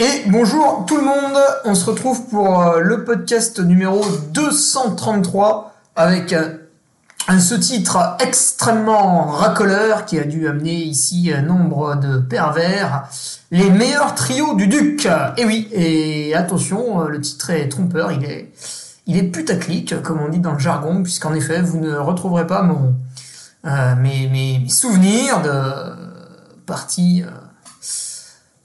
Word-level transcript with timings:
Et 0.00 0.22
bonjour 0.28 0.84
tout 0.86 0.96
le 0.96 1.02
monde, 1.02 1.36
on 1.64 1.74
se 1.74 1.84
retrouve 1.86 2.28
pour 2.28 2.62
euh, 2.62 2.78
le 2.78 3.02
podcast 3.02 3.58
numéro 3.58 4.04
233 4.32 5.74
avec 5.96 6.32
euh, 6.32 6.56
un 7.26 7.40
ce 7.40 7.56
titre 7.56 8.16
extrêmement 8.20 9.26
racoleur 9.26 10.04
qui 10.04 10.16
a 10.20 10.22
dû 10.22 10.46
amener 10.46 10.74
ici 10.74 11.32
un 11.36 11.42
nombre 11.42 11.96
de 11.96 12.18
pervers, 12.18 13.08
les 13.50 13.70
meilleurs 13.70 14.14
trios 14.14 14.54
du 14.54 14.68
duc. 14.68 15.08
Et 15.36 15.44
oui, 15.44 15.66
et 15.72 16.32
attention, 16.32 17.02
euh, 17.02 17.08
le 17.08 17.20
titre 17.20 17.50
est 17.50 17.68
trompeur, 17.68 18.12
il 18.12 18.24
est, 18.24 18.52
il 19.08 19.16
est 19.16 19.24
putaclic 19.24 20.00
comme 20.02 20.20
on 20.20 20.28
dit 20.28 20.38
dans 20.38 20.52
le 20.52 20.60
jargon, 20.60 21.02
puisqu'en 21.02 21.34
effet 21.34 21.60
vous 21.60 21.80
ne 21.80 21.96
retrouverez 21.96 22.46
pas 22.46 22.62
mon, 22.62 22.94
mes, 23.64 24.28
mes, 24.28 24.68
souvenirs 24.68 25.42
de 25.42 25.60
parties 26.66 27.24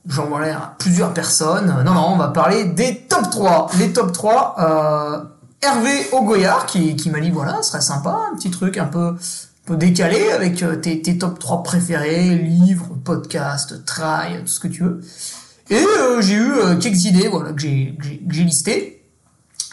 j'envoie 0.08 0.44
à 0.44 0.76
plusieurs 0.78 1.14
personnes. 1.14 1.74
Non, 1.86 1.94
non, 1.94 2.10
on 2.14 2.18
va 2.18 2.30
parler 2.30 2.66
des 2.66 3.06
top 3.10 3.30
3. 3.30 3.72
Les 3.80 3.94
top 3.94 4.12
3, 4.12 4.56
euh, 4.60 5.24
Hervé 5.62 6.08
Ogoyard 6.12 6.66
qui, 6.66 6.96
qui 6.96 7.10
m'a 7.10 7.20
dit, 7.20 7.30
voilà, 7.30 7.62
ce 7.62 7.72
serait 7.72 7.82
sympa, 7.82 8.20
un 8.32 8.36
petit 8.36 8.52
truc 8.52 8.78
un 8.78 8.86
peu, 8.86 9.08
un 9.10 9.16
peu 9.66 9.78
décalé 9.78 10.32
avec 10.32 10.62
euh, 10.62 10.76
tes, 10.76 11.02
tes 11.02 11.18
top 11.18 11.40
3 11.40 11.64
préférés, 11.64 12.36
livres, 12.36 12.98
podcasts, 13.04 13.86
try, 13.86 14.42
tout 14.42 14.48
ce 14.48 14.60
que 14.60 14.68
tu 14.68 14.84
veux. 14.84 15.02
Et 15.70 15.82
euh, 15.82 16.22
j'ai 16.22 16.36
eu 16.36 16.52
euh, 16.52 16.76
quelques 16.76 17.06
idées 17.06 17.30
voilà, 17.30 17.54
que 17.54 17.62
j'ai 17.62 17.96
listées. 18.30 19.06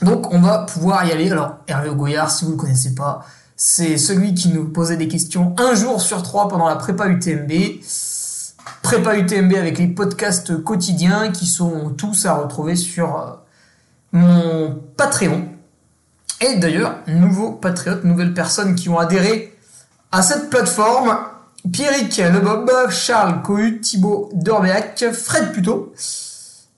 Donc 0.02 0.32
on 0.32 0.40
va 0.40 0.60
pouvoir 0.60 1.04
y 1.04 1.12
aller. 1.12 1.30
Alors 1.30 1.56
Hervé 1.66 1.88
Ogoyard, 1.88 2.30
si 2.30 2.44
vous 2.44 2.52
ne 2.52 2.56
le 2.56 2.60
connaissez 2.60 2.94
pas, 2.94 3.26
c'est 3.56 3.98
celui 3.98 4.34
qui 4.34 4.48
nous 4.48 4.68
posait 4.68 4.96
des 4.96 5.08
questions 5.08 5.54
un 5.58 5.74
jour 5.74 6.00
sur 6.00 6.22
trois 6.22 6.48
pendant 6.48 6.68
la 6.68 6.76
prépa 6.76 7.08
UTMB. 7.08 7.50
Prépa 8.90 9.16
UTMB 9.18 9.54
avec 9.54 9.78
les 9.78 9.86
podcasts 9.86 10.64
quotidiens 10.64 11.30
qui 11.30 11.46
sont 11.46 11.90
tous 11.90 12.26
à 12.26 12.34
retrouver 12.34 12.74
sur 12.74 13.20
euh, 13.20 13.30
mon 14.10 14.82
Patreon. 14.96 15.44
Et 16.40 16.56
d'ailleurs, 16.56 16.96
nouveaux 17.06 17.52
patriotes, 17.52 18.02
nouvelles 18.02 18.34
personnes 18.34 18.74
qui 18.74 18.88
ont 18.88 18.98
adhéré 18.98 19.56
à 20.10 20.22
cette 20.22 20.50
plateforme. 20.50 21.16
Pierrick 21.72 22.16
Lebob, 22.16 22.68
Charles 22.90 23.42
Cohut, 23.42 23.80
Thibaut 23.80 24.28
Dorbeac, 24.34 25.04
Fred 25.12 25.52
Puto, 25.52 25.92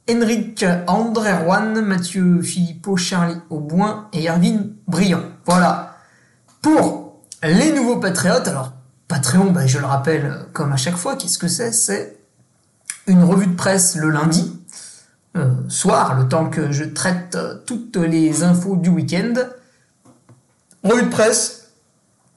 Henrik 0.06 0.66
André 0.88 1.32
Rouen, 1.32 1.80
Mathieu 1.80 2.42
Philippot, 2.42 2.98
Charlie 2.98 3.40
Auboin 3.48 4.08
et 4.12 4.28
Erwin 4.28 4.74
Briand. 4.86 5.22
Voilà. 5.46 5.96
Pour 6.60 7.22
les 7.42 7.72
nouveaux 7.72 7.96
patriotes, 7.96 8.48
alors 8.48 8.72
Patreon, 9.12 9.50
bah, 9.50 9.66
je 9.66 9.78
le 9.78 9.84
rappelle 9.84 10.46
comme 10.54 10.72
à 10.72 10.78
chaque 10.78 10.96
fois, 10.96 11.16
qu'est-ce 11.16 11.36
que 11.36 11.46
c'est? 11.46 11.72
C'est 11.72 12.16
une 13.06 13.22
revue 13.22 13.46
de 13.46 13.54
presse 13.54 13.94
le 13.94 14.08
lundi, 14.08 14.58
euh, 15.36 15.50
soir, 15.68 16.14
le 16.14 16.28
temps 16.28 16.48
que 16.48 16.72
je 16.72 16.84
traite 16.84 17.34
euh, 17.34 17.56
toutes 17.66 17.96
les 17.96 18.42
infos 18.42 18.74
du 18.74 18.88
week-end. 18.88 19.34
Revue 20.82 21.02
de 21.02 21.10
presse, 21.10 21.72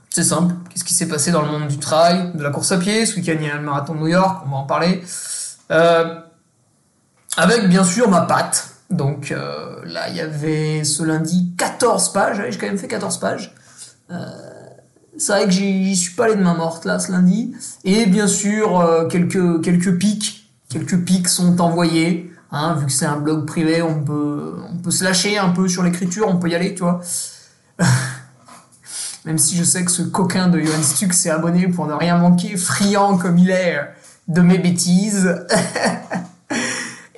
c'est 0.09 0.25
simple. 0.25 0.53
Qu'est-ce 0.69 0.83
qui 0.83 0.93
s'est 0.93 1.07
passé 1.07 1.31
dans 1.31 1.43
le 1.43 1.47
monde 1.47 1.69
du 1.69 1.79
trail, 1.79 2.33
de 2.35 2.43
la 2.43 2.49
course 2.49 2.73
à 2.73 2.77
pied? 2.77 3.05
Ce 3.05 3.15
week-end, 3.15 3.37
il 3.39 3.47
y 3.47 3.49
a 3.49 3.55
le 3.55 3.61
marathon 3.61 3.95
de 3.95 3.99
New 3.99 4.07
York, 4.07 4.43
on 4.45 4.49
va 4.49 4.57
en 4.57 4.65
parler. 4.65 5.01
Euh, 5.71 6.19
avec 7.37 7.69
bien 7.69 7.85
sûr 7.85 8.09
ma 8.09 8.23
patte. 8.23 8.71
Donc 8.89 9.33
là, 9.85 10.09
il 10.09 10.15
y 10.15 10.21
avait 10.21 10.83
ce 10.83 11.03
lundi 11.03 11.53
14 11.57 12.11
pages. 12.11 12.43
J'ai 12.49 12.57
quand 12.57 12.67
même 12.67 12.77
fait 12.77 12.89
14 12.89 13.17
pages. 13.17 13.55
C'est 15.17 15.31
vrai 15.31 15.45
que 15.45 15.51
j'y 15.51 15.95
suis 15.95 16.13
pas 16.13 16.25
allé 16.25 16.35
de 16.35 16.43
main 16.43 16.55
morte 16.55 16.85
là 16.85 16.99
ce 16.99 17.11
lundi. 17.11 17.53
Et 17.83 18.05
bien 18.05 18.27
sûr, 18.27 18.79
euh, 18.79 19.07
quelques, 19.07 19.63
quelques 19.63 19.97
pics, 19.97 20.49
quelques 20.69 21.03
pics 21.03 21.27
sont 21.27 21.61
envoyés. 21.61 22.31
Hein, 22.51 22.75
vu 22.75 22.85
que 22.85 22.91
c'est 22.91 23.05
un 23.05 23.17
blog 23.17 23.45
privé, 23.45 23.81
on 23.81 24.01
peut, 24.01 24.55
on 24.71 24.77
peut 24.77 24.91
se 24.91 25.03
lâcher 25.03 25.37
un 25.37 25.49
peu 25.49 25.67
sur 25.67 25.83
l'écriture, 25.83 26.27
on 26.27 26.37
peut 26.37 26.49
y 26.49 26.55
aller, 26.55 26.73
tu 26.73 26.83
vois. 26.83 27.01
Même 29.25 29.37
si 29.37 29.57
je 29.57 29.63
sais 29.63 29.83
que 29.83 29.91
ce 29.91 30.03
coquin 30.03 30.47
de 30.47 30.59
Johan 30.59 30.83
Stuck 30.83 31.13
s'est 31.13 31.31
abonné 31.31 31.67
pour 31.67 31.87
ne 31.87 31.93
rien 31.93 32.17
manquer, 32.17 32.55
friand 32.57 33.17
comme 33.17 33.37
il 33.37 33.49
est 33.49 33.79
de 34.27 34.41
mes 34.41 34.59
bêtises. 34.59 35.45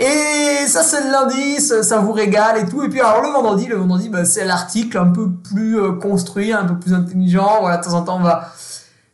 Et 0.08 0.68
ça, 0.68 0.84
c'est 0.84 1.04
le 1.04 1.12
lundi, 1.12 1.60
ça, 1.60 2.00
vous 2.00 2.12
régale 2.12 2.60
et 2.60 2.66
tout. 2.66 2.84
Et 2.84 2.90
puis, 2.90 3.00
alors, 3.00 3.22
le 3.22 3.30
vendredi, 3.30 3.66
le 3.66 3.76
vendredi, 3.76 4.10
bah, 4.10 4.26
c'est 4.26 4.46
l'article 4.46 4.98
un 4.98 5.08
peu 5.08 5.30
plus 5.32 5.80
euh, 5.80 5.94
construit, 5.94 6.54
un 6.54 6.66
peu 6.66 6.78
plus 6.78 6.94
intelligent. 6.94 7.58
Voilà, 7.62 7.78
de 7.78 7.84
temps 7.84 7.94
en 7.94 8.04
temps, 8.04 8.18
on 8.18 8.24
va 8.24 8.54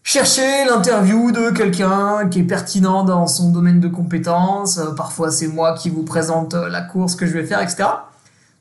chercher 0.03 0.65
l'interview 0.65 1.31
de 1.31 1.49
quelqu'un 1.49 2.27
qui 2.29 2.39
est 2.39 2.43
pertinent 2.43 3.03
dans 3.03 3.27
son 3.27 3.49
domaine 3.49 3.79
de 3.79 3.87
compétences. 3.87 4.77
Euh, 4.77 4.91
parfois, 4.91 5.31
c'est 5.31 5.47
moi 5.47 5.73
qui 5.73 5.89
vous 5.89 6.03
présente 6.03 6.53
euh, 6.53 6.69
la 6.69 6.81
course 6.81 7.15
que 7.15 7.25
je 7.25 7.33
vais 7.33 7.45
faire, 7.45 7.61
etc. 7.61 7.85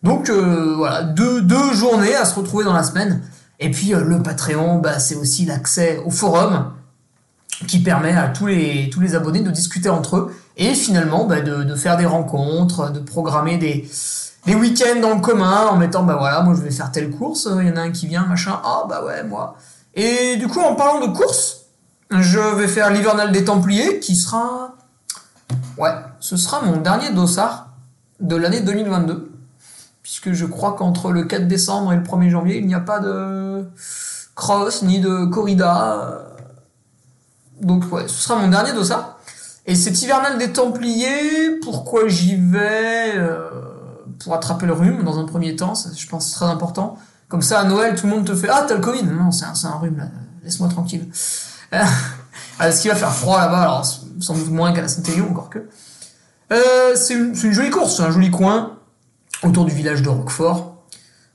Donc, 0.03 0.31
voilà, 0.31 1.04
deux, 1.04 1.72
journées 1.75 2.16
à 2.16 2.25
se 2.25 2.34
retrouver 2.34 2.64
dans 2.64 2.72
la 2.72 2.82
semaine. 2.82 3.20
Et 3.60 3.70
puis, 3.70 3.91
le 3.91 4.20
Patreon, 4.20 4.78
bah, 4.78 4.99
c'est 4.99 5.14
aussi 5.14 5.44
l'accès 5.44 6.03
au 6.04 6.10
forum 6.10 6.72
qui 7.69 7.78
permet 7.78 8.12
à 8.12 8.26
tous 8.26 8.47
les 8.47 9.14
abonnés 9.14 9.43
de 9.43 9.50
discuter 9.50 9.88
entre 9.88 10.16
eux 10.16 10.32
et 10.56 10.74
finalement 10.74 11.24
bah, 11.24 11.40
de, 11.40 11.74
faire 11.74 11.96
des 11.96 12.06
rencontres, 12.06 12.90
de 12.90 13.00
programmer 13.00 13.56
des, 13.58 13.88
week-ends 14.46 15.02
en 15.04 15.20
commun 15.20 15.68
en 15.68 15.76
mettant 15.76 16.02
bah 16.02 16.16
voilà, 16.18 16.42
moi 16.42 16.54
je 16.54 16.62
vais 16.62 16.70
faire 16.70 16.90
telle 16.90 17.10
course, 17.10 17.48
il 17.60 17.68
y 17.68 17.70
en 17.70 17.76
a 17.76 17.82
un 17.82 17.90
qui 17.90 18.06
vient, 18.06 18.26
machin, 18.26 18.60
ah 18.64 18.84
bah 18.88 19.04
ouais, 19.04 19.22
moi. 19.24 19.56
Et 19.94 20.37
du 20.37 20.49
coup, 20.49 20.60
en 20.60 20.75
parlant 20.75 21.06
de 21.06 21.12
course, 21.12 21.66
je 22.10 22.38
vais 22.56 22.69
faire 22.69 22.90
l'hivernal 22.90 23.32
des 23.32 23.44
Templiers 23.44 24.00
qui 24.00 24.16
sera. 24.16 24.75
Ouais, 25.78 25.94
ce 26.20 26.37
sera 26.37 26.62
mon 26.62 26.78
dernier 26.78 27.10
dossard 27.10 27.69
de 28.20 28.37
l'année 28.37 28.60
2022. 28.60 29.31
Puisque 30.02 30.32
je 30.32 30.46
crois 30.46 30.75
qu'entre 30.75 31.12
le 31.12 31.25
4 31.25 31.46
décembre 31.46 31.93
et 31.93 31.96
le 31.96 32.02
1er 32.02 32.31
janvier, 32.31 32.58
il 32.58 32.66
n'y 32.66 32.75
a 32.75 32.81
pas 32.81 32.99
de 33.00 33.64
cross 34.34 34.82
ni 34.82 35.00
de 35.00 35.25
corrida. 35.26 36.26
Donc 37.60 37.90
ouais, 37.93 38.08
ce 38.08 38.14
sera 38.14 38.37
mon 38.38 38.49
dernier 38.49 38.72
dossard. 38.72 39.12
Et 39.67 39.75
cet 39.76 40.03
hivernal 40.03 40.38
des 40.38 40.53
Templiers, 40.53 41.59
pourquoi 41.62 42.09
j'y 42.09 42.37
vais 42.37 43.12
euh, 43.17 43.49
Pour 44.23 44.35
attraper 44.35 44.67
le 44.67 44.73
rhume 44.73 45.05
dans 45.05 45.19
un 45.19 45.25
premier 45.25 45.55
temps, 45.55 45.75
je 45.75 46.06
pense 46.09 46.29
c'est 46.29 46.35
très 46.35 46.47
important. 46.47 46.99
Comme 47.29 47.43
ça, 47.43 47.61
à 47.61 47.64
Noël, 47.64 47.94
tout 47.94 48.06
le 48.06 48.12
monde 48.12 48.26
te 48.26 48.35
fait 48.35 48.49
Ah, 48.50 48.64
t'as 48.67 48.75
le 48.75 48.81
Covid 48.81 49.05
Non, 49.05 49.31
c'est 49.31 49.44
un, 49.44 49.70
un, 49.70 49.79
rhume, 49.79 49.99
là. 49.99 50.09
laisse-moi 50.44 50.69
tranquille. 50.69 51.09
Euh, 51.73 51.82
ce 52.70 52.82
qui 52.82 52.88
va 52.88 52.94
faire 52.94 53.14
froid 53.14 53.38
là-bas, 53.38 53.62
alors 53.62 53.87
sans 54.20 54.35
doute 54.35 54.50
moins 54.50 54.73
qu'à 54.73 54.82
la 54.82 54.88
Saint-Élion, 54.88 55.31
encore 55.31 55.49
que. 55.49 55.67
Euh, 56.53 56.94
c'est 56.97 57.14
une, 57.14 57.35
une, 57.35 57.53
jolie 57.53 57.70
course, 57.70 58.00
un 58.00 58.11
joli 58.11 58.31
coin 58.31 58.76
autour 59.43 59.64
du 59.64 59.75
village 59.75 60.03
de 60.03 60.09
Roquefort. 60.09 60.85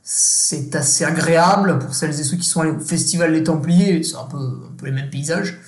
c'est 0.04 0.76
assez 0.76 1.04
agréable 1.04 1.80
pour 1.80 1.96
celles 1.96 2.20
et 2.20 2.24
ceux 2.24 2.38
qui 2.38 2.48
sont 2.48 2.62
allés 2.62 2.72
au 2.72 2.80
festival 2.80 3.34
des 3.34 3.44
Templiers, 3.44 4.04
c'est 4.04 4.16
un 4.16 4.26
peu, 4.26 4.38
un 4.38 4.76
peu 4.78 4.86
les 4.86 4.92
mêmes 4.92 5.10
paysages. 5.10 5.60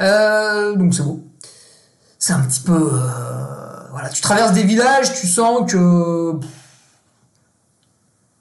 Euh, 0.00 0.74
donc 0.74 0.94
c'est 0.94 1.02
beau. 1.02 1.29
C'est 2.30 2.36
un 2.36 2.42
petit 2.42 2.60
peu... 2.60 2.92
euh, 2.92 3.88
voilà, 3.90 4.08
tu 4.08 4.22
traverses 4.22 4.52
des 4.52 4.62
villages, 4.62 5.12
tu 5.14 5.26
sens 5.26 5.68
que 5.68 6.34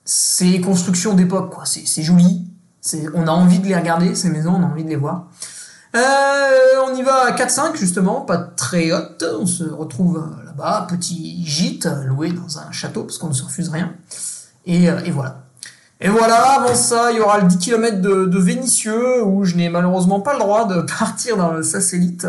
c'est 0.06 0.62
construction 0.62 1.16
d'époque, 1.16 1.50
quoi. 1.52 1.64
C'est 1.66 2.04
joli. 2.04 2.46
On 3.16 3.26
a 3.26 3.32
envie 3.32 3.58
de 3.58 3.66
les 3.66 3.76
regarder, 3.76 4.14
ces 4.14 4.30
maisons, 4.30 4.54
on 4.60 4.62
a 4.62 4.68
envie 4.68 4.84
de 4.84 4.90
les 4.90 4.96
voir. 4.96 5.26
Euh, 5.96 6.00
on 6.86 6.94
y 6.94 7.02
va 7.02 7.30
à 7.30 7.32
4-5 7.32 7.78
justement, 7.78 8.22
pas 8.22 8.38
très 8.38 8.92
haute. 8.92 9.26
On 9.42 9.48
se 9.48 9.64
retrouve 9.64 10.18
euh, 10.18 10.46
là-bas, 10.46 10.86
petit 10.88 11.44
gîte 11.44 11.90
loué 12.06 12.32
dans 12.32 12.60
un 12.60 12.72
château 12.72 13.06
parce 13.06 13.18
qu'on 13.18 13.30
ne 13.30 13.34
se 13.34 13.44
refuse 13.44 13.70
rien. 13.70 13.96
Et, 14.68 14.84
et 14.84 15.10
voilà. 15.10 15.46
Et 16.00 16.10
voilà, 16.10 16.60
avant 16.60 16.76
ça, 16.76 17.12
il 17.12 17.18
y 17.18 17.22
aura 17.22 17.40
le 17.40 17.48
10 17.48 17.58
km 17.58 18.02
de, 18.02 18.26
de 18.26 18.40
Vénissieux 18.40 19.24
où 19.24 19.46
je 19.46 19.56
n'ai 19.56 19.70
malheureusement 19.70 20.20
pas 20.20 20.34
le 20.34 20.40
droit 20.40 20.68
de 20.68 20.82
partir 21.00 21.38
dans 21.38 21.54
le 21.54 21.64
satellite. 21.64 22.28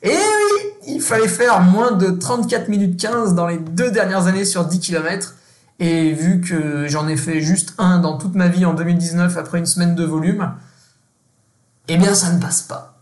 Et 0.00 0.10
oui, 0.10 0.47
il 0.88 1.00
fallait 1.00 1.28
faire 1.28 1.60
moins 1.60 1.92
de 1.92 2.10
34 2.10 2.68
minutes 2.68 2.98
15 2.98 3.34
dans 3.34 3.46
les 3.46 3.58
deux 3.58 3.90
dernières 3.90 4.26
années 4.26 4.44
sur 4.44 4.64
10 4.64 4.80
km. 4.80 5.34
Et 5.80 6.12
vu 6.12 6.40
que 6.40 6.88
j'en 6.88 7.06
ai 7.06 7.16
fait 7.16 7.40
juste 7.40 7.74
un 7.78 7.98
dans 7.98 8.18
toute 8.18 8.34
ma 8.34 8.48
vie 8.48 8.64
en 8.64 8.74
2019 8.74 9.36
après 9.36 9.58
une 9.58 9.66
semaine 9.66 9.94
de 9.94 10.04
volume, 10.04 10.52
eh 11.86 11.96
bien 11.96 12.14
ça 12.14 12.32
ne 12.32 12.40
passe 12.40 12.62
pas. 12.62 12.98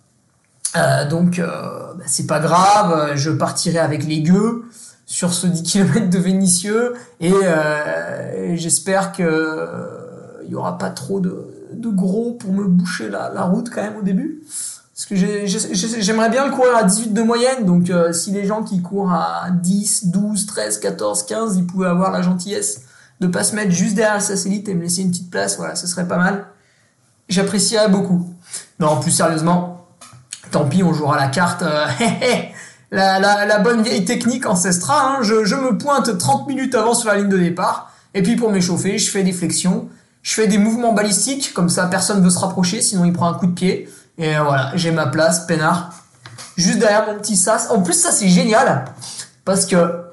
Euh, 0.76 1.08
donc 1.08 1.38
euh, 1.38 1.94
bah, 1.94 2.04
c'est 2.06 2.26
pas 2.26 2.40
grave, 2.40 3.12
je 3.14 3.30
partirai 3.30 3.78
avec 3.78 4.04
les 4.04 4.20
gueux 4.20 4.64
sur 5.06 5.32
ce 5.32 5.46
10 5.46 5.62
km 5.62 6.10
de 6.10 6.18
Vénissieux 6.18 6.94
et, 7.20 7.32
euh, 7.32 8.56
j'espère 8.56 9.12
que 9.12 9.68
il 10.44 10.50
y 10.50 10.54
aura 10.54 10.76
pas 10.76 10.90
trop 10.90 11.20
de, 11.20 11.46
gros 11.72 12.32
pour 12.32 12.52
me 12.52 12.64
boucher 12.64 13.08
la 13.08 13.42
route 13.44 13.70
quand 13.70 13.82
même 13.82 13.96
au 13.96 14.02
début. 14.02 14.42
Parce 14.96 15.04
que 15.06 15.14
j'ai- 15.14 15.46
j'ai- 15.46 15.74
j'ai- 15.74 16.00
j'aimerais 16.00 16.30
bien 16.30 16.46
le 16.46 16.52
courir 16.52 16.74
à 16.74 16.82
18 16.82 17.12
de 17.12 17.20
moyenne, 17.22 17.66
donc 17.66 17.90
euh, 17.90 18.14
si 18.14 18.30
les 18.30 18.46
gens 18.46 18.62
qui 18.62 18.80
courent 18.80 19.12
à 19.12 19.48
10, 19.52 20.06
12, 20.06 20.46
13, 20.46 20.78
14, 20.80 21.24
15, 21.24 21.56
ils 21.58 21.66
pouvaient 21.66 21.88
avoir 21.88 22.10
la 22.10 22.22
gentillesse 22.22 22.80
de 23.20 23.26
pas 23.26 23.44
se 23.44 23.54
mettre 23.54 23.72
juste 23.72 23.94
derrière 23.94 24.14
le 24.14 24.20
satellite 24.22 24.68
et 24.70 24.74
me 24.74 24.82
laisser 24.82 25.02
une 25.02 25.10
petite 25.10 25.30
place, 25.30 25.58
voilà, 25.58 25.74
ce 25.76 25.86
serait 25.86 26.08
pas 26.08 26.16
mal. 26.16 26.46
J'apprécierais 27.28 27.90
beaucoup. 27.90 28.26
Non, 28.80 28.98
plus 28.98 29.10
sérieusement, 29.10 29.86
tant 30.50 30.64
pis, 30.64 30.82
on 30.82 30.94
jouera 30.94 31.16
la 31.16 31.28
carte. 31.28 31.60
euh, 31.62 31.86
la, 32.90 33.18
la, 33.18 33.58
bonne 33.58 33.82
vieille 33.82 34.06
technique 34.06 34.46
ancestrale, 34.46 34.98
hein, 35.04 35.18
je, 35.20 35.44
je 35.44 35.56
me 35.56 35.76
pointe 35.76 36.16
30 36.16 36.46
minutes 36.48 36.74
avant 36.74 36.94
sur 36.94 37.08
la 37.10 37.16
ligne 37.16 37.28
de 37.28 37.36
départ, 37.38 37.90
et 38.14 38.22
puis 38.22 38.36
pour 38.36 38.50
m'échauffer, 38.50 38.96
je 38.96 39.10
fais 39.10 39.22
des 39.22 39.32
flexions, 39.32 39.88
je 40.22 40.32
fais 40.32 40.46
des 40.46 40.56
mouvements 40.58 40.94
balistiques, 40.94 41.52
comme 41.52 41.68
ça 41.68 41.86
personne 41.86 42.22
veut 42.22 42.30
se 42.30 42.38
rapprocher, 42.38 42.80
sinon 42.80 43.04
il 43.04 43.12
prend 43.12 43.28
un 43.28 43.34
coup 43.34 43.46
de 43.46 43.52
pied. 43.52 43.90
Et 44.18 44.36
voilà, 44.36 44.72
j'ai 44.74 44.90
ma 44.90 45.06
place, 45.06 45.46
peinard, 45.46 45.90
juste 46.56 46.78
derrière 46.78 47.06
mon 47.06 47.18
petit 47.18 47.36
sas. 47.36 47.70
En 47.70 47.82
plus, 47.82 47.94
ça 47.94 48.12
c'est 48.12 48.28
génial, 48.28 48.84
parce 49.44 49.66
que 49.66 50.04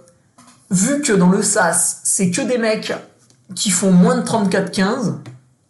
vu 0.69 1.01
que 1.01 1.13
dans 1.13 1.29
le 1.29 1.41
sas, 1.41 2.01
c'est 2.03 2.31
que 2.31 2.41
des 2.41 2.57
mecs 2.57 2.93
qui 3.55 3.71
font 3.71 3.91
moins 3.91 4.17
de 4.17 4.23
34-15, 4.23 5.15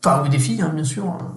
enfin, 0.03 0.23
ou 0.23 0.29
des 0.29 0.39
filles, 0.39 0.61
hein, 0.61 0.71
bien 0.73 0.83
sûr, 0.83 1.05
hein. 1.05 1.35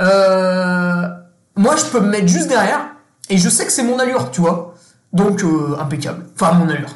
euh, 0.00 1.08
moi 1.54 1.76
je 1.76 1.84
peux 1.84 2.00
me 2.00 2.08
mettre 2.08 2.28
juste 2.28 2.48
derrière, 2.48 2.86
et 3.28 3.38
je 3.38 3.48
sais 3.48 3.66
que 3.66 3.72
c'est 3.72 3.82
mon 3.82 3.98
allure, 3.98 4.30
tu 4.30 4.40
vois. 4.40 4.74
Donc, 5.12 5.42
euh, 5.42 5.76
impeccable. 5.80 6.26
Enfin, 6.34 6.52
mon 6.52 6.68
allure. 6.68 6.94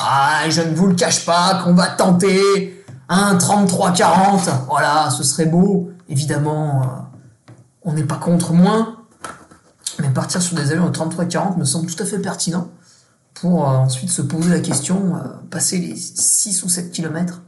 Ah, 0.00 0.48
je 0.48 0.60
ne 0.60 0.74
vous 0.74 0.88
le 0.88 0.94
cache 0.94 1.24
pas 1.24 1.60
qu'on 1.62 1.74
va 1.74 1.86
tenter 1.88 2.84
un 3.08 3.36
33-40. 3.36 4.50
Voilà, 4.68 5.08
ce 5.10 5.22
serait 5.22 5.46
beau. 5.46 5.90
Évidemment, 6.08 6.82
euh, 6.82 7.13
on 7.84 7.92
n'est 7.92 8.04
pas 8.04 8.16
contre 8.16 8.52
moins. 8.52 8.96
Mais 10.00 10.08
partir 10.10 10.42
sur 10.42 10.56
des 10.56 10.72
allures 10.72 10.90
de 10.90 10.96
33-40 10.96 11.58
me 11.58 11.64
semble 11.64 11.86
tout 11.86 12.02
à 12.02 12.06
fait 12.06 12.18
pertinent 12.18 12.68
pour 13.34 13.68
euh, 13.68 13.74
ensuite 13.76 14.10
se 14.10 14.22
poser 14.22 14.50
la 14.50 14.60
question, 14.60 15.16
euh, 15.16 15.20
passer 15.50 15.78
les 15.78 15.96
6 15.96 16.64
ou 16.64 16.68
7 16.68 16.90
km, 16.90 17.42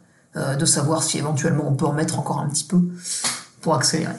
de 0.58 0.66
savoir 0.66 1.02
si 1.02 1.16
éventuellement 1.16 1.64
on 1.66 1.74
peut 1.74 1.86
en 1.86 1.94
mettre 1.94 2.18
encore 2.18 2.40
un 2.40 2.48
petit 2.50 2.64
peu 2.64 2.78
pour 3.62 3.74
accélérer. 3.74 4.12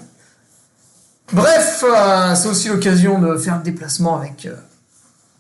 Bref, 1.34 1.84
euh, 1.84 2.36
c'est 2.36 2.48
aussi 2.48 2.70
l'occasion 2.70 3.20
de 3.20 3.36
faire 3.38 3.58
le 3.58 3.64
déplacement 3.64 4.16
avec 4.16 4.46
euh, 4.46 4.56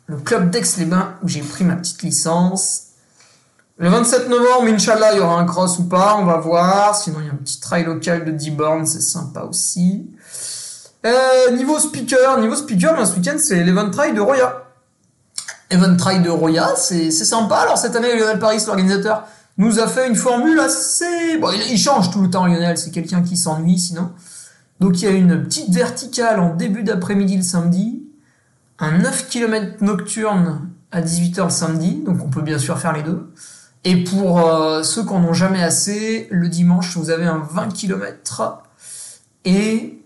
le 0.08 0.18
club 0.18 0.50
d'Aix-les-Bains 0.50 1.16
où 1.24 1.30
j'ai 1.30 1.42
pris 1.42 1.64
ma 1.64 1.76
petite 1.76 2.04
licence. 2.04 2.84
Le 3.78 3.90
27 3.90 4.28
novembre, 4.28 4.68
Inch'Allah, 4.68 5.14
il 5.14 5.20
y 5.20 5.22
aura 5.22 5.40
un 5.40 5.46
cross 5.46 5.80
ou 5.80 5.86
pas, 5.86 6.18
on 6.18 6.26
va 6.26 6.38
voir. 6.38 6.96
Sinon, 6.96 7.20
il 7.22 7.28
y 7.28 7.30
a 7.30 7.32
un 7.32 7.38
petit 7.38 7.62
trail 7.62 7.86
local 7.86 8.26
de 8.26 8.32
10 8.32 8.52
bornes, 8.52 8.86
c'est 8.86 9.02
sympa 9.02 9.44
aussi. 9.44 10.10
Euh, 11.08 11.52
niveau 11.52 11.80
speaker, 11.80 12.38
niveau 12.40 12.56
speaker, 12.56 13.08
ce 13.08 13.16
week-end, 13.16 13.38
c'est 13.38 13.64
l'Event 13.64 13.90
Trail 13.90 14.14
de 14.14 14.20
Roya. 14.20 14.64
Event 15.70 15.96
Trail 15.96 16.22
de 16.22 16.30
Roya, 16.30 16.74
c'est 16.76 17.12
sympa. 17.12 17.56
Alors, 17.58 17.78
cette 17.78 17.96
année, 17.96 18.18
Lionel 18.18 18.40
Paris, 18.40 18.62
l'organisateur, 18.68 19.26
nous 19.58 19.80
a 19.80 19.88
fait 19.88 20.08
une 20.08 20.16
formule 20.16 20.60
assez... 20.60 21.38
Bon, 21.40 21.50
il, 21.70 21.78
change 21.78 22.12
tout 22.12 22.22
le 22.22 22.30
temps, 22.30 22.46
Lionel, 22.46 22.78
c'est 22.78 22.92
quelqu'un 22.92 23.22
qui 23.22 23.38
s'ennuie, 23.38 23.80
sinon. 23.80 24.12
Donc, 24.82 25.02
il 25.02 25.06
y 25.06 25.08
a 25.08 25.12
une 25.12 25.44
petite 25.44 25.74
verticale 25.74 26.42
en 26.42 26.54
début 26.54 26.84
d'après-midi 26.84 27.38
le 27.38 27.44
samedi, 27.44 28.04
un 28.80 28.98
9 28.98 29.30
km 29.30 29.84
nocturne 29.84 30.70
à 30.92 31.02
18h 31.02 31.46
le 31.46 31.50
samedi, 31.50 32.04
donc 32.06 32.24
on 32.24 32.30
peut 32.30 32.42
bien 32.42 32.60
sûr 32.60 32.78
faire 32.80 32.94
les 32.94 33.04
deux. 33.04 33.32
Et 33.84 34.04
pour 34.04 34.46
euh, 34.46 34.84
ceux 34.84 35.04
qui 35.04 35.10
en 35.10 35.24
ont 35.24 35.34
jamais 35.34 35.64
assez, 35.64 36.28
le 36.32 36.50
dimanche, 36.50 36.98
vous 36.98 37.10
avez 37.10 37.26
un 37.26 37.40
20 37.40 37.70
km 37.70 38.64
et, 39.46 39.97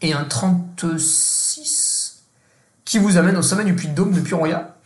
et 0.00 0.12
un 0.12 0.24
36 0.24 2.22
qui 2.84 2.98
vous 2.98 3.16
amène 3.16 3.36
au 3.36 3.42
sommet 3.42 3.64
du 3.64 3.74
Puy 3.74 3.88
de 3.88 3.94
Dôme 3.94 4.12
depuis 4.12 4.34
Roya. 4.34 4.76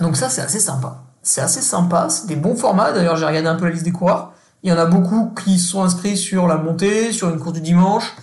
Donc 0.00 0.16
ça, 0.16 0.28
c'est 0.28 0.40
assez 0.40 0.60
sympa. 0.60 1.02
C'est 1.22 1.40
assez 1.40 1.60
sympa, 1.60 2.08
c'est 2.08 2.26
des 2.26 2.36
bons 2.36 2.56
formats. 2.56 2.92
D'ailleurs, 2.92 3.16
j'ai 3.16 3.26
regardé 3.26 3.48
un 3.48 3.56
peu 3.56 3.66
la 3.66 3.72
liste 3.72 3.84
des 3.84 3.92
coureurs. 3.92 4.32
Il 4.62 4.70
y 4.70 4.72
en 4.72 4.78
a 4.78 4.86
beaucoup 4.86 5.32
qui 5.42 5.58
sont 5.58 5.82
inscrits 5.82 6.16
sur 6.16 6.46
la 6.46 6.56
montée, 6.56 7.12
sur 7.12 7.30
une 7.30 7.38
course 7.38 7.54
du 7.54 7.60
dimanche, 7.60 8.14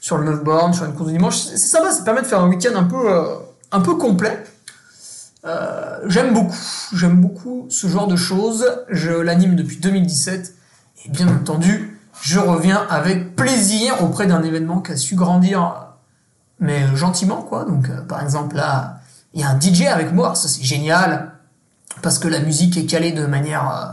sur 0.00 0.18
le 0.18 0.24
9 0.24 0.44
bornes, 0.44 0.74
sur 0.74 0.84
une 0.84 0.94
course 0.94 1.08
du 1.08 1.16
dimanche. 1.16 1.36
C'est 1.36 1.56
sympa, 1.56 1.90
ça 1.90 2.02
permet 2.02 2.22
de 2.22 2.26
faire 2.26 2.40
un 2.40 2.48
week-end 2.48 2.74
un 2.76 2.84
peu, 2.84 3.12
euh, 3.12 3.36
un 3.72 3.80
peu 3.80 3.94
complet. 3.96 4.44
Euh, 5.46 5.98
j'aime 6.06 6.34
beaucoup, 6.34 6.54
j'aime 6.92 7.20
beaucoup 7.20 7.66
ce 7.70 7.86
genre 7.86 8.06
de 8.06 8.16
choses. 8.16 8.66
Je 8.88 9.10
l'anime 9.10 9.56
depuis 9.56 9.78
2017 9.78 10.54
et 11.04 11.08
bien 11.08 11.28
entendu, 11.28 11.89
je 12.22 12.38
reviens 12.38 12.86
avec 12.88 13.34
plaisir 13.36 14.02
auprès 14.02 14.26
d'un 14.26 14.42
événement 14.42 14.80
qui 14.80 14.92
a 14.92 14.96
su 14.96 15.14
grandir, 15.14 15.88
mais 16.58 16.94
gentiment 16.94 17.42
quoi. 17.42 17.64
Donc 17.64 17.88
euh, 17.88 18.02
par 18.02 18.22
exemple 18.22 18.56
là, 18.56 18.98
il 19.34 19.40
y 19.40 19.44
a 19.44 19.50
un 19.50 19.60
DJ 19.60 19.82
avec 19.82 20.12
moi, 20.12 20.34
ça 20.34 20.48
c'est 20.48 20.64
génial 20.64 21.32
parce 22.02 22.18
que 22.18 22.28
la 22.28 22.40
musique 22.40 22.76
est 22.76 22.86
calée 22.86 23.12
de 23.12 23.26
manière 23.26 23.68
euh, 23.70 23.92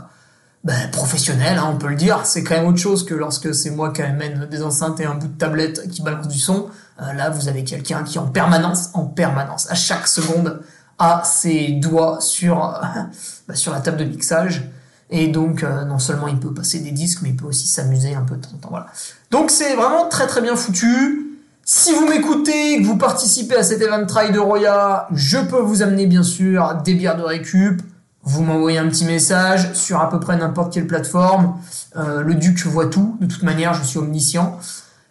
ben, 0.64 0.90
professionnelle, 0.90 1.58
hein, 1.58 1.70
on 1.72 1.76
peut 1.76 1.88
le 1.88 1.96
dire. 1.96 2.20
C'est 2.24 2.42
quand 2.42 2.56
même 2.56 2.66
autre 2.66 2.78
chose 2.78 3.04
que 3.04 3.14
lorsque 3.14 3.54
c'est 3.54 3.70
moi 3.70 3.92
qui 3.92 4.02
amène 4.02 4.46
des 4.46 4.62
enceintes 4.62 5.00
et 5.00 5.04
un 5.04 5.14
bout 5.14 5.28
de 5.28 5.38
tablette 5.38 5.88
qui 5.88 6.02
balance 6.02 6.28
du 6.28 6.38
son. 6.38 6.68
Euh, 7.00 7.12
là, 7.12 7.30
vous 7.30 7.48
avez 7.48 7.64
quelqu'un 7.64 8.02
qui 8.02 8.18
en 8.18 8.26
permanence, 8.26 8.90
en 8.94 9.04
permanence, 9.04 9.70
à 9.70 9.74
chaque 9.74 10.08
seconde, 10.08 10.60
a 10.98 11.22
ses 11.24 11.68
doigts 11.72 12.20
sur, 12.20 12.64
euh, 12.66 13.54
sur 13.54 13.72
la 13.72 13.80
table 13.80 13.98
de 13.98 14.04
mixage. 14.04 14.68
Et 15.10 15.28
donc, 15.28 15.62
euh, 15.62 15.84
non 15.84 15.98
seulement 15.98 16.28
il 16.28 16.38
peut 16.38 16.52
passer 16.52 16.80
des 16.80 16.90
disques, 16.90 17.20
mais 17.22 17.30
il 17.30 17.36
peut 17.36 17.46
aussi 17.46 17.66
s'amuser 17.66 18.14
un 18.14 18.22
peu 18.22 18.36
de 18.36 18.42
temps 18.42 18.50
en 18.54 18.58
temps. 18.58 18.68
Voilà. 18.70 18.86
Donc, 19.30 19.50
c'est 19.50 19.74
vraiment 19.74 20.08
très 20.08 20.26
très 20.26 20.42
bien 20.42 20.54
foutu. 20.56 21.24
Si 21.64 21.92
vous 21.92 22.06
m'écoutez, 22.06 22.80
que 22.80 22.86
vous 22.86 22.96
participez 22.96 23.56
à 23.56 23.62
cet 23.62 23.82
event 23.82 24.06
trail 24.06 24.32
de 24.32 24.38
Roya, 24.38 25.06
je 25.12 25.38
peux 25.38 25.60
vous 25.60 25.82
amener 25.82 26.06
bien 26.06 26.22
sûr 26.22 26.80
des 26.84 26.94
bières 26.94 27.16
de 27.16 27.22
récup. 27.22 27.82
Vous 28.22 28.42
m'envoyez 28.42 28.78
un 28.78 28.88
petit 28.88 29.04
message 29.04 29.72
sur 29.74 30.00
à 30.00 30.08
peu 30.10 30.20
près 30.20 30.36
n'importe 30.36 30.72
quelle 30.72 30.86
plateforme. 30.86 31.56
Euh, 31.96 32.22
le 32.22 32.34
Duc 32.34 32.64
voit 32.66 32.86
tout. 32.86 33.16
De 33.20 33.26
toute 33.26 33.42
manière, 33.42 33.74
je 33.74 33.84
suis 33.84 33.98
omniscient. 33.98 34.58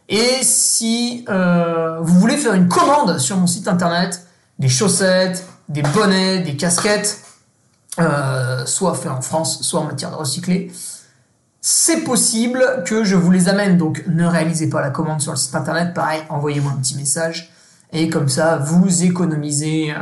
Et 0.09 0.39
si 0.41 1.25
euh, 1.29 1.99
vous 2.01 2.19
voulez 2.19 2.37
faire 2.37 2.53
une 2.53 2.67
commande 2.67 3.17
sur 3.19 3.37
mon 3.37 3.47
site 3.47 3.67
internet, 3.67 4.25
des 4.57 4.69
chaussettes, 4.69 5.45
des 5.69 5.81
bonnets, 5.81 6.39
des 6.39 6.55
casquettes, 6.55 7.19
euh, 7.99 8.65
soit 8.65 8.95
fait 8.95 9.09
en 9.09 9.21
France, 9.21 9.61
soit 9.61 9.79
en 9.79 9.85
matière 9.85 10.11
de 10.11 10.15
recyclé, 10.15 10.71
c'est 11.61 12.01
possible 12.01 12.83
que 12.85 13.03
je 13.03 13.15
vous 13.15 13.31
les 13.31 13.49
amène. 13.49 13.77
Donc 13.77 14.03
ne 14.07 14.25
réalisez 14.25 14.69
pas 14.69 14.81
la 14.81 14.89
commande 14.89 15.21
sur 15.21 15.31
le 15.31 15.37
site 15.37 15.55
internet. 15.55 15.93
Pareil, 15.93 16.21
envoyez-moi 16.29 16.71
un 16.71 16.79
petit 16.79 16.95
message. 16.95 17.51
Et 17.91 18.09
comme 18.09 18.29
ça, 18.29 18.57
vous 18.57 19.03
économisez 19.03 19.91
euh, 19.91 19.97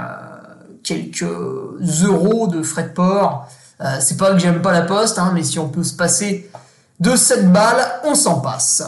quelques 0.84 1.24
euros 1.24 2.48
de 2.48 2.62
frais 2.62 2.84
de 2.84 2.94
port. 2.94 3.48
Euh, 3.82 3.98
c'est 4.00 4.18
pas 4.18 4.32
que 4.32 4.40
j'aime 4.40 4.62
pas 4.62 4.72
la 4.72 4.84
poste, 4.84 5.20
hein, 5.20 5.32
mais 5.34 5.44
si 5.44 5.60
on 5.60 5.70
peut 5.70 5.84
se 5.84 5.94
passer 5.94 6.50
de 7.00 7.16
cette 7.16 7.52
balle, 7.52 7.86
on 8.04 8.16
s'en 8.16 8.40
passe. 8.40 8.84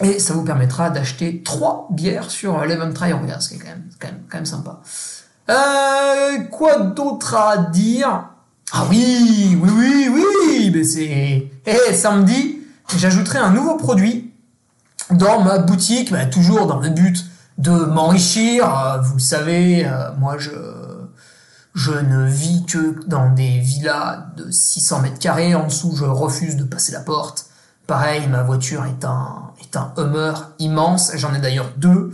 Et 0.00 0.18
ça 0.18 0.34
vous 0.34 0.44
permettra 0.44 0.90
d'acheter 0.90 1.42
trois 1.42 1.86
bières 1.90 2.30
sur 2.30 2.64
l'Event 2.64 2.92
Try 2.92 3.12
ce 3.38 3.48
qui 3.48 3.54
est 3.54 3.58
quand 3.58 3.68
même, 3.68 3.84
quand 4.28 4.38
même 4.38 4.46
sympa. 4.46 4.80
Euh, 5.50 6.38
quoi 6.50 6.78
d'autre 6.78 7.34
à 7.34 7.56
dire? 7.56 8.28
Ah 8.72 8.84
oui, 8.88 9.58
oui, 9.60 9.70
oui, 9.70 10.08
oui 10.14 10.70
mais 10.74 10.84
c'est... 10.84 11.50
Eh, 11.66 11.94
samedi, 11.94 12.60
j'ajouterai 12.96 13.38
un 13.38 13.50
nouveau 13.50 13.76
produit 13.76 14.32
dans 15.10 15.42
ma 15.42 15.58
boutique, 15.58 16.10
bah, 16.10 16.26
toujours 16.26 16.66
dans 16.66 16.80
le 16.80 16.88
but 16.88 17.24
de 17.58 17.70
m'enrichir. 17.70 18.64
Euh, 18.68 19.00
vous 19.00 19.18
savez, 19.18 19.86
euh, 19.86 20.10
moi 20.18 20.38
je 20.38 20.50
je 21.74 21.92
ne 21.92 22.26
vis 22.26 22.66
que 22.66 23.02
dans 23.06 23.30
des 23.30 23.58
villas 23.58 24.26
de 24.36 24.50
600 24.50 25.00
mètres 25.00 25.18
carrés. 25.18 25.54
En 25.54 25.66
dessous, 25.66 25.94
je 25.96 26.04
refuse 26.04 26.56
de 26.56 26.64
passer 26.64 26.92
la 26.92 27.00
porte. 27.00 27.46
Pareil, 27.86 28.26
ma 28.28 28.42
voiture 28.42 28.84
est 28.84 29.04
un 29.04 29.52
est 29.60 29.76
un 29.76 29.92
Hummer 29.96 30.32
immense. 30.58 31.12
J'en 31.14 31.34
ai 31.34 31.40
d'ailleurs 31.40 31.72
deux. 31.76 32.12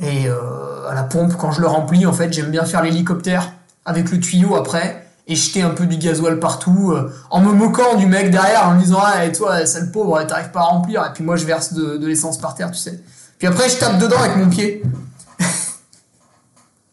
Et 0.00 0.28
euh, 0.28 0.88
à 0.88 0.94
la 0.94 1.04
pompe, 1.04 1.36
quand 1.36 1.52
je 1.52 1.60
le 1.60 1.66
remplis, 1.66 2.06
en 2.06 2.12
fait, 2.12 2.32
j'aime 2.32 2.50
bien 2.50 2.64
faire 2.64 2.82
l'hélicoptère 2.82 3.52
avec 3.84 4.10
le 4.10 4.20
tuyau 4.20 4.56
après 4.56 5.06
et 5.28 5.34
jeter 5.34 5.62
un 5.62 5.70
peu 5.70 5.86
du 5.86 5.96
gasoil 5.96 6.38
partout, 6.38 6.92
euh, 6.92 7.12
en 7.30 7.40
me 7.40 7.52
moquant 7.52 7.96
du 7.96 8.06
mec 8.06 8.30
derrière, 8.30 8.68
en 8.68 8.74
me 8.74 8.80
disant 8.80 9.00
ah 9.02 9.24
et 9.24 9.32
toi 9.32 9.66
sale 9.66 9.90
pauvre, 9.90 10.22
t'arrives 10.22 10.52
pas 10.52 10.60
à 10.60 10.64
remplir, 10.64 11.04
et 11.04 11.12
puis 11.12 11.24
moi 11.24 11.34
je 11.36 11.44
verse 11.44 11.72
de, 11.72 12.06
l'essence 12.06 12.38
par 12.38 12.54
terre, 12.54 12.70
tu 12.70 12.78
sais. 12.78 13.00
Puis 13.38 13.48
après 13.48 13.68
je 13.68 13.76
tape 13.76 13.98
dedans 13.98 14.18
avec 14.18 14.36
mon 14.36 14.48
pied. 14.48 14.82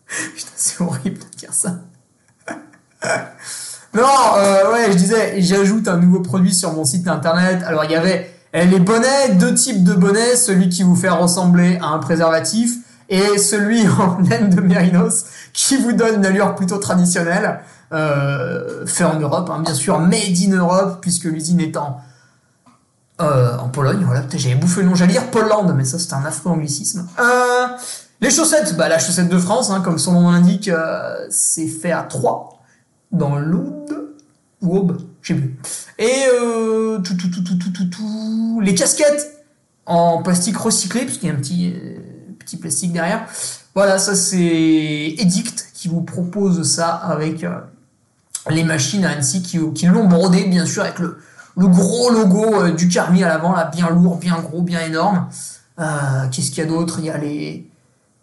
Putain 0.07 0.51
c'est 0.55 0.81
horrible 0.81 1.19
de 1.19 1.37
dire 1.37 1.53
ça. 1.53 1.75
non, 3.93 4.07
euh, 4.37 4.71
ouais, 4.71 4.91
je 4.91 4.97
disais, 4.97 5.39
j'ajoute 5.41 5.87
un 5.87 5.97
nouveau 5.97 6.21
produit 6.21 6.55
sur 6.55 6.73
mon 6.73 6.85
site 6.85 7.07
internet. 7.07 7.61
Alors 7.67 7.85
il 7.85 7.91
y 7.91 7.95
avait 7.95 8.31
les 8.53 8.79
bonnets, 8.79 9.35
deux 9.35 9.53
types 9.53 9.83
de 9.83 9.93
bonnets, 9.93 10.37
celui 10.37 10.69
qui 10.69 10.81
vous 10.81 10.95
fait 10.95 11.09
ressembler 11.09 11.77
à 11.81 11.87
un 11.87 11.99
préservatif 11.99 12.77
et 13.13 13.37
celui 13.37 13.87
en 13.99 14.17
laine 14.27 14.49
de 14.49 14.59
mérinos 14.59 15.25
qui 15.53 15.77
vous 15.77 15.93
donne 15.93 16.15
une 16.15 16.25
allure 16.25 16.55
plutôt 16.55 16.77
traditionnelle. 16.77 17.59
Euh, 17.91 18.87
fait 18.87 19.03
en 19.03 19.19
Europe, 19.19 19.51
hein, 19.51 19.61
bien 19.63 19.75
sûr, 19.75 19.99
made 19.99 20.35
in 20.43 20.55
Europe, 20.57 20.97
puisque 20.99 21.25
l'usine 21.25 21.59
est 21.59 21.77
en, 21.77 22.01
euh, 23.21 23.55
en 23.59 23.69
Pologne. 23.69 24.01
Voilà, 24.03 24.23
j'avais 24.33 24.55
bouffé 24.55 24.81
le 24.81 24.87
nom, 24.87 24.95
j'allais 24.95 25.11
dire 25.11 25.29
Pologne, 25.29 25.73
mais 25.75 25.85
ça 25.85 25.99
c'est 25.99 26.13
un 26.13 26.25
affreux 26.25 26.49
anglicisme. 26.49 27.07
Euh, 27.19 27.67
les 28.19 28.31
chaussettes, 28.31 28.75
bah 28.75 28.89
la 28.89 28.97
chaussette 28.97 29.29
de 29.29 29.37
France, 29.37 29.69
hein, 29.69 29.81
comme 29.81 29.99
son 29.99 30.13
nom 30.13 30.31
l'indique, 30.31 30.69
euh, 30.69 31.27
c'est 31.29 31.67
fait 31.67 31.91
à 31.91 32.01
3 32.01 32.63
dans 33.11 33.37
l'Aude 33.37 34.15
ou 34.63 34.77
Aube, 34.77 34.97
je 35.21 35.35
sais 35.35 35.39
plus. 35.39 35.55
Et 35.99 36.23
tout, 37.03 37.15
tout, 37.15 37.29
tout, 37.29 37.43
tout, 37.43 37.71
tout, 37.71 37.85
tout, 37.85 38.59
les 38.63 38.73
casquettes 38.73 39.45
en 39.85 40.23
plastique 40.23 40.57
recyclé, 40.57 41.01
puisqu'il 41.01 41.27
y 41.27 41.29
a 41.29 41.33
un 41.35 41.37
petit, 41.37 41.75
plastique 42.57 42.93
derrière. 42.93 43.25
Voilà, 43.75 43.97
ça 43.97 44.15
c'est 44.15 45.15
Edict 45.17 45.71
qui 45.73 45.87
vous 45.87 46.01
propose 46.01 46.63
ça 46.63 46.89
avec 46.89 47.43
euh, 47.43 47.59
les 48.49 48.63
machines 48.63 49.03
à 49.03 49.11
Annecy 49.11 49.41
qui, 49.41 49.59
qui 49.73 49.85
l'ont 49.87 50.05
brodé, 50.05 50.45
bien 50.45 50.65
sûr, 50.65 50.83
avec 50.83 50.99
le, 50.99 51.17
le 51.57 51.67
gros 51.67 52.09
logo 52.11 52.61
euh, 52.61 52.71
du 52.71 52.87
Carmi 52.87 53.23
à 53.23 53.27
l'avant, 53.27 53.53
là, 53.53 53.65
bien 53.65 53.89
lourd, 53.89 54.17
bien 54.17 54.39
gros, 54.39 54.61
bien 54.61 54.79
énorme. 54.81 55.27
Euh, 55.79 56.27
Qu'est-ce 56.31 56.51
qu'il 56.51 56.63
y 56.63 56.67
a 56.67 56.69
d'autre? 56.69 56.99
Il 56.99 57.05
y 57.05 57.09
a 57.09 57.17
les... 57.17 57.69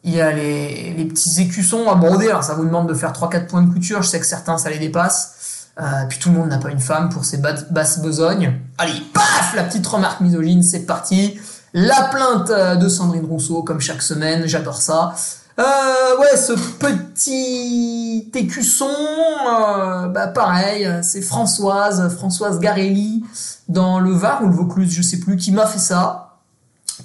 Il 0.03 0.15
y 0.15 0.21
a 0.23 0.33
les, 0.33 0.95
les, 0.95 1.05
petits 1.05 1.43
écussons 1.43 1.87
à 1.91 1.95
broder, 1.95 2.29
alors 2.29 2.43
ça 2.43 2.55
vous 2.55 2.65
demande 2.65 2.89
de 2.89 2.95
faire 2.95 3.13
3-4 3.13 3.47
points 3.49 3.61
de 3.61 3.71
couture, 3.71 4.01
je 4.03 4.09
sais 4.09 4.19
que 4.19 4.25
certains 4.25 4.57
ça 4.57 4.71
les 4.71 4.79
dépasse. 4.79 5.69
Puis 6.09 6.19
tout 6.19 6.31
le 6.31 6.37
monde 6.37 6.49
n'a 6.49 6.57
pas 6.57 6.71
une 6.71 6.81
femme 6.81 7.11
pour 7.11 7.27
ses 7.27 7.37
basses 7.37 8.01
besognes. 8.01 8.55
Allez, 8.79 8.99
paf 9.13 9.55
La 9.55 9.63
petite 9.63 9.87
remarque 9.87 10.23
misogyne, 10.23 10.63
c'est 10.63 10.87
parti. 10.87 11.39
La 11.73 12.05
plainte 12.05 12.51
euh, 12.51 12.75
de 12.75 12.89
Sandrine 12.89 13.25
Rousseau, 13.25 13.63
comme 13.63 13.81
chaque 13.81 14.03
semaine, 14.03 14.47
j'adore 14.47 14.83
ça. 14.83 15.15
Euh, 15.59 16.19
ouais, 16.19 16.37
ce 16.37 16.53
petit 16.53 18.31
écusson, 18.35 18.89
euh, 18.89 20.09
bah 20.09 20.27
pareil, 20.29 20.89
c'est 21.03 21.21
Françoise, 21.21 22.09
Françoise 22.17 22.59
Garelli, 22.61 23.25
dans 23.69 24.01
le 24.01 24.11
Var 24.11 24.43
ou 24.43 24.49
le 24.49 24.55
Vaucluse, 24.55 24.93
je 24.93 25.03
sais 25.03 25.19
plus, 25.19 25.37
qui 25.37 25.53
m'a 25.53 25.67
fait 25.67 25.79
ça. 25.79 26.39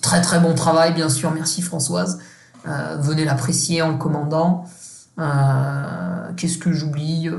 Très 0.01 0.21
très 0.21 0.39
bon 0.39 0.55
travail, 0.55 0.93
bien 0.93 1.09
sûr, 1.09 1.31
merci 1.31 1.61
Françoise. 1.61 2.19
Euh, 2.67 2.97
venez 2.99 3.25
l'apprécier 3.25 3.81
en 3.81 3.89
le 3.91 3.97
commandant. 3.97 4.65
Qu'est-ce 6.37 6.57
que 6.57 6.71
j'oublie 6.71 7.29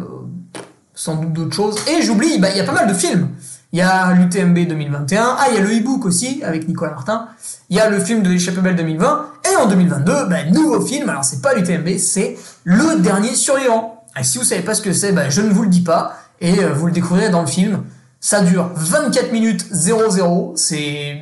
Sans 0.95 1.17
doute 1.17 1.33
d'autres 1.33 1.55
choses. 1.55 1.77
Et 1.89 2.03
j'oublie, 2.03 2.39
bah 2.39 2.51
il 2.51 2.57
y 2.57 2.61
a 2.61 2.65
pas 2.65 2.73
mal 2.73 2.87
de 2.87 2.95
films. 2.95 3.31
Il 3.73 3.79
y 3.79 3.83
a 3.83 4.13
l'UTMB 4.13 4.69
2021. 4.69 5.37
Ah, 5.39 5.47
il 5.51 5.57
y 5.57 5.59
a 5.59 5.61
le 5.61 5.77
e-book 5.77 6.05
aussi 6.07 6.43
avec 6.45 6.69
Nicolas 6.69 6.93
Martin. 6.93 7.29
Il 7.69 7.77
y 7.77 7.81
a 7.81 7.91
le 7.91 7.99
film 7.99 8.23
de 8.23 8.31
l'échappée 8.31 8.61
belle 8.61 8.77
2020. 8.77 9.27
Et 9.53 9.57
en 9.57 9.67
2022, 9.67 10.27
bah, 10.27 10.45
nouveau 10.53 10.81
film. 10.81 11.09
Alors, 11.09 11.25
c'est 11.25 11.43
pas 11.43 11.55
l'UTMB, 11.55 11.99
c'est 11.99 12.37
Le 12.65 13.01
Dernier 13.01 13.35
Survivant. 13.35 14.05
Si 14.23 14.39
vous 14.39 14.45
savez 14.45 14.63
pas 14.63 14.75
ce 14.75 14.83
que 14.83 14.93
c'est, 14.93 15.13
bah, 15.13 15.29
je 15.29 15.43
ne 15.43 15.51
vous 15.51 15.63
le 15.63 15.69
dis 15.69 15.83
pas. 15.83 16.17
Et 16.41 16.61
euh, 16.61 16.73
vous 16.73 16.87
le 16.87 16.93
découvrirez 16.93 17.29
dans 17.29 17.43
le 17.43 17.47
film. 17.47 17.83
Ça 18.21 18.41
dure 18.41 18.71
24 18.75 19.33
minutes 19.33 19.67
00. 19.71 20.55
C'est... 20.57 21.21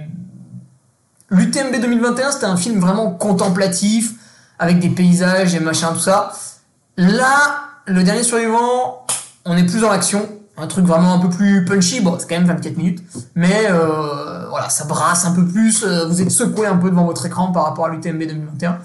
L'UTMB 1.30 1.80
2021, 1.80 2.30
c'était 2.30 2.44
un 2.44 2.56
film 2.56 2.78
vraiment 2.78 3.10
contemplatif, 3.10 4.12
avec 4.58 4.78
des 4.78 4.90
paysages 4.90 5.54
et 5.54 5.60
machin, 5.60 5.92
tout 5.92 5.98
ça. 5.98 6.32
Là, 6.96 7.64
Le 7.86 8.04
Dernier 8.04 8.22
Survivant, 8.22 9.04
on 9.44 9.56
est 9.56 9.64
plus 9.64 9.80
dans 9.80 9.90
l'action 9.90 10.28
un 10.56 10.66
truc 10.66 10.84
vraiment 10.84 11.14
un 11.14 11.18
peu 11.18 11.28
plus 11.28 11.64
punchy. 11.64 12.00
Bon, 12.00 12.16
c'est 12.18 12.28
quand 12.28 12.36
même 12.36 12.46
24 12.46 12.76
minutes, 12.76 13.02
mais 13.34 13.66
euh, 13.70 14.48
voilà, 14.48 14.68
ça 14.68 14.84
brasse 14.84 15.24
un 15.24 15.32
peu 15.32 15.44
plus. 15.46 15.82
euh, 15.84 16.06
Vous 16.06 16.22
êtes 16.22 16.30
secoué 16.30 16.66
un 16.66 16.76
peu 16.76 16.90
devant 16.90 17.04
votre 17.04 17.26
écran 17.26 17.50
par 17.52 17.64
rapport 17.64 17.86
à 17.86 17.88
l'UTMB 17.88 18.20
2021, 18.20 18.78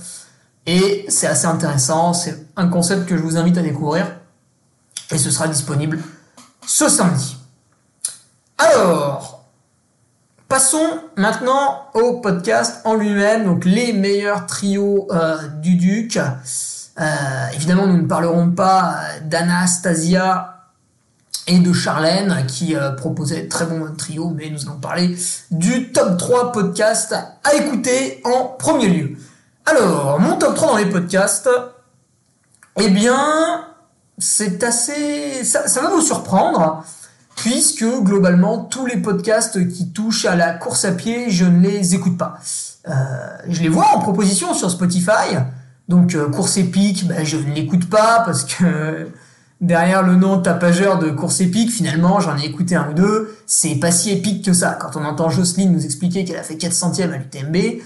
et 0.65 1.05
c'est 1.09 1.27
assez 1.27 1.45
intéressant. 1.45 2.13
C'est 2.13 2.47
un 2.55 2.67
concept 2.67 3.07
que 3.07 3.15
je 3.17 3.21
vous 3.21 3.37
invite 3.37 3.57
à 3.57 3.61
découvrir, 3.61 4.07
et 5.11 5.17
ce 5.17 5.29
sera 5.31 5.47
disponible 5.47 5.99
ce 6.65 6.89
samedi. 6.89 7.37
Alors, 8.57 9.45
passons 10.47 10.99
maintenant 11.15 11.83
au 11.93 12.19
podcast 12.19 12.81
en 12.83 12.95
lui-même, 12.95 13.45
donc 13.45 13.63
les 13.63 13.93
meilleurs 13.93 14.45
trios 14.47 15.07
euh, 15.11 15.37
du 15.61 15.75
Duc. 15.75 16.19
Évidemment, 17.53 17.87
nous 17.87 17.95
ne 17.97 18.07
parlerons 18.07 18.51
pas 18.51 18.97
d'Anastasia 19.23 20.58
de 21.57 21.73
Charlène 21.73 22.45
qui 22.47 22.75
euh, 22.75 22.91
proposait 22.91 23.47
très 23.47 23.65
bon 23.65 23.91
trio, 23.97 24.29
mais 24.29 24.49
nous 24.51 24.67
allons 24.67 24.79
parler 24.79 25.15
du 25.49 25.91
top 25.91 26.17
3 26.17 26.51
podcast 26.51 27.15
à 27.43 27.55
écouter 27.55 28.21
en 28.23 28.45
premier 28.45 28.87
lieu. 28.87 29.17
Alors, 29.65 30.19
mon 30.19 30.37
top 30.37 30.55
3 30.55 30.67
dans 30.69 30.77
les 30.77 30.85
podcasts, 30.85 31.49
eh 32.79 32.89
bien, 32.89 33.65
c'est 34.19 34.63
assez... 34.63 35.43
Ça, 35.43 35.67
ça, 35.67 35.81
va 35.81 35.89
vous 35.89 36.01
surprendre, 36.01 36.83
puisque 37.35 37.85
globalement, 38.03 38.59
tous 38.59 38.85
les 38.85 38.97
podcasts 38.97 39.67
qui 39.69 39.91
touchent 39.91 40.25
à 40.25 40.35
la 40.35 40.53
course 40.53 40.85
à 40.85 40.91
pied, 40.91 41.31
je 41.31 41.45
ne 41.45 41.61
les 41.61 41.95
écoute 41.95 42.17
pas. 42.17 42.37
Euh, 42.87 42.93
je 43.47 43.61
les 43.61 43.69
vois 43.69 43.87
en 43.95 43.99
proposition 43.99 44.53
sur 44.53 44.69
Spotify, 44.69 45.35
donc 45.87 46.15
euh, 46.15 46.29
course 46.29 46.57
épique, 46.57 47.07
ben, 47.07 47.25
je 47.25 47.37
ne 47.37 47.53
l'écoute 47.53 47.89
pas 47.89 48.21
parce 48.25 48.43
que 48.43 49.09
derrière 49.61 50.03
le 50.03 50.15
nom 50.15 50.39
tapageur 50.39 50.99
de 50.99 51.09
course 51.09 51.41
épique, 51.41 51.71
finalement, 51.71 52.19
j'en 52.19 52.37
ai 52.37 52.45
écouté 52.45 52.75
un 52.75 52.89
ou 52.89 52.93
deux, 52.93 53.35
c'est 53.45 53.75
pas 53.75 53.91
si 53.91 54.11
épique 54.11 54.45
que 54.45 54.53
ça. 54.53 54.77
Quand 54.79 54.95
on 54.95 55.03
entend 55.03 55.29
Jocelyne 55.29 55.71
nous 55.71 55.85
expliquer 55.85 56.25
qu'elle 56.25 56.37
a 56.37 56.43
fait 56.43 56.57
4 56.57 56.73
centièmes 56.73 57.13
à 57.13 57.17
l'UTMB, 57.17 57.81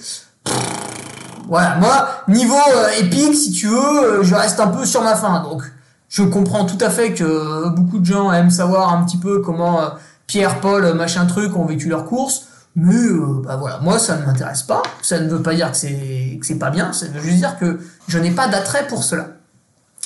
voilà, 1.48 1.76
moi, 1.78 2.08
niveau 2.28 2.56
euh, 2.56 2.88
épique, 3.00 3.36
si 3.36 3.52
tu 3.52 3.68
veux, 3.68 4.04
euh, 4.20 4.24
je 4.24 4.34
reste 4.34 4.60
un 4.60 4.68
peu 4.68 4.86
sur 4.86 5.02
ma 5.02 5.16
faim. 5.16 5.44
Donc, 5.44 5.64
je 6.10 6.24
comprends 6.24 6.66
tout 6.66 6.78
à 6.80 6.90
fait 6.90 7.14
que 7.14 7.70
beaucoup 7.70 8.00
de 8.00 8.06
gens 8.06 8.32
aiment 8.32 8.52
savoir 8.52 8.94
un 8.94 9.04
petit 9.04 9.18
peu 9.18 9.42
comment 9.42 9.82
euh, 9.82 9.90
Pierre, 10.28 10.62
Paul, 10.62 10.94
machin 10.94 11.26
truc 11.26 11.56
ont 11.58 11.66
vécu 11.66 11.90
leur 11.90 12.06
course. 12.06 12.48
Mais 12.76 12.96
bah 13.44 13.56
voilà, 13.56 13.78
moi 13.82 14.00
ça 14.00 14.18
ne 14.18 14.26
m'intéresse 14.26 14.64
pas. 14.64 14.82
Ça 15.04 15.20
ne 15.20 15.30
veut 15.30 15.44
pas 15.44 15.54
dire 15.54 15.70
que 15.70 15.78
c'est 15.78 16.40
que 16.42 16.46
c'est 16.46 16.58
pas 16.58 16.72
bien. 16.72 16.92
Ça 16.92 17.06
veut 17.06 17.22
juste 17.22 17.38
dire 17.38 17.60
que 17.60 17.80
je 18.08 18.18
n'ai 18.18 18.32
pas 18.32 18.48
d'attrait 18.48 18.88
pour 18.88 19.04
cela. 19.04 19.28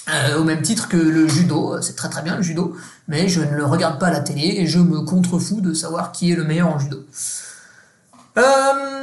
Euh, 0.09 0.39
au 0.39 0.43
même 0.43 0.61
titre 0.61 0.87
que 0.87 0.97
le 0.97 1.27
judo, 1.27 1.81
c'est 1.81 1.95
très 1.95 2.09
très 2.09 2.21
bien 2.21 2.37
le 2.37 2.41
judo, 2.41 2.77
mais 3.07 3.27
je 3.27 3.41
ne 3.41 3.55
le 3.55 3.65
regarde 3.65 3.99
pas 3.99 4.07
à 4.07 4.11
la 4.11 4.21
télé 4.21 4.55
et 4.57 4.65
je 4.65 4.79
me 4.79 5.01
contrefous 5.01 5.59
de 5.59 5.73
savoir 5.73 6.13
qui 6.13 6.31
est 6.31 6.35
le 6.35 6.45
meilleur 6.45 6.69
en 6.69 6.79
judo. 6.79 7.05
Euh, 8.37 8.97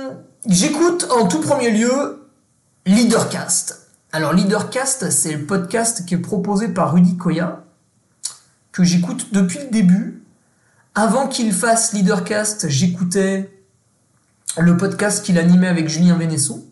J'écoute 0.46 1.06
en 1.10 1.26
tout 1.26 1.40
premier 1.40 1.70
lieu 1.70 2.28
Leadercast. 2.84 3.88
Alors 4.12 4.34
Leadercast, 4.34 5.08
c'est 5.08 5.32
le 5.32 5.46
podcast 5.46 6.04
qui 6.04 6.12
est 6.12 6.18
proposé 6.18 6.68
par 6.68 6.92
Rudy 6.92 7.16
Koya, 7.16 7.64
que 8.70 8.84
j'écoute 8.84 9.32
depuis 9.32 9.60
le 9.60 9.70
début. 9.70 10.22
Avant 10.94 11.28
qu'il 11.28 11.50
fasse 11.50 11.94
Leadercast, 11.94 12.68
j'écoutais 12.68 13.58
le 14.58 14.76
podcast 14.76 15.24
qu'il 15.24 15.38
animait 15.38 15.68
avec 15.68 15.88
Julien 15.88 16.18
Vénesson. 16.18 16.62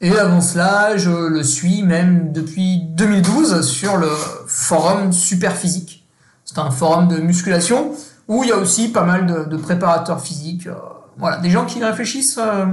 Et 0.00 0.16
avant 0.16 0.40
cela, 0.40 0.96
je 0.96 1.10
le 1.10 1.42
suis 1.42 1.82
même 1.82 2.32
depuis 2.32 2.82
2012 2.90 3.62
sur 3.62 3.96
le 3.96 4.10
forum 4.46 5.12
Superphysique. 5.12 6.06
C'est 6.44 6.58
un 6.58 6.70
forum 6.70 7.08
de 7.08 7.16
musculation 7.16 7.92
où 8.28 8.42
il 8.42 8.50
y 8.50 8.52
a 8.52 8.56
aussi 8.56 8.88
pas 8.88 9.04
mal 9.04 9.48
de, 9.48 9.56
préparateurs 9.56 10.20
physiques. 10.20 10.66
Euh, 10.66 10.74
voilà, 11.16 11.38
des 11.38 11.50
gens 11.50 11.64
qui 11.64 11.82
réfléchissent 11.82 12.38
euh, 12.38 12.66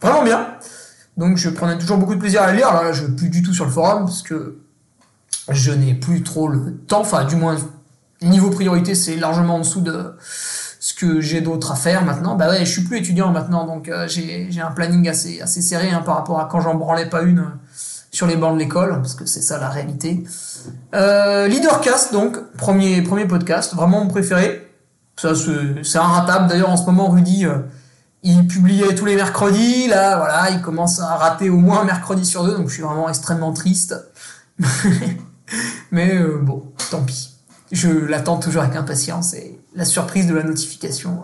vraiment 0.00 0.22
bien. 0.22 0.46
Donc 1.16 1.36
je 1.36 1.50
prenais 1.50 1.78
toujours 1.78 1.98
beaucoup 1.98 2.14
de 2.14 2.20
plaisir 2.20 2.42
à 2.42 2.52
lire. 2.52 2.68
Alors 2.68 2.84
là, 2.84 2.92
je 2.92 3.04
ne 3.04 3.16
plus 3.16 3.28
du 3.28 3.42
tout 3.42 3.52
sur 3.52 3.64
le 3.64 3.70
forum 3.70 4.04
parce 4.04 4.22
que 4.22 4.58
je 5.50 5.72
n'ai 5.72 5.94
plus 5.94 6.22
trop 6.22 6.48
le 6.48 6.76
temps. 6.76 7.00
Enfin, 7.00 7.24
du 7.24 7.36
moins, 7.36 7.56
niveau 8.22 8.50
priorité, 8.50 8.94
c'est 8.94 9.16
largement 9.16 9.56
en 9.56 9.60
dessous 9.60 9.80
de 9.80 10.16
que 10.94 11.20
j'ai 11.20 11.40
d'autre 11.40 11.72
à 11.72 11.76
faire 11.76 12.04
maintenant. 12.04 12.36
Bah 12.36 12.48
ouais, 12.48 12.60
je 12.60 12.70
suis 12.70 12.82
plus 12.82 12.98
étudiant 12.98 13.30
maintenant, 13.30 13.66
donc 13.66 13.88
euh, 13.88 14.06
j'ai 14.08 14.60
un 14.60 14.70
planning 14.70 15.08
assez, 15.08 15.40
assez 15.40 15.62
serré 15.62 15.90
hein, 15.90 16.02
par 16.04 16.16
rapport 16.16 16.40
à 16.40 16.48
quand 16.50 16.60
j'en 16.60 16.74
branlais 16.74 17.08
pas 17.08 17.22
une 17.22 17.46
sur 18.14 18.28
les 18.28 18.36
bancs 18.36 18.54
de 18.54 18.60
l'école, 18.60 18.90
parce 19.00 19.14
que 19.14 19.26
c'est 19.26 19.42
ça 19.42 19.58
la 19.58 19.68
réalité. 19.68 20.22
Euh, 20.94 21.48
Leadercast, 21.48 22.12
donc, 22.12 22.38
premier, 22.56 23.02
premier 23.02 23.26
podcast, 23.26 23.74
vraiment 23.74 24.04
mon 24.04 24.08
préféré. 24.08 24.70
Ça, 25.16 25.32
c'est 25.34 25.98
inratable. 25.98 26.48
D'ailleurs, 26.48 26.70
en 26.70 26.76
ce 26.76 26.86
moment, 26.86 27.08
Rudy, 27.08 27.44
euh, 27.44 27.58
il 28.22 28.46
publiait 28.46 28.94
tous 28.94 29.04
les 29.04 29.16
mercredis. 29.16 29.88
Là, 29.88 30.16
voilà, 30.16 30.50
il 30.50 30.62
commence 30.62 31.00
à 31.00 31.16
rater 31.16 31.50
au 31.50 31.56
moins 31.56 31.80
un 31.80 31.84
mercredi 31.84 32.24
sur 32.24 32.44
deux, 32.44 32.56
donc 32.56 32.68
je 32.68 32.74
suis 32.74 32.82
vraiment 32.82 33.08
extrêmement 33.08 33.52
triste. 33.52 33.96
Mais 35.90 36.16
euh, 36.16 36.38
bon, 36.40 36.64
tant 36.90 37.02
pis. 37.02 37.30
Je 37.72 37.90
l'attends 37.90 38.38
toujours 38.38 38.62
avec 38.62 38.76
impatience 38.76 39.34
et 39.34 39.58
la 39.74 39.84
surprise 39.84 40.26
de 40.26 40.34
la 40.34 40.42
notification 40.42 41.22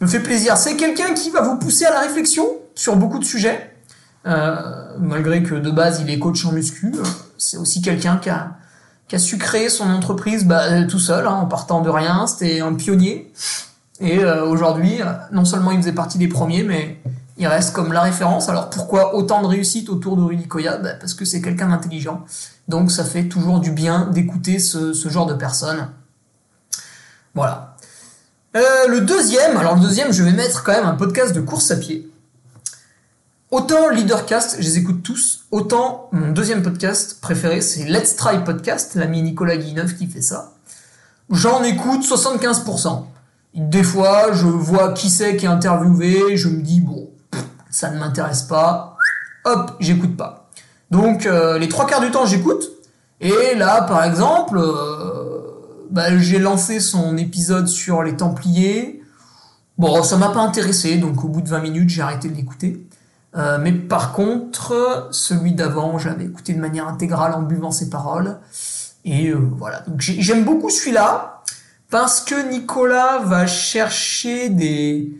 me 0.00 0.06
fait 0.06 0.20
plaisir. 0.20 0.56
C'est 0.56 0.76
quelqu'un 0.76 1.14
qui 1.14 1.30
va 1.30 1.42
vous 1.42 1.56
pousser 1.56 1.84
à 1.84 1.90
la 1.90 2.00
réflexion 2.00 2.46
sur 2.74 2.96
beaucoup 2.96 3.18
de 3.18 3.24
sujets. 3.24 3.74
Euh, 4.26 4.96
malgré 4.98 5.42
que 5.42 5.54
de 5.54 5.70
base 5.70 6.00
il 6.00 6.10
est 6.10 6.18
coach 6.18 6.44
en 6.44 6.52
muscu, 6.52 6.92
c'est 7.38 7.56
aussi 7.56 7.80
quelqu'un 7.80 8.18
qui 8.18 8.30
a, 8.30 8.56
su 9.18 9.38
créer 9.38 9.68
son 9.68 9.88
entreprise 9.90 10.44
bah, 10.44 10.82
tout 10.84 10.98
seul, 10.98 11.26
hein, 11.26 11.32
en 11.32 11.46
partant 11.46 11.80
de 11.80 11.88
rien. 11.88 12.26
C'était 12.26 12.60
un 12.60 12.74
pionnier. 12.74 13.32
Et 14.00 14.18
euh, 14.18 14.44
aujourd'hui, 14.44 15.00
non 15.32 15.44
seulement 15.44 15.72
il 15.72 15.78
faisait 15.78 15.92
partie 15.92 16.18
des 16.18 16.28
premiers, 16.28 16.62
mais 16.62 17.00
il 17.38 17.46
reste 17.46 17.72
comme 17.72 17.92
la 17.92 18.02
référence. 18.02 18.48
Alors 18.48 18.70
pourquoi 18.70 19.14
autant 19.14 19.42
de 19.42 19.46
réussite 19.46 19.88
autour 19.88 20.16
de 20.16 20.22
Rudy 20.22 20.46
bah, 20.48 20.94
Parce 21.00 21.14
que 21.14 21.24
c'est 21.24 21.40
quelqu'un 21.40 21.68
d'intelligent. 21.68 22.24
Donc 22.68 22.90
ça 22.90 23.04
fait 23.04 23.24
toujours 23.24 23.60
du 23.60 23.70
bien 23.70 24.06
d'écouter 24.12 24.58
ce, 24.58 24.92
ce, 24.92 25.08
genre 25.08 25.26
de 25.26 25.34
personnes. 25.34 25.88
Voilà. 27.38 27.76
Euh, 28.56 28.88
le 28.88 29.02
deuxième, 29.02 29.56
alors 29.56 29.76
le 29.76 29.80
deuxième, 29.80 30.12
je 30.12 30.24
vais 30.24 30.32
mettre 30.32 30.64
quand 30.64 30.72
même 30.72 30.86
un 30.86 30.96
podcast 30.96 31.32
de 31.32 31.40
course 31.40 31.70
à 31.70 31.76
pied. 31.76 32.10
Autant 33.52 33.90
Leadercast, 33.90 34.56
je 34.58 34.64
les 34.64 34.78
écoute 34.78 35.04
tous, 35.04 35.44
autant 35.52 36.08
mon 36.10 36.32
deuxième 36.32 36.64
podcast 36.64 37.20
préféré, 37.20 37.60
c'est 37.60 37.84
Let's 37.84 38.16
Try 38.16 38.42
Podcast, 38.42 38.96
l'ami 38.96 39.22
Nicolas 39.22 39.56
Guineuf 39.56 39.96
qui 39.96 40.08
fait 40.08 40.20
ça. 40.20 40.54
J'en 41.30 41.62
écoute 41.62 42.02
75%. 42.02 43.04
Des 43.54 43.84
fois, 43.84 44.32
je 44.32 44.46
vois 44.46 44.92
qui 44.92 45.08
c'est 45.08 45.36
qui 45.36 45.44
est 45.44 45.48
interviewé, 45.48 46.36
je 46.36 46.48
me 46.48 46.60
dis, 46.60 46.80
bon, 46.80 47.08
ça 47.70 47.92
ne 47.92 48.00
m'intéresse 48.00 48.42
pas, 48.42 48.96
hop, 49.44 49.76
j'écoute 49.78 50.16
pas. 50.16 50.50
Donc, 50.90 51.24
euh, 51.24 51.56
les 51.60 51.68
trois 51.68 51.86
quarts 51.86 52.00
du 52.00 52.10
temps, 52.10 52.26
j'écoute. 52.26 52.64
Et 53.20 53.54
là, 53.54 53.82
par 53.82 54.02
exemple, 54.02 54.58
euh, 54.58 54.97
bah, 55.90 56.16
j'ai 56.18 56.38
lancé 56.38 56.80
son 56.80 57.16
épisode 57.16 57.68
sur 57.68 58.02
les 58.02 58.16
Templiers. 58.16 59.02
Bon, 59.76 60.02
ça 60.02 60.16
m'a 60.16 60.30
pas 60.30 60.40
intéressé, 60.40 60.96
donc 60.96 61.24
au 61.24 61.28
bout 61.28 61.40
de 61.40 61.48
20 61.48 61.60
minutes, 61.60 61.90
j'ai 61.90 62.02
arrêté 62.02 62.28
de 62.28 62.34
l'écouter. 62.34 62.84
Euh, 63.36 63.58
mais 63.60 63.72
par 63.72 64.12
contre, 64.12 65.08
celui 65.10 65.52
d'avant, 65.52 65.98
j'avais 65.98 66.24
écouté 66.24 66.54
de 66.54 66.60
manière 66.60 66.88
intégrale 66.88 67.32
en 67.34 67.42
buvant 67.42 67.70
ses 67.70 67.88
paroles. 67.90 68.38
Et 69.04 69.28
euh, 69.28 69.38
voilà. 69.56 69.80
Donc 69.80 70.00
j'aime 70.00 70.44
beaucoup 70.44 70.70
celui-là 70.70 71.42
parce 71.90 72.20
que 72.20 72.50
Nicolas 72.50 73.20
va 73.20 73.46
chercher 73.46 74.48
des, 74.50 75.12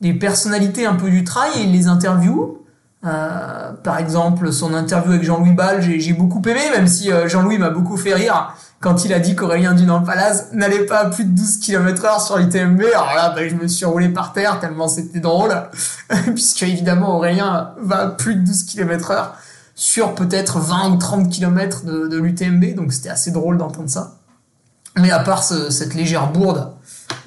des 0.00 0.14
personnalités 0.14 0.86
un 0.86 0.94
peu 0.94 1.10
du 1.10 1.24
trail 1.24 1.62
et 1.62 1.66
les 1.66 1.86
interview. 1.86 2.58
Euh, 3.06 3.72
par 3.82 3.98
exemple, 3.98 4.52
son 4.52 4.74
interview 4.74 5.12
avec 5.12 5.24
Jean-Louis 5.24 5.54
Ball, 5.54 5.80
j'ai 5.80 6.12
beaucoup 6.12 6.42
aimé, 6.46 6.60
même 6.74 6.86
si 6.86 7.10
euh, 7.10 7.28
Jean-Louis 7.28 7.56
m'a 7.56 7.70
beaucoup 7.70 7.96
fait 7.96 8.14
rire 8.14 8.54
quand 8.80 9.04
il 9.04 9.12
a 9.12 9.18
dit 9.18 9.36
qu'Aurélien 9.36 9.74
Dunant 9.74 10.02
Palaz 10.02 10.48
n'allait 10.52 10.86
pas 10.86 11.00
à 11.00 11.10
plus 11.10 11.24
de 11.24 11.30
12 11.30 11.58
km 11.58 12.04
heure 12.04 12.20
sur 12.20 12.38
l'ITMB. 12.38 12.80
Alors 12.94 13.14
là, 13.14 13.30
bah, 13.30 13.46
je 13.46 13.54
me 13.54 13.68
suis 13.68 13.84
roulé 13.84 14.08
par 14.08 14.32
terre 14.32 14.58
tellement 14.60 14.88
c'était 14.88 15.20
drôle, 15.20 15.52
puisque 16.34 16.62
évidemment 16.62 17.16
Aurélien 17.16 17.74
va 17.78 17.98
à 17.98 18.06
plus 18.08 18.36
de 18.36 18.44
12 18.44 18.64
km 18.64 19.10
heure 19.10 19.34
sur 19.74 20.14
peut-être 20.14 20.58
20 20.58 20.90
ou 20.90 20.96
30 20.96 21.30
km 21.30 21.84
de, 21.84 22.16
l'UTMB, 22.16 22.74
donc 22.74 22.92
c'était 22.92 23.08
assez 23.08 23.30
drôle 23.30 23.58
d'entendre 23.58 23.88
ça. 23.88 24.16
Mais 24.98 25.10
à 25.10 25.20
part 25.20 25.42
ce, 25.42 25.70
cette 25.70 25.94
légère 25.94 26.30
bourde 26.32 26.72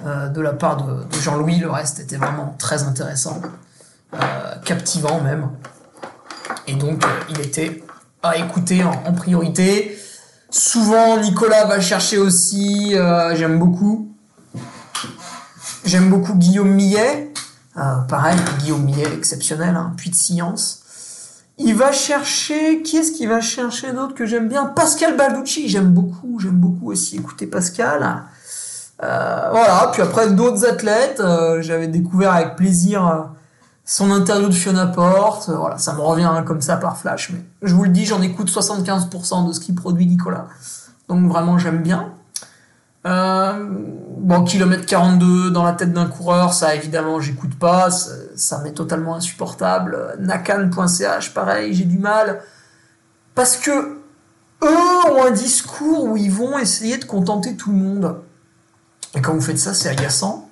euh, 0.06 0.28
de 0.28 0.42
la 0.42 0.54
part 0.54 0.86
de, 0.86 1.04
de 1.04 1.22
Jean-Louis, 1.22 1.60
le 1.60 1.70
reste 1.70 2.00
était 2.00 2.18
vraiment 2.18 2.56
très 2.60 2.84
intéressant. 2.84 3.42
Euh, 4.16 4.56
captivant 4.64 5.22
même. 5.22 5.50
Et 6.68 6.76
donc, 6.76 7.04
euh, 7.04 7.08
il 7.30 7.42
était 7.42 7.84
à 8.22 8.38
écouter 8.38 8.84
en, 8.84 9.14
priorité. 9.14 9.93
Souvent, 10.54 11.18
Nicolas 11.18 11.66
va 11.66 11.82
chercher 11.82 12.20
aussi, 12.20 12.96
euh, 12.96 13.36
j'aime 13.36 13.58
beaucoup. 13.58 14.16
J'aime 15.84 16.12
beaucoup 16.12 16.36
Guillaume 16.36 16.70
Millet. 16.70 17.34
pareil, 18.08 18.38
Guillaume 18.60 18.84
Millet, 18.84 19.12
exceptionnel, 19.18 19.76
hein, 19.76 19.94
puits 19.98 20.12
de 20.12 20.16
science. 20.16 20.84
Il 21.58 21.74
va 21.74 21.92
chercher, 21.92 22.84
qui 22.84 22.98
est-ce 22.98 23.14
qu'il 23.14 23.30
va 23.30 23.42
chercher 23.42 23.94
d'autre 23.94 24.14
que 24.14 24.28
j'aime 24.28 24.48
bien? 24.48 24.66
Pascal 24.66 25.18
Balducci, 25.18 25.70
j'aime 25.70 25.90
beaucoup, 25.90 26.38
j'aime 26.40 26.60
beaucoup 26.60 26.92
aussi 26.92 27.16
écouter 27.18 27.48
Pascal. 27.48 28.24
voilà, 29.00 29.90
puis 29.92 30.04
après 30.04 30.30
d'autres 30.30 30.68
athlètes, 30.68 31.22
j'avais 31.62 31.88
découvert 31.88 32.32
avec 32.32 32.56
plaisir 32.58 33.33
son 33.86 34.12
interview 34.12 34.48
de 34.48 34.54
Fiona 34.54 34.88
Porte, 34.88 35.50
euh, 35.50 35.56
voilà, 35.56 35.78
ça 35.78 35.94
me 35.94 36.02
revient 36.02 36.32
comme 36.46 36.62
ça 36.62 36.78
par 36.78 36.98
flash, 36.98 37.32
mais 37.32 37.44
je 37.62 37.74
vous 37.74 37.84
le 37.84 37.90
dis, 37.90 38.06
j'en 38.06 38.22
écoute 38.22 38.50
75% 38.50 39.48
de 39.48 39.54
ce 39.54 39.60
qu'il 39.60 39.76
produit 39.76 40.06
Nicolas. 40.06 40.48
Donc 41.10 41.30
vraiment, 41.30 41.58
j'aime 41.58 41.82
bien. 41.82 42.14
Euh, 43.06 43.68
bon, 44.18 44.46
kilomètre 44.46 44.86
42 44.86 45.52
dans 45.52 45.64
la 45.64 45.74
tête 45.74 45.92
d'un 45.92 46.06
coureur, 46.06 46.54
ça 46.54 46.74
évidemment, 46.76 47.20
j'écoute 47.20 47.60
pas, 47.60 47.92
ça, 47.92 48.12
ça 48.38 48.60
m'est 48.60 48.72
totalement 48.72 49.16
insupportable. 49.16 50.16
Nakan.ch, 50.20 51.34
pareil, 51.34 51.74
j'ai 51.74 51.84
du 51.84 52.00
mal. 52.00 52.42
Parce 53.36 53.58
que 53.58 53.72
eux 54.64 55.12
ont 55.12 55.26
un 55.26 55.32
discours 55.32 56.06
où 56.06 56.16
ils 56.16 56.32
vont 56.32 56.58
essayer 56.58 56.98
de 56.98 57.04
contenter 57.04 57.58
tout 57.58 57.72
le 57.72 57.78
monde. 57.78 58.16
Et 59.16 59.22
quand 59.22 59.34
vous 59.34 59.42
faites 59.42 59.60
ça, 59.60 59.74
c'est 59.74 59.90
agaçant. 59.90 60.50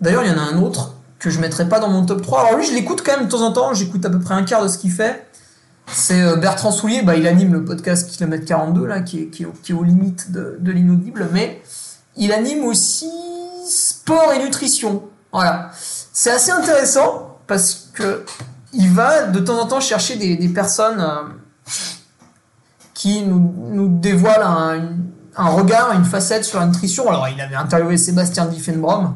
D'ailleurs, 0.00 0.22
il 0.24 0.30
y 0.30 0.34
en 0.34 0.38
a 0.38 0.42
un 0.42 0.58
autre 0.62 0.94
que 1.18 1.30
je 1.30 1.40
mettrai 1.40 1.68
pas 1.68 1.80
dans 1.80 1.88
mon 1.88 2.04
top 2.06 2.22
3. 2.22 2.40
Alors 2.46 2.58
lui, 2.58 2.66
je 2.66 2.72
l'écoute 2.72 3.02
quand 3.04 3.16
même 3.16 3.26
de 3.26 3.30
temps 3.30 3.42
en 3.42 3.52
temps, 3.52 3.74
j'écoute 3.74 4.04
à 4.04 4.10
peu 4.10 4.20
près 4.20 4.34
un 4.34 4.44
quart 4.44 4.62
de 4.62 4.68
ce 4.68 4.78
qu'il 4.78 4.92
fait. 4.92 5.26
C'est 5.90 6.22
euh, 6.22 6.36
Bertrand 6.36 6.70
Soulier, 6.70 7.02
bah, 7.02 7.16
il 7.16 7.26
anime 7.26 7.52
le 7.52 7.64
podcast 7.64 8.10
Kilomètre 8.10 8.44
42, 8.44 8.86
là, 8.86 9.00
qui 9.00 9.22
est, 9.22 9.26
qui 9.26 9.42
est, 9.42 9.72
aux 9.72 9.82
limites 9.82 10.30
de, 10.32 10.58
de 10.60 10.70
l'inaudible, 10.72 11.28
mais 11.32 11.62
il 12.16 12.32
anime 12.32 12.64
aussi 12.64 13.10
sport 13.66 14.32
et 14.32 14.42
nutrition. 14.42 15.04
Voilà. 15.32 15.70
C'est 16.12 16.30
assez 16.30 16.50
intéressant 16.50 17.38
parce 17.46 17.90
que 17.94 18.24
il 18.72 18.90
va 18.90 19.24
de 19.24 19.40
temps 19.40 19.58
en 19.58 19.66
temps 19.66 19.80
chercher 19.80 20.16
des, 20.16 20.48
personnes 20.48 21.00
euh, 21.00 21.22
qui 22.92 23.22
nous, 23.22 23.54
nous 23.70 23.88
dévoilent 23.88 24.42
un, 24.42 24.90
un, 25.36 25.48
regard, 25.48 25.92
une 25.92 26.04
facette 26.04 26.44
sur 26.44 26.60
la 26.60 26.66
nutrition. 26.66 27.08
Alors, 27.08 27.28
il 27.28 27.40
avait 27.40 27.54
interviewé 27.54 27.96
Sébastien 27.96 28.46
Diffenbrom, 28.46 29.14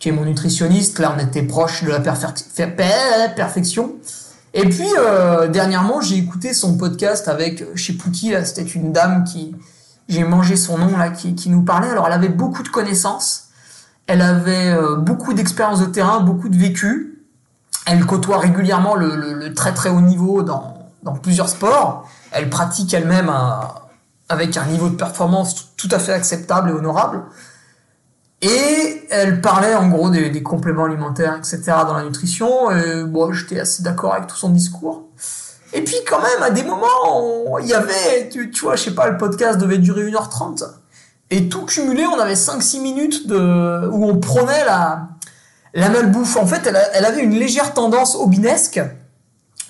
qui 0.00 0.08
est 0.08 0.12
mon 0.12 0.24
nutritionniste. 0.24 0.98
Là, 0.98 1.14
on 1.16 1.20
était 1.20 1.44
proche 1.44 1.84
de 1.84 1.90
la 1.90 2.00
perfection. 2.00 3.92
Et 4.52 4.68
puis, 4.68 4.88
euh, 4.98 5.46
dernièrement, 5.46 6.00
j'ai 6.00 6.16
écouté 6.16 6.52
son 6.52 6.76
podcast 6.76 7.28
avec, 7.28 7.64
je 7.74 7.84
sais 7.84 7.92
plus 7.92 8.10
qui, 8.10 8.34
c'était 8.44 8.62
une 8.62 8.92
dame 8.92 9.22
qui, 9.22 9.54
j'ai 10.08 10.24
mangé 10.24 10.56
son 10.56 10.76
nom, 10.78 10.96
là, 10.96 11.10
qui, 11.10 11.36
qui, 11.36 11.50
nous 11.50 11.62
parlait. 11.62 11.90
Alors, 11.90 12.08
elle 12.08 12.14
avait 12.14 12.28
beaucoup 12.28 12.64
de 12.64 12.68
connaissances. 12.68 13.50
Elle 14.08 14.22
avait 14.22 14.72
euh, 14.72 14.96
beaucoup 14.96 15.34
d'expérience 15.34 15.78
de 15.78 15.86
terrain, 15.86 16.18
beaucoup 16.20 16.48
de 16.48 16.56
vécu. 16.56 17.22
Elle 17.86 18.04
côtoie 18.04 18.38
régulièrement 18.38 18.96
le, 18.96 19.54
très 19.54 19.72
très 19.72 19.90
haut 19.90 20.00
niveau 20.00 20.42
dans, 20.42 20.90
dans 21.04 21.12
plusieurs 21.12 21.48
sports. 21.48 22.08
Elle 22.32 22.50
pratique 22.50 22.92
elle-même 22.92 23.30
avec 24.28 24.56
un 24.56 24.64
niveau 24.66 24.88
de 24.88 24.96
performance 24.96 25.74
tout 25.76 25.88
à 25.90 25.98
fait 25.98 26.12
acceptable 26.12 26.70
et 26.70 26.72
honorable. 26.72 27.22
Et 28.42 29.06
elle 29.10 29.40
parlait 29.40 29.74
en 29.74 29.88
gros 29.88 30.08
des, 30.08 30.30
des, 30.30 30.42
compléments 30.42 30.84
alimentaires, 30.84 31.36
etc. 31.36 31.60
dans 31.86 31.94
la 31.94 32.04
nutrition. 32.04 32.70
Et 32.70 33.04
bon, 33.04 33.32
j'étais 33.32 33.60
assez 33.60 33.82
d'accord 33.82 34.14
avec 34.14 34.28
tout 34.28 34.36
son 34.36 34.48
discours. 34.48 35.08
Et 35.72 35.82
puis 35.82 35.96
quand 36.08 36.20
même, 36.20 36.42
à 36.42 36.50
des 36.50 36.62
moments, 36.62 37.58
il 37.58 37.66
y 37.66 37.74
avait, 37.74 38.28
tu, 38.30 38.50
tu, 38.50 38.64
vois, 38.64 38.76
je 38.76 38.84
sais 38.84 38.94
pas, 38.94 39.08
le 39.08 39.18
podcast 39.18 39.58
devait 39.58 39.78
durer 39.78 40.10
1h30. 40.10 40.64
Et 41.30 41.48
tout 41.48 41.64
cumulé, 41.64 42.06
on 42.06 42.18
avait 42.18 42.34
5-6 42.34 42.80
minutes 42.80 43.28
de, 43.28 43.88
où 43.88 44.04
on 44.08 44.18
prenait 44.18 44.64
la, 44.64 45.08
la 45.74 45.88
malbouffe. 45.90 46.36
En 46.36 46.46
fait, 46.46 46.66
elle, 46.66 46.80
elle 46.94 47.04
avait 47.04 47.22
une 47.22 47.34
légère 47.34 47.74
tendance 47.74 48.16
obinesque. 48.16 48.80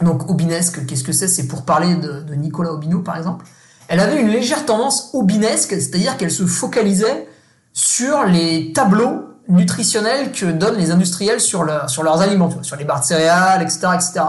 Donc 0.00 0.30
obinesque, 0.30 0.86
qu'est-ce 0.86 1.04
que 1.04 1.12
c'est? 1.12 1.28
C'est 1.28 1.48
pour 1.48 1.64
parler 1.64 1.96
de, 1.96 2.22
de 2.22 2.34
Nicolas 2.34 2.72
Obino, 2.72 3.00
par 3.00 3.18
exemple. 3.18 3.44
Elle 3.88 4.00
avait 4.00 4.20
une 4.20 4.28
légère 4.28 4.64
tendance 4.64 5.10
obinesque, 5.12 5.72
c'est-à-dire 5.72 6.16
qu'elle 6.16 6.30
se 6.30 6.46
focalisait 6.46 7.26
sur 7.80 8.24
les 8.24 8.72
tableaux 8.74 9.36
nutritionnels 9.48 10.32
que 10.32 10.44
donnent 10.44 10.76
les 10.76 10.90
industriels 10.90 11.40
sur, 11.40 11.64
leur, 11.64 11.88
sur 11.88 12.02
leurs 12.02 12.20
aliments, 12.20 12.50
sur 12.62 12.76
les 12.76 12.84
barres 12.84 13.00
de 13.00 13.06
céréales, 13.06 13.62
etc. 13.62 13.78
etc. 13.94 14.20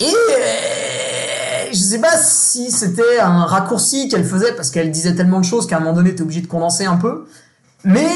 Et 0.00 1.72
je 1.72 1.78
sais 1.78 2.00
pas 2.00 2.16
si 2.16 2.72
c'était 2.72 3.20
un 3.20 3.44
raccourci 3.44 4.08
qu'elle 4.08 4.24
faisait 4.24 4.52
parce 4.54 4.70
qu'elle 4.70 4.90
disait 4.90 5.14
tellement 5.14 5.38
de 5.38 5.44
choses 5.44 5.68
qu'à 5.68 5.76
un 5.76 5.80
moment 5.80 5.92
donné, 5.92 6.16
t'es 6.16 6.22
obligé 6.22 6.40
de 6.40 6.48
condenser 6.48 6.84
un 6.84 6.96
peu. 6.96 7.26
Mais 7.84 8.08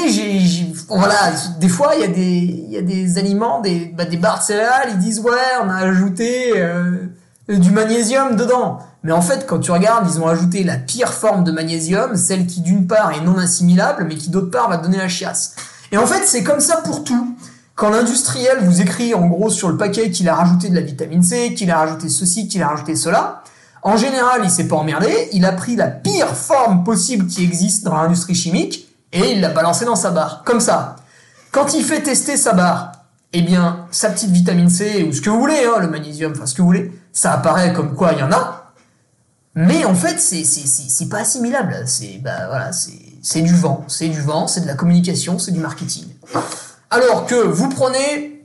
voilà, 0.89 1.31
des 1.59 1.69
fois 1.69 1.93
il 1.95 2.01
y 2.01 2.03
a 2.03 2.07
des, 2.07 2.65
y 2.69 2.77
a 2.77 2.81
des 2.81 3.17
aliments, 3.17 3.61
des, 3.61 3.93
bah, 3.95 4.03
des 4.03 4.17
barres 4.17 4.39
de 4.39 4.43
céréales, 4.43 4.89
ils 4.89 4.99
disent 4.99 5.21
ouais, 5.21 5.31
on 5.63 5.69
a 5.69 5.77
ajouté 5.77 6.51
euh, 6.57 7.07
du 7.49 7.71
magnésium 7.71 8.35
dedans. 8.35 8.79
Mais 9.03 9.11
en 9.11 9.21
fait, 9.21 9.45
quand 9.45 9.59
tu 9.59 9.71
regardes, 9.71 10.09
ils 10.09 10.19
ont 10.19 10.27
ajouté 10.27 10.63
la 10.63 10.77
pire 10.77 11.13
forme 11.13 11.43
de 11.43 11.51
magnésium, 11.51 12.15
celle 12.15 12.47
qui 12.47 12.61
d'une 12.61 12.87
part 12.87 13.11
est 13.11 13.21
non 13.21 13.37
assimilable, 13.37 14.05
mais 14.07 14.15
qui 14.15 14.29
d'autre 14.29 14.49
part 14.49 14.69
va 14.69 14.77
donner 14.77 14.97
la 14.97 15.09
chiasse. 15.09 15.55
Et 15.91 15.97
en 15.97 16.05
fait, 16.05 16.23
c'est 16.25 16.43
comme 16.43 16.61
ça 16.61 16.77
pour 16.77 17.03
tout. 17.03 17.35
Quand 17.75 17.89
l'industriel 17.89 18.59
vous 18.61 18.81
écrit 18.81 19.13
en 19.13 19.27
gros 19.27 19.49
sur 19.49 19.69
le 19.69 19.77
paquet 19.77 20.11
qu'il 20.11 20.29
a 20.29 20.35
rajouté 20.35 20.69
de 20.69 20.75
la 20.75 20.81
vitamine 20.81 21.23
C, 21.23 21.53
qu'il 21.53 21.71
a 21.71 21.77
rajouté 21.77 22.07
ceci, 22.07 22.47
qu'il 22.47 22.61
a 22.61 22.67
rajouté 22.67 22.95
cela, 22.95 23.43
en 23.81 23.97
général, 23.97 24.41
il 24.43 24.49
s'est 24.49 24.67
pas 24.67 24.77
emmerdé, 24.77 25.29
il 25.33 25.43
a 25.43 25.51
pris 25.51 25.75
la 25.75 25.87
pire 25.87 26.35
forme 26.35 26.83
possible 26.83 27.27
qui 27.27 27.43
existe 27.43 27.83
dans 27.83 27.95
l'industrie 27.95 28.35
chimique 28.35 28.87
et 29.11 29.31
il 29.31 29.41
l'a 29.41 29.49
balancé 29.49 29.85
dans 29.85 29.95
sa 29.95 30.11
barre. 30.11 30.43
Comme 30.45 30.61
ça. 30.61 30.95
Quand 31.51 31.73
il 31.73 31.83
fait 31.83 32.01
tester 32.01 32.37
sa 32.37 32.53
barre, 32.53 32.93
eh 33.33 33.41
bien, 33.41 33.85
sa 33.91 34.09
petite 34.09 34.29
vitamine 34.29 34.69
C, 34.69 35.05
ou 35.09 35.11
ce 35.13 35.21
que 35.21 35.29
vous 35.29 35.39
voulez, 35.39 35.65
hein, 35.65 35.79
le 35.81 35.87
magnésium, 35.87 36.31
enfin 36.31 36.45
ce 36.45 36.53
que 36.53 36.61
vous 36.61 36.67
voulez, 36.67 36.91
ça 37.13 37.33
apparaît 37.33 37.71
comme 37.71 37.93
quoi 37.93 38.11
il 38.13 38.19
y 38.19 38.23
en 38.23 38.31
a. 38.31 38.73
Mais 39.55 39.85
en 39.85 39.93
fait, 39.93 40.19
c'est, 40.19 41.09
pas 41.09 41.19
assimilable. 41.19 41.83
C'est, 41.85 42.19
bah, 42.23 42.47
voilà, 42.47 42.71
c'est, 42.73 43.41
du 43.41 43.55
vent. 43.55 43.85
C'est 43.87 44.09
du 44.09 44.19
vent, 44.19 44.47
c'est 44.47 44.61
de 44.61 44.67
la 44.67 44.73
communication, 44.73 45.37
c'est 45.37 45.51
du 45.51 45.59
marketing. 45.59 46.05
Alors 46.89 47.27
que 47.27 47.35
vous 47.35 47.69
prenez, 47.69 48.43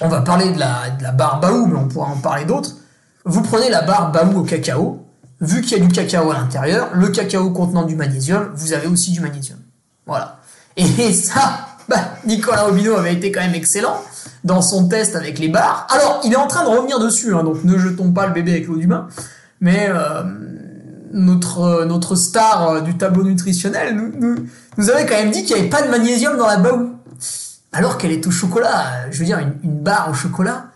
on 0.00 0.08
va 0.08 0.22
parler 0.22 0.50
de 0.50 0.58
la, 0.58 1.12
barre 1.12 1.40
Baou, 1.40 1.66
mais 1.66 1.78
on 1.78 1.86
pourra 1.86 2.08
en 2.08 2.16
parler 2.16 2.46
d'autres. 2.46 2.76
Vous 3.24 3.42
prenez 3.42 3.68
la 3.68 3.82
barre 3.82 4.10
Baou 4.10 4.40
au 4.40 4.42
cacao, 4.42 5.06
vu 5.42 5.60
qu'il 5.60 5.76
y 5.76 5.80
a 5.80 5.84
du 5.84 5.92
cacao 5.92 6.30
à 6.30 6.34
l'intérieur, 6.34 6.90
le 6.94 7.08
cacao 7.08 7.50
contenant 7.50 7.82
du 7.82 7.94
magnésium, 7.94 8.50
vous 8.54 8.72
avez 8.72 8.86
aussi 8.86 9.12
du 9.12 9.20
magnésium. 9.20 9.58
Voilà. 10.06 10.40
Et 10.76 11.12
ça, 11.12 11.66
bah, 11.88 12.14
Nicolas 12.24 12.62
Robineau 12.62 12.96
avait 12.96 13.12
été 13.12 13.30
quand 13.30 13.40
même 13.40 13.54
excellent 13.54 14.02
dans 14.44 14.62
son 14.62 14.88
test 14.88 15.16
avec 15.16 15.38
les 15.38 15.48
barres. 15.48 15.86
Alors, 15.90 16.20
il 16.24 16.32
est 16.32 16.36
en 16.36 16.46
train 16.46 16.64
de 16.64 16.68
revenir 16.68 16.98
dessus, 16.98 17.34
hein, 17.34 17.42
donc 17.42 17.64
ne 17.64 17.78
jetons 17.78 18.12
pas 18.12 18.26
le 18.26 18.32
bébé 18.32 18.52
avec 18.52 18.66
l'eau 18.66 18.76
du 18.76 18.86
bain. 18.86 19.08
Mais 19.60 19.88
euh, 19.88 20.22
notre, 21.12 21.60
euh, 21.60 21.84
notre 21.84 22.14
star 22.14 22.68
euh, 22.68 22.80
du 22.80 22.96
tableau 22.96 23.24
nutritionnel 23.24 23.96
nous, 23.96 24.12
nous, 24.18 24.36
nous 24.76 24.90
avait 24.90 25.06
quand 25.06 25.16
même 25.16 25.30
dit 25.30 25.44
qu'il 25.44 25.56
n'y 25.56 25.62
avait 25.62 25.70
pas 25.70 25.82
de 25.82 25.88
magnésium 25.88 26.36
dans 26.36 26.46
la 26.46 26.58
baou. 26.58 26.94
Alors 27.72 27.98
qu'elle 27.98 28.12
est 28.12 28.26
au 28.26 28.30
chocolat. 28.30 29.10
Je 29.10 29.18
veux 29.18 29.24
dire, 29.24 29.38
une, 29.38 29.54
une 29.64 29.80
barre 29.80 30.08
au 30.10 30.14
chocolat 30.14 30.66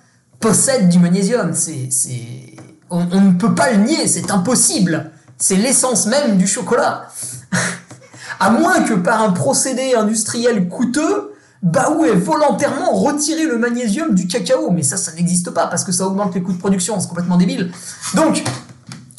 possède 0.40 0.88
du 0.88 0.98
magnésium. 0.98 1.52
C'est, 1.54 1.88
c'est... 1.90 2.56
On, 2.90 3.06
on 3.12 3.20
ne 3.20 3.32
peut 3.32 3.54
pas 3.54 3.70
le 3.72 3.78
nier, 3.78 4.06
c'est 4.08 4.30
impossible. 4.30 5.10
C'est 5.38 5.56
l'essence 5.56 6.06
même 6.06 6.36
du 6.36 6.46
chocolat. 6.46 7.08
à 8.40 8.50
moins 8.50 8.82
que 8.82 8.94
par 8.94 9.22
un 9.22 9.30
procédé 9.30 9.94
industriel 9.94 10.68
coûteux, 10.68 11.31
Baou 11.62 12.04
ait 12.04 12.16
volontairement 12.16 12.92
retiré 12.92 13.44
le 13.44 13.56
magnésium 13.56 14.14
du 14.14 14.26
cacao. 14.26 14.70
Mais 14.70 14.82
ça, 14.82 14.96
ça 14.96 15.12
n'existe 15.12 15.50
pas 15.50 15.68
parce 15.68 15.84
que 15.84 15.92
ça 15.92 16.06
augmente 16.06 16.34
les 16.34 16.42
coûts 16.42 16.52
de 16.52 16.58
production. 16.58 16.98
C'est 16.98 17.08
complètement 17.08 17.36
débile. 17.36 17.70
Donc, 18.14 18.42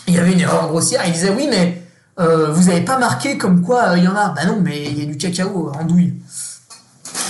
il 0.07 0.13
y 0.13 0.19
avait 0.19 0.33
une 0.33 0.41
erreur 0.41 0.67
grossière. 0.67 1.03
Il 1.05 1.13
disait 1.13 1.33
oui, 1.35 1.47
mais 1.49 1.81
euh, 2.19 2.51
vous 2.51 2.65
n'avez 2.65 2.81
pas 2.81 2.97
marqué 2.97 3.37
comme 3.37 3.61
quoi 3.61 3.89
euh, 3.89 3.97
il 3.97 4.03
y 4.03 4.07
en 4.07 4.15
a. 4.15 4.29
Bah 4.29 4.45
non, 4.45 4.59
mais 4.61 4.83
il 4.83 4.99
y 4.99 5.01
a 5.03 5.05
du 5.05 5.17
cacao 5.17 5.71
en 5.73 5.85
douille. 5.85 6.13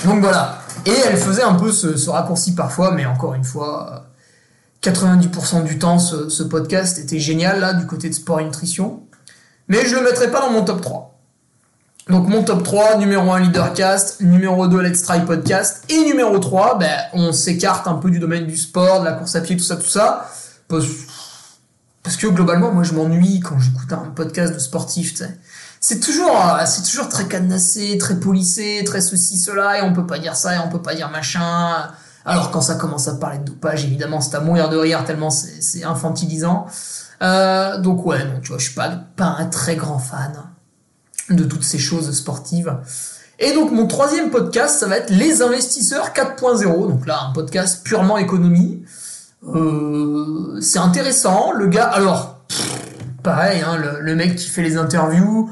Donc 0.05 0.19
voilà. 0.21 0.59
Et 0.85 0.91
elle 1.05 1.17
faisait 1.17 1.43
un 1.43 1.53
peu 1.53 1.71
ce, 1.71 2.09
raccourci 2.09 2.55
parfois, 2.55 2.91
mais 2.91 3.05
encore 3.05 3.35
une 3.35 3.43
fois, 3.43 4.05
euh, 4.83 4.91
90% 4.91 5.63
du 5.63 5.77
temps, 5.79 5.99
ce, 5.99 6.27
ce 6.27 6.43
podcast 6.43 6.97
était 6.97 7.19
génial 7.19 7.59
là, 7.59 7.73
du 7.73 7.85
côté 7.85 8.09
de 8.09 8.13
sport 8.15 8.39
et 8.39 8.45
nutrition. 8.45 9.03
Mais 9.67 9.85
je 9.85 9.95
le 9.95 10.01
mettrai 10.01 10.29
pas 10.29 10.41
dans 10.41 10.49
mon 10.49 10.65
top 10.65 10.81
3. 10.81 11.12
Donc 12.09 12.27
mon 12.27 12.43
top 12.43 12.63
3, 12.63 12.97
numéro 12.97 13.31
1 13.31 13.39
Leadercast, 13.39 14.19
numéro 14.19 14.67
2 14.67 14.81
Let's 14.81 15.03
Try 15.03 15.21
Podcast, 15.21 15.85
et 15.87 16.03
numéro 16.03 16.37
3, 16.37 16.77
ben, 16.77 16.89
on 17.13 17.31
s'écarte 17.31 17.87
un 17.87 17.93
peu 17.93 18.11
du 18.11 18.19
domaine 18.19 18.45
du 18.45 18.57
sport, 18.57 18.99
de 18.99 19.05
la 19.05 19.13
course 19.13 19.37
à 19.37 19.41
pied, 19.41 19.55
tout 19.55 19.63
ça, 19.63 19.77
tout 19.77 19.87
ça. 19.87 20.29
Parce, 20.67 22.17
que 22.17 22.27
globalement, 22.27 22.73
moi 22.73 22.83
je 22.83 22.93
m'ennuie 22.93 23.39
quand 23.39 23.57
j'écoute 23.57 23.93
un 23.93 24.11
podcast 24.13 24.53
de 24.53 24.59
sportif. 24.59 25.13
C'est 25.79 26.01
toujours, 26.01 26.35
euh, 26.35 26.65
c'est 26.65 26.83
toujours 26.83 27.07
très 27.07 27.25
cadenassé, 27.25 27.97
très 27.97 28.19
polissé, 28.19 28.83
très 28.85 28.99
ceci, 28.99 29.37
cela, 29.37 29.79
et 29.79 29.81
on 29.83 29.93
peut 29.93 30.05
pas 30.05 30.19
dire 30.19 30.35
ça, 30.35 30.55
et 30.55 30.59
on 30.59 30.67
peut 30.67 30.81
pas 30.81 30.95
dire 30.95 31.09
machin. 31.09 31.89
Alors 32.25 32.51
quand 32.51 32.61
ça 32.61 32.75
commence 32.75 33.07
à 33.07 33.15
parler 33.15 33.37
de 33.37 33.45
dopage, 33.45 33.85
évidemment, 33.85 34.19
c'est 34.19 34.35
à 34.35 34.41
mourir 34.41 34.67
de 34.67 34.75
rire 34.75 35.05
tellement 35.05 35.29
c'est 35.29 35.61
c'est 35.61 35.85
infantilisant. 35.85 36.65
Euh, 37.21 37.77
donc 37.77 38.05
ouais, 38.05 38.25
non, 38.25 38.41
tu 38.41 38.49
vois, 38.49 38.57
je 38.57 38.65
suis 38.65 38.75
pas, 38.75 38.89
pas 39.15 39.35
un 39.39 39.45
très 39.45 39.77
grand 39.77 39.99
fan 39.99 40.33
de 41.29 41.43
toutes 41.43 41.63
ces 41.63 41.79
choses 41.79 42.11
sportives. 42.11 42.77
Et 43.39 43.53
donc 43.53 43.71
mon 43.71 43.87
troisième 43.87 44.29
podcast, 44.29 44.79
ça 44.79 44.87
va 44.87 44.97
être 44.97 45.09
Les 45.09 45.41
investisseurs 45.41 46.13
4.0. 46.13 46.63
Donc 46.87 47.05
là, 47.07 47.19
un 47.29 47.33
podcast 47.33 47.83
purement 47.83 48.17
économie. 48.17 48.83
Euh, 49.47 50.59
c'est 50.61 50.79
intéressant. 50.79 51.51
Le 51.51 51.67
gars, 51.67 51.85
alors, 51.85 52.39
pff, 52.47 52.79
pareil, 53.23 53.61
hein, 53.61 53.77
le, 53.77 53.99
le 54.01 54.15
mec 54.15 54.35
qui 54.35 54.47
fait 54.47 54.61
les 54.61 54.77
interviews. 54.77 55.51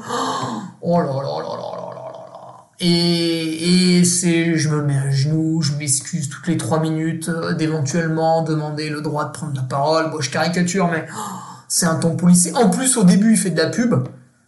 Oh 0.80 1.00
là 1.00 1.06
là 1.06 1.12
là 1.12 1.22
là 1.22 1.56
là 1.56 1.76
là 1.76 2.12
là 2.12 2.24
là. 2.32 2.64
Et, 2.80 3.98
et 3.98 4.04
c'est, 4.04 4.56
je 4.56 4.68
me 4.70 4.82
mets 4.82 4.96
à 4.96 5.10
genoux, 5.10 5.60
je 5.62 5.72
m'excuse 5.72 6.28
toutes 6.28 6.46
les 6.46 6.56
trois 6.56 6.80
minutes 6.80 7.28
euh, 7.28 7.52
d'éventuellement 7.52 8.42
demander 8.42 8.88
le 8.88 9.02
droit 9.02 9.26
de 9.26 9.32
prendre 9.32 9.54
la 9.54 9.62
parole. 9.62 10.10
Bon, 10.10 10.20
je 10.20 10.30
caricature, 10.30 10.88
mais 10.90 11.06
oh, 11.14 11.20
c'est 11.68 11.86
un 11.86 11.96
ton 11.96 12.16
policier. 12.16 12.54
En 12.54 12.70
plus, 12.70 12.96
au 12.96 13.04
début, 13.04 13.32
il 13.32 13.38
fait 13.38 13.50
de 13.50 13.58
la 13.60 13.68
pub. 13.68 13.94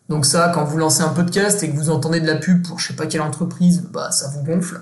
Donc 0.08 0.26
ça, 0.26 0.50
quand 0.54 0.64
vous 0.64 0.76
lancez 0.76 1.02
un 1.02 1.08
podcast 1.08 1.62
et 1.62 1.70
que 1.70 1.76
vous 1.76 1.90
entendez 1.90 2.20
de 2.20 2.26
la 2.26 2.36
pub 2.36 2.66
pour 2.66 2.78
je 2.78 2.88
sais 2.88 2.94
pas 2.94 3.06
quelle 3.06 3.22
entreprise, 3.22 3.84
bah 3.90 4.10
ça 4.10 4.28
vous 4.28 4.42
gonfle. 4.42 4.80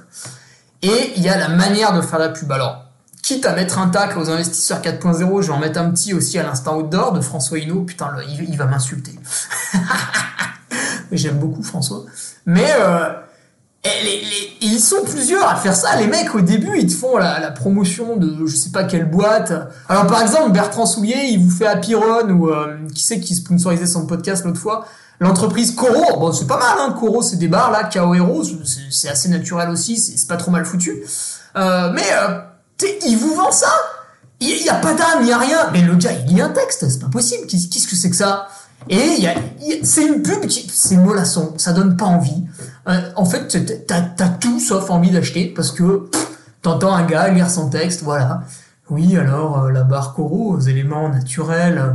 Et 0.83 1.13
il 1.17 1.23
y 1.23 1.29
a 1.29 1.39
la 1.39 1.49
manière 1.49 1.93
de 1.95 2.01
faire 2.01 2.19
la 2.19 2.29
pub. 2.29 2.51
Alors, 2.51 2.85
quitte 3.23 3.47
à 3.47 3.55
mettre 3.55 3.79
un 3.79 3.89
tacle 3.89 4.19
aux 4.19 4.31
investisseurs 4.31 4.81
4.0, 4.81 5.43
je 5.43 5.47
vais 5.47 5.53
en 5.53 5.59
mettre 5.59 5.81
un 5.81 5.91
petit 5.91 6.13
aussi 6.13 6.39
à 6.39 6.43
l'instant 6.43 6.77
outdoor 6.77 7.13
de 7.13 7.21
François 7.21 7.59
Hinault. 7.59 7.83
Putain, 7.83 8.11
il, 8.29 8.57
va 8.57 8.67
m'insulter. 8.67 9.13
J'aime 11.13 11.39
beaucoup 11.39 11.63
François. 11.63 12.05
Mais 12.47 12.73
euh, 12.81 13.11
ils 14.61 14.81
sont 14.81 15.05
plusieurs 15.05 15.49
à 15.49 15.55
faire 15.55 15.77
ça. 15.77 15.95
Les 16.01 16.09
mecs, 16.09 16.35
au 16.35 16.41
début, 16.41 16.77
ils 16.77 16.89
te 16.89 16.95
font 16.95 17.17
la, 17.17 17.51
promotion 17.53 18.17
de 18.17 18.45
je 18.47 18.57
sais 18.57 18.71
pas 18.71 18.83
quelle 18.83 19.09
boîte. 19.09 19.53
Alors, 19.89 20.09
par 20.09 20.21
exemple, 20.21 20.51
Bertrand 20.51 20.87
Soulier, 20.87 21.29
il 21.31 21.45
vous 21.45 21.51
fait 21.51 21.67
Happy 21.67 21.95
Run 21.95 22.29
ou 22.31 22.49
euh, 22.49 22.77
qui 22.93 23.05
c'est 23.05 23.21
qui 23.21 23.37
sponsorisait 23.37 23.87
son 23.87 24.07
podcast 24.07 24.45
l'autre 24.45 24.61
fois? 24.61 24.85
L'entreprise 25.23 25.71
Coro, 25.77 26.19
bon, 26.19 26.33
c'est 26.33 26.49
pas 26.49 26.59
mal, 26.59 26.77
hein. 26.81 26.97
Coro, 26.99 27.23
c'est 27.23 27.37
des 27.37 27.47
bars, 27.47 27.71
là, 27.71 27.85
KO 27.85 28.13
Hero, 28.13 28.43
c'est 28.91 29.09
assez 29.09 29.29
naturel 29.29 29.71
aussi, 29.71 29.97
c'est 29.97 30.27
pas 30.27 30.37
trop 30.37 30.51
mal 30.51 30.65
foutu. 30.65 31.05
Euh, 31.55 31.93
mais, 31.95 32.03
euh, 32.13 32.41
il 33.07 33.17
vous 33.17 33.33
vend 33.37 33.53
ça 33.53 33.71
Il 34.41 34.49
y, 34.49 34.69
a 34.69 34.75
pas 34.75 34.95
d'âme, 34.95 35.21
il 35.21 35.29
y 35.29 35.33
a 35.33 35.39
rien. 35.39 35.71
Mais 35.73 35.83
le 35.83 35.95
gars, 35.95 36.11
il 36.11 36.35
lit 36.35 36.41
un 36.41 36.49
texte, 36.49 36.89
c'est 36.89 36.99
pas 36.99 37.09
possible. 37.09 37.47
Qu'est-ce 37.47 37.87
que 37.87 37.95
c'est 37.95 38.11
que 38.11 38.17
ça? 38.17 38.49
Et 38.89 39.21
y 39.21 39.29
a, 39.29 39.35
c'est 39.85 40.05
une 40.05 40.23
pub 40.23 40.45
qui, 40.47 40.69
c'est 40.69 40.97
mollasson, 40.97 41.55
ça 41.57 41.73
donne 41.73 41.97
pas 41.97 42.07
envie. 42.07 42.43
Euh, 42.89 43.01
en 43.15 43.25
fait, 43.25 43.87
t'as, 43.87 44.29
tout 44.41 44.59
sauf 44.59 44.91
envie 44.91 45.13
d'acheter 45.13 45.53
parce 45.55 45.71
que 45.71 46.11
t'entends 46.63 46.97
un 46.97 47.05
gars 47.05 47.29
lire 47.29 47.49
son 47.49 47.71
texte, 47.71 48.03
voilà. 48.03 48.43
Oui, 48.91 49.17
alors 49.17 49.61
euh, 49.61 49.71
la 49.71 49.85
barre 49.85 50.15
Coro 50.15 50.55
aux 50.55 50.61
éléments 50.61 51.09
naturels 51.09 51.95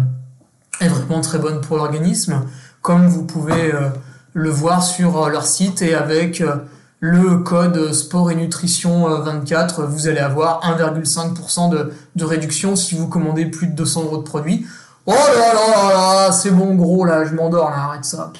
est 0.80 0.88
vraiment 0.88 1.22
très 1.22 1.40
bonne 1.40 1.60
pour 1.60 1.76
l'organisme, 1.76 2.44
comme 2.88 3.06
vous 3.06 3.26
pouvez 3.26 3.74
euh, 3.74 3.90
le 4.32 4.50
voir 4.50 4.82
sur 4.82 5.22
euh, 5.22 5.30
leur 5.30 5.46
site 5.46 5.82
et 5.82 5.94
avec 5.94 6.40
euh, 6.40 6.56
le 7.02 7.40
code 7.40 7.92
sport 7.92 8.32
et 8.32 8.36
nutrition 8.36 9.10
euh, 9.10 9.18
24, 9.18 9.84
vous 9.84 10.08
allez 10.08 10.22
avoir 10.22 10.62
1,5% 10.64 11.70
de, 11.70 12.24
réduction 12.24 12.78
si 12.78 12.96
vous 12.96 13.10
commandez 13.10 13.46
plus 13.46 13.68
de 13.68 13.74
200 13.74 14.04
euros 14.04 14.18
de 14.20 14.24
produits. 14.24 14.66
Oh 15.06 15.12
là 15.12 15.54
là 15.54 15.68
là 15.70 15.94
là, 15.94 16.32
c'est 16.32 16.52
bon 16.52 16.76
gros 16.76 17.04
là, 17.04 17.26
je 17.26 17.34
m'endors 17.34 17.70
là, 17.72 17.90
arrête 17.90 18.06
ça. 18.06 18.32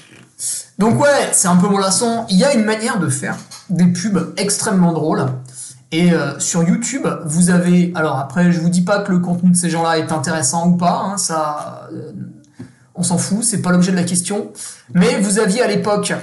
Donc 0.80 0.98
ouais, 0.98 1.32
c'est 1.34 1.50
un 1.50 1.58
peu 1.58 1.68
mollasson. 1.68 2.26
Il 2.30 2.38
y 2.38 2.46
a 2.46 2.54
une 2.54 2.64
manière 2.64 3.00
de 3.00 3.10
faire 3.10 3.36
des 3.70 3.88
pubs 3.88 4.34
extrêmement 4.38 4.94
drôles. 4.94 5.26
Et 5.92 6.12
sur 6.38 6.64
YouTube, 6.64 7.08
vous 7.26 7.50
avez... 7.50 7.94
Alors 7.96 8.18
après, 8.18 8.52
je 8.52 8.60
vous 8.60 8.70
dis 8.70 8.82
pas 8.82 9.00
que 9.00 9.12
le 9.12 9.20
contenu 9.20 9.52
de 9.52 9.56
ces 9.56 9.70
gens-là 9.70 9.98
est 9.98 10.12
intéressant 10.12 10.68
ou 10.70 10.78
pas, 10.78 11.02
hein, 11.04 11.18
ça... 11.18 11.90
on 12.98 13.04
s'en 13.04 13.18
fout, 13.18 13.44
c'est 13.44 13.62
pas 13.62 13.72
l'objet 13.72 13.92
de 13.92 13.96
la 13.96 14.04
question. 14.04 14.52
Mais 14.94 15.20
vous 15.22 15.40
aviez 15.40 15.62
à 15.62 15.68
l'époque 15.68 16.14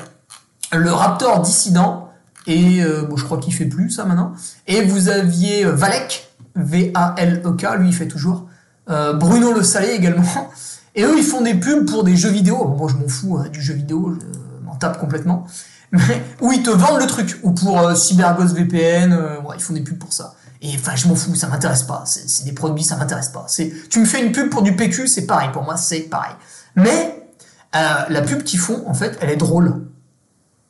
le 0.73 0.93
Raptor 0.93 1.41
dissident, 1.41 2.11
et 2.47 2.83
euh, 2.83 3.07
je 3.17 3.25
crois 3.25 3.39
qu'il 3.39 3.55
fait 3.55 3.65
plus 3.65 3.91
ça 3.91 4.05
maintenant. 4.05 4.33
Et 4.67 4.83
vous 4.83 5.09
aviez 5.09 5.65
euh, 5.65 5.73
Valek, 5.73 6.35
V-A-L-E-K, 6.57 7.79
lui 7.79 7.89
il 7.89 7.95
fait 7.95 8.09
toujours. 8.09 8.47
Euh, 8.91 9.15
Bruno 9.15 9.53
Le 9.53 9.63
Salé 9.63 9.91
également. 9.91 10.51
Et 10.97 11.05
eux 11.05 11.15
ils 11.17 11.25
font 11.25 11.41
des 11.41 11.55
pubs 11.55 11.87
pour 11.89 12.05
des 12.05 12.17
jeux 12.17 12.31
vidéo. 12.31 12.69
Moi 12.77 12.91
je 12.91 12.97
m'en 12.97 13.09
fous 13.09 13.39
hein, 13.39 13.49
du 13.51 13.63
jeu 13.63 13.75
vidéo, 13.75 14.17
je 14.21 14.67
m'en 14.67 14.75
tape 14.77 14.99
complètement. 14.99 15.47
Mais 15.93 16.23
où 16.41 16.53
ils 16.53 16.63
te 16.63 16.71
vendent 16.71 17.01
le 17.01 17.07
truc. 17.07 17.39
Ou 17.45 17.53
pour 17.53 17.97
CyberGhost 17.97 18.55
VPN, 18.55 19.17
ils 19.55 19.63
font 19.63 19.75
des 19.75 19.81
pubs 19.81 19.99
pour 19.99 20.13
ça. 20.13 20.35
Et 20.61 20.71
enfin, 20.77 20.97
je 20.97 21.07
m'en 21.09 21.15
fous, 21.15 21.35
ça 21.35 21.47
m'intéresse 21.47 21.83
pas. 21.83 22.05
C'est 22.07 22.45
des 22.45 22.53
produits, 22.53 22.85
ça 22.85 22.97
m'intéresse 22.97 23.29
pas. 23.29 23.47
Tu 23.91 24.01
me 24.01 24.05
fais 24.05 24.25
une 24.25 24.33
pub 24.33 24.51
pour 24.51 24.63
du 24.63 24.75
PQ, 24.75 25.07
c'est 25.09 25.27
pareil. 25.27 25.51
Pour 25.53 25.63
moi, 25.63 25.77
c'est 25.77 26.01
pareil. 26.01 26.35
Mais 26.77 27.29
euh, 27.75 27.79
la 28.09 28.23
pub 28.23 28.43
qu'ils 28.43 28.59
font, 28.59 28.85
en 28.87 28.95
fait, 28.95 29.19
elle 29.21 29.31
est 29.31 29.37
drôle. 29.37 29.87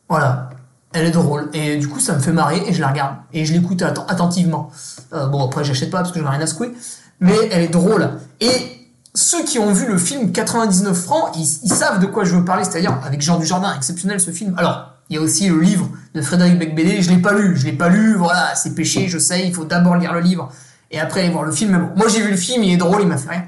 Voilà, 0.09 0.51
elle 0.93 1.07
est 1.07 1.11
drôle. 1.11 1.51
Et 1.53 1.77
du 1.77 1.89
coup, 1.89 2.01
ça 2.01 2.15
me 2.15 2.21
fait 2.21 2.33
marrer 2.33 2.63
et 2.67 2.73
je 2.73 2.81
la 2.81 2.89
regarde 2.89 3.17
et 3.33 3.45
je 3.45 3.53
l'écoute 3.53 3.83
attentivement. 3.83 4.71
Euh, 5.13 5.27
bon, 5.27 5.45
après, 5.45 5.65
j'achète 5.65 5.91
pas 5.91 5.99
parce 5.99 6.13
que 6.13 6.19
je 6.19 6.25
n'ai 6.25 6.31
rien 6.31 6.41
à 6.41 6.47
secouer, 6.47 6.73
mais 7.21 7.37
elle 7.51 7.63
est 7.63 7.69
drôle. 7.69 8.11
Et 8.41 8.75
ceux 9.15 9.45
qui 9.45 9.59
ont 9.59 9.73
vu 9.73 9.87
le 9.87 9.99
film 9.99 10.33
99 10.33 10.97
francs, 10.97 11.31
ils, 11.37 11.47
savent 11.47 12.01
de 12.01 12.07
quoi 12.07 12.25
je 12.25 12.35
veux 12.35 12.45
parler, 12.45 12.65
c'est-à-dire 12.65 12.99
avec 13.05 13.21
Jean 13.23 13.39
Dujardin, 13.39 13.75
exceptionnel 13.75 14.21
ce 14.21 14.31
film. 14.31 14.55
Alors, 14.57 14.91
il 15.09 15.17
y 15.17 15.19
a 15.19 15.23
aussi 15.23 15.49
le 15.49 15.61
livre 15.61 15.89
de 16.15 16.23
Frédéric 16.23 16.59
Becbédé, 16.59 17.03
je 17.03 17.11
l'ai 17.11 17.19
pas 17.19 17.33
lu, 17.33 17.57
je 17.57 17.67
l'ai 17.67 17.73
pas 17.73 17.89
lu, 17.89 18.15
voilà, 18.15 18.55
c'est 18.55 18.75
péché, 18.75 19.09
je 19.09 19.19
sais, 19.19 19.47
il 19.47 19.55
faut 19.55 19.65
d'abord 19.65 19.97
lire 19.97 20.13
le 20.13 20.21
livre 20.21 20.51
et 20.91 20.99
après 20.99 21.21
aller 21.21 21.31
voir 21.31 21.45
le 21.45 21.53
film. 21.53 21.73
Mais 21.73 21.79
bon, 21.79 21.91
moi 21.97 22.09
j'ai 22.09 22.23
vu 22.23 22.31
le 22.31 22.37
film, 22.37 22.63
il 22.65 22.73
est 22.73 22.77
drôle, 22.77 23.03
il 23.03 23.09
m'a 23.09 23.19
fait 23.19 23.31
rire. 23.31 23.43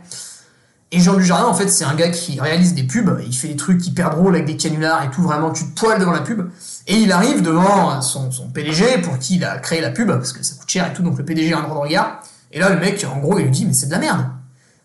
Et 0.92 1.00
Jean 1.00 1.14
Dujardin, 1.14 1.46
en 1.46 1.54
fait, 1.54 1.68
c'est 1.68 1.84
un 1.84 1.94
gars 1.94 2.10
qui 2.10 2.40
réalise 2.40 2.74
des 2.74 2.84
pubs, 2.84 3.20
il 3.26 3.34
fait 3.34 3.48
des 3.48 3.56
trucs 3.56 3.84
hyper 3.86 4.10
drôles 4.10 4.34
avec 4.34 4.46
des 4.46 4.56
canulars 4.56 5.02
et 5.02 5.10
tout, 5.10 5.22
vraiment, 5.22 5.50
tu 5.50 5.64
te 5.66 5.80
poiles 5.80 5.98
devant 5.98 6.12
la 6.12 6.20
pub. 6.20 6.48
Et 6.86 6.94
il 6.94 7.10
arrive 7.10 7.42
devant 7.42 8.00
son, 8.00 8.30
PDG 8.54 8.98
pour 8.98 9.18
qui 9.18 9.36
il 9.36 9.44
a 9.44 9.58
créé 9.58 9.80
la 9.80 9.90
pub, 9.90 10.08
parce 10.08 10.32
que 10.32 10.44
ça 10.44 10.54
coûte 10.54 10.68
cher 10.68 10.88
et 10.88 10.92
tout, 10.92 11.02
donc 11.02 11.18
le 11.18 11.24
PDG 11.24 11.52
a 11.52 11.58
un 11.58 11.62
droit 11.62 11.74
de 11.74 11.80
regard. 11.80 12.20
Et 12.52 12.60
là, 12.60 12.70
le 12.70 12.78
mec, 12.78 13.04
en 13.12 13.18
gros, 13.18 13.38
il 13.38 13.46
lui 13.46 13.50
dit, 13.50 13.66
mais 13.66 13.72
c'est 13.72 13.86
de 13.86 13.92
la 13.92 13.98
merde. 13.98 14.26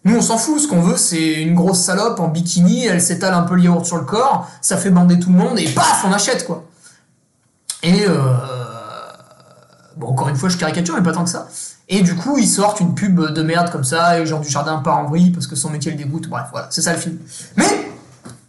Nous, 0.04 0.18
on 0.18 0.22
s'en 0.22 0.38
fout. 0.38 0.60
Ce 0.60 0.68
qu'on 0.68 0.82
veut, 0.82 0.98
c'est 0.98 1.42
une 1.42 1.54
grosse 1.54 1.80
salope 1.80 2.20
en 2.20 2.28
bikini. 2.28 2.88
Elle 2.88 3.02
s'étale 3.02 3.36
un 3.36 3.44
peu 3.44 3.56
le 3.56 3.62
yaourt 3.62 3.86
sur 3.86 3.98
le 3.98 4.04
corps. 4.04 4.50
Ça 4.62 4.78
fait 4.78 4.90
bander 4.90 5.20
tout 5.20 5.30
le 5.30 5.38
monde. 5.38 5.60
Et 5.60 5.70
paf, 5.70 6.04
on 6.08 6.12
achète, 6.12 6.46
quoi. 6.46 6.66
Et, 7.84 8.06
euh, 8.08 8.18
encore 10.04 10.30
une 10.30 10.36
fois, 10.36 10.50
je 10.50 10.58
caricature, 10.58 10.96
mais 10.96 11.04
pas 11.04 11.12
tant 11.12 11.24
que 11.24 11.30
ça. 11.30 11.48
Et 11.90 12.02
du 12.02 12.16
coup, 12.16 12.38
ils 12.38 12.48
sortent 12.48 12.80
une 12.80 12.96
pub 12.96 13.20
de 13.20 13.44
merde 13.44 13.70
comme 13.70 13.84
ça. 13.84 14.20
Et 14.20 14.26
genre 14.26 14.42
du 14.42 14.50
jardin 14.50 14.78
part 14.78 15.00
en 15.00 15.06
vrille 15.06 15.32
parce 15.32 15.48
que 15.48 15.56
son 15.56 15.70
métier 15.70 15.92
le 15.92 15.98
dégoûte. 15.98 16.30
Bref, 16.30 16.46
voilà. 16.52 16.68
C'est 16.70 16.82
ça 16.82 16.94
le 16.94 17.00
film. 17.00 17.18
Mais, 17.58 17.92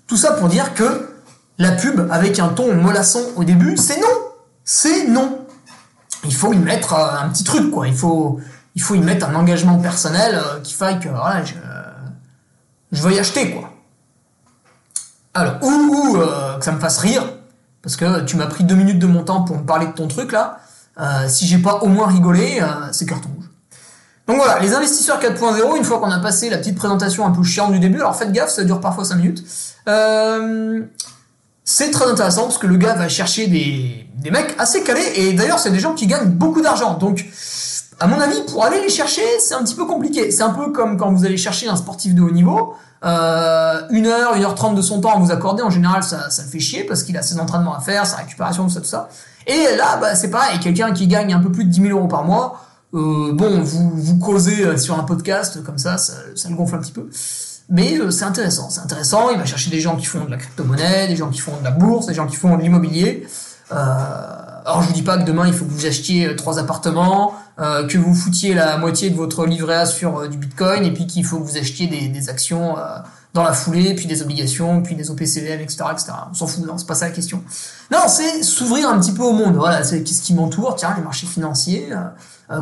tout 0.06 0.16
ça 0.16 0.32
pour 0.32 0.48
dire 0.48 0.74
que 0.74 1.08
la 1.58 1.72
pub 1.72 2.08
avec 2.10 2.38
un 2.38 2.48
ton 2.48 2.74
mollasson 2.74 3.22
au 3.36 3.44
début, 3.44 3.76
c'est 3.76 4.00
non. 4.00 4.06
C'est 4.64 5.08
non. 5.08 5.38
Il 6.24 6.34
faut 6.34 6.52
y 6.52 6.58
mettre 6.58 6.94
euh, 6.94 7.18
un 7.20 7.28
petit 7.30 7.44
truc, 7.44 7.70
quoi. 7.70 7.88
Il 7.88 7.96
faut, 7.96 8.40
il 8.74 8.82
faut 8.82 8.94
y 8.94 9.00
mettre 9.00 9.28
un 9.28 9.34
engagement 9.34 9.78
personnel 9.78 10.36
euh, 10.36 10.60
qui 10.60 10.74
faille 10.74 10.98
que 11.00 11.08
voilà, 11.08 11.44
je, 11.44 11.54
je 12.92 13.10
y 13.10 13.18
acheter 13.18 13.50
quoi. 13.50 13.70
Alors 15.34 15.54
ou, 15.62 16.16
euh, 16.16 16.58
que 16.58 16.64
ça 16.64 16.72
me 16.72 16.80
fasse 16.80 16.98
rire 16.98 17.24
parce 17.82 17.96
que 17.96 18.20
tu 18.20 18.36
m'as 18.36 18.46
pris 18.46 18.64
deux 18.64 18.74
minutes 18.74 18.98
de 18.98 19.06
mon 19.06 19.24
temps 19.24 19.42
pour 19.42 19.56
me 19.56 19.64
parler 19.64 19.86
de 19.86 19.92
ton 19.92 20.08
truc 20.08 20.32
là. 20.32 20.60
Euh, 21.00 21.28
si 21.28 21.46
j'ai 21.46 21.58
pas 21.58 21.78
au 21.78 21.86
moins 21.86 22.06
rigolé, 22.06 22.60
c'est 22.92 23.06
carton 23.06 23.30
rouge. 23.34 23.46
Donc 24.26 24.36
voilà, 24.36 24.60
les 24.60 24.72
investisseurs 24.74 25.20
4.0, 25.20 25.76
une 25.76 25.84
fois 25.84 25.98
qu'on 25.98 26.10
a 26.10 26.20
passé 26.20 26.48
la 26.48 26.58
petite 26.58 26.76
présentation 26.76 27.26
un 27.26 27.30
peu 27.30 27.42
chiante 27.42 27.72
du 27.72 27.78
début, 27.78 27.98
alors 27.98 28.14
faites 28.14 28.30
gaffe, 28.30 28.50
ça 28.50 28.64
dure 28.64 28.80
parfois 28.80 29.04
5 29.04 29.16
minutes. 29.16 29.44
c'est 31.64 31.90
très 31.90 32.10
intéressant 32.10 32.42
parce 32.42 32.58
que 32.58 32.66
le 32.66 32.76
gars 32.76 32.94
va 32.94 33.08
chercher 33.08 33.46
des, 33.46 34.06
mecs 34.30 34.54
assez 34.58 34.82
calés 34.82 35.12
et 35.16 35.32
d'ailleurs 35.32 35.58
c'est 35.58 35.70
des 35.70 35.80
gens 35.80 35.94
qui 35.94 36.06
gagnent 36.06 36.28
beaucoup 36.28 36.60
d'argent. 36.60 36.94
Donc 36.94 37.24
à 38.02 38.08
mon 38.08 38.20
avis, 38.20 38.40
pour 38.48 38.64
aller 38.64 38.80
les 38.80 38.88
chercher, 38.88 39.22
c'est 39.38 39.54
un 39.54 39.62
petit 39.62 39.76
peu 39.76 39.86
compliqué. 39.86 40.32
C'est 40.32 40.42
un 40.42 40.50
peu 40.50 40.72
comme 40.72 40.96
quand 40.96 41.12
vous 41.12 41.24
allez 41.24 41.36
chercher 41.36 41.68
un 41.68 41.76
sportif 41.76 42.16
de 42.16 42.22
haut 42.22 42.32
niveau. 42.32 42.74
Euh, 43.04 43.82
une 43.90 44.06
heure, 44.06 44.34
une 44.34 44.42
heure 44.42 44.56
trente 44.56 44.74
de 44.74 44.82
son 44.82 45.00
temps 45.00 45.14
à 45.14 45.18
vous 45.18 45.30
accorder, 45.30 45.62
en 45.62 45.70
général, 45.70 46.02
ça, 46.02 46.28
ça 46.28 46.42
fait 46.42 46.58
chier 46.58 46.82
parce 46.82 47.04
qu'il 47.04 47.16
a 47.16 47.22
ses 47.22 47.38
entraînements 47.38 47.76
à 47.76 47.80
faire, 47.80 48.04
sa 48.04 48.16
récupération, 48.16 48.64
tout 48.64 48.70
ça, 48.70 48.80
tout 48.80 48.86
ça. 48.86 49.08
Et 49.46 49.76
là, 49.76 49.96
bah, 50.00 50.14
c'est 50.14 50.30
pareil, 50.30 50.58
quelqu'un 50.60 50.92
qui 50.92 51.06
gagne 51.06 51.32
un 51.34 51.40
peu 51.40 51.50
plus 51.50 51.64
de 51.64 51.70
10 51.70 51.82
000 51.82 51.98
euros 51.98 52.08
par 52.08 52.24
mois, 52.24 52.64
euh, 52.94 53.32
bon, 53.32 53.60
vous, 53.62 53.90
vous 53.94 54.18
causez 54.18 54.64
euh, 54.64 54.76
sur 54.76 54.98
un 54.98 55.04
podcast, 55.04 55.62
comme 55.64 55.78
ça, 55.78 55.98
ça, 55.98 56.14
ça 56.34 56.48
le 56.48 56.54
gonfle 56.54 56.74
un 56.74 56.78
petit 56.78 56.92
peu. 56.92 57.08
Mais 57.68 57.98
euh, 57.98 58.10
c'est 58.10 58.24
intéressant, 58.24 58.68
c'est 58.70 58.80
intéressant. 58.80 59.30
Il 59.30 59.38
va 59.38 59.46
chercher 59.46 59.70
des 59.70 59.80
gens 59.80 59.96
qui 59.96 60.04
font 60.04 60.24
de 60.24 60.30
la 60.30 60.36
crypto-monnaie, 60.36 61.08
des 61.08 61.16
gens 61.16 61.30
qui 61.30 61.40
font 61.40 61.56
de 61.58 61.64
la 61.64 61.70
bourse, 61.70 62.06
des 62.06 62.14
gens 62.14 62.26
qui 62.26 62.36
font 62.36 62.56
de 62.56 62.62
l'immobilier. 62.62 63.26
Euh, 63.72 63.74
alors 64.64 64.82
je 64.82 64.88
vous 64.88 64.92
dis 64.92 65.02
pas 65.02 65.16
que 65.16 65.24
demain 65.24 65.46
il 65.46 65.54
faut 65.54 65.64
que 65.64 65.70
vous 65.70 65.86
achetiez 65.86 66.26
euh, 66.28 66.36
trois 66.36 66.58
appartements, 66.58 67.34
que 67.56 67.96
vous 67.96 68.14
foutiez 68.14 68.54
la 68.54 68.76
moitié 68.76 69.08
de 69.08 69.16
votre 69.16 69.46
livret 69.46 69.76
A 69.76 69.86
sur 69.86 70.28
du 70.28 70.36
Bitcoin, 70.36 70.84
et 70.84 70.92
puis 70.92 71.06
qu'il 71.06 71.24
faut 71.24 71.38
que 71.38 71.44
vous 71.44 71.58
achetiez 71.58 71.86
des 71.86 72.28
actions 72.28 72.74
dans 73.34 73.42
la 73.42 73.52
foulée, 73.52 73.94
puis 73.94 74.06
des 74.06 74.20
obligations, 74.22 74.82
puis 74.82 74.94
des 74.94 75.10
OPCVM, 75.10 75.60
etc., 75.60 75.84
etc. 75.92 76.12
On 76.30 76.34
s'en 76.34 76.46
fout, 76.46 76.66
non, 76.66 76.76
c'est 76.76 76.86
pas 76.86 76.94
ça 76.94 77.06
la 77.06 77.12
question. 77.12 77.42
Non, 77.90 78.00
c'est 78.06 78.42
s'ouvrir 78.42 78.88
un 78.90 78.98
petit 79.00 79.12
peu 79.12 79.22
au 79.22 79.32
monde. 79.32 79.56
Voilà, 79.56 79.82
c'est 79.84 80.02
qu'est-ce 80.02 80.22
qui 80.22 80.34
m'entoure? 80.34 80.74
Tiens, 80.76 80.92
les 80.96 81.02
marchés 81.02 81.26
financiers, 81.26 81.88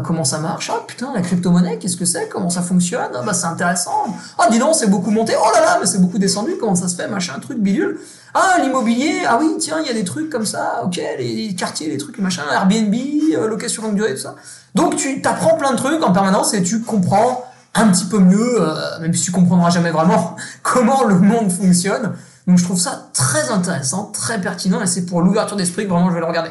comment 0.05 0.23
ça 0.23 0.39
marche? 0.39 0.71
Ah 0.73 0.81
putain, 0.87 1.13
la 1.13 1.23
crypto-monnaie, 1.23 1.79
qu'est-ce 1.79 1.97
que 1.97 2.05
c'est? 2.05 2.29
Comment 2.29 2.51
ça 2.51 2.63
fonctionne? 2.63 3.11
Ah, 3.15 3.23
Bah 3.27 3.35
c'est 3.35 3.47
intéressant. 3.47 4.07
Ah 4.39 4.47
dis 4.49 4.61
donc, 4.61 4.77
c'est 4.77 4.87
beaucoup 4.89 5.11
monté. 5.11 5.35
Oh 5.37 5.49
là 5.53 5.61
là, 5.61 5.79
mais 5.81 5.87
c'est 5.87 6.01
beaucoup 6.01 6.19
descendu. 6.19 6.53
Comment 6.61 6.77
ça 6.77 6.87
se 6.87 6.95
fait? 6.95 7.09
Machin, 7.09 7.39
truc 7.41 7.59
bidule. 7.59 7.99
Ah, 8.33 8.59
l'immobilier, 8.63 9.23
ah 9.27 9.39
oui, 9.41 9.57
tiens, 9.59 9.79
il 9.81 9.89
y 9.89 9.91
a 9.91 9.93
des 9.95 10.05
trucs 10.05 10.31
comme 10.31 10.47
ça, 10.47 10.83
ok, 10.85 11.01
les 11.19 11.53
quartiers, 11.57 11.89
les 11.89 11.99
trucs, 11.99 12.17
machin, 12.19 12.43
Airbnb, 12.53 12.95
euh, 13.35 13.49
location 13.49 13.83
longue 13.83 13.97
durée, 13.97 14.15
tout 14.15 14.21
ça. 14.21 14.37
Donc 14.77 14.95
tu 14.95 15.21
t'apprends 15.21 15.57
plein 15.57 15.73
de 15.73 15.77
trucs 15.77 16.01
en 16.05 16.13
permanence 16.13 16.55
et 16.55 16.63
tu 16.63 16.81
comprends 16.81 17.45
un 17.75 17.89
petit 17.89 18.07
peu 18.07 18.19
mieux, 18.19 18.61
euh, 18.61 19.01
même 19.01 19.15
si 19.15 19.25
tu 19.25 19.33
comprendras 19.33 19.71
jamais 19.71 19.91
vraiment 19.91 20.37
comment 20.63 21.05
le 21.05 21.19
monde 21.19 21.51
fonctionne. 21.51 22.15
Donc 22.47 22.59
je 22.59 22.65
trouve 22.65 22.79
ça 22.79 23.11
très 23.13 23.51
intéressant, 23.51 24.07
très 24.07 24.41
pertinent 24.41 24.81
et 24.81 24.87
c'est 24.87 25.07
pour 25.07 25.23
l'ouverture 25.23 25.57
d'esprit 25.57 25.85
que 25.85 25.91
vraiment 25.91 26.09
je 26.09 26.15
vais 26.15 26.21
le 26.21 26.27
regarder. 26.27 26.51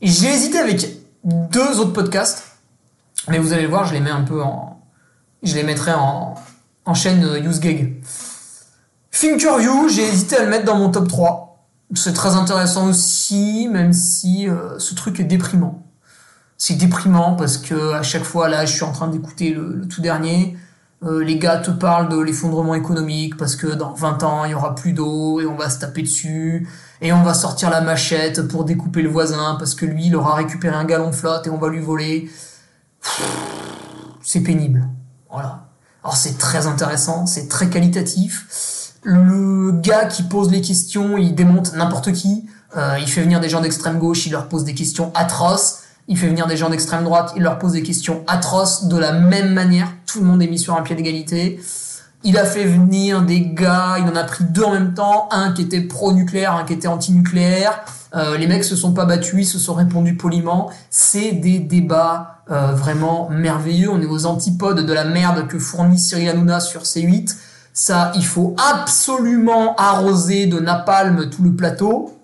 J'ai 0.00 0.28
hésité 0.28 0.58
avec 0.58 0.88
deux 1.24 1.80
autres 1.80 1.92
podcasts, 1.92 2.44
mais 3.28 3.38
vous 3.38 3.52
allez 3.52 3.62
le 3.62 3.68
voir, 3.68 3.86
je 3.86 3.94
les 3.94 4.00
mets 4.00 4.10
un 4.10 4.22
peu 4.22 4.42
en, 4.42 4.80
je 5.42 5.54
les 5.54 5.62
mettrai 5.62 5.92
en, 5.92 6.34
en 6.84 6.94
chaîne 6.94 7.24
euh, 7.24 7.40
UseGag. 7.40 8.02
Thinkerview, 9.10 9.88
j'ai 9.88 10.02
hésité 10.02 10.36
à 10.36 10.44
le 10.44 10.50
mettre 10.50 10.64
dans 10.64 10.76
mon 10.76 10.90
top 10.90 11.08
3. 11.08 11.66
C'est 11.94 12.12
très 12.12 12.34
intéressant 12.34 12.88
aussi, 12.88 13.68
même 13.70 13.92
si 13.92 14.48
euh, 14.48 14.78
ce 14.78 14.94
truc 14.94 15.20
est 15.20 15.24
déprimant. 15.24 15.85
C'est 16.58 16.74
déprimant 16.74 17.34
parce 17.34 17.58
que 17.58 17.92
à 17.92 18.02
chaque 18.02 18.24
fois, 18.24 18.48
là, 18.48 18.64
je 18.64 18.72
suis 18.72 18.84
en 18.84 18.92
train 18.92 19.08
d'écouter 19.08 19.52
le, 19.52 19.86
tout 19.88 20.00
dernier. 20.00 20.56
Euh, 21.02 21.22
les 21.22 21.38
gars 21.38 21.58
te 21.58 21.70
parlent 21.70 22.08
de 22.08 22.18
l'effondrement 22.18 22.74
économique 22.74 23.36
parce 23.36 23.56
que 23.56 23.66
dans 23.66 23.92
20 23.92 24.22
ans, 24.22 24.44
il 24.44 24.52
y 24.52 24.54
aura 24.54 24.74
plus 24.74 24.92
d'eau 24.92 25.40
et 25.40 25.46
on 25.46 25.56
va 25.56 25.68
se 25.68 25.78
taper 25.78 26.02
dessus. 26.02 26.68
Et 27.02 27.12
on 27.12 27.22
va 27.22 27.34
sortir 27.34 27.68
la 27.68 27.82
machette 27.82 28.48
pour 28.48 28.64
découper 28.64 29.02
le 29.02 29.10
voisin 29.10 29.56
parce 29.58 29.74
que 29.74 29.84
lui, 29.84 30.06
il 30.06 30.16
aura 30.16 30.34
récupéré 30.34 30.74
un 30.74 30.84
galon 30.84 31.10
de 31.10 31.14
flotte 31.14 31.46
et 31.46 31.50
on 31.50 31.58
va 31.58 31.68
lui 31.68 31.80
voler. 31.80 32.30
C'est 34.22 34.42
pénible. 34.42 34.88
Voilà. 35.30 35.68
Alors 36.02 36.16
c'est 36.16 36.38
très 36.38 36.66
intéressant, 36.66 37.26
c'est 37.26 37.48
très 37.48 37.68
qualitatif 37.68 38.46
le 39.06 39.70
gars 39.70 40.06
qui 40.06 40.24
pose 40.24 40.50
les 40.50 40.60
questions, 40.60 41.16
il 41.16 41.34
démonte 41.34 41.74
n'importe 41.74 42.12
qui. 42.12 42.46
Euh, 42.76 42.98
il 42.98 43.06
fait 43.06 43.22
venir 43.22 43.38
des 43.38 43.48
gens 43.48 43.60
d'extrême 43.60 44.00
gauche, 44.00 44.26
il 44.26 44.32
leur 44.32 44.48
pose 44.48 44.64
des 44.64 44.74
questions 44.74 45.12
atroces. 45.14 45.82
Il 46.08 46.16
fait 46.16 46.28
venir 46.28 46.46
des 46.46 46.56
gens 46.56 46.70
d'extrême 46.70 47.02
droite, 47.02 47.32
il 47.36 47.42
leur 47.42 47.58
pose 47.58 47.72
des 47.72 47.82
questions 47.82 48.22
atroces 48.26 48.84
de 48.84 48.96
la 48.96 49.12
même 49.12 49.52
manière. 49.52 49.92
Tout 50.06 50.20
le 50.20 50.26
monde 50.26 50.42
est 50.42 50.46
mis 50.46 50.58
sur 50.58 50.76
un 50.76 50.82
pied 50.82 50.94
d'égalité. 50.94 51.60
Il 52.22 52.38
a 52.38 52.44
fait 52.44 52.64
venir 52.64 53.22
des 53.22 53.40
gars, 53.40 53.96
il 53.98 54.04
en 54.04 54.16
a 54.16 54.24
pris 54.24 54.44
deux 54.44 54.62
en 54.62 54.72
même 54.72 54.94
temps, 54.94 55.28
un 55.30 55.52
qui 55.52 55.62
était 55.62 55.80
pro-nucléaire, 55.80 56.54
un 56.54 56.64
qui 56.64 56.72
était 56.72 56.88
anti-nucléaire. 56.88 57.84
Euh, 58.14 58.36
les 58.38 58.46
mecs 58.46 58.64
se 58.64 58.76
sont 58.76 58.92
pas 58.92 59.04
battus, 59.04 59.34
ils 59.34 59.50
se 59.50 59.58
sont 59.58 59.74
répondus 59.74 60.16
poliment. 60.16 60.70
C'est 60.90 61.32
des 61.32 61.58
débats 61.58 62.42
euh, 62.50 62.72
vraiment 62.72 63.28
merveilleux. 63.30 63.90
On 63.90 64.00
est 64.00 64.06
aux 64.06 64.26
antipodes 64.26 64.86
de 64.86 64.92
la 64.92 65.04
merde 65.04 65.46
que 65.48 65.58
fournit 65.58 65.98
Cyril 65.98 66.28
Hanouna 66.28 66.60
sur 66.60 66.82
C8. 66.82 67.36
Ça, 67.72 68.12
il 68.14 68.24
faut 68.24 68.56
absolument 68.72 69.74
arroser 69.76 70.46
de 70.46 70.58
napalm 70.58 71.28
tout 71.28 71.42
le 71.42 71.54
plateau 71.54 72.18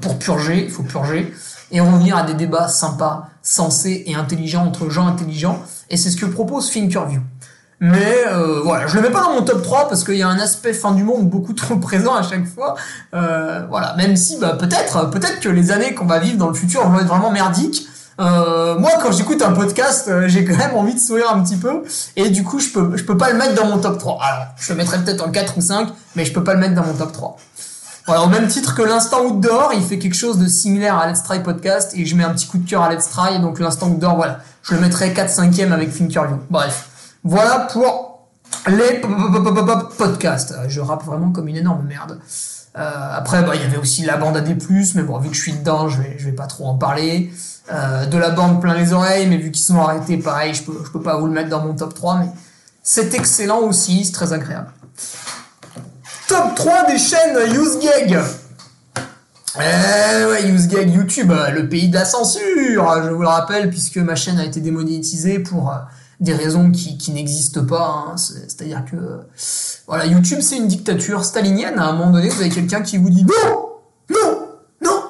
pour 0.00 0.18
purger, 0.18 0.64
il 0.64 0.70
faut 0.70 0.82
purger, 0.82 1.32
et 1.74 1.80
revenir 1.80 2.16
à 2.16 2.22
des 2.22 2.34
débats 2.34 2.68
sympas, 2.68 3.28
sensés 3.42 4.04
et 4.06 4.14
intelligents 4.14 4.64
entre 4.64 4.88
gens 4.88 5.06
intelligents. 5.06 5.58
Et 5.90 5.98
c'est 5.98 6.10
ce 6.10 6.16
que 6.16 6.24
propose 6.24 6.70
Thinkerview. 6.70 7.20
Mais 7.80 8.24
euh, 8.28 8.60
voilà, 8.64 8.86
je 8.86 8.94
le 8.94 9.02
mets 9.02 9.10
pas 9.10 9.20
dans 9.20 9.32
mon 9.32 9.42
top 9.42 9.62
3 9.62 9.88
parce 9.88 10.04
qu'il 10.04 10.16
y 10.16 10.22
a 10.22 10.28
un 10.28 10.38
aspect 10.38 10.72
fin 10.72 10.92
du 10.92 11.02
monde 11.02 11.28
beaucoup 11.28 11.52
trop 11.52 11.76
présent 11.76 12.14
à 12.14 12.22
chaque 12.22 12.46
fois. 12.46 12.76
Euh, 13.12 13.66
voilà, 13.68 13.94
même 13.96 14.16
si 14.16 14.38
bah, 14.38 14.56
peut-être, 14.58 15.10
peut-être 15.10 15.40
que 15.40 15.48
les 15.48 15.72
années 15.72 15.92
qu'on 15.94 16.06
va 16.06 16.20
vivre 16.20 16.38
dans 16.38 16.48
le 16.48 16.54
futur 16.54 16.88
vont 16.88 17.00
être 17.00 17.08
vraiment 17.08 17.32
merdiques. 17.32 17.88
Euh, 18.20 18.78
moi, 18.78 18.92
quand 19.02 19.10
j'écoute 19.10 19.42
un 19.42 19.52
podcast, 19.52 20.08
j'ai 20.28 20.44
quand 20.44 20.56
même 20.56 20.76
envie 20.76 20.94
de 20.94 21.00
sourire 21.00 21.32
un 21.34 21.42
petit 21.42 21.56
peu. 21.56 21.82
Et 22.14 22.30
du 22.30 22.44
coup, 22.44 22.60
je 22.60 22.70
peux, 22.70 22.96
je 22.96 23.02
peux 23.02 23.18
pas 23.18 23.32
le 23.32 23.36
mettre 23.36 23.54
dans 23.54 23.66
mon 23.66 23.78
top 23.78 23.98
3. 23.98 24.18
Alors, 24.22 24.46
je 24.56 24.72
le 24.72 24.78
mettrais 24.78 24.98
peut-être 25.02 25.26
en 25.26 25.32
4 25.32 25.58
ou 25.58 25.60
5, 25.60 25.88
mais 26.14 26.24
je 26.24 26.32
peux 26.32 26.44
pas 26.44 26.54
le 26.54 26.60
mettre 26.60 26.74
dans 26.74 26.84
mon 26.84 26.94
top 26.94 27.12
3. 27.12 27.36
Voilà, 28.06 28.22
au 28.22 28.28
même 28.28 28.48
titre 28.48 28.74
que 28.74 28.82
l'instant 28.82 29.24
outdoor, 29.24 29.72
il 29.74 29.82
fait 29.82 29.98
quelque 29.98 30.16
chose 30.16 30.38
de 30.38 30.46
similaire 30.46 30.98
à 30.98 31.10
Let's 31.10 31.22
Try 31.22 31.42
Podcast 31.42 31.92
et 31.96 32.04
je 32.04 32.14
mets 32.14 32.24
un 32.24 32.34
petit 32.34 32.46
coup 32.46 32.58
de 32.58 32.68
cœur 32.68 32.82
à 32.82 32.92
Let's 32.92 33.08
Try. 33.08 33.40
Donc 33.40 33.58
l'instant 33.58 33.88
outdoor, 33.88 34.16
voilà, 34.16 34.40
je 34.62 34.74
le 34.74 34.80
mettrais 34.80 35.14
4 35.14 35.30
5 35.30 35.58
e 35.58 35.72
avec 35.72 35.90
Thinkerview. 35.90 36.36
Bref, 36.50 36.88
voilà 37.24 37.60
pour 37.60 38.28
les 38.68 39.00
podcasts. 39.96 40.54
Je 40.68 40.80
rappe 40.82 41.04
vraiment 41.04 41.30
comme 41.30 41.48
une 41.48 41.56
énorme 41.56 41.86
merde. 41.86 42.18
Euh, 42.76 43.16
après, 43.16 43.42
bah, 43.42 43.52
il 43.54 43.62
y 43.62 43.64
avait 43.64 43.78
aussi 43.78 44.04
la 44.04 44.18
bande 44.18 44.36
à 44.36 44.42
des 44.42 44.54
plus, 44.54 44.94
mais 44.94 45.02
bon, 45.02 45.18
vu 45.18 45.30
que 45.30 45.36
je 45.36 45.40
suis 45.40 45.54
dedans, 45.54 45.88
je 45.88 46.02
vais, 46.02 46.16
vais 46.18 46.32
pas 46.32 46.46
trop 46.46 46.66
en 46.66 46.74
parler. 46.74 47.32
de 47.70 48.18
la 48.18 48.30
bande 48.30 48.60
plein 48.60 48.74
les 48.74 48.92
oreilles, 48.92 49.26
mais 49.28 49.38
vu 49.38 49.50
qu'ils 49.50 49.64
sont 49.64 49.80
arrêtés, 49.80 50.18
pareil, 50.18 50.52
je 50.52 50.62
peux, 50.64 50.74
peux 50.92 51.00
pas 51.00 51.16
vous 51.16 51.26
le 51.26 51.32
mettre 51.32 51.48
dans 51.48 51.64
mon 51.64 51.72
top 51.72 51.94
3, 51.94 52.18
mais 52.18 52.28
c'est 52.82 53.14
excellent 53.14 53.60
aussi, 53.60 54.04
c'est 54.04 54.12
très 54.12 54.34
agréable. 54.34 54.70
Top 56.28 56.54
3 56.54 56.86
des 56.86 56.98
chaînes 56.98 57.36
UseGag. 57.52 58.18
Eh 59.56 60.24
ouais, 60.24 60.48
UseGag 60.48 60.90
YouTube, 60.90 61.32
le 61.54 61.68
pays 61.68 61.88
de 61.88 61.94
la 61.94 62.04
censure, 62.04 63.02
je 63.04 63.10
vous 63.10 63.22
le 63.22 63.28
rappelle, 63.28 63.70
puisque 63.70 63.98
ma 63.98 64.14
chaîne 64.14 64.38
a 64.38 64.44
été 64.44 64.60
démonétisée 64.60 65.38
pour 65.38 65.72
des 66.20 66.32
raisons 66.32 66.70
qui, 66.70 66.96
qui 66.96 67.12
n'existent 67.12 67.64
pas. 67.64 68.06
Hein. 68.08 68.16
C'est-à-dire 68.16 68.84
que 68.90 69.20
voilà, 69.86 70.06
YouTube 70.06 70.40
c'est 70.40 70.56
une 70.56 70.68
dictature 70.68 71.24
stalinienne. 71.24 71.78
À 71.78 71.88
un 71.88 71.92
moment 71.92 72.10
donné, 72.10 72.28
vous 72.28 72.40
avez 72.40 72.50
quelqu'un 72.50 72.82
qui 72.82 72.96
vous 72.96 73.10
dit 73.10 73.24
non, 73.24 73.68
non, 74.10 74.48
non, 74.82 75.02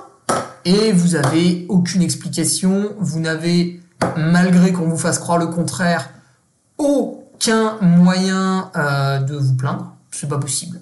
et 0.65 0.93
vous 0.93 1.15
avez 1.15 1.67
aucune 1.69 2.03
explication. 2.03 2.91
Vous 2.99 3.21
n'avez, 3.21 3.81
malgré 4.17 4.73
qu'on 4.73 4.89
vous 4.89 4.99
fasse 4.99 5.19
croire 5.19 5.39
le 5.39 5.47
contraire, 5.47 6.11
aucun 6.77 7.77
moyen 7.81 8.71
euh, 8.77 9.21
de 9.21 9.37
vous 9.37 9.55
plaindre. 9.55 9.95
C'est 10.11 10.29
pas 10.29 10.39
possible. 10.39 10.81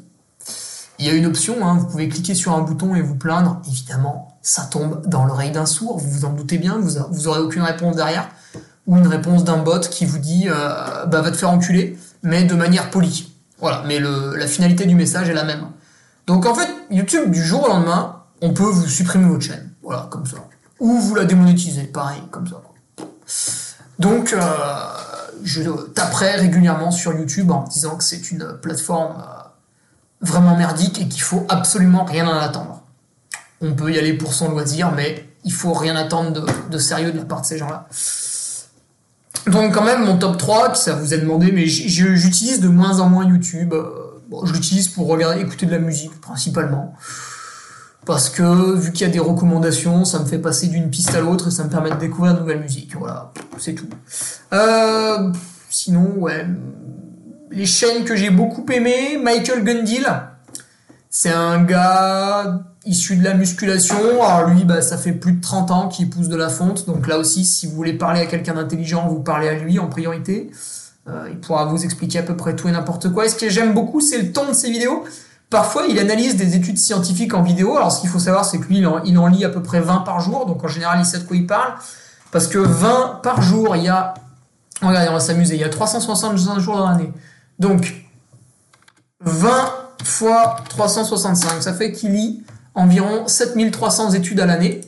Il 1.02 1.06
y 1.06 1.10
a 1.10 1.14
une 1.14 1.26
option, 1.26 1.66
hein, 1.66 1.76
vous 1.80 1.86
pouvez 1.86 2.08
cliquer 2.08 2.36
sur 2.36 2.52
un 2.52 2.60
bouton 2.60 2.94
et 2.94 3.02
vous 3.02 3.16
plaindre. 3.16 3.60
Évidemment, 3.66 4.38
ça 4.40 4.62
tombe 4.66 5.04
dans 5.04 5.24
l'oreille 5.24 5.50
d'un 5.50 5.66
sourd. 5.66 5.98
Vous 5.98 6.08
vous 6.08 6.24
en 6.24 6.32
doutez 6.32 6.58
bien. 6.58 6.78
Vous, 6.78 6.92
vous 7.10 7.26
aurez 7.26 7.40
aucune 7.40 7.62
réponse 7.62 7.96
derrière 7.96 8.28
ou 8.86 8.96
une 8.96 9.08
réponse 9.08 9.42
d'un 9.42 9.56
bot 9.56 9.80
qui 9.80 10.06
vous 10.06 10.18
dit 10.18 10.44
euh, 10.46 11.04
bah, 11.06 11.20
va 11.20 11.32
te 11.32 11.36
faire 11.36 11.50
enculer, 11.50 11.98
mais 12.22 12.44
de 12.44 12.54
manière 12.54 12.88
polie. 12.90 13.32
Voilà, 13.58 13.82
mais 13.84 13.98
la 13.98 14.46
finalité 14.46 14.86
du 14.86 14.94
message 14.94 15.28
est 15.28 15.34
la 15.34 15.42
même. 15.42 15.66
Donc 16.28 16.46
en 16.46 16.54
fait, 16.54 16.68
YouTube, 16.92 17.32
du 17.32 17.42
jour 17.42 17.64
au 17.64 17.68
lendemain, 17.68 18.22
on 18.40 18.52
peut 18.52 18.62
vous 18.62 18.86
supprimer 18.86 19.26
votre 19.26 19.42
chaîne. 19.42 19.72
Voilà, 19.82 20.06
comme 20.08 20.24
ça. 20.24 20.36
Ou 20.78 21.00
vous 21.00 21.16
la 21.16 21.24
démonétiser, 21.24 21.82
pareil, 21.82 22.22
comme 22.30 22.46
ça. 22.46 22.62
Donc, 23.98 24.32
euh, 24.32 24.40
je 25.42 25.62
taperai 25.94 26.36
régulièrement 26.36 26.92
sur 26.92 27.12
YouTube 27.12 27.50
en 27.50 27.64
disant 27.64 27.96
que 27.96 28.04
c'est 28.04 28.30
une 28.30 28.56
plateforme 28.60 29.16
euh, 29.20 29.41
vraiment 30.22 30.56
merdique 30.56 31.00
et 31.00 31.08
qu'il 31.08 31.22
faut 31.22 31.44
absolument 31.48 32.04
rien 32.04 32.26
en 32.26 32.38
attendre. 32.38 32.82
On 33.60 33.74
peut 33.74 33.92
y 33.92 33.98
aller 33.98 34.14
pour 34.14 34.34
son 34.34 34.50
loisir, 34.50 34.92
mais 34.92 35.28
il 35.44 35.52
faut 35.52 35.72
rien 35.72 35.96
attendre 35.96 36.44
de, 36.70 36.78
sérieux 36.78 37.12
de 37.12 37.18
la 37.18 37.24
part 37.24 37.42
de 37.42 37.46
ces 37.46 37.58
gens-là. 37.58 37.88
Donc 39.48 39.74
quand 39.74 39.84
même 39.84 40.04
mon 40.04 40.16
top 40.16 40.38
3, 40.38 40.72
qui 40.72 40.80
ça 40.80 40.94
vous 40.94 41.12
a 41.14 41.16
demandé, 41.16 41.50
mais 41.52 41.66
j'utilise 41.66 42.60
de 42.60 42.68
moins 42.68 43.00
en 43.00 43.08
moins 43.08 43.28
YouTube. 43.28 43.72
Euh, 43.72 44.20
bon, 44.28 44.46
je 44.46 44.52
l'utilise 44.52 44.88
pour 44.88 45.08
regarder, 45.08 45.40
écouter 45.40 45.66
de 45.66 45.72
la 45.72 45.80
musique 45.80 46.20
principalement. 46.20 46.94
Parce 48.04 48.28
que 48.28 48.74
vu 48.74 48.92
qu'il 48.92 49.06
y 49.06 49.10
a 49.10 49.12
des 49.12 49.20
recommandations, 49.20 50.04
ça 50.04 50.18
me 50.18 50.24
fait 50.24 50.38
passer 50.38 50.66
d'une 50.66 50.90
piste 50.90 51.14
à 51.14 51.20
l'autre 51.20 51.48
et 51.48 51.50
ça 51.52 51.64
me 51.64 51.70
permet 51.70 51.90
de 51.90 51.96
découvrir 51.96 52.34
de 52.34 52.40
nouvelles 52.40 52.60
musiques. 52.60 52.96
Voilà, 52.96 53.32
c'est 53.58 53.74
tout. 53.74 53.88
Euh, 54.52 55.32
sinon, 55.70 56.14
ouais, 56.16 56.46
les 57.52 57.66
chaînes 57.66 58.04
que 58.04 58.16
j'ai 58.16 58.30
beaucoup 58.30 58.64
aimées, 58.72 59.18
Michael 59.22 59.64
Gundil, 59.64 60.06
c'est 61.10 61.30
un 61.30 61.62
gars 61.62 62.60
issu 62.84 63.16
de 63.16 63.24
la 63.24 63.34
musculation. 63.34 63.96
Alors 64.22 64.48
lui, 64.48 64.64
bah, 64.64 64.82
ça 64.82 64.96
fait 64.96 65.12
plus 65.12 65.32
de 65.34 65.40
30 65.40 65.70
ans 65.70 65.88
qu'il 65.88 66.10
pousse 66.10 66.28
de 66.28 66.36
la 66.36 66.48
fonte. 66.48 66.86
Donc 66.86 67.06
là 67.06 67.18
aussi, 67.18 67.44
si 67.44 67.66
vous 67.66 67.74
voulez 67.74 67.92
parler 67.92 68.20
à 68.20 68.26
quelqu'un 68.26 68.54
d'intelligent, 68.54 69.06
vous 69.08 69.20
parlez 69.20 69.48
à 69.48 69.54
lui 69.54 69.78
en 69.78 69.86
priorité. 69.86 70.50
Euh, 71.08 71.28
il 71.30 71.38
pourra 71.38 71.64
vous 71.66 71.84
expliquer 71.84 72.20
à 72.20 72.22
peu 72.22 72.36
près 72.36 72.56
tout 72.56 72.68
et 72.68 72.72
n'importe 72.72 73.12
quoi. 73.12 73.26
Et 73.26 73.28
ce 73.28 73.36
que 73.36 73.48
j'aime 73.48 73.74
beaucoup, 73.74 74.00
c'est 74.00 74.18
le 74.18 74.32
ton 74.32 74.48
de 74.48 74.52
ses 74.52 74.70
vidéos. 74.70 75.04
Parfois, 75.50 75.84
il 75.88 75.98
analyse 75.98 76.36
des 76.36 76.56
études 76.56 76.78
scientifiques 76.78 77.34
en 77.34 77.42
vidéo. 77.42 77.76
Alors 77.76 77.92
ce 77.92 78.00
qu'il 78.00 78.08
faut 78.08 78.18
savoir, 78.18 78.44
c'est 78.44 78.58
que 78.58 78.66
lui, 78.68 78.78
il 78.78 79.18
en, 79.18 79.26
lit 79.26 79.44
à 79.44 79.50
peu 79.50 79.62
près 79.62 79.80
20 79.80 79.98
par 79.98 80.20
jour. 80.20 80.46
Donc 80.46 80.64
en 80.64 80.68
général, 80.68 80.98
il 80.98 81.04
sait 81.04 81.18
de 81.18 81.24
quoi 81.24 81.36
il 81.36 81.46
parle. 81.46 81.74
Parce 82.30 82.46
que 82.46 82.58
20 82.58 83.20
par 83.22 83.42
jour, 83.42 83.76
il 83.76 83.84
y 83.84 83.88
a... 83.88 84.14
Regardez, 84.80 85.08
on 85.10 85.12
va 85.12 85.20
s'amuser. 85.20 85.54
Il 85.56 85.60
y 85.60 85.64
a 85.64 85.68
365 85.68 86.58
jours 86.58 86.78
dans 86.78 86.88
l'année. 86.88 87.12
Donc 87.58 88.06
20 89.20 89.72
fois 90.04 90.56
365, 90.68 91.62
ça 91.62 91.72
fait 91.72 91.92
qu'il 91.92 92.12
lit 92.12 92.42
environ 92.74 93.26
7300 93.26 94.12
études 94.12 94.40
à 94.40 94.46
l'année. 94.46 94.80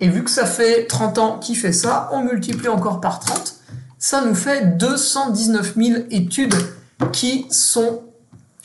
Et 0.00 0.08
vu 0.08 0.24
que 0.24 0.30
ça 0.30 0.46
fait 0.46 0.86
30 0.86 1.18
ans 1.18 1.38
qu'il 1.38 1.56
fait 1.56 1.72
ça, 1.72 2.08
on 2.12 2.22
multiplie 2.22 2.68
encore 2.68 3.00
par 3.00 3.20
30. 3.20 3.56
Ça 3.98 4.22
nous 4.24 4.34
fait 4.34 4.76
219 4.76 5.74
000 5.76 6.02
études 6.10 6.54
qui 7.12 7.46
sont 7.50 8.02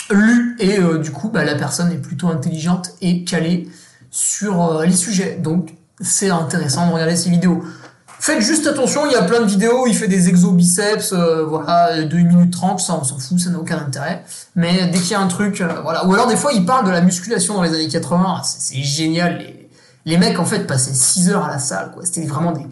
lues. 0.09 0.55
Et 0.59 0.79
euh, 0.79 0.97
du 0.97 1.11
coup, 1.11 1.29
bah, 1.29 1.45
la 1.45 1.55
personne 1.55 1.91
est 1.91 1.97
plutôt 1.97 2.27
intelligente 2.27 2.91
et 3.01 3.23
calée 3.23 3.69
sur 4.11 4.63
euh, 4.63 4.85
les 4.85 4.95
sujets. 4.95 5.37
Donc, 5.37 5.75
c'est 6.01 6.29
intéressant 6.29 6.87
de 6.87 6.93
regarder 6.93 7.15
ces 7.15 7.29
vidéos. 7.29 7.63
Faites 8.21 8.41
juste 8.41 8.67
attention, 8.67 9.05
il 9.05 9.13
y 9.13 9.15
a 9.15 9.21
plein 9.21 9.39
de 9.39 9.45
vidéos 9.45 9.83
où 9.83 9.87
il 9.87 9.95
fait 9.95 10.09
des 10.09 10.27
exo 10.27 10.51
biceps, 10.51 11.13
euh, 11.13 11.45
voilà, 11.45 12.03
2 12.03 12.17
minutes 12.17 12.51
30, 12.51 12.81
ça 12.81 12.97
on 12.99 13.03
s'en 13.05 13.17
fout, 13.17 13.39
ça 13.39 13.49
n'a 13.49 13.57
aucun 13.57 13.77
intérêt. 13.77 14.25
Mais 14.57 14.87
dès 14.87 14.99
qu'il 14.99 15.11
y 15.11 15.15
a 15.15 15.21
un 15.21 15.27
truc, 15.27 15.61
euh, 15.61 15.69
voilà. 15.83 16.05
Ou 16.05 16.13
alors 16.13 16.27
des 16.27 16.35
fois 16.35 16.51
il 16.51 16.65
parle 16.65 16.85
de 16.85 16.91
la 16.91 16.99
musculation 16.99 17.53
dans 17.53 17.63
les 17.63 17.73
années 17.73 17.87
80, 17.87 18.41
c'est 18.43 18.83
génial. 18.83 19.37
Les, 19.37 19.69
les, 20.05 20.17
mecs 20.17 20.37
en 20.37 20.43
fait 20.43 20.67
passaient 20.67 20.93
6 20.93 21.29
heures 21.29 21.45
à 21.45 21.49
la 21.49 21.59
salle, 21.59 21.91
quoi. 21.93 22.03
C'était 22.05 22.25
vraiment 22.25 22.51
des, 22.51 22.67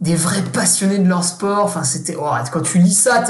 des 0.00 0.16
vrais 0.16 0.42
passionnés 0.42 0.98
de 0.98 1.08
leur 1.08 1.22
sport. 1.22 1.64
Enfin, 1.64 1.84
c'était, 1.84 2.16
oh, 2.20 2.30
quand 2.52 2.62
tu 2.62 2.78
lis 2.78 2.92
ça, 2.92 3.22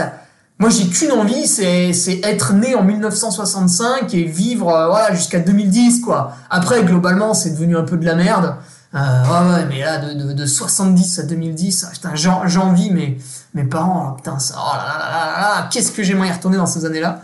moi 0.59 0.71
j'ai 0.71 0.89
qu'une 0.89 1.13
envie, 1.13 1.47
c'est, 1.47 1.93
c'est 1.93 2.21
être 2.25 2.55
né 2.55 2.75
en 2.75 2.83
1965 2.83 4.15
et 4.15 4.25
vivre, 4.25 4.75
euh, 4.75 4.89
voilà, 4.89 5.15
jusqu'à 5.15 5.39
2010, 5.39 6.01
quoi. 6.01 6.33
Après, 6.49 6.83
globalement, 6.83 7.35
c'est 7.35 7.51
devenu 7.51 7.77
un 7.77 7.85
peu 7.85 7.99
de 7.99 8.07
la 8.07 8.15
merde. 8.15 8.57
Euh, 8.95 8.99
ouais, 9.25 9.55
ouais, 9.55 9.65
mais 9.71 9.81
là, 9.81 9.99
de, 9.99 10.13
de, 10.13 10.33
de 10.35 10.47
70 10.47 11.21
à 11.21 11.23
2010, 11.23 11.89
putain, 11.93 12.15
j'envie 12.15 12.91
mes, 12.91 13.19
mes 13.55 13.65
parents, 13.65 14.13
putain, 14.13 14.39
ça, 14.39 14.55
oh 14.59 14.77
là 14.77 14.99
là 14.99 15.11
là 15.11 15.41
là 15.41 15.69
qu'est-ce 15.73 15.93
que 15.93 16.03
j'aimerais 16.03 16.29
y 16.29 16.33
retourner 16.33 16.59
dans 16.59 16.67
ces 16.67 16.85
années-là? 16.85 17.23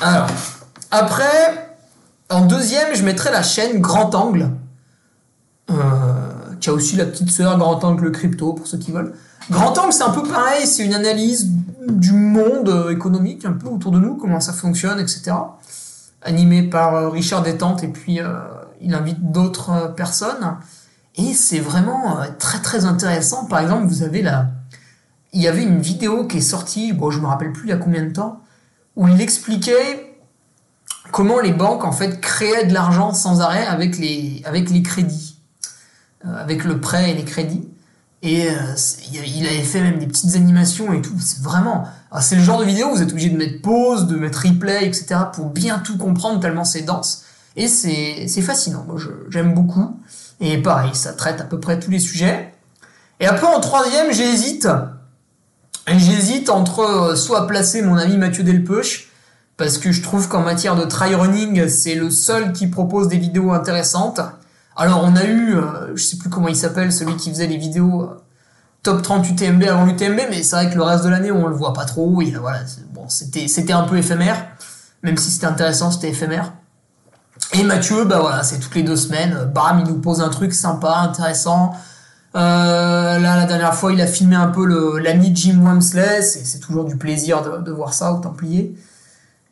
Alors, 0.00 0.26
après, 0.90 1.76
en 2.30 2.46
deuxième, 2.46 2.96
je 2.96 3.04
mettrais 3.04 3.30
la 3.30 3.44
chaîne 3.44 3.80
Grand 3.80 4.12
Angle, 4.16 4.50
euh, 5.70 5.74
qui 6.60 6.68
a 6.68 6.72
aussi 6.72 6.96
la 6.96 7.04
petite 7.04 7.30
sœur 7.30 7.56
Grand 7.56 7.82
Angle 7.84 8.10
Crypto, 8.10 8.54
pour 8.54 8.66
ceux 8.66 8.78
qui 8.78 8.90
veulent. 8.90 9.14
Grand 9.52 9.76
Angle, 9.78 9.92
c'est 9.92 10.02
un 10.02 10.10
peu 10.10 10.24
pareil, 10.24 10.66
c'est 10.66 10.84
une 10.84 10.94
analyse 10.94 11.48
du 11.86 12.12
monde 12.12 12.68
euh, 12.68 12.90
économique, 12.90 13.44
un 13.44 13.52
peu 13.52 13.68
autour 13.68 13.92
de 13.92 14.00
nous, 14.00 14.16
comment 14.16 14.40
ça 14.40 14.52
fonctionne, 14.52 14.98
etc. 14.98 15.30
Animé 16.22 16.64
par 16.64 17.12
Richard 17.12 17.42
Détente 17.42 17.84
et 17.84 17.88
puis 17.88 18.20
il 18.80 18.94
invite 18.94 19.32
d'autres 19.32 19.70
euh, 19.70 19.88
personnes. 19.88 20.56
Et 21.16 21.34
c'est 21.34 21.58
vraiment 21.58 22.20
euh, 22.20 22.26
très 22.38 22.60
très 22.60 22.84
intéressant. 22.84 23.46
Par 23.46 23.60
exemple, 23.60 23.86
vous 23.86 24.02
avez 24.02 24.22
là, 24.22 24.48
il 25.32 25.42
y 25.42 25.48
avait 25.48 25.62
une 25.62 25.80
vidéo 25.80 26.26
qui 26.26 26.38
est 26.38 26.42
sortie, 26.42 26.92
bon, 26.92 27.10
je 27.10 27.20
me 27.20 27.26
rappelle 27.26 27.52
plus 27.52 27.66
il 27.66 27.70
y 27.70 27.72
a 27.72 27.76
combien 27.76 28.04
de 28.04 28.12
temps, 28.12 28.40
où 28.96 29.08
il 29.08 29.20
expliquait 29.20 30.16
comment 31.12 31.40
les 31.40 31.52
banques 31.52 31.84
en 31.84 31.92
fait 31.92 32.20
créaient 32.20 32.66
de 32.66 32.74
l'argent 32.74 33.12
sans 33.12 33.40
arrêt 33.40 33.66
avec 33.66 33.98
les, 33.98 34.42
avec 34.44 34.70
les 34.70 34.82
crédits, 34.82 35.38
euh, 36.24 36.40
avec 36.40 36.64
le 36.64 36.80
prêt 36.80 37.10
et 37.10 37.14
les 37.14 37.24
crédits. 37.24 37.68
Et 38.20 38.48
il 39.12 39.46
avait 39.46 39.62
fait 39.62 39.80
même 39.80 40.00
des 40.00 40.08
petites 40.08 40.34
animations 40.34 40.92
et 40.92 41.00
tout. 41.00 41.14
C'est 41.20 41.40
vraiment, 41.40 41.84
ah, 42.10 42.20
c'est 42.20 42.34
le 42.34 42.42
genre 42.42 42.58
de 42.58 42.64
vidéo 42.64 42.88
où 42.88 42.96
vous 42.96 43.02
êtes 43.02 43.12
obligé 43.12 43.30
de 43.30 43.36
mettre 43.36 43.62
pause, 43.62 44.08
de 44.08 44.16
mettre 44.16 44.42
replay, 44.44 44.86
etc. 44.86 45.20
pour 45.32 45.50
bien 45.50 45.78
tout 45.78 45.96
comprendre 45.96 46.40
tellement 46.40 46.64
c'est 46.64 46.82
dense. 46.82 47.27
Et 47.58 47.66
c'est 47.66 48.40
fascinant, 48.40 48.84
moi 48.86 48.96
j'aime 49.30 49.52
beaucoup. 49.52 50.00
Et 50.40 50.58
pareil, 50.58 50.94
ça 50.94 51.12
traite 51.12 51.40
à 51.40 51.44
peu 51.44 51.58
près 51.58 51.80
tous 51.80 51.90
les 51.90 51.98
sujets. 51.98 52.54
Et 53.18 53.26
après 53.26 53.48
en 53.48 53.58
troisième, 53.58 54.12
j'hésite. 54.12 54.68
J'hésite 55.88 56.50
entre 56.50 56.80
euh, 56.80 57.16
soit 57.16 57.48
placer 57.48 57.82
mon 57.82 57.96
ami 57.96 58.16
Mathieu 58.16 58.44
Delpeuch, 58.44 59.08
parce 59.56 59.78
que 59.78 59.90
je 59.90 60.02
trouve 60.02 60.28
qu'en 60.28 60.42
matière 60.42 60.76
de 60.76 60.84
try 60.84 61.16
running, 61.16 61.66
c'est 61.68 61.96
le 61.96 62.10
seul 62.10 62.52
qui 62.52 62.68
propose 62.68 63.08
des 63.08 63.16
vidéos 63.16 63.50
intéressantes. 63.50 64.20
Alors 64.76 65.02
on 65.02 65.16
a 65.16 65.24
eu, 65.24 65.56
euh, 65.56 65.96
je 65.96 66.04
sais 66.04 66.16
plus 66.16 66.30
comment 66.30 66.46
il 66.46 66.54
s'appelle, 66.54 66.92
celui 66.92 67.16
qui 67.16 67.30
faisait 67.30 67.48
les 67.48 67.56
vidéos 67.56 68.02
euh, 68.02 68.22
top 68.84 69.02
30 69.02 69.28
UTMB 69.30 69.64
avant 69.64 69.84
l'UTMB, 69.84 70.20
mais 70.30 70.44
c'est 70.44 70.54
vrai 70.54 70.70
que 70.70 70.76
le 70.76 70.82
reste 70.84 71.02
de 71.02 71.08
l'année 71.08 71.32
on 71.32 71.48
le 71.48 71.56
voit 71.56 71.72
pas 71.72 71.86
trop. 71.86 72.22
Voilà, 72.40 72.60
bon, 72.92 73.08
c'était 73.08 73.72
un 73.72 73.82
peu 73.82 73.96
éphémère, 73.96 74.46
même 75.02 75.16
si 75.16 75.30
c'était 75.30 75.46
intéressant, 75.46 75.90
c'était 75.90 76.10
éphémère. 76.10 76.52
Et 77.54 77.62
Mathieu, 77.62 78.04
bah 78.04 78.18
voilà, 78.20 78.42
c'est 78.42 78.58
toutes 78.58 78.74
les 78.74 78.82
deux 78.82 78.96
semaines, 78.96 79.50
bam, 79.54 79.82
il 79.84 79.90
nous 79.90 79.98
pose 79.98 80.20
un 80.20 80.28
truc 80.28 80.52
sympa, 80.52 80.96
intéressant. 80.96 81.72
Euh, 82.36 83.18
là, 83.18 83.36
la 83.36 83.44
dernière 83.46 83.74
fois, 83.74 83.92
il 83.92 84.00
a 84.02 84.06
filmé 84.06 84.36
un 84.36 84.48
peu 84.48 84.66
l'ami 84.98 85.32
Jim 85.34 85.60
Wamsley, 85.64 86.20
c'est 86.22 86.58
toujours 86.58 86.84
du 86.84 86.96
plaisir 86.96 87.42
de, 87.62 87.72
voir 87.72 87.94
ça 87.94 88.12
au 88.12 88.18
Templier. 88.18 88.76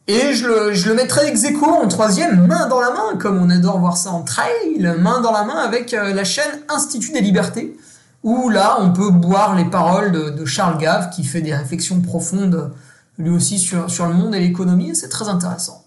Et 0.08 0.34
je 0.34 0.46
le, 0.46 0.94
mettrai 0.94 1.26
ex 1.26 1.42
aequo 1.44 1.66
en 1.66 1.88
troisième, 1.88 2.46
main 2.46 2.68
dans 2.68 2.80
la 2.80 2.90
main, 2.90 3.16
comme 3.18 3.42
on 3.42 3.48
adore 3.48 3.78
voir 3.78 3.96
ça 3.96 4.10
en 4.10 4.22
trail, 4.22 4.94
main 4.98 5.20
dans 5.22 5.32
la 5.32 5.44
main 5.44 5.56
avec 5.56 5.94
euh, 5.94 6.12
la 6.12 6.22
chaîne 6.24 6.60
Institut 6.68 7.12
des 7.12 7.22
Libertés, 7.22 7.76
où 8.22 8.50
là, 8.50 8.76
on 8.78 8.92
peut 8.92 9.10
boire 9.10 9.56
les 9.56 9.64
paroles 9.64 10.12
de, 10.12 10.30
de 10.30 10.44
Charles 10.44 10.76
Gave, 10.76 11.08
qui 11.10 11.24
fait 11.24 11.40
des 11.40 11.54
réflexions 11.54 12.00
profondes, 12.02 12.72
lui 13.18 13.30
aussi, 13.30 13.58
sur, 13.58 13.90
sur 13.90 14.06
le 14.06 14.12
monde 14.12 14.34
et 14.34 14.40
l'économie, 14.40 14.90
et 14.90 14.94
c'est 14.94 15.08
très 15.08 15.28
intéressant. 15.28 15.85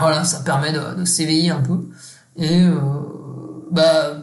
Voilà, 0.00 0.24
ça 0.24 0.40
permet 0.40 0.72
de, 0.72 1.04
s'éveiller 1.04 1.50
un 1.50 1.60
peu. 1.60 1.80
Et 2.36 2.62
euh, 2.62 2.74
bah, 3.70 4.14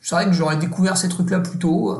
C'est 0.00 0.14
vrai 0.14 0.26
que 0.26 0.32
j'aurais 0.32 0.56
découvert 0.56 0.96
ces 0.96 1.08
trucs-là 1.08 1.40
plus 1.40 1.58
tôt. 1.58 1.96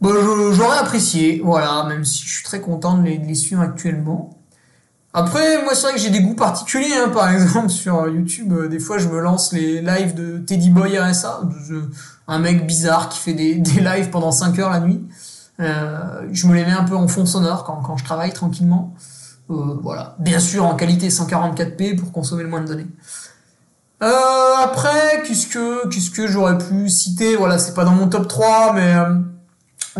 Bah, 0.00 0.10
j'aurais 0.52 0.78
apprécié, 0.78 1.40
voilà, 1.44 1.84
même 1.88 2.04
si 2.04 2.24
je 2.24 2.34
suis 2.34 2.44
très 2.44 2.60
content 2.60 2.98
de 2.98 3.02
les, 3.04 3.34
suivre 3.34 3.62
actuellement. 3.62 4.30
Après, 5.12 5.62
moi, 5.64 5.74
c'est 5.74 5.82
vrai 5.82 5.94
que 5.94 5.98
j'ai 5.98 6.10
des 6.10 6.20
goûts 6.20 6.34
particuliers, 6.34 6.94
hein, 6.94 7.08
par 7.08 7.28
exemple, 7.32 7.70
sur 7.70 8.08
YouTube, 8.08 8.54
des 8.68 8.78
fois, 8.78 8.98
je 8.98 9.08
me 9.08 9.18
lance 9.18 9.52
les 9.52 9.80
lives 9.80 10.14
de 10.14 10.38
Teddy 10.38 10.70
Boy 10.70 10.98
RSA, 10.98 11.40
un 12.28 12.38
mec 12.38 12.66
bizarre 12.66 13.08
qui 13.08 13.18
fait 13.18 13.34
des, 13.34 13.54
lives 13.80 14.10
pendant 14.10 14.30
5 14.30 14.58
heures 14.58 14.70
la 14.70 14.80
nuit. 14.80 15.04
Euh, 15.60 16.28
je 16.30 16.46
me 16.46 16.54
les 16.54 16.64
mets 16.64 16.72
un 16.72 16.84
peu 16.84 16.94
en 16.94 17.08
fond 17.08 17.26
sonore 17.26 17.64
quand 17.64 17.96
je 17.96 18.04
travaille 18.04 18.32
tranquillement. 18.32 18.94
Euh, 19.50 19.78
voilà. 19.82 20.16
Bien 20.18 20.40
sûr, 20.40 20.64
en 20.64 20.74
qualité 20.74 21.08
144p 21.08 21.96
pour 21.96 22.12
consommer 22.12 22.42
le 22.42 22.48
moins 22.48 22.60
de 22.60 22.66
données. 22.66 22.86
Euh, 24.02 24.54
après, 24.62 25.22
qu'est-ce 25.26 25.46
que, 26.10 26.26
j'aurais 26.26 26.58
pu 26.58 26.88
citer? 26.88 27.36
Voilà, 27.36 27.58
c'est 27.58 27.74
pas 27.74 27.84
dans 27.84 27.92
mon 27.92 28.08
top 28.08 28.28
3, 28.28 28.74
mais 28.74 28.94
euh, 28.94 29.14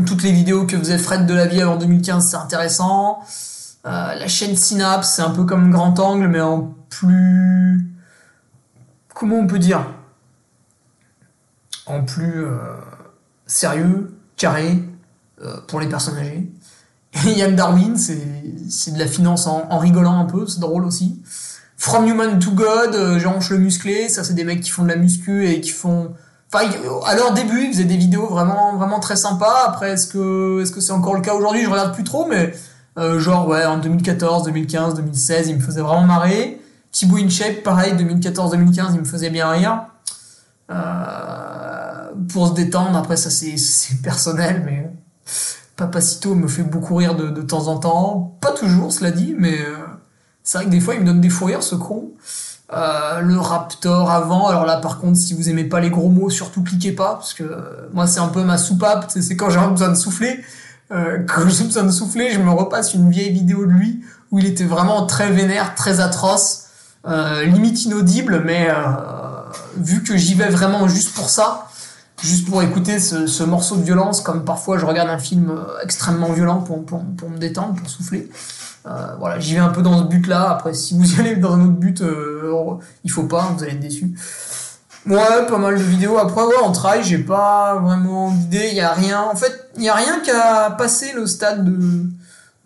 toutes 0.06 0.22
les 0.22 0.32
vidéos 0.32 0.66
que 0.66 0.76
faisait 0.76 0.98
Fred 0.98 1.26
de 1.26 1.34
la 1.34 1.46
vie 1.46 1.62
avant 1.62 1.76
2015, 1.76 2.28
c'est 2.28 2.36
intéressant. 2.36 3.20
La 3.84 4.28
chaîne 4.28 4.54
Synapse, 4.54 5.14
c'est 5.14 5.22
un 5.22 5.30
peu 5.30 5.44
comme 5.44 5.70
Grand 5.70 5.98
Angle, 5.98 6.28
mais 6.28 6.42
en 6.42 6.74
plus... 6.90 7.88
Comment 9.14 9.36
on 9.36 9.46
peut 9.46 9.58
dire? 9.58 9.86
En 11.86 12.04
plus 12.04 12.44
sérieux, 13.46 14.14
carré, 14.36 14.82
pour 15.68 15.80
les 15.80 15.88
personnes 15.88 16.18
âgées. 16.18 16.52
Yann 17.24 17.56
Darwin, 17.56 17.96
c'est 17.96 18.92
de 18.92 18.98
la 18.98 19.06
finance 19.06 19.46
en, 19.46 19.78
rigolant 19.78 20.18
un 20.18 20.24
peu, 20.24 20.46
c'est 20.46 20.60
drôle 20.60 20.84
aussi. 20.84 21.22
From 21.76 22.06
Human 22.06 22.38
to 22.38 22.50
God, 22.52 22.94
euh, 22.94 23.18
Jean 23.18 23.38
le 23.50 23.58
musclé, 23.58 24.08
ça 24.08 24.24
c'est 24.24 24.34
des 24.34 24.44
mecs 24.44 24.60
qui 24.60 24.70
font 24.70 24.82
de 24.82 24.88
la 24.88 24.96
muscu 24.96 25.48
et 25.48 25.60
qui 25.60 25.70
font... 25.70 26.12
Enfin, 26.52 26.66
à 27.06 27.14
leur 27.14 27.34
début, 27.34 27.64
ils 27.64 27.72
faisaient 27.72 27.84
des 27.84 27.96
vidéos 27.96 28.26
vraiment, 28.26 28.74
vraiment 28.76 29.00
très 29.00 29.16
sympas. 29.16 29.64
Après, 29.66 29.90
est-ce 29.92 30.06
que 30.06 30.80
c'est 30.80 30.92
encore 30.92 31.14
le 31.14 31.20
cas 31.20 31.34
aujourd'hui? 31.34 31.62
Je 31.62 31.70
regarde 31.70 31.94
plus 31.94 32.04
trop, 32.04 32.26
mais 32.26 32.52
euh, 32.98 33.20
genre 33.20 33.46
ouais, 33.46 33.64
en 33.64 33.78
2014, 33.78 34.44
2015, 34.44 34.94
2016, 34.94 35.48
il 35.48 35.56
me 35.56 35.60
faisait 35.60 35.82
vraiment 35.82 36.02
marrer. 36.02 36.60
Thibaut 36.90 37.18
InShape, 37.18 37.62
pareil, 37.62 37.92
2014-2015, 37.94 38.94
il 38.94 39.00
me 39.00 39.04
faisait 39.04 39.30
bien 39.30 39.48
rire. 39.50 39.86
Euh, 40.70 42.10
pour 42.32 42.48
se 42.48 42.54
détendre, 42.54 42.96
après 42.96 43.16
ça 43.16 43.30
c'est 43.30 43.56
personnel, 44.02 44.62
mais 44.64 44.90
Papacito 45.78 46.34
me 46.34 46.48
fait 46.48 46.64
beaucoup 46.64 46.96
rire 46.96 47.14
de, 47.14 47.30
de, 47.30 47.40
temps 47.40 47.68
en 47.68 47.78
temps. 47.78 48.36
Pas 48.40 48.50
toujours, 48.50 48.92
cela 48.92 49.12
dit, 49.12 49.34
mais 49.38 49.60
euh, 49.60 49.76
c'est 50.42 50.58
vrai 50.58 50.66
que 50.66 50.70
des 50.70 50.80
fois, 50.80 50.94
il 50.94 51.00
me 51.00 51.06
donne 51.06 51.20
des 51.20 51.30
fous 51.30 51.44
rires, 51.46 51.62
ce 51.62 51.76
con. 51.76 52.10
Euh, 52.72 53.20
le 53.20 53.38
Raptor 53.38 54.10
avant, 54.10 54.48
alors 54.48 54.66
là, 54.66 54.76
par 54.76 54.98
contre, 54.98 55.16
si 55.16 55.32
vous 55.34 55.48
aimez 55.48 55.64
pas 55.64 55.80
les 55.80 55.88
gros 55.88 56.10
mots, 56.10 56.30
surtout 56.30 56.62
cliquez 56.62 56.92
pas, 56.92 57.14
parce 57.14 57.32
que 57.32 57.44
euh, 57.44 57.88
moi, 57.94 58.06
c'est 58.06 58.20
un 58.20 58.28
peu 58.28 58.42
ma 58.42 58.58
soupape, 58.58 59.06
c'est 59.08 59.36
quand 59.36 59.50
j'ai 59.50 59.60
besoin 59.60 59.88
de 59.88 59.94
souffler. 59.94 60.40
Euh, 60.90 61.18
quand 61.26 61.48
j'ai 61.48 61.64
besoin 61.64 61.84
de 61.84 61.90
souffler, 61.90 62.32
je 62.32 62.40
me 62.40 62.50
repasse 62.50 62.92
une 62.92 63.08
vieille 63.10 63.32
vidéo 63.32 63.64
de 63.64 63.70
lui 63.70 64.02
où 64.32 64.38
il 64.38 64.46
était 64.46 64.64
vraiment 64.64 65.06
très 65.06 65.30
vénère, 65.30 65.74
très 65.76 66.00
atroce, 66.00 66.64
limite 67.06 67.84
inaudible, 67.86 68.42
mais 68.44 68.68
vu 69.78 70.02
que 70.02 70.18
j'y 70.18 70.34
vais 70.34 70.50
vraiment 70.50 70.86
juste 70.86 71.14
pour 71.14 71.30
ça, 71.30 71.67
juste 72.22 72.48
pour 72.48 72.62
écouter 72.62 72.98
ce, 72.98 73.42
morceau 73.44 73.76
de 73.76 73.82
violence, 73.82 74.20
comme 74.20 74.44
parfois 74.44 74.78
je 74.78 74.86
regarde 74.86 75.08
un 75.08 75.18
film 75.18 75.50
euh, 75.50 75.82
extrêmement 75.82 76.32
violent 76.32 76.60
pour, 76.60 76.84
pour, 76.84 77.04
pour 77.16 77.30
me 77.30 77.38
détendre, 77.38 77.74
pour 77.74 77.88
souffler. 77.88 78.30
Euh, 78.86 79.14
voilà, 79.18 79.38
j'y 79.38 79.54
vais 79.54 79.60
un 79.60 79.68
peu 79.68 79.82
dans 79.82 79.98
ce 79.98 80.04
but-là. 80.04 80.50
Après, 80.50 80.74
si 80.74 80.96
vous 80.96 81.14
y 81.14 81.20
allez 81.20 81.36
dans 81.36 81.54
un 81.54 81.62
autre 81.62 81.72
but, 81.72 82.00
euh, 82.00 82.76
il 83.04 83.10
faut 83.10 83.24
pas, 83.24 83.52
vous 83.56 83.62
allez 83.62 83.72
être 83.72 83.80
déçu. 83.80 84.14
Ouais, 85.06 85.46
pas 85.48 85.58
mal 85.58 85.78
de 85.78 85.82
vidéos. 85.82 86.18
Après, 86.18 86.42
ouais, 86.42 86.56
en 86.62 86.72
travail, 86.72 87.02
j'ai 87.02 87.18
pas 87.18 87.76
vraiment 87.76 88.30
d'idée. 88.30 88.68
Il 88.72 88.76
y 88.76 88.80
a 88.80 88.92
rien. 88.92 89.22
En 89.22 89.36
fait, 89.36 89.70
il 89.76 89.84
y 89.84 89.88
a 89.88 89.94
rien 89.94 90.20
qu'à 90.20 90.70
passer 90.70 91.12
le 91.14 91.26
stade 91.26 91.64
de 91.64 92.04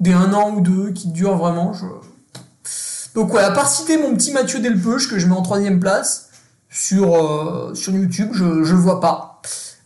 des 0.01 0.13
un 0.13 0.33
an 0.33 0.51
ou 0.51 0.61
deux 0.61 0.91
qui 0.91 1.09
dure 1.09 1.37
vraiment. 1.37 1.73
Je... 1.73 1.85
Donc 3.15 3.33
ouais, 3.33 3.43
à 3.43 3.53
part 3.53 3.69
citer 3.69 3.99
mon 3.99 4.17
petit 4.17 4.33
Mathieu 4.33 4.59
Delpeuche 4.59 5.09
que 5.09 5.19
je 5.19 5.29
mets 5.29 5.37
en 5.37 5.43
troisième 5.43 5.79
place 5.79 6.31
sur 6.69 7.71
sur 7.75 7.93
YouTube, 7.93 8.31
je 8.33 8.65
je 8.65 8.75
vois 8.75 9.01
pas. 9.01 9.32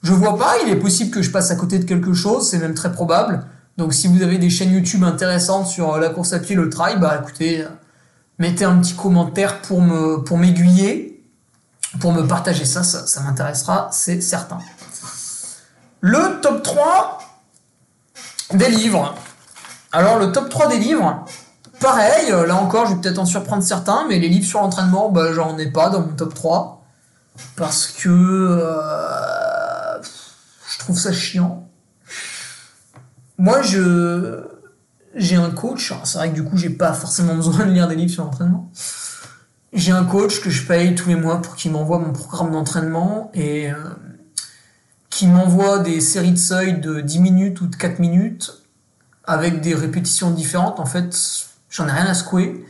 Je 0.07 0.13
vois 0.13 0.39
pas, 0.39 0.55
il 0.65 0.73
est 0.73 0.77
possible 0.77 1.11
que 1.11 1.21
je 1.21 1.33
passe 1.33 1.51
à 1.51 1.57
côté 1.57 1.81
de 1.81 1.85
quelque 1.85 2.15
chose, 2.15 2.49
c'est 2.49 2.59
même 2.59 2.75
très 2.75 2.93
probable. 2.93 3.45
Donc 3.77 3.93
si 3.93 4.07
vous 4.07 4.23
avez 4.23 4.39
des 4.39 4.51
chaînes 4.51 4.71
YouTube 4.71 5.03
intéressantes 5.03 5.67
sur 5.67 5.95
euh, 5.95 5.99
la 5.99 6.11
course 6.11 6.33
à 6.33 6.39
pied, 6.39 6.55
le 6.55 6.71
trail, 6.71 7.01
bah 7.01 7.19
écoutez, 7.21 7.63
euh, 7.63 7.69
mettez 8.39 8.65
un 8.65 8.79
petit 8.79 8.95
commentaire 8.95 9.61
pour 9.63 9.83
me 9.83 10.23
pour 10.23 10.39
m'aiguiller, 10.39 11.29
pour 11.99 12.13
me 12.13 12.23
partager 12.25 12.65
ça, 12.65 12.85
ça, 12.85 13.21
m'intéressera, 13.23 13.89
c'est 13.91 14.21
certain. 14.21 14.59
Le 16.01 16.41
top 16.41 16.63
3 16.63 17.19
des 18.53 18.69
livres. 18.69 19.13
Alors 19.91 20.21
le 20.21 20.31
top 20.31 20.49
3 20.51 20.69
des 20.69 20.79
livres, 20.79 21.25
pareil, 21.81 22.31
euh, 22.31 22.47
là 22.47 22.55
encore, 22.55 22.87
je 22.87 22.95
vais 22.95 23.01
peut-être 23.01 23.19
en 23.19 23.27
surprendre 23.27 23.65
certains, 23.65 24.07
mais 24.09 24.21
les 24.21 24.29
livres 24.29 24.47
sur 24.47 24.61
l'entraînement, 24.61 25.09
bah 25.09 25.33
j'en 25.33 25.59
ai 25.59 25.67
pas 25.67 25.91
dans 25.91 26.03
mon 26.03 26.15
top 26.15 26.33
3. 26.33 26.75
Parce 27.57 27.89
que 27.89 28.09
trouve 30.87 30.99
ça 30.99 31.13
chiant. 31.13 31.69
Moi, 33.39 33.61
je 33.63 34.45
j'ai 35.17 35.37
un 35.37 35.51
coach. 35.51 35.93
C'est 36.05 36.19
vrai 36.19 36.31
que 36.31 36.35
du 36.35 36.45
coup, 36.45 36.57
j'ai 36.57 36.71
pas 36.71 36.93
forcément 36.93 37.35
besoin 37.35 37.67
de 37.67 37.73
lire 37.73 37.89
des 37.89 37.97
livres 37.97 38.13
sur 38.13 38.25
l'entraînement. 38.25 38.71
J'ai 39.73 39.93
un 39.93 40.05
coach 40.05 40.41
que 40.41 40.49
je 40.49 40.65
paye 40.67 40.95
tous 40.95 41.09
les 41.09 41.17
mois 41.17 41.43
pour 41.43 41.57
qu'il 41.57 41.73
m'envoie 41.73 41.99
mon 41.99 42.13
programme 42.13 42.53
d'entraînement 42.53 43.31
et 43.35 43.71
euh, 43.71 43.77
qui 45.11 45.27
m'envoie 45.27 45.81
des 45.81 46.01
séries 46.01 46.33
de 46.33 46.39
seuils 46.39 46.81
de 46.81 47.01
10 47.01 47.19
minutes 47.19 47.61
ou 47.61 47.67
de 47.67 47.75
4 47.75 47.99
minutes 47.99 48.63
avec 49.25 49.61
des 49.61 49.75
répétitions 49.75 50.31
différentes. 50.31 50.79
En 50.79 50.87
fait, 50.87 51.17
j'en 51.69 51.89
ai 51.89 51.93
rien 51.93 52.07
à 52.07 52.15
secouer. 52.15 52.65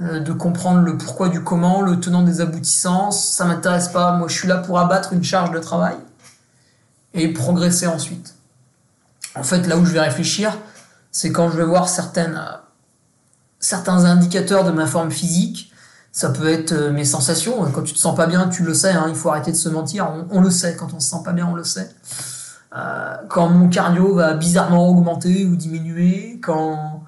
Euh, 0.00 0.20
de 0.20 0.32
comprendre 0.32 0.82
le 0.82 0.96
pourquoi 0.96 1.28
du 1.28 1.42
comment, 1.42 1.82
le 1.82 1.98
tenant 1.98 2.22
des 2.22 2.40
aboutissants, 2.40 3.10
ça 3.10 3.44
m'intéresse 3.44 3.88
pas. 3.88 4.12
Moi, 4.12 4.28
je 4.28 4.34
suis 4.34 4.46
là 4.46 4.58
pour 4.58 4.78
abattre 4.78 5.12
une 5.12 5.24
charge 5.24 5.50
de 5.50 5.58
travail 5.58 5.96
et 7.14 7.28
progresser 7.28 7.86
ensuite. 7.86 8.34
En 9.34 9.42
fait, 9.42 9.66
là 9.66 9.76
où 9.76 9.84
je 9.84 9.92
vais 9.92 10.00
réfléchir, 10.00 10.56
c'est 11.10 11.32
quand 11.32 11.50
je 11.50 11.56
vais 11.56 11.64
voir 11.64 11.88
certains 11.88 12.60
indicateurs 14.04 14.64
de 14.64 14.70
ma 14.70 14.86
forme 14.86 15.10
physique. 15.10 15.72
Ça 16.10 16.30
peut 16.30 16.48
être 16.48 16.72
euh, 16.72 16.90
mes 16.90 17.04
sensations. 17.04 17.70
Quand 17.70 17.82
tu 17.82 17.92
te 17.92 17.98
sens 17.98 18.16
pas 18.16 18.26
bien, 18.26 18.48
tu 18.48 18.62
le 18.62 18.74
sais. 18.74 18.90
Hein, 18.90 19.06
il 19.08 19.14
faut 19.14 19.28
arrêter 19.28 19.52
de 19.52 19.56
se 19.56 19.68
mentir. 19.68 20.10
On, 20.30 20.40
le 20.40 20.50
sait. 20.50 20.74
Quand 20.74 20.92
on 20.94 21.00
se 21.00 21.10
sent 21.10 21.22
pas 21.24 21.32
bien, 21.32 21.46
on 21.46 21.54
le 21.54 21.64
sait. 21.64 21.90
Euh, 22.74 23.14
quand 23.28 23.48
mon 23.48 23.68
cardio 23.68 24.14
va 24.14 24.34
bizarrement 24.34 24.88
augmenter 24.88 25.44
ou 25.44 25.54
diminuer, 25.54 26.40
quand 26.42 27.04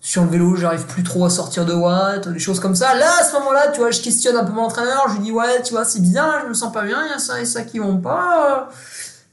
sur 0.00 0.24
le 0.24 0.30
vélo 0.30 0.56
j'arrive 0.56 0.86
plus 0.86 1.02
trop 1.02 1.26
à 1.26 1.30
sortir 1.30 1.66
de 1.66 1.74
watts, 1.74 2.28
des 2.28 2.38
choses 2.38 2.58
comme 2.58 2.74
ça. 2.74 2.94
Là, 2.94 3.10
à 3.20 3.24
ce 3.24 3.34
moment-là, 3.34 3.68
tu 3.72 3.80
vois, 3.80 3.90
je 3.90 4.00
questionne 4.00 4.36
un 4.36 4.44
peu 4.44 4.52
mon 4.52 4.64
entraîneur. 4.64 5.06
Je 5.08 5.14
lui 5.16 5.24
dis 5.24 5.32
ouais, 5.32 5.62
tu 5.62 5.74
vois, 5.74 5.84
c'est 5.84 6.00
bien, 6.00 6.40
je 6.42 6.48
me 6.48 6.54
sens 6.54 6.72
pas 6.72 6.82
bien, 6.82 7.04
il 7.04 7.10
y 7.10 7.14
a 7.14 7.18
ça 7.18 7.40
et 7.40 7.44
ça 7.44 7.62
qui 7.62 7.78
vont 7.78 7.98
pas 7.98 8.70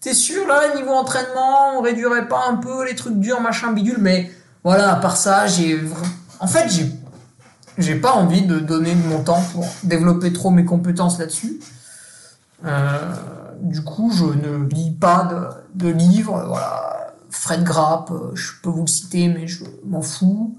T'es 0.06 0.14
sûr, 0.14 0.46
là, 0.46 0.76
niveau 0.76 0.92
entraînement, 0.92 1.80
on 1.80 1.82
réduirait 1.82 2.28
pas 2.28 2.44
un 2.48 2.58
peu 2.58 2.86
les 2.86 2.94
trucs 2.94 3.20
durs, 3.20 3.42
machin, 3.42 3.74
bidule, 3.74 3.98
mais 4.00 4.32
voilà, 4.64 4.92
à 4.92 4.98
part 4.98 5.18
ça, 5.18 5.48
j'ai. 5.48 5.82
En 6.40 6.46
fait, 6.46 6.70
j'ai. 7.80 7.96
Pas 7.96 8.12
envie 8.12 8.44
de 8.44 8.60
donner 8.60 8.94
de 8.94 9.08
mon 9.08 9.24
temps 9.24 9.42
pour 9.52 9.66
développer 9.82 10.32
trop 10.32 10.52
mes 10.52 10.64
compétences 10.64 11.18
là-dessus. 11.18 11.60
Euh, 12.66 13.16
du 13.62 13.84
coup, 13.84 14.12
je 14.14 14.26
ne 14.26 14.70
lis 14.70 14.92
pas 14.92 15.28
de, 15.74 15.90
livres. 15.90 16.40
Voilà. 16.50 17.16
Fred 17.32 17.64
Grapp, 17.64 18.12
euh, 18.12 18.30
je 18.36 18.52
peux 18.62 18.70
vous 18.70 18.82
le 18.82 18.88
citer, 18.88 19.28
mais 19.28 19.48
je 19.48 19.64
m'en 19.88 20.04
fous. 20.04 20.56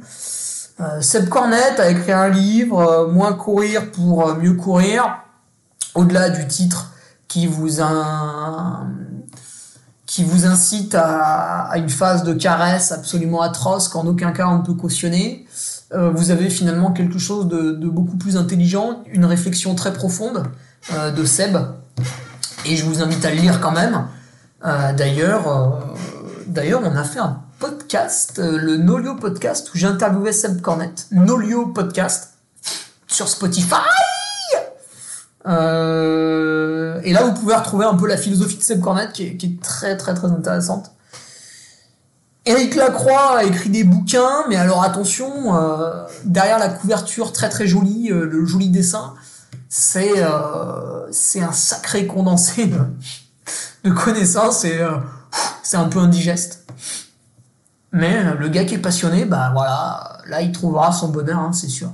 Euh, 0.81 1.01
Seb 1.01 1.29
Cornette 1.29 1.79
a 1.79 1.89
écrit 1.89 2.11
un 2.11 2.31
livre, 2.31 3.13
Moins 3.13 3.35
courir 3.35 3.93
pour 3.93 4.35
mieux 4.35 4.55
courir. 4.55 5.21
Au-delà 5.95 6.31
du 6.31 6.49
titre 6.49 6.91
qui 7.29 7.47
vous 7.47 7.81
a 7.81 8.87
qui 10.17 10.25
vous 10.25 10.47
incite 10.47 10.95
à, 10.95 11.71
une 11.77 11.91
phase 11.91 12.25
de 12.25 12.33
caresse 12.33 12.91
absolument 12.91 13.43
atroce 13.43 13.89
qu'en 13.89 14.07
aucun 14.07 14.33
cas 14.33 14.47
on 14.49 14.61
ne 14.61 14.63
peut 14.63 14.73
cautionner. 14.73 15.47
Euh, 15.93 16.09
vous 16.09 16.31
avez 16.31 16.49
finalement 16.49 16.91
quelque 16.93 17.19
chose 17.19 17.49
de, 17.49 17.87
beaucoup 17.87 18.17
plus 18.17 18.39
intelligent, 18.39 19.03
une 19.13 19.27
réflexion 19.27 19.75
très 19.75 19.93
profonde 19.93 20.45
euh, 20.95 21.11
de 21.11 21.23
Seb, 21.27 21.59
et 22.65 22.77
je 22.77 22.87
vous 22.87 23.03
invite 23.03 23.27
à 23.27 23.31
le 23.31 23.37
lire 23.37 23.61
quand 23.61 23.73
même. 23.73 24.07
Euh, 24.65 24.95
d'ailleurs, 24.95 25.85
d'ailleurs, 26.47 26.81
on 26.83 26.97
a 26.97 27.05
fait 27.05 27.21
un 27.21 27.43
podcast, 27.59 28.39
le 28.39 28.79
Nolio 28.79 29.17
Podcast, 29.17 29.69
où 29.75 29.77
j'interviewais 29.77 30.33
Seb 30.33 30.63
Cornette. 30.63 31.09
Nolio 31.11 31.67
Podcast 31.67 32.39
sur 33.07 33.29
Spotify. 33.29 33.85
Et 37.07 37.13
là, 37.13 37.23
vous 37.23 37.33
pouvez 37.33 37.55
retrouver 37.55 37.85
un 37.85 37.95
peu 37.95 38.09
la 38.09 38.17
philosophie 38.17 38.57
de 38.57 38.63
Seb 38.65 38.81
Cornette 38.81 39.13
qui 39.13 39.23
est, 39.23 39.63
très 39.63 39.97
très 39.97 40.13
très 40.13 40.27
intéressante. 40.27 40.91
Eric 42.45 42.75
Lacroix 42.75 43.39
a 43.39 43.45
écrit 43.45 43.71
des 43.71 43.85
bouquins, 43.85 44.45
mais 44.49 44.57
alors 44.57 44.83
attention, 44.83 45.57
euh, 45.57 46.05
derrière 46.25 46.59
la 46.59 46.69
couverture 46.69 47.33
très 47.33 47.49
très 47.49 47.69
jolie, 47.69 48.11
euh, 48.11 48.25
le 48.25 48.45
joli 48.45 48.71
dessin, 48.71 49.15
c'est 49.69 50.15
euh, 50.17 51.07
c'est 51.13 51.43
un 51.43 51.53
sacré 51.53 52.09
condensé 52.09 52.73
de, 53.85 53.91
connaissances 53.93 54.65
et 54.65 54.81
c'est 55.63 55.77
un 55.77 55.89
peu 55.89 56.01
indigeste. 56.01 56.67
Mais 57.93 58.35
le 58.35 58.49
gars 58.49 58.65
qui 58.65 58.75
est 58.75 58.79
passionné, 58.79 59.27
bah 59.27 59.51
voilà, 59.53 60.19
là 60.27 60.43
il 60.43 60.51
trouvera 60.51 60.91
son 60.91 61.09
bonheur, 61.09 61.39
hein, 61.39 61.53
c'est 61.53 61.69
sûr. 61.69 61.93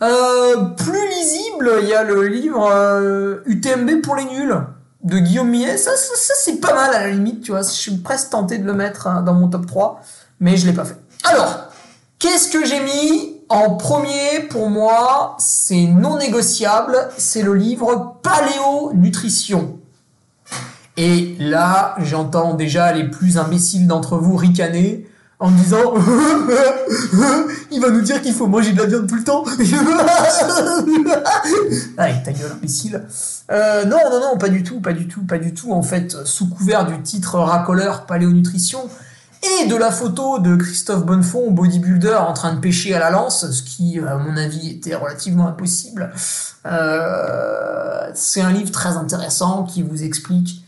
Euh, 0.00 0.56
plus 0.76 1.08
lisible, 1.08 1.72
il 1.82 1.88
y 1.88 1.94
a 1.94 2.04
le 2.04 2.26
livre 2.28 2.68
euh, 2.70 3.40
UTMB 3.46 4.00
pour 4.02 4.14
les 4.14 4.24
nuls 4.24 4.56
de 5.02 5.18
Guillaume 5.18 5.48
Millet. 5.48 5.76
Ça, 5.76 5.96
ça, 5.96 6.14
ça, 6.14 6.34
c'est 6.38 6.60
pas 6.60 6.74
mal 6.74 6.94
à 6.94 7.00
la 7.00 7.10
limite, 7.10 7.42
tu 7.42 7.50
vois. 7.50 7.62
Je 7.62 7.70
suis 7.70 7.96
presque 7.96 8.30
tenté 8.30 8.58
de 8.58 8.64
le 8.64 8.74
mettre 8.74 9.06
hein, 9.08 9.22
dans 9.22 9.34
mon 9.34 9.48
top 9.48 9.66
3, 9.66 10.00
mais 10.40 10.56
je 10.56 10.66
l'ai 10.66 10.72
pas 10.72 10.84
fait. 10.84 10.96
Alors, 11.24 11.68
qu'est-ce 12.18 12.48
que 12.48 12.64
j'ai 12.64 12.80
mis 12.80 13.40
en 13.48 13.74
premier 13.74 14.40
pour 14.50 14.70
moi? 14.70 15.36
C'est 15.40 15.86
non 15.86 16.18
négociable, 16.18 16.96
c'est 17.16 17.42
le 17.42 17.54
livre 17.54 18.18
Paléo 18.22 18.92
Nutrition. 18.94 19.78
Et 20.96 21.36
là, 21.38 21.96
j'entends 21.98 22.54
déjà 22.54 22.92
les 22.92 23.04
plus 23.04 23.38
imbéciles 23.38 23.86
d'entre 23.86 24.16
vous 24.16 24.36
ricaner 24.36 25.08
en 25.40 25.50
disant 25.50 25.94
il 27.70 27.80
va 27.80 27.90
nous 27.90 28.00
dire 28.00 28.20
qu'il 28.22 28.34
faut 28.34 28.48
manger 28.48 28.72
de 28.72 28.78
la 28.78 28.86
viande 28.86 29.06
tout 29.06 29.14
le 29.14 29.24
temps. 29.24 29.44
Allez, 31.96 32.22
ta 32.24 32.32
gueule, 32.32 32.50
imbécile. 32.52 33.04
Euh, 33.50 33.84
non, 33.84 33.98
non, 34.10 34.20
non, 34.20 34.38
pas 34.38 34.48
du 34.48 34.64
tout, 34.64 34.80
pas 34.80 34.92
du 34.92 35.06
tout, 35.06 35.24
pas 35.24 35.38
du 35.38 35.54
tout. 35.54 35.72
En 35.72 35.82
fait, 35.82 36.16
sous 36.24 36.48
couvert 36.48 36.86
du 36.86 37.00
titre 37.02 37.38
racoleur 37.38 38.06
Paléonutrition 38.06 38.80
et 39.60 39.66
de 39.66 39.76
la 39.76 39.92
photo 39.92 40.40
de 40.40 40.56
Christophe 40.56 41.06
Bonnefond, 41.06 41.52
bodybuilder, 41.52 42.16
en 42.16 42.32
train 42.32 42.54
de 42.54 42.60
pêcher 42.60 42.94
à 42.94 42.98
la 42.98 43.10
lance, 43.10 43.48
ce 43.48 43.62
qui, 43.62 44.00
à 44.00 44.16
mon 44.16 44.36
avis, 44.36 44.70
était 44.70 44.96
relativement 44.96 45.46
impossible. 45.46 46.10
Euh, 46.66 48.10
c'est 48.14 48.40
un 48.40 48.50
livre 48.50 48.72
très 48.72 48.96
intéressant 48.96 49.62
qui 49.62 49.82
vous 49.82 50.02
explique 50.02 50.64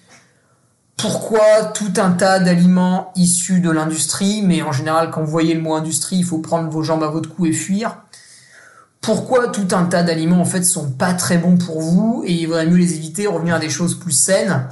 pourquoi 1.00 1.64
tout 1.74 1.92
un 1.96 2.10
tas 2.10 2.40
d'aliments 2.40 3.12
issus 3.16 3.60
de 3.60 3.70
l'industrie, 3.70 4.42
mais 4.42 4.62
en 4.62 4.72
général 4.72 5.10
quand 5.10 5.22
vous 5.22 5.30
voyez 5.30 5.54
le 5.54 5.60
mot 5.60 5.74
industrie, 5.74 6.16
il 6.16 6.24
faut 6.24 6.38
prendre 6.38 6.68
vos 6.68 6.82
jambes 6.82 7.02
à 7.02 7.08
votre 7.08 7.34
cou 7.34 7.46
et 7.46 7.52
fuir. 7.52 8.02
Pourquoi 9.00 9.48
tout 9.48 9.68
un 9.72 9.84
tas 9.84 10.02
d'aliments 10.02 10.40
en 10.40 10.44
fait 10.44 10.62
sont 10.62 10.90
pas 10.90 11.14
très 11.14 11.38
bons 11.38 11.56
pour 11.56 11.80
vous 11.80 12.22
et 12.26 12.34
il 12.34 12.46
vaudrait 12.46 12.66
mieux 12.66 12.76
les 12.76 12.94
éviter, 12.94 13.26
revenir 13.26 13.54
à 13.54 13.58
des 13.58 13.70
choses 13.70 13.98
plus 13.98 14.12
saines 14.12 14.66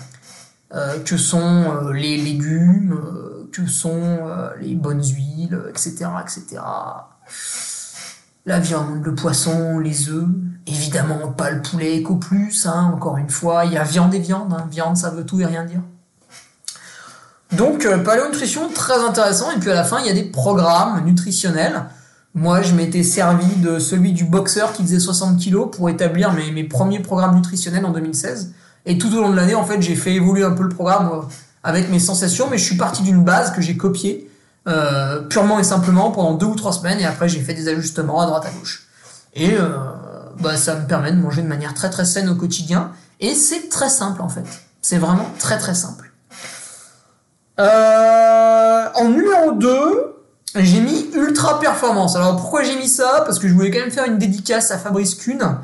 euh, 0.75 0.99
que 1.01 1.17
sont 1.17 1.41
euh, 1.41 1.93
les 1.95 2.19
légumes, 2.19 2.93
euh, 2.93 3.49
que 3.51 3.67
sont 3.67 4.19
les 4.61 4.75
bonnes 4.75 5.03
huiles, 5.03 5.59
etc., 5.71 6.07
etc. 6.21 6.61
La 8.45 8.59
viande, 8.61 9.03
le 9.03 9.15
poisson, 9.15 9.79
les 9.79 10.11
œufs, 10.11 10.29
évidemment 10.67 11.33
pas 11.33 11.51
le 11.51 11.63
poulet 11.63 12.03
qu'au 12.03 12.17
plus, 12.17 12.67
hein, 12.67 12.93
encore 12.95 13.17
une 13.17 13.31
fois, 13.31 13.65
il 13.65 13.73
y 13.73 13.79
a 13.79 13.85
viande 13.85 14.15
et 14.15 14.19
viande, 14.19 14.53
hein. 14.53 14.67
viande 14.71 14.97
ça 14.99 15.09
veut 15.09 15.25
tout 15.25 15.41
et 15.41 15.47
rien 15.47 15.65
dire. 15.65 15.81
Donc, 17.53 17.87
euh, 17.87 17.99
paléonutrition, 17.99 18.69
très 18.75 18.99
intéressant. 18.99 19.51
Et 19.51 19.59
puis 19.59 19.71
à 19.71 19.75
la 19.75 19.85
fin, 19.85 20.01
il 20.01 20.07
y 20.07 20.11
a 20.11 20.15
des 20.15 20.25
programmes 20.25 21.05
nutritionnels. 21.05 21.85
Moi, 22.35 22.63
je 22.63 22.75
m'étais 22.75 23.03
servi 23.03 23.57
de 23.57 23.79
celui 23.79 24.13
du 24.13 24.25
boxeur 24.25 24.73
qui 24.73 24.83
faisait 24.83 25.01
60 25.01 25.39
kilos 25.39 25.71
pour 25.75 25.89
établir 25.89 26.33
mes, 26.33 26.51
mes 26.53 26.65
premiers 26.65 27.01
programmes 27.01 27.37
nutritionnels 27.37 27.85
en 27.85 27.91
2016. 27.91 28.53
Et 28.87 28.99
tout 28.99 29.15
au 29.15 29.21
long 29.21 29.31
de 29.31 29.37
l'année, 29.37 29.55
en 29.55 29.65
fait, 29.65 29.81
j'ai 29.83 29.97
fait 29.97 30.15
évoluer 30.15 30.45
un 30.45 30.53
peu 30.53 30.63
le 30.63 30.69
programme 30.69 31.11
euh, 31.13 31.23
avec 31.63 31.91
mes 31.91 31.99
sensations, 31.99 32.49
mais 32.51 32.59
je 32.59 32.65
suis 32.65 32.77
parti 32.77 33.03
d'une 33.03 33.25
base 33.25 33.53
que 33.53 33.61
j'ai 33.61 33.77
copiée 33.77 34.31
euh, 34.67 35.21
purement 35.23 35.59
et 35.59 35.65
simplement 35.65 36.11
pendant 36.11 36.35
deux 36.35 36.47
ou 36.47 36.55
trois 36.55 36.73
semaines. 36.73 37.01
Et 37.01 37.05
après, 37.05 37.29
j'ai 37.29 37.41
fait 37.41 37.55
des 37.55 37.69
ajustements 37.69 38.21
à 38.21 38.27
droite 38.27 38.47
à 38.47 38.51
gauche. 38.51 38.87
Et 39.35 39.55
euh, 39.55 39.69
bah, 40.41 40.57
ça 40.57 40.75
me 40.75 40.87
permet 40.87 41.13
de 41.13 41.17
manger 41.17 41.43
de 41.43 41.47
manière 41.47 41.75
très 41.75 41.91
très 41.91 42.05
saine 42.05 42.29
au 42.29 42.35
quotidien. 42.35 42.93
Et 43.21 43.35
c'est 43.35 43.69
très 43.69 43.89
simple 43.89 44.23
en 44.23 44.29
fait. 44.29 44.45
C'est 44.81 44.99
vraiment 44.99 45.29
très 45.39 45.59
très 45.59 45.75
simple. 45.75 46.08
Euh, 47.59 48.89
en 48.95 49.09
numéro 49.09 49.53
2, 49.53 50.17
j'ai 50.57 50.81
mis 50.81 51.11
Ultra 51.15 51.59
Performance. 51.59 52.15
Alors 52.17 52.37
pourquoi 52.37 52.63
j'ai 52.63 52.77
mis 52.77 52.89
ça? 52.89 53.23
Parce 53.25 53.39
que 53.39 53.49
je 53.49 53.55
voulais 53.55 53.71
quand 53.71 53.81
même 53.81 53.91
faire 53.91 54.05
une 54.05 54.19
dédicace 54.19 54.71
à 54.71 54.79
Fabrice 54.79 55.15
Kuhn, 55.15 55.59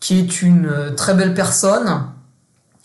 qui 0.00 0.18
est 0.18 0.42
une 0.42 0.66
euh, 0.66 0.90
très 0.90 1.14
belle 1.14 1.34
personne. 1.34 2.04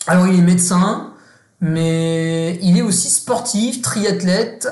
Alors 0.06 0.26
il 0.26 0.38
est 0.38 0.42
médecin, 0.42 1.12
mais 1.60 2.58
il 2.62 2.78
est 2.78 2.82
aussi 2.82 3.10
sportif, 3.10 3.82
triathlète, 3.82 4.68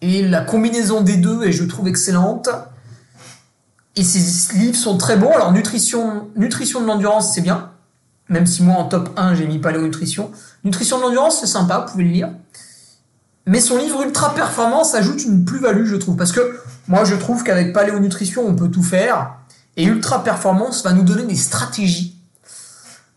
et 0.00 0.22
la 0.26 0.40
combinaison 0.40 1.00
des 1.00 1.16
deux 1.16 1.44
est, 1.44 1.52
je 1.52 1.64
trouve, 1.64 1.88
excellente. 1.88 2.48
Et 3.96 4.02
ses 4.02 4.56
livres 4.58 4.76
sont 4.76 4.98
très 4.98 5.16
bons. 5.16 5.30
Alors 5.30 5.52
nutrition, 5.52 6.28
nutrition 6.34 6.80
de 6.80 6.86
l'endurance, 6.86 7.32
c'est 7.32 7.42
bien. 7.42 7.70
Même 8.28 8.46
si 8.46 8.62
moi 8.62 8.76
en 8.76 8.84
top 8.86 9.10
1 9.16 9.34
j'ai 9.34 9.46
mis 9.46 9.58
paléonutrition. 9.58 10.32
Nutrition 10.64 10.98
de 10.98 11.02
l'endurance, 11.02 11.40
c'est 11.40 11.46
sympa, 11.46 11.78
vous 11.78 11.92
pouvez 11.92 12.04
le 12.04 12.10
lire. 12.10 12.30
Mais 13.46 13.60
son 13.60 13.76
livre 13.76 14.02
Ultra 14.02 14.34
Performance 14.34 14.94
ajoute 14.94 15.24
une 15.24 15.44
plus-value, 15.44 15.86
je 15.86 15.96
trouve. 15.96 16.16
Parce 16.16 16.32
que 16.32 16.58
moi, 16.88 17.04
je 17.04 17.14
trouve 17.14 17.42
qu'avec 17.42 17.72
Paléonutrition, 17.72 18.46
on 18.46 18.54
peut 18.54 18.68
tout 18.68 18.82
faire. 18.82 19.34
Et 19.76 19.84
Ultra 19.84 20.24
Performance 20.24 20.82
va 20.82 20.92
nous 20.92 21.02
donner 21.02 21.24
des 21.24 21.36
stratégies 21.36 22.18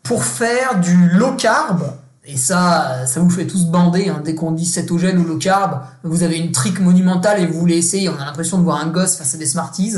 pour 0.04 0.24
faire 0.24 0.80
du 0.80 1.10
low 1.12 1.36
carb. 1.36 1.84
Et 2.26 2.36
ça, 2.36 3.06
ça 3.06 3.22
vous 3.22 3.30
fait 3.30 3.48
tous 3.48 3.68
bander. 3.68 4.10
Hein. 4.10 4.22
Dès 4.24 4.36
qu'on 4.36 4.52
dit 4.52 4.66
cétogène 4.66 5.18
ou 5.18 5.24
low 5.24 5.38
carb, 5.38 5.82
vous 6.04 6.24
avez 6.24 6.38
une 6.38 6.52
trick 6.52 6.82
monumentale 6.82 7.42
et 7.42 7.46
vous 7.46 7.58
voulez 7.58 7.78
essayer. 7.78 8.10
On 8.10 8.20
a 8.20 8.26
l'impression 8.26 8.58
de 8.58 8.64
voir 8.64 8.82
un 8.82 8.88
gosse 8.88 9.16
face 9.16 9.34
à 9.34 9.38
des 9.38 9.46
Smarties. 9.46 9.96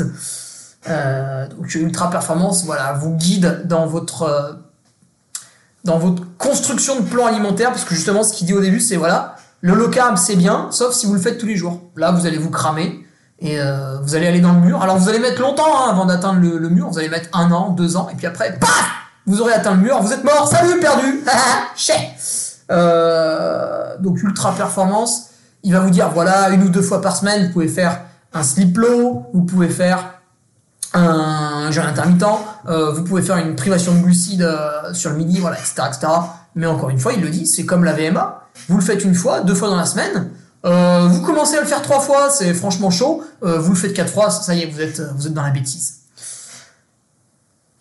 Euh, 0.88 1.48
donc 1.48 1.74
Ultra 1.74 2.08
Performance, 2.08 2.64
voilà, 2.64 2.92
vous 2.92 3.16
guide 3.16 3.62
dans 3.66 3.86
votre 3.86 4.22
euh, 4.22 4.52
dans 5.84 5.98
votre 5.98 6.22
construction 6.36 7.00
de 7.00 7.06
plan 7.06 7.26
alimentaire, 7.26 7.70
parce 7.70 7.84
que 7.84 7.94
justement, 7.94 8.22
ce 8.22 8.34
qu'il 8.34 8.46
dit 8.46 8.52
au 8.52 8.60
début, 8.60 8.80
c'est 8.80 8.96
voilà, 8.96 9.36
le 9.62 9.74
low 9.74 9.88
carb, 9.88 10.16
c'est 10.16 10.36
bien, 10.36 10.68
sauf 10.70 10.94
si 10.94 11.06
vous 11.06 11.14
le 11.14 11.20
faites 11.20 11.38
tous 11.38 11.46
les 11.46 11.56
jours. 11.56 11.80
Là, 11.96 12.12
vous 12.12 12.26
allez 12.26 12.38
vous 12.38 12.50
cramer 12.50 13.04
et 13.40 13.60
euh, 13.60 13.98
vous 14.02 14.14
allez 14.14 14.26
aller 14.26 14.40
dans 14.40 14.52
le 14.52 14.60
mur. 14.60 14.82
Alors, 14.82 14.96
vous 14.98 15.08
allez 15.08 15.18
mettre 15.18 15.40
longtemps 15.40 15.66
hein, 15.66 15.90
avant 15.90 16.06
d'atteindre 16.06 16.40
le, 16.40 16.68
mur. 16.68 16.88
Vous 16.88 16.98
allez 16.98 17.08
mettre 17.08 17.28
un 17.36 17.50
an, 17.52 17.70
deux 17.70 17.96
ans, 17.96 18.08
et 18.12 18.16
puis 18.16 18.26
après, 18.26 18.58
paf 18.58 18.90
Vous 19.26 19.40
aurez 19.40 19.52
atteint 19.52 19.74
le 19.74 19.80
mur, 19.80 20.00
vous 20.02 20.12
êtes 20.12 20.24
mort, 20.24 20.48
salut, 20.48 20.80
perdu 20.80 21.24
euh, 22.70 23.96
Donc, 23.98 24.22
ultra 24.22 24.52
performance, 24.52 25.30
il 25.62 25.72
va 25.72 25.80
vous 25.80 25.90
dire, 25.90 26.10
voilà, 26.10 26.50
une 26.50 26.62
ou 26.62 26.68
deux 26.68 26.82
fois 26.82 27.00
par 27.02 27.16
semaine, 27.16 27.46
vous 27.46 27.52
pouvez 27.52 27.68
faire 27.68 28.00
un 28.32 28.42
slip 28.42 28.76
low, 28.78 29.26
vous 29.34 29.42
pouvez 29.42 29.68
faire 29.68 30.20
un 30.92 31.70
jeûne 31.70 31.86
intermittent, 31.86 32.24
euh, 32.66 32.92
vous 32.92 33.04
pouvez 33.04 33.22
faire 33.22 33.36
une 33.36 33.54
privation 33.54 33.94
de 33.94 34.00
glucides 34.00 34.42
euh, 34.42 34.92
sur 34.92 35.10
le 35.10 35.16
midi, 35.16 35.38
voilà, 35.38 35.58
etc., 35.58 35.82
etc. 35.88 36.06
Mais 36.54 36.66
encore 36.66 36.90
une 36.90 36.98
fois, 36.98 37.12
il 37.12 37.22
le 37.22 37.28
dit, 37.28 37.46
c'est 37.46 37.64
comme 37.64 37.84
la 37.84 37.92
VMA. 37.92 38.48
Vous 38.68 38.76
le 38.76 38.82
faites 38.82 39.04
une 39.04 39.14
fois, 39.14 39.40
deux 39.40 39.54
fois 39.54 39.68
dans 39.68 39.76
la 39.76 39.86
semaine. 39.86 40.30
Euh, 40.64 41.08
vous 41.08 41.22
commencez 41.22 41.56
à 41.56 41.60
le 41.60 41.66
faire 41.66 41.82
trois 41.82 42.00
fois, 42.00 42.30
c'est 42.30 42.52
franchement 42.54 42.90
chaud. 42.90 43.24
Euh, 43.42 43.58
vous 43.58 43.72
le 43.72 43.78
faites 43.78 43.94
quatre 43.94 44.12
fois, 44.12 44.30
ça 44.30 44.54
y 44.54 44.62
est, 44.62 44.66
vous 44.66 44.80
êtes, 44.80 45.00
vous 45.16 45.26
êtes 45.26 45.34
dans 45.34 45.42
la 45.42 45.50
bêtise. 45.50 46.00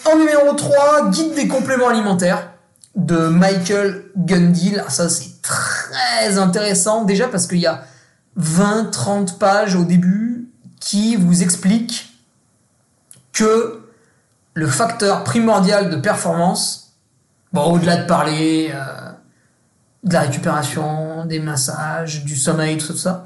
En 0.05 0.17
numéro 0.17 0.53
3, 0.53 1.09
guide 1.09 1.35
des 1.35 1.47
compléments 1.47 1.89
alimentaires 1.89 2.51
de 2.95 3.27
Michael 3.27 4.05
Gundil. 4.17 4.81
Ah, 4.85 4.89
ça, 4.89 5.09
c'est 5.09 5.41
très 5.41 6.37
intéressant. 6.37 7.03
Déjà 7.03 7.27
parce 7.27 7.47
qu'il 7.47 7.59
y 7.59 7.67
a 7.67 7.83
20-30 8.39 9.37
pages 9.37 9.75
au 9.75 9.83
début 9.83 10.49
qui 10.79 11.15
vous 11.15 11.43
expliquent 11.43 12.07
que 13.33 13.81
le 14.53 14.67
facteur 14.67 15.23
primordial 15.23 15.89
de 15.89 15.97
performance, 15.97 16.93
bon, 17.53 17.73
au-delà 17.73 17.97
de 17.97 18.07
parler 18.07 18.71
euh, 18.73 19.11
de 20.03 20.13
la 20.13 20.21
récupération, 20.21 21.25
des 21.25 21.39
massages, 21.39 22.23
du 22.23 22.35
sommeil, 22.35 22.77
tout 22.77 22.95
ça, 22.95 23.25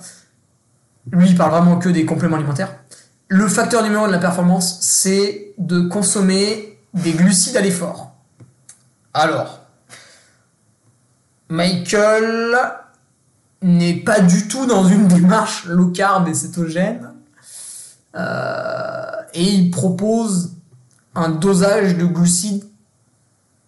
lui, 1.12 1.30
il 1.30 1.36
parle 1.36 1.52
vraiment 1.52 1.78
que 1.78 1.90
des 1.90 2.06
compléments 2.06 2.38
alimentaires. 2.38 2.76
Le 3.28 3.48
facteur 3.48 3.84
numéro 3.84 4.06
un 4.06 4.08
de 4.08 4.14
la 4.14 4.20
performance, 4.20 4.80
c'est 4.82 5.54
de 5.58 5.82
consommer 5.82 6.80
des 6.94 7.12
glucides 7.12 7.58
à 7.58 7.62
l'effort. 7.62 8.14
Alors, 9.14 9.60
Michael 11.50 12.58
n'est 13.62 13.96
pas 13.96 14.20
du 14.20 14.48
tout 14.48 14.66
dans 14.66 14.86
une 14.86 15.08
démarche 15.08 15.66
low 15.66 15.90
carb 15.90 16.28
et 16.28 16.34
cétogène. 16.34 17.12
Euh, 18.16 19.12
et 19.34 19.44
il 19.44 19.72
propose 19.72 20.54
un 21.16 21.30
dosage 21.30 21.98
de 21.98 22.06
glucides 22.06 22.66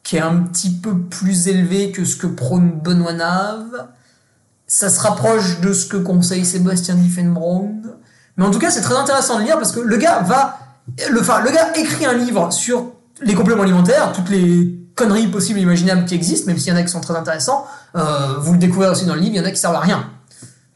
qui 0.06 0.18
est 0.18 0.22
un 0.22 0.38
petit 0.38 0.70
peu 0.70 0.98
plus 0.98 1.48
élevé 1.48 1.92
que 1.92 2.06
ce 2.06 2.16
que 2.16 2.28
prône 2.28 2.80
Benoît 2.80 3.12
Nave. 3.12 3.88
Ça 4.68 4.90
se 4.90 5.00
rapproche 5.02 5.60
de 5.62 5.74
ce 5.74 5.88
que 5.88 5.98
conseille 5.98 6.46
Sébastien 6.46 6.94
Diffenbrand. 6.94 7.74
Mais 8.38 8.46
en 8.46 8.52
tout 8.52 8.60
cas, 8.60 8.70
c'est 8.70 8.82
très 8.82 8.96
intéressant 8.96 9.40
de 9.40 9.44
lire 9.44 9.58
parce 9.58 9.72
que 9.72 9.80
le 9.80 9.98
gars 9.98 10.20
va, 10.20 10.60
le, 11.10 11.20
enfin, 11.20 11.42
le 11.42 11.50
gars 11.50 11.74
écrit 11.76 12.06
un 12.06 12.14
livre 12.14 12.54
sur 12.54 12.92
les 13.22 13.34
compléments 13.34 13.64
alimentaires, 13.64 14.14
toutes 14.14 14.30
les 14.30 14.78
conneries 14.94 15.28
possibles 15.28 15.58
et 15.60 15.64
imaginables 15.64 16.06
qui 16.06 16.14
existent, 16.14 16.48
même 16.48 16.60
s'il 16.60 16.72
y 16.72 16.76
en 16.76 16.80
a 16.80 16.84
qui 16.84 16.90
sont 16.90 17.02
très 17.02 17.16
intéressants. 17.16 17.66
Euh, 17.96 18.38
vous 18.40 18.54
le 18.54 18.60
découvrez 18.60 18.88
aussi 18.88 19.06
dans 19.06 19.16
le 19.16 19.22
livre, 19.22 19.34
il 19.34 19.38
y 19.38 19.42
en 19.42 19.46
a 19.46 19.52
qui 19.52 19.58
servent 19.58 19.76
à 19.76 19.80
rien. 19.80 20.08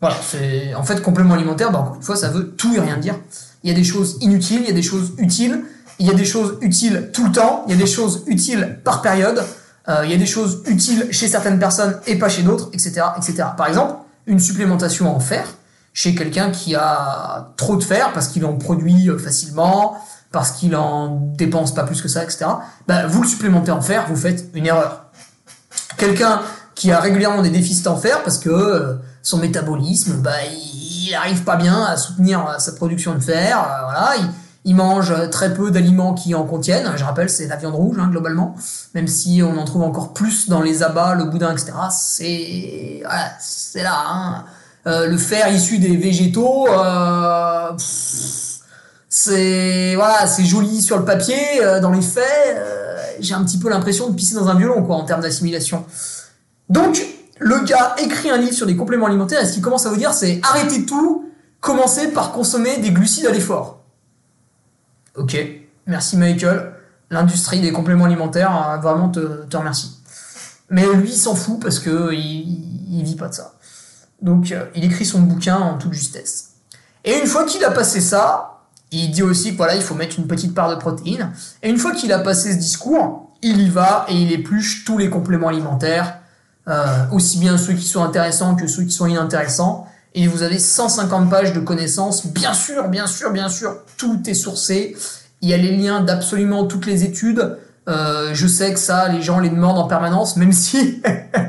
Voilà, 0.01 0.15
c'est 0.27 0.73
en 0.73 0.83
fait 0.83 1.03
complément 1.03 1.35
alimentaire. 1.35 1.71
Bah, 1.71 1.79
encore 1.79 1.95
une 1.97 2.01
fois, 2.01 2.15
ça 2.15 2.29
veut 2.29 2.49
tout 2.49 2.73
et 2.73 2.79
rien 2.79 2.97
dire. 2.97 3.15
Il 3.63 3.69
y 3.69 3.73
a 3.73 3.75
des 3.75 3.83
choses 3.83 4.17
inutiles, 4.21 4.61
il 4.61 4.67
y 4.67 4.71
a 4.71 4.73
des 4.73 4.81
choses 4.81 5.13
utiles, 5.17 5.63
il 5.99 6.07
y 6.07 6.09
a 6.09 6.13
des 6.13 6.25
choses 6.25 6.57
utiles 6.61 7.09
tout 7.13 7.25
le 7.25 7.31
temps, 7.31 7.63
il 7.67 7.75
y 7.75 7.77
a 7.77 7.77
des 7.77 7.89
choses 7.89 8.23
utiles 8.27 8.79
par 8.83 9.01
période, 9.01 9.43
euh, 9.89 10.01
il 10.05 10.11
y 10.11 10.13
a 10.13 10.17
des 10.17 10.25
choses 10.25 10.63
utiles 10.65 11.07
chez 11.11 11.27
certaines 11.27 11.59
personnes 11.59 11.99
et 12.07 12.17
pas 12.17 12.29
chez 12.29 12.41
d'autres, 12.41 12.69
etc., 12.73 13.01
etc. 13.17 13.49
Par 13.57 13.67
exemple, 13.67 13.95
une 14.25 14.39
supplémentation 14.39 15.13
en 15.13 15.19
fer 15.19 15.45
chez 15.93 16.15
quelqu'un 16.15 16.51
qui 16.51 16.75
a 16.75 17.53
trop 17.57 17.75
de 17.75 17.83
fer 17.83 18.11
parce 18.13 18.29
qu'il 18.29 18.45
en 18.45 18.53
produit 18.53 19.09
euh, 19.09 19.17
facilement, 19.17 19.97
parce 20.31 20.51
qu'il 20.51 20.75
en 20.75 21.33
dépense 21.35 21.73
pas 21.73 21.83
plus 21.83 22.01
que 22.01 22.07
ça, 22.07 22.23
etc. 22.23 22.45
Bah, 22.87 23.07
vous 23.07 23.21
le 23.21 23.27
supplémentez 23.27 23.71
en 23.71 23.81
fer, 23.81 24.05
vous 24.07 24.15
faites 24.15 24.45
une 24.53 24.67
erreur. 24.67 25.05
Quelqu'un 25.97 26.41
qui 26.75 26.91
a 26.93 26.99
régulièrement 27.01 27.41
des 27.41 27.49
déficits 27.49 27.87
en 27.89 27.97
fer 27.97 28.23
parce 28.23 28.37
que 28.37 28.49
euh, 28.49 28.93
son 29.21 29.37
métabolisme, 29.37 30.21
bah, 30.21 30.31
il 30.45 31.11
n'arrive 31.11 31.43
pas 31.43 31.57
bien 31.57 31.83
à 31.83 31.97
soutenir 31.97 32.55
sa 32.59 32.71
production 32.71 33.15
de 33.15 33.19
fer, 33.19 33.57
voilà, 33.83 34.13
il, 34.17 34.29
il 34.65 34.75
mange 34.75 35.13
très 35.29 35.53
peu 35.53 35.71
d'aliments 35.71 36.13
qui 36.13 36.35
en 36.35 36.43
contiennent. 36.43 36.91
Je 36.95 37.03
rappelle, 37.03 37.29
c'est 37.29 37.47
la 37.47 37.55
viande 37.55 37.75
rouge, 37.75 37.97
hein, 37.99 38.09
globalement. 38.09 38.55
Même 38.93 39.07
si 39.07 39.41
on 39.43 39.57
en 39.57 39.65
trouve 39.65 39.83
encore 39.83 40.13
plus 40.13 40.49
dans 40.49 40.61
les 40.61 40.83
abats, 40.83 41.15
le 41.15 41.25
boudin, 41.25 41.51
etc. 41.51 41.71
C'est, 41.91 43.01
voilà, 43.03 43.37
là. 43.75 44.03
Hein. 44.05 44.45
Euh, 44.87 45.07
le 45.07 45.17
fer 45.17 45.51
issu 45.51 45.77
des 45.77 45.97
végétaux, 45.97 46.67
euh, 46.69 47.71
c'est, 49.09 49.95
voilà, 49.95 50.27
c'est 50.27 50.45
joli 50.45 50.81
sur 50.81 50.97
le 50.97 51.05
papier. 51.05 51.35
Euh, 51.61 51.79
dans 51.79 51.91
les 51.91 52.01
faits, 52.01 52.23
euh, 52.55 52.97
j'ai 53.19 53.33
un 53.33 53.43
petit 53.43 53.57
peu 53.57 53.69
l'impression 53.69 54.09
de 54.09 54.15
pisser 54.15 54.35
dans 54.35 54.47
un 54.47 54.55
violon, 54.55 54.83
quoi, 54.83 54.95
en 54.95 55.03
termes 55.03 55.21
d'assimilation. 55.21 55.85
Donc, 56.69 57.05
le 57.39 57.59
gars 57.65 57.95
écrit 57.97 58.29
un 58.29 58.37
livre 58.37 58.53
sur 58.53 58.65
des 58.65 58.75
compléments 58.75 59.07
alimentaires 59.07 59.41
et 59.41 59.45
ce 59.45 59.53
qu'il 59.53 59.61
commence 59.61 59.85
à 59.85 59.89
vous 59.89 59.97
dire, 59.97 60.13
c'est 60.13 60.39
arrêtez 60.43 60.85
tout, 60.85 61.25
commencez 61.59 62.09
par 62.09 62.31
consommer 62.31 62.77
des 62.77 62.91
glucides 62.91 63.27
à 63.27 63.31
l'effort. 63.31 63.78
Ok, 65.19 65.37
merci 65.85 66.15
Michael. 66.15 66.71
L'industrie 67.09 67.59
des 67.59 67.73
compléments 67.73 68.05
alimentaires, 68.05 68.55
euh, 68.55 68.77
vraiment 68.77 69.09
te, 69.09 69.45
te 69.45 69.57
remercie. 69.57 69.99
Mais 70.69 70.85
lui, 70.93 71.09
il 71.09 71.17
s'en 71.17 71.35
fout 71.35 71.59
parce 71.61 71.79
que 71.79 72.13
il, 72.13 73.03
vit 73.03 73.17
pas 73.17 73.27
de 73.27 73.33
ça. 73.33 73.55
Donc, 74.21 74.53
euh, 74.53 74.65
il 74.75 74.85
écrit 74.85 75.05
son 75.05 75.19
bouquin 75.19 75.57
en 75.57 75.77
toute 75.77 75.91
justesse. 75.91 76.51
Et 77.03 77.19
une 77.19 77.27
fois 77.27 77.43
qu'il 77.43 77.65
a 77.65 77.71
passé 77.71 77.99
ça, 77.99 78.61
il 78.91 79.11
dit 79.11 79.23
aussi 79.23 79.51
que 79.51 79.57
voilà, 79.57 79.75
il 79.75 79.81
faut 79.81 79.95
mettre 79.95 80.17
une 80.19 80.27
petite 80.27 80.55
part 80.55 80.69
de 80.69 80.75
protéines. 80.75 81.31
Et 81.63 81.69
une 81.69 81.77
fois 81.77 81.91
qu'il 81.91 82.13
a 82.13 82.19
passé 82.19 82.53
ce 82.53 82.57
discours, 82.57 83.33
il 83.41 83.59
y 83.59 83.69
va 83.69 84.05
et 84.07 84.15
il 84.15 84.31
épluche 84.31 84.85
tous 84.85 84.97
les 84.97 85.09
compléments 85.09 85.49
alimentaires, 85.49 86.19
euh, 86.69 87.05
aussi 87.11 87.39
bien 87.39 87.57
ceux 87.57 87.73
qui 87.73 87.85
sont 87.85 88.03
intéressants 88.03 88.55
que 88.55 88.67
ceux 88.67 88.83
qui 88.83 88.91
sont 88.91 89.07
inintéressants 89.07 89.85
et 90.15 90.27
vous 90.27 90.43
avez 90.43 90.59
150 90.59 91.29
pages 91.29 91.53
de 91.53 91.59
connaissances. 91.59 92.27
Bien 92.27 92.53
sûr, 92.53 92.87
bien 92.87 93.07
sûr, 93.07 93.31
bien 93.31 93.49
sûr, 93.49 93.77
tout 93.97 94.21
est 94.27 94.33
sourcé. 94.33 94.95
Il 95.41 95.49
y 95.49 95.53
a 95.53 95.57
les 95.57 95.75
liens 95.75 96.01
d'absolument 96.01 96.65
toutes 96.65 96.85
les 96.85 97.03
études. 97.03 97.57
Euh, 97.87 98.31
je 98.33 98.45
sais 98.45 98.73
que 98.73 98.79
ça, 98.79 99.07
les 99.07 99.21
gens 99.21 99.39
les 99.39 99.49
demandent 99.49 99.79
en 99.79 99.87
permanence, 99.87 100.35
même 100.35 100.51
si 100.51 101.01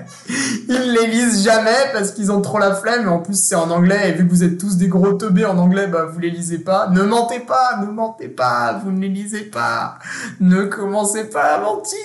ils 0.69 0.93
les 0.93 1.07
lisent 1.09 1.45
jamais 1.45 1.77
parce 1.93 2.13
qu'ils 2.13 2.33
ont 2.33 2.41
trop 2.41 2.59
la 2.59 2.75
flemme. 2.75 3.09
En 3.09 3.19
plus, 3.19 3.39
c'est 3.39 3.55
en 3.55 3.71
anglais. 3.71 4.09
Et 4.09 4.13
vu 4.13 4.27
que 4.27 4.31
vous 4.31 4.45
êtes 4.45 4.59
tous 4.59 4.77
des 4.77 4.89
gros 4.89 5.13
teubés 5.13 5.45
en 5.45 5.59
anglais, 5.59 5.87
bah 5.87 6.07
vous 6.11 6.19
les 6.19 6.31
lisez 6.31 6.59
pas. 6.59 6.89
Ne 6.89 7.03
mentez 7.03 7.41
pas, 7.41 7.79
ne 7.83 7.91
mentez 7.91 8.29
pas. 8.29 8.81
Vous 8.83 8.91
ne 8.91 9.01
les 9.01 9.09
lisez 9.09 9.43
pas. 9.43 9.99
Ne 10.41 10.65
commencez 10.65 11.25
pas 11.25 11.57
à 11.57 11.61
mentir. 11.61 11.99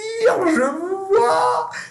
Je 0.47 0.61
vous 0.61 0.94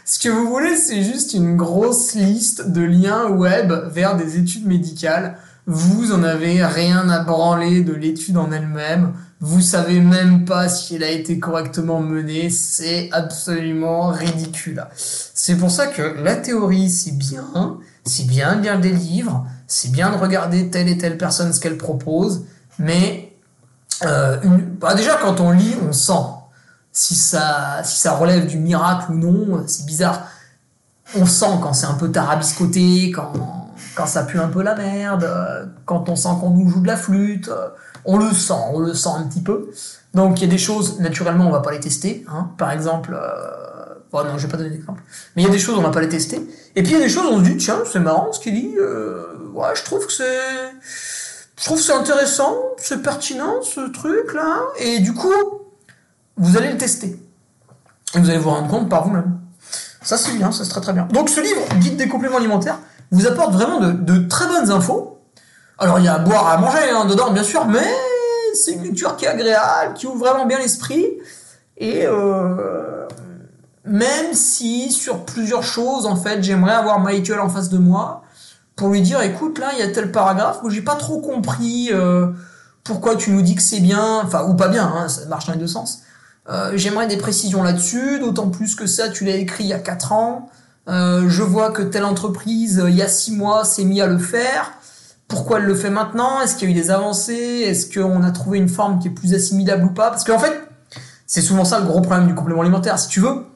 ce 0.05 0.19
que 0.19 0.29
vous 0.29 0.49
voulez, 0.49 0.77
c'est 0.77 1.03
juste 1.03 1.35
une 1.35 1.57
grosse 1.57 2.15
liste 2.15 2.71
de 2.71 2.83
liens 2.83 3.29
web 3.29 3.73
vers 3.91 4.17
des 4.17 4.39
études 4.39 4.67
médicales. 4.67 5.39
Vous 5.67 6.13
en 6.13 6.23
avez 6.23 6.65
rien 6.65 7.09
à 7.09 7.21
branler 7.21 7.83
de 7.83 7.95
l'étude 7.95 8.37
en 8.37 8.53
elle-même. 8.53 9.15
Vous 9.41 9.63
savez 9.63 10.01
même 10.01 10.45
pas 10.45 10.69
si 10.69 10.97
elle 10.97 11.03
a 11.03 11.11
été 11.11 11.39
correctement 11.39 12.01
menée. 12.01 12.51
C'est 12.51 13.09
absolument 13.13 14.09
ridicule. 14.09 14.85
C'est 14.95 15.57
pour 15.57 15.71
ça 15.71 15.87
que 15.87 16.03
la 16.23 16.37
théorie, 16.37 16.91
c'est 16.91 17.17
bien. 17.17 17.79
C'est 18.05 18.27
bien 18.27 18.57
de 18.57 18.63
lire 18.63 18.79
des 18.79 18.93
livres. 18.93 19.47
C'est 19.67 19.91
bien 19.91 20.11
de 20.11 20.17
regarder 20.17 20.71
telle 20.71 20.89
et 20.89 20.99
telle 20.99 21.17
personne 21.17 21.53
ce 21.53 21.61
qu'elle 21.61 21.79
propose. 21.79 22.45
Mais 22.79 23.33
euh, 24.03 24.37
bah 24.81 24.95
déjà, 24.95 25.17
quand 25.17 25.41
on 25.41 25.51
lit, 25.51 25.75
on 25.89 25.93
sent 25.93 26.13
si 26.95 27.15
ça, 27.17 27.83
si 27.85 28.01
ça 28.01 28.15
relève 28.15 28.47
du 28.47 28.57
miracle 28.57 29.13
ou 29.13 29.17
non, 29.17 29.65
c'est 29.67 29.85
bizarre. 29.85 30.29
On 31.17 31.27
sent 31.27 31.59
quand 31.61 31.75
c'est 31.75 31.87
un 31.87 31.95
peu 31.95 32.11
tarabiscoté, 32.11 33.11
quand, 33.11 33.33
quand 33.97 34.07
ça 34.07 34.23
pue 34.23 34.39
un 34.39 34.49
peu 34.49 34.63
la 34.63 34.77
merde, 34.77 35.29
quand 35.85 36.09
on 36.09 36.17
sent 36.17 36.31
qu'on 36.41 36.51
nous 36.51 36.71
joue 36.71 36.81
de 36.81 36.87
la 36.87 36.97
flûte, 36.97 37.51
on 38.05 38.17
le 38.17 38.33
sent, 38.33 38.55
on 38.73 38.79
le 38.79 38.95
sent 38.95 39.11
un 39.19 39.25
petit 39.25 39.43
peu. 39.43 39.71
Donc 40.15 40.41
il 40.41 40.45
y 40.45 40.47
a 40.47 40.51
des 40.51 40.59
choses, 40.59 41.01
naturellement, 41.01 41.49
on 41.49 41.51
va 41.51 41.61
pas 41.61 41.73
les 41.73 41.81
tester. 41.81 42.25
Hein. 42.29 42.51
Par 42.57 42.71
exemple, 42.71 43.19
euh... 43.21 43.95
bon 44.13 44.25
non, 44.25 44.39
je 44.39 44.47
vais 44.47 44.51
pas 44.51 44.57
donner 44.57 44.71
d'exemple, 44.71 45.03
mais 45.35 45.43
il 45.43 45.47
y 45.47 45.49
a 45.49 45.53
des 45.53 45.59
choses, 45.59 45.77
on 45.77 45.83
va 45.83 45.91
pas 45.91 46.01
les 46.01 46.09
tester. 46.09 46.37
Et 46.77 46.83
puis 46.85 46.93
il 46.93 46.99
y 46.99 47.01
a 47.01 47.05
des 47.05 47.11
choses, 47.11 47.27
on 47.29 47.39
se 47.39 47.51
dit, 47.51 47.57
tiens, 47.57 47.81
c'est 47.91 47.99
marrant 47.99 48.33
ce 48.33 48.39
qu'il 48.39 48.55
dit, 48.55 48.75
euh... 48.79 49.51
ouais, 49.53 49.75
je 49.75 49.83
trouve 49.83 50.07
que 50.07 50.13
c'est... 50.13 50.39
Je 51.57 51.65
trouve 51.65 51.81
c'est 51.81 51.93
intéressant, 51.93 52.55
c'est 52.77 53.01
pertinent 53.01 53.63
ce 53.63 53.81
truc 53.91 54.35
là, 54.35 54.61
et 54.79 54.99
du 54.99 55.15
coup, 55.15 55.33
vous 56.37 56.57
allez 56.57 56.73
le 56.73 56.79
tester. 56.79 57.19
Et 58.15 58.19
vous 58.19 58.29
allez 58.31 58.39
vous 58.39 58.51
rendre 58.51 58.69
compte 58.69 58.89
par 58.89 59.05
vous-même. 59.05 59.39
Ça, 60.03 60.17
c'est 60.17 60.33
bien, 60.33 60.53
ça, 60.53 60.65
c'est 60.65 60.71
très 60.71 60.81
très 60.81 60.93
bien. 60.93 61.07
Donc, 61.11 61.29
ce 61.29 61.41
livre, 61.41 61.61
Guide 61.79 61.97
des 61.97 62.09
compléments 62.09 62.37
alimentaires, 62.37 62.79
vous 63.11 63.27
apporte 63.27 63.53
vraiment 63.53 63.81
de, 63.81 64.29
très 64.29 64.47
bonnes 64.47 64.71
infos. 64.71 65.19
Alors, 65.79 65.99
il 65.99 66.05
y 66.05 66.09
a 66.09 66.15
à 66.15 66.19
boire, 66.19 66.49
à 66.49 66.59
manger 66.59 66.91
hein, 66.93 67.07
dedans, 67.07 67.33
bien 67.33 67.43
sûr, 67.43 67.67
mais 67.67 67.87
c'est 68.55 68.73
une 68.73 68.83
lecture 68.83 69.17
qui 69.17 69.25
est 69.25 69.29
agréable, 69.29 69.95
qui 69.95 70.07
ouvre 70.07 70.19
vraiment 70.19 70.47
bien 70.47 70.59
l'esprit. 70.59 71.07
Et 71.77 72.07
euh, 72.07 73.07
même 73.85 74.33
si 74.33 74.93
sur 74.93 75.25
plusieurs 75.25 75.63
choses, 75.63 76.07
en 76.07 76.17
fait, 76.17 76.43
j'aimerais 76.43 76.75
avoir 76.75 77.01
Michael 77.01 77.41
en 77.41 77.49
face 77.49 77.69
de 77.69 77.79
moi 77.79 78.23
pour 78.77 78.89
lui 78.89 79.03
dire, 79.03 79.21
écoute, 79.23 79.59
là, 79.59 79.71
il 79.73 79.79
y 79.79 79.83
a 79.83 79.89
tel 79.89 80.11
paragraphe 80.13 80.61
où 80.63 80.71
j'ai 80.71 80.83
pas 80.83 80.97
trop 80.97 81.21
compris 81.21 81.91
euh, 81.93 82.29
pourquoi 82.83 83.17
tu 83.17 83.31
nous 83.31 83.43
dis 83.43 83.55
que 83.55 83.63
c'est 83.63 83.81
bien, 83.81 84.21
enfin, 84.25 84.45
ou 84.45 84.55
pas 84.55 84.69
bien, 84.69 84.87
hein, 84.87 85.09
ça 85.09 85.27
marche 85.27 85.47
dans 85.47 85.53
les 85.53 85.59
deux 85.59 85.67
sens. 85.67 86.03
Euh, 86.49 86.73
j'aimerais 86.75 87.07
des 87.07 87.17
précisions 87.17 87.63
là-dessus, 87.63 88.19
d'autant 88.19 88.49
plus 88.49 88.75
que 88.75 88.87
ça, 88.87 89.09
tu 89.09 89.25
l'as 89.25 89.37
écrit 89.37 89.65
il 89.65 89.71
y 89.71 89.73
a 89.73 89.79
4 89.79 90.13
ans. 90.13 90.51
Euh, 90.89 91.29
je 91.29 91.43
vois 91.43 91.71
que 91.71 91.83
telle 91.83 92.05
entreprise, 92.05 92.83
il 92.87 92.95
y 92.95 93.03
a 93.03 93.09
6 93.09 93.33
mois, 93.33 93.65
s'est 93.65 93.85
mis 93.85 94.01
à 94.01 94.07
le 94.07 94.19
faire. 94.19 94.73
Pourquoi 95.27 95.59
elle 95.59 95.65
le 95.65 95.75
fait 95.75 95.89
maintenant? 95.89 96.43
Est-ce 96.43 96.57
qu'il 96.57 96.69
y 96.69 96.73
a 96.73 96.77
eu 96.77 96.79
des 96.79 96.91
avancées? 96.91 97.65
Est-ce 97.67 97.99
qu'on 97.99 98.23
a 98.23 98.31
trouvé 98.31 98.59
une 98.59 98.69
forme 98.69 98.99
qui 98.99 99.09
est 99.09 99.11
plus 99.11 99.33
assimilable 99.33 99.85
ou 99.85 99.91
pas? 99.91 100.11
Parce 100.11 100.25
qu'en 100.25 100.39
fait, 100.39 100.53
c'est 101.27 101.41
souvent 101.41 101.65
ça 101.65 101.81
le 101.81 101.87
gros 101.87 102.03
problème 102.03 102.27
du 102.27 102.35
complément 102.35 102.61
alimentaire. 102.61 102.99
Si 102.99 103.09
tu 103.09 103.21
veux, 103.21 103.47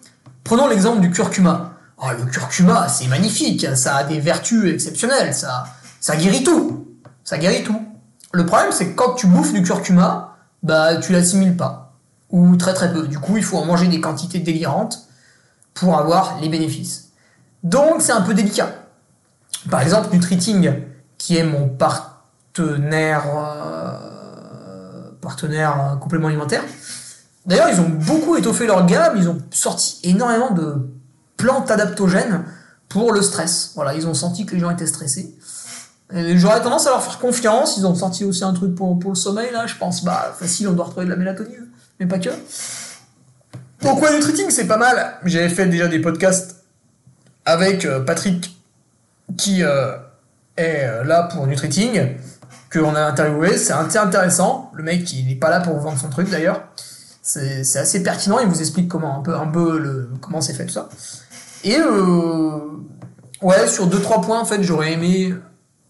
prenons 0.44 0.66
l'exemple 0.66 1.00
du 1.00 1.10
curcuma. 1.10 1.74
Oh, 1.98 2.06
le 2.16 2.24
curcuma, 2.24 2.88
c'est 2.88 3.06
magnifique, 3.08 3.66
ça 3.74 3.96
a 3.96 4.04
des 4.04 4.20
vertus 4.20 4.72
exceptionnelles, 4.72 5.34
ça, 5.34 5.64
ça 6.00 6.16
guérit 6.16 6.44
tout. 6.44 6.86
Ça 7.24 7.38
guérit 7.38 7.64
tout. 7.64 7.82
Le 8.32 8.46
problème, 8.46 8.70
c'est 8.70 8.86
que 8.90 8.94
quand 8.94 9.14
tu 9.14 9.26
bouffes 9.26 9.52
du 9.52 9.62
curcuma, 9.62 10.36
bah, 10.62 10.96
tu 10.96 11.12
l'assimiles 11.12 11.56
pas 11.56 11.87
ou 12.30 12.56
très 12.56 12.74
très 12.74 12.92
peu. 12.92 13.06
Du 13.06 13.18
coup, 13.18 13.36
il 13.36 13.44
faut 13.44 13.56
en 13.56 13.64
manger 13.64 13.88
des 13.88 14.00
quantités 14.00 14.40
délirantes 14.40 15.08
pour 15.74 15.98
avoir 15.98 16.38
les 16.40 16.48
bénéfices. 16.48 17.10
Donc, 17.62 18.00
c'est 18.00 18.12
un 18.12 18.20
peu 18.20 18.34
délicat. 18.34 18.70
Par 19.70 19.80
exemple, 19.80 20.08
Nutriting, 20.12 20.72
qui 21.16 21.36
est 21.36 21.44
mon 21.44 21.68
partenaire, 21.68 23.24
euh, 23.36 25.10
euh, 25.24 25.96
complément 25.96 26.28
alimentaire. 26.28 26.62
D'ailleurs, 27.46 27.68
ils 27.70 27.80
ont 27.80 27.88
beaucoup 27.88 28.36
étoffé 28.36 28.66
leur 28.66 28.84
gamme. 28.86 29.16
Ils 29.16 29.28
ont 29.28 29.38
sorti 29.50 30.00
énormément 30.04 30.50
de 30.50 30.88
plantes 31.36 31.70
adaptogènes 31.70 32.44
pour 32.88 33.12
le 33.12 33.22
stress. 33.22 33.72
Voilà, 33.74 33.94
ils 33.94 34.06
ont 34.06 34.14
senti 34.14 34.46
que 34.46 34.54
les 34.54 34.60
gens 34.60 34.70
étaient 34.70 34.86
stressés. 34.86 35.34
J'aurais 36.10 36.62
tendance 36.62 36.86
à 36.86 36.90
leur 36.90 37.02
faire 37.02 37.18
confiance. 37.18 37.76
Ils 37.76 37.86
ont 37.86 37.94
sorti 37.94 38.24
aussi 38.24 38.44
un 38.44 38.52
truc 38.52 38.74
pour, 38.74 38.98
pour 38.98 39.10
le 39.10 39.16
sommeil, 39.16 39.50
là. 39.52 39.66
Je 39.66 39.76
pense, 39.76 40.04
bah, 40.04 40.34
facile, 40.38 40.68
on 40.68 40.72
doit 40.72 40.86
retrouver 40.86 41.06
de 41.06 41.10
la 41.10 41.16
mélatonine 41.16 41.67
mais 42.00 42.06
pas 42.06 42.18
que. 42.18 42.30
Pourquoi 43.80 44.12
Nutriting 44.12 44.50
C'est 44.50 44.66
pas 44.66 44.76
mal. 44.76 45.18
J'avais 45.24 45.48
fait 45.48 45.66
déjà 45.66 45.86
des 45.86 46.00
podcasts 46.00 46.64
avec 47.44 47.84
euh, 47.84 48.00
Patrick 48.00 48.56
qui 49.36 49.62
euh, 49.62 49.96
est 50.56 50.84
euh, 50.84 51.04
là 51.04 51.24
pour 51.24 51.46
Nutriting, 51.46 52.16
qu'on 52.72 52.94
a 52.94 53.00
interviewé. 53.00 53.56
C'est 53.56 53.72
intéressant. 53.72 54.70
Le 54.74 54.82
mec, 54.82 55.12
il 55.12 55.26
n'est 55.26 55.36
pas 55.36 55.50
là 55.50 55.60
pour 55.60 55.78
vendre 55.78 55.98
son 55.98 56.10
truc 56.10 56.28
d'ailleurs. 56.28 56.62
C'est 57.22 57.60
assez 57.76 58.02
pertinent. 58.02 58.38
Il 58.38 58.48
vous 58.48 58.60
explique 58.60 58.88
comment 58.88 59.22
un 59.26 59.46
peu, 59.46 59.78
le, 59.78 60.10
comment 60.20 60.40
c'est 60.40 60.54
fait 60.54 60.64
tout 60.64 60.72
ça. 60.72 60.88
Et 61.62 61.76
ouais, 63.42 63.68
sur 63.68 63.86
deux 63.86 64.00
trois 64.00 64.22
points, 64.22 64.40
en 64.40 64.46
fait, 64.46 64.62
j'aurais 64.62 64.94
aimé 64.94 65.34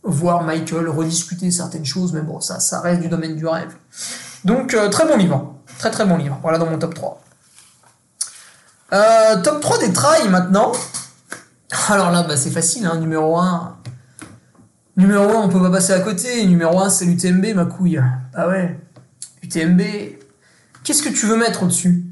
voir 0.02 0.42
Michael 0.42 0.88
rediscuter 0.88 1.52
certaines 1.52 1.84
choses, 1.84 2.12
mais 2.12 2.22
bon, 2.22 2.40
ça, 2.40 2.58
ça 2.58 2.80
reste 2.80 3.02
du 3.02 3.08
domaine 3.08 3.36
du 3.36 3.46
rêve. 3.46 3.72
Donc, 4.44 4.76
très 4.90 5.06
bon 5.06 5.16
livre. 5.16 5.57
Très 5.78 5.90
très 5.90 6.04
bon 6.04 6.16
livre. 6.16 6.38
Voilà 6.42 6.58
dans 6.58 6.66
mon 6.66 6.78
top 6.78 6.94
3. 6.94 7.22
Euh, 8.92 9.42
top 9.42 9.60
3 9.60 9.78
des 9.78 9.92
trails 9.92 10.28
maintenant. 10.28 10.72
Alors 11.88 12.10
là, 12.10 12.22
bah, 12.22 12.36
c'est 12.36 12.50
facile, 12.50 12.86
hein, 12.86 12.96
numéro 12.96 13.38
1. 13.38 13.76
Numéro 14.96 15.28
1, 15.30 15.42
on 15.42 15.48
peut 15.48 15.60
pas 15.60 15.70
passer 15.70 15.92
à 15.92 16.00
côté. 16.00 16.44
Numéro 16.46 16.80
1, 16.80 16.90
c'est 16.90 17.04
l'UTMB, 17.04 17.54
ma 17.54 17.64
couille. 17.66 18.02
Ah 18.34 18.48
ouais. 18.48 18.78
UTMB. 19.42 19.80
Qu'est-ce 20.82 21.02
que 21.02 21.08
tu 21.08 21.26
veux 21.26 21.36
mettre 21.36 21.62
au-dessus? 21.62 22.04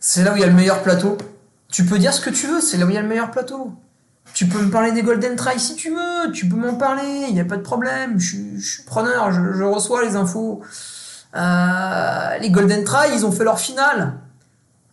C'est 0.00 0.24
là 0.24 0.32
où 0.32 0.36
il 0.36 0.40
y 0.40 0.44
a 0.44 0.48
le 0.48 0.54
meilleur 0.54 0.82
plateau. 0.82 1.16
Tu 1.68 1.84
peux 1.84 1.98
dire 1.98 2.12
ce 2.12 2.20
que 2.20 2.30
tu 2.30 2.46
veux, 2.48 2.60
c'est 2.60 2.76
là 2.76 2.86
où 2.86 2.90
il 2.90 2.94
y 2.94 2.98
a 2.98 3.02
le 3.02 3.08
meilleur 3.08 3.30
plateau. 3.30 3.72
Tu 4.34 4.46
peux 4.46 4.60
me 4.60 4.70
parler 4.70 4.92
des 4.92 5.02
Golden 5.02 5.36
Try 5.36 5.60
si 5.60 5.76
tu 5.76 5.90
veux, 5.90 6.32
tu 6.32 6.48
peux 6.48 6.56
m'en 6.56 6.74
parler, 6.74 7.26
il 7.28 7.34
n'y 7.34 7.40
a 7.40 7.44
pas 7.44 7.56
de 7.56 7.62
problème, 7.62 8.18
je, 8.18 8.36
suis 8.58 8.82
preneur, 8.84 9.30
je, 9.30 9.62
reçois 9.62 10.02
les 10.04 10.16
infos. 10.16 10.62
Euh, 11.34 12.38
les 12.38 12.50
Golden 12.50 12.84
Try, 12.84 13.14
ils 13.14 13.24
ont 13.24 13.32
fait 13.32 13.44
leur 13.44 13.58
finale. 13.58 14.14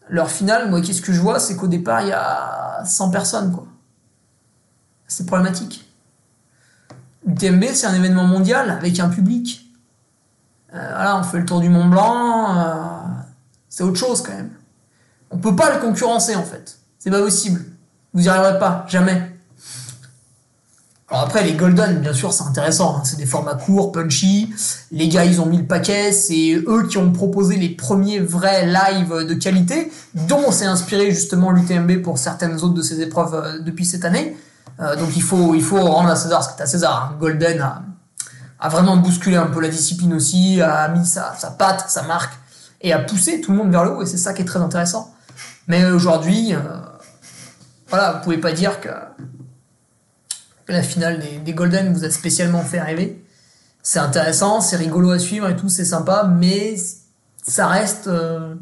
Leur 0.09 0.29
finale, 0.29 0.69
moi, 0.69 0.81
qu'est-ce 0.81 1.01
que 1.01 1.13
je 1.13 1.21
vois 1.21 1.39
C'est 1.39 1.55
qu'au 1.55 1.67
départ, 1.67 2.01
il 2.01 2.07
y 2.07 2.13
a 2.13 2.83
100 2.85 3.11
personnes, 3.11 3.51
quoi. 3.51 3.65
C'est 5.07 5.25
problématique. 5.25 5.85
L'UTMB, 7.25 7.65
c'est 7.73 7.87
un 7.87 7.93
événement 7.93 8.23
mondial 8.23 8.69
avec 8.69 8.99
un 8.99 9.09
public. 9.09 9.65
Euh, 10.73 10.87
voilà, 10.93 11.17
on 11.17 11.23
fait 11.23 11.39
le 11.39 11.45
tour 11.45 11.59
du 11.59 11.69
Mont 11.69 11.85
Blanc, 11.85 12.57
euh, 12.57 12.73
c'est 13.69 13.83
autre 13.83 13.97
chose 13.97 14.21
quand 14.21 14.33
même. 14.33 14.51
On 15.31 15.37
peut 15.37 15.55
pas 15.55 15.73
le 15.73 15.79
concurrencer 15.79 16.35
en 16.35 16.43
fait. 16.43 16.77
C'est 16.99 17.09
pas 17.09 17.19
possible. 17.19 17.65
Vous 18.13 18.25
y 18.25 18.29
arriverez 18.29 18.59
pas, 18.59 18.85
jamais. 18.87 19.38
Alors 21.11 21.23
après, 21.23 21.43
les 21.43 21.53
Golden, 21.53 22.01
bien 22.01 22.13
sûr, 22.13 22.31
c'est 22.33 22.43
intéressant. 22.43 22.97
Hein. 22.97 23.01
C'est 23.03 23.17
des 23.17 23.25
formats 23.25 23.55
courts, 23.55 23.91
punchy. 23.91 24.53
Les 24.91 25.07
gars, 25.07 25.25
ils 25.25 25.41
ont 25.41 25.47
mis 25.47 25.57
le 25.57 25.65
paquet. 25.65 26.11
C'est 26.11 26.53
eux 26.67 26.87
qui 26.87 26.99
ont 26.99 27.11
proposé 27.11 27.55
les 27.55 27.69
premiers 27.69 28.19
vrais 28.19 28.67
lives 28.67 29.25
de 29.25 29.33
qualité, 29.33 29.91
dont 30.13 30.41
on 30.47 30.51
s'est 30.51 30.65
inspiré 30.65 31.09
justement 31.11 31.51
l'UTMB 31.51 32.03
pour 32.03 32.19
certaines 32.19 32.55
autres 32.57 32.75
de 32.75 32.83
ces 32.83 33.01
épreuves 33.01 33.33
euh, 33.33 33.59
depuis 33.59 33.85
cette 33.85 34.05
année. 34.05 34.37
Euh, 34.79 34.95
donc 34.95 35.09
il 35.15 35.23
faut, 35.23 35.55
il 35.55 35.63
faut 35.63 35.81
rendre 35.81 36.09
à 36.09 36.15
César 36.15 36.43
ce 36.43 36.55
que 36.55 36.61
à 36.61 36.67
César. 36.67 37.11
Hein. 37.11 37.17
Golden 37.19 37.59
a, 37.59 37.81
a, 38.59 38.69
vraiment 38.69 38.95
bousculé 38.95 39.35
un 39.35 39.47
peu 39.47 39.61
la 39.61 39.69
discipline 39.69 40.13
aussi, 40.13 40.61
a 40.61 40.89
mis 40.89 41.05
sa, 41.05 41.33
sa 41.37 41.49
patte, 41.49 41.85
sa 41.89 42.03
marque, 42.03 42.33
et 42.81 42.93
a 42.93 42.99
poussé 42.99 43.41
tout 43.41 43.51
le 43.51 43.57
monde 43.57 43.71
vers 43.71 43.83
le 43.83 43.91
haut. 43.91 44.03
Et 44.03 44.05
c'est 44.05 44.17
ça 44.17 44.33
qui 44.33 44.43
est 44.43 44.45
très 44.45 44.59
intéressant. 44.59 45.11
Mais 45.67 45.85
aujourd'hui, 45.85 46.53
euh, 46.53 46.59
voilà, 47.89 48.13
vous 48.13 48.23
pouvez 48.23 48.37
pas 48.37 48.51
dire 48.51 48.79
que 48.79 48.89
la 50.69 50.83
finale 50.83 51.21
des, 51.43 51.53
Golden 51.53 51.93
vous 51.93 52.05
a 52.05 52.09
spécialement 52.09 52.63
fait 52.63 52.79
rêver. 52.79 53.23
C'est 53.81 53.99
intéressant, 53.99 54.61
c'est 54.61 54.75
rigolo 54.75 55.11
à 55.11 55.19
suivre 55.19 55.47
et 55.49 55.55
tout, 55.55 55.69
c'est 55.69 55.85
sympa, 55.85 56.29
mais 56.29 56.75
ça 57.43 57.67
reste 57.67 58.07
euh, 58.07 58.55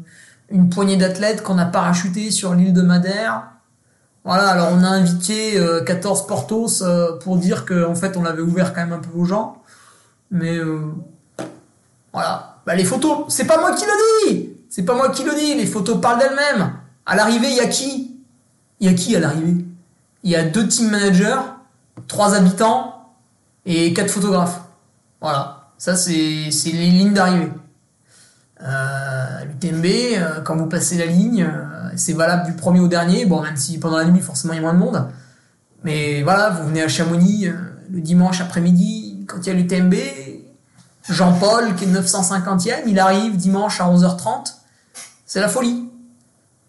une 0.50 0.70
poignée 0.70 0.96
d'athlètes 0.96 1.42
qu'on 1.42 1.58
a 1.58 1.66
parachuté 1.66 2.30
sur 2.30 2.54
l'île 2.54 2.72
de 2.72 2.82
Madère. 2.82 3.48
Voilà, 4.24 4.48
alors 4.48 4.70
on 4.72 4.82
a 4.82 4.88
invité 4.88 5.60
14 5.86 6.20
euh, 6.20 6.26
Portos 6.26 6.82
euh, 6.82 7.18
pour 7.18 7.36
dire 7.36 7.64
qu'en 7.64 7.90
en 7.90 7.94
fait 7.94 8.16
on 8.16 8.22
l'avait 8.22 8.42
ouvert 8.42 8.72
quand 8.72 8.80
même 8.80 8.92
un 8.92 8.98
peu 8.98 9.16
aux 9.18 9.24
gens. 9.24 9.62
Mais 10.30 10.58
voilà. 12.12 12.56
Bah, 12.66 12.74
les 12.74 12.84
photos, 12.84 13.24
c'est 13.28 13.46
pas 13.46 13.58
moi 13.58 13.74
qui 13.74 13.84
le 13.86 14.32
dis 14.32 14.50
C'est 14.68 14.82
pas 14.82 14.94
moi 14.94 15.08
qui 15.08 15.24
le 15.24 15.34
dis, 15.34 15.54
les 15.54 15.64
photos 15.64 16.00
parlent 16.00 16.18
d'elles-mêmes. 16.18 16.72
À 17.06 17.16
l'arrivée, 17.16 17.48
il 17.48 17.56
y 17.56 17.60
a 17.60 17.66
qui? 17.66 18.20
Il 18.80 18.90
y 18.90 18.92
a 18.92 18.94
qui 18.94 19.16
à 19.16 19.20
l'arrivée? 19.20 19.64
Il 20.22 20.30
y 20.30 20.36
a 20.36 20.44
deux 20.44 20.68
team 20.68 20.90
managers, 20.90 21.40
trois 22.06 22.34
habitants 22.34 23.12
et 23.66 23.92
quatre 23.92 24.10
photographes. 24.10 24.60
Voilà, 25.20 25.70
ça 25.78 25.96
c'est 25.96 26.12
les 26.66 26.90
lignes 26.90 27.12
d'arrivée. 27.12 27.52
Euh, 28.62 29.44
L'UTMB, 29.44 29.84
euh, 29.84 30.40
quand 30.42 30.56
vous 30.56 30.66
passez 30.66 30.98
la 30.98 31.06
ligne, 31.06 31.42
euh, 31.42 31.90
c'est 31.96 32.12
valable 32.12 32.46
du 32.46 32.52
premier 32.54 32.80
au 32.80 32.88
dernier. 32.88 33.24
Bon, 33.24 33.42
même 33.42 33.56
si 33.56 33.78
pendant 33.78 33.98
la 33.98 34.04
nuit, 34.04 34.20
forcément, 34.20 34.52
il 34.52 34.56
y 34.56 34.58
a 34.58 34.62
moins 34.62 34.74
de 34.74 34.78
monde. 34.78 35.08
Mais 35.84 36.22
voilà, 36.22 36.50
vous 36.50 36.68
venez 36.68 36.82
à 36.82 36.88
Chamonix 36.88 37.48
le 37.90 38.00
dimanche 38.00 38.40
après-midi, 38.40 39.24
quand 39.28 39.38
il 39.38 39.46
y 39.46 39.50
a 39.50 39.54
l'UTMB, 39.54 39.94
Jean-Paul, 41.08 41.74
qui 41.76 41.84
est 41.84 41.88
950e, 41.88 42.82
il 42.86 42.98
arrive 42.98 43.36
dimanche 43.36 43.80
à 43.80 43.84
11h30. 43.84 44.54
C'est 45.24 45.40
la 45.40 45.48
folie. 45.48 45.88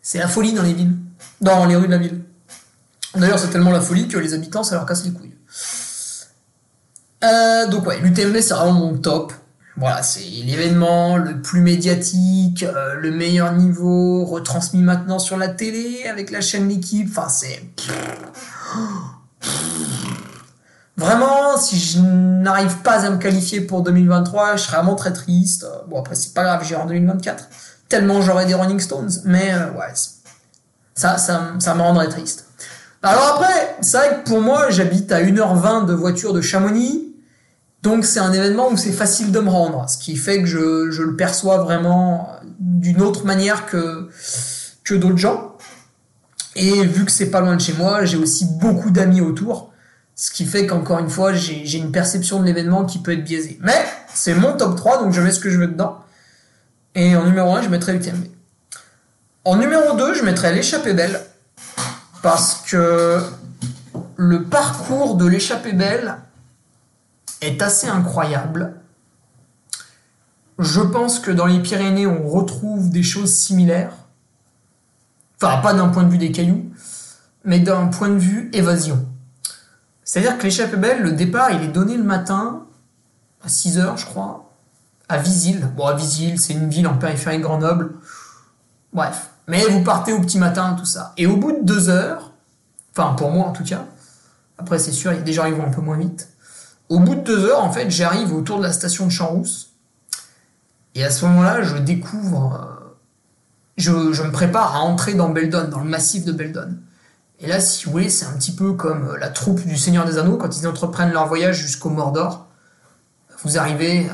C'est 0.02 0.20
la 0.20 0.28
folie 0.28 0.54
dans 0.54 0.64
les 0.64 0.74
villes, 0.74 0.96
dans 1.42 1.66
les 1.66 1.76
rues 1.76 1.88
de 1.88 1.92
la 1.92 1.98
ville. 1.98 2.22
D'ailleurs, 3.16 3.40
c'est 3.40 3.50
tellement 3.50 3.72
la 3.72 3.82
folie 3.82 4.08
que 4.08 4.18
les 4.18 4.34
habitants, 4.34 4.64
ça 4.64 4.76
leur 4.76 4.86
casse 4.86 5.04
les 5.06 5.12
couilles. 5.12 5.36
Euh, 7.24 7.68
donc 7.68 7.86
ouais, 7.88 8.00
l'UTMB, 8.00 8.38
c'est 8.40 8.54
vraiment 8.54 8.74
mon 8.74 8.98
top. 8.98 9.34
Voilà, 9.78 10.04
c'est 10.04 10.20
l'événement 10.20 11.16
le 11.18 11.42
plus 11.42 11.62
médiatique, 11.62 12.64
euh, 12.64 12.96
le 12.96 13.12
meilleur 13.12 13.54
niveau, 13.54 14.26
retransmis 14.26 14.84
maintenant 14.84 15.20
sur 15.20 15.38
la 15.38 15.48
télé 15.48 16.06
avec 16.10 16.32
la 16.32 16.42
chaîne 16.42 16.68
L'équipe. 16.68 17.08
Enfin, 17.10 17.30
c'est... 17.30 17.64
Vraiment, 20.98 21.58
si 21.58 21.80
je 21.80 22.00
n'arrive 22.02 22.80
pas 22.80 23.06
à 23.06 23.10
me 23.10 23.16
qualifier 23.18 23.62
pour 23.62 23.84
2023, 23.84 24.58
je 24.58 24.64
serais 24.64 24.76
vraiment 24.76 24.96
très 24.96 25.14
triste. 25.14 25.66
Bon, 25.88 26.02
après, 26.02 26.14
c'est 26.16 26.34
pas 26.34 26.44
grave, 26.44 26.66
j'irai 26.66 26.82
en 26.82 26.88
2024. 26.88 27.48
Tellement 27.88 28.22
j'aurais 28.22 28.46
des 28.46 28.54
Rolling 28.54 28.82
Stones. 28.82 29.10
Mais 29.24 29.54
euh, 29.54 29.72
ouais, 29.72 29.94
ça, 30.96 31.18
ça, 31.18 31.54
ça 31.58 31.74
me 31.74 31.82
rendrait 31.82 32.10
triste. 32.10 32.49
Alors 33.02 33.36
après, 33.36 33.78
c'est 33.82 33.98
vrai 33.98 34.22
que 34.22 34.30
pour 34.30 34.42
moi, 34.42 34.70
j'habite 34.70 35.12
à 35.12 35.22
1h20 35.22 35.86
de 35.86 35.94
voiture 35.94 36.34
de 36.34 36.42
Chamonix. 36.42 37.16
Donc 37.82 38.04
c'est 38.04 38.20
un 38.20 38.34
événement 38.34 38.70
où 38.70 38.78
c'est 38.78 38.92
facile 38.92 39.32
de 39.32 39.40
me 39.40 39.50
rendre, 39.50 39.90
ce 39.90 39.98
qui 39.98 40.18
fait 40.18 40.42
que 40.42 40.46
je, 40.46 41.02
le 41.02 41.16
perçois 41.16 41.60
vraiment 41.60 42.30
d'une 42.60 43.02
autre 43.02 43.26
manière 43.26 43.66
que, 43.66 44.10
que 44.84 44.96
d'autres 44.96 45.18
gens. 45.18 45.56
Et 46.58 46.86
vu 46.86 47.06
que 47.06 47.12
c'est 47.12 47.32
pas 47.32 47.40
loin 47.40 47.56
de 47.56 47.62
chez 47.62 47.72
moi, 47.74 48.04
j'ai 48.04 48.18
aussi 48.18 48.46
beaucoup 48.60 48.92
d'amis 48.92 49.22
autour, 49.22 49.72
ce 50.14 50.30
qui 50.30 50.44
fait 50.44 50.68
qu'encore 50.68 51.00
une 51.00 51.10
fois, 51.10 51.32
j'ai 51.32 51.78
une 51.78 51.94
perception 51.94 52.42
de 52.42 52.46
l'événement 52.46 52.84
qui 52.84 53.00
peut 53.00 53.14
être 53.14 53.24
biaisée. 53.24 53.58
Mais 53.62 53.86
c'est 54.14 54.34
mon 54.34 54.58
top 54.58 54.76
3, 54.76 55.02
donc 55.02 55.14
je 55.14 55.22
mets 55.22 55.32
ce 55.32 55.40
que 55.40 55.50
je 55.50 55.58
veux 55.58 55.68
dedans. 55.68 56.00
Et 56.96 57.16
en 57.16 57.24
numéro 57.24 57.56
1, 57.56 57.62
je 57.62 57.70
mettrai 57.70 57.94
l'UTMB. 57.94 58.26
En 59.46 59.56
numéro 59.56 59.96
2, 59.96 60.16
je 60.16 60.24
mettrai 60.24 60.54
l'échappée 60.54 60.94
belle 60.94 61.22
parce 62.22 62.64
que 62.68 63.22
le 64.16 64.44
parcours 64.44 65.16
de 65.16 65.26
l'échappée 65.26 65.74
belle 65.74 66.18
est 67.42 67.62
assez 67.62 67.88
incroyable. 67.88 68.76
Je 70.58 70.82
pense 70.82 71.20
que 71.20 71.32
dans 71.32 71.46
les 71.46 71.62
Pyrénées, 71.62 72.08
on 72.08 72.28
retrouve 72.28 72.90
des 72.90 73.04
choses 73.04 73.34
similaires. 73.34 73.94
Enfin, 75.42 75.62
pas 75.62 75.74
d'un 75.74 75.88
point 75.88 76.04
de 76.04 76.10
vue 76.10 76.18
des 76.18 76.34
cailloux, 76.34 76.70
mais 77.46 77.60
d'un 77.60 77.88
point 77.88 78.10
de 78.10 78.18
vue 78.18 78.50
évasion. 78.52 79.08
C'est-à-dire 80.04 80.38
que 80.38 80.44
l'échappée 80.44 80.76
belle, 80.76 81.02
le 81.02 81.14
départ, 81.14 81.52
il 81.52 81.64
est 81.64 81.70
donné 81.70 81.96
le 81.96 82.04
matin, 82.04 82.66
à 83.42 83.48
6 83.48 83.78
heures, 83.78 83.96
je 83.96 84.06
crois, 84.06 84.52
à 85.08 85.18
Visil. 85.18 85.70
Bon, 85.78 85.86
à 85.86 85.94
Visil, 85.94 86.40
c'est 86.40 86.54
une 86.54 86.70
ville 86.70 86.88
en 86.88 86.98
périphérie 86.98 87.38
de 87.38 87.44
Grenoble. 87.44 87.94
Bref. 88.92 89.30
Mais 89.50 89.66
vous 89.66 89.84
partez 89.84 90.14
au 90.14 90.22
petit 90.22 90.38
matin, 90.38 90.76
tout 90.78 90.86
ça. 90.86 91.12
Et 91.18 91.26
au 91.26 91.36
bout 91.36 91.52
de 91.52 91.64
deux 91.64 91.90
heures, 91.90 92.34
enfin 92.92 93.16
pour 93.16 93.32
moi 93.32 93.48
en 93.48 93.52
tout 93.52 93.64
cas, 93.64 93.86
après 94.60 94.78
c'est 94.78 94.92
sûr, 94.92 95.12
il 95.12 95.16
y 95.16 95.20
a 95.20 95.24
des 95.24 95.34
gens 95.34 95.46
qui 95.46 95.52
vont 95.52 95.66
un 95.66 95.72
peu 95.72 95.82
moins 95.82 95.98
vite. 95.98 96.30
Au 96.88 97.00
bout 97.00 97.16
de 97.16 97.22
deux 97.22 97.46
heures, 97.46 97.64
en 97.64 97.72
fait, 97.72 97.90
j'arrive 97.90 98.34
autour 98.34 98.60
de 98.60 98.64
la 98.64 98.72
station 98.72 99.08
de 99.08 99.12
Champs-Rousse. 99.12 99.74
Et 100.94 101.04
à 101.04 101.10
ce 101.10 101.26
moment-là, 101.26 101.64
je 101.64 101.78
découvre, 101.78 102.80
euh, 102.80 102.96
je, 103.78 103.92
me 103.92 104.32
prépare 104.32 104.76
à 104.76 104.80
entrer 104.80 105.16
dans 105.16 105.30
Beldon, 105.30 105.68
dans 105.70 105.80
le 105.80 105.90
massif 105.90 106.26
de 106.26 106.32
Beldon. 106.32 106.78
Et 107.40 107.48
là, 107.48 107.60
si 107.60 107.86
vous 107.86 107.92
voulez, 107.92 108.10
c'est 108.10 108.26
un 108.26 108.34
petit 108.34 108.54
peu 108.54 108.74
comme 108.74 109.10
euh, 109.10 109.18
la 109.18 109.30
troupe 109.30 109.66
du 109.66 109.78
Seigneur 109.78 110.06
des 110.06 110.20
Anneaux 110.20 110.38
quand 110.38 110.60
ils 110.60 110.68
entreprennent 110.68 111.12
leur 111.12 111.28
voyage 111.28 111.58
jusqu'au 111.58 111.90
Mordor. 111.90 112.48
Vous 113.44 113.58
arrivez, 113.58 114.10
euh, 114.10 114.14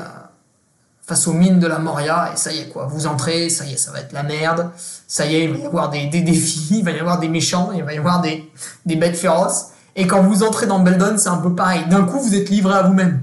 face 1.06 1.28
aux 1.28 1.32
mines 1.32 1.60
de 1.60 1.66
la 1.68 1.78
Moria, 1.78 2.32
et 2.34 2.36
ça 2.36 2.52
y 2.52 2.58
est, 2.58 2.68
quoi. 2.68 2.86
Vous 2.86 3.06
entrez, 3.06 3.48
ça 3.48 3.64
y 3.64 3.74
est, 3.74 3.76
ça 3.76 3.92
va 3.92 4.00
être 4.00 4.12
la 4.12 4.24
merde. 4.24 4.70
Ça 5.06 5.24
y 5.24 5.36
est, 5.36 5.44
il 5.44 5.52
va 5.52 5.58
y 5.58 5.66
avoir 5.66 5.90
des, 5.90 6.06
défis, 6.08 6.68
il 6.78 6.84
va 6.84 6.90
y 6.90 6.98
avoir 6.98 7.20
des 7.20 7.28
méchants, 7.28 7.70
il 7.74 7.84
va 7.84 7.94
y 7.94 7.98
avoir 7.98 8.20
des, 8.20 8.50
des 8.84 8.96
bêtes 8.96 9.16
féroces. 9.16 9.68
Et 9.94 10.06
quand 10.06 10.22
vous 10.22 10.42
entrez 10.42 10.66
dans 10.66 10.80
Beldon, 10.80 11.16
c'est 11.16 11.28
un 11.28 11.38
peu 11.38 11.54
pareil. 11.54 11.84
D'un 11.88 12.02
coup, 12.02 12.20
vous 12.20 12.34
êtes 12.34 12.50
livré 12.50 12.74
à 12.74 12.82
vous-même. 12.82 13.22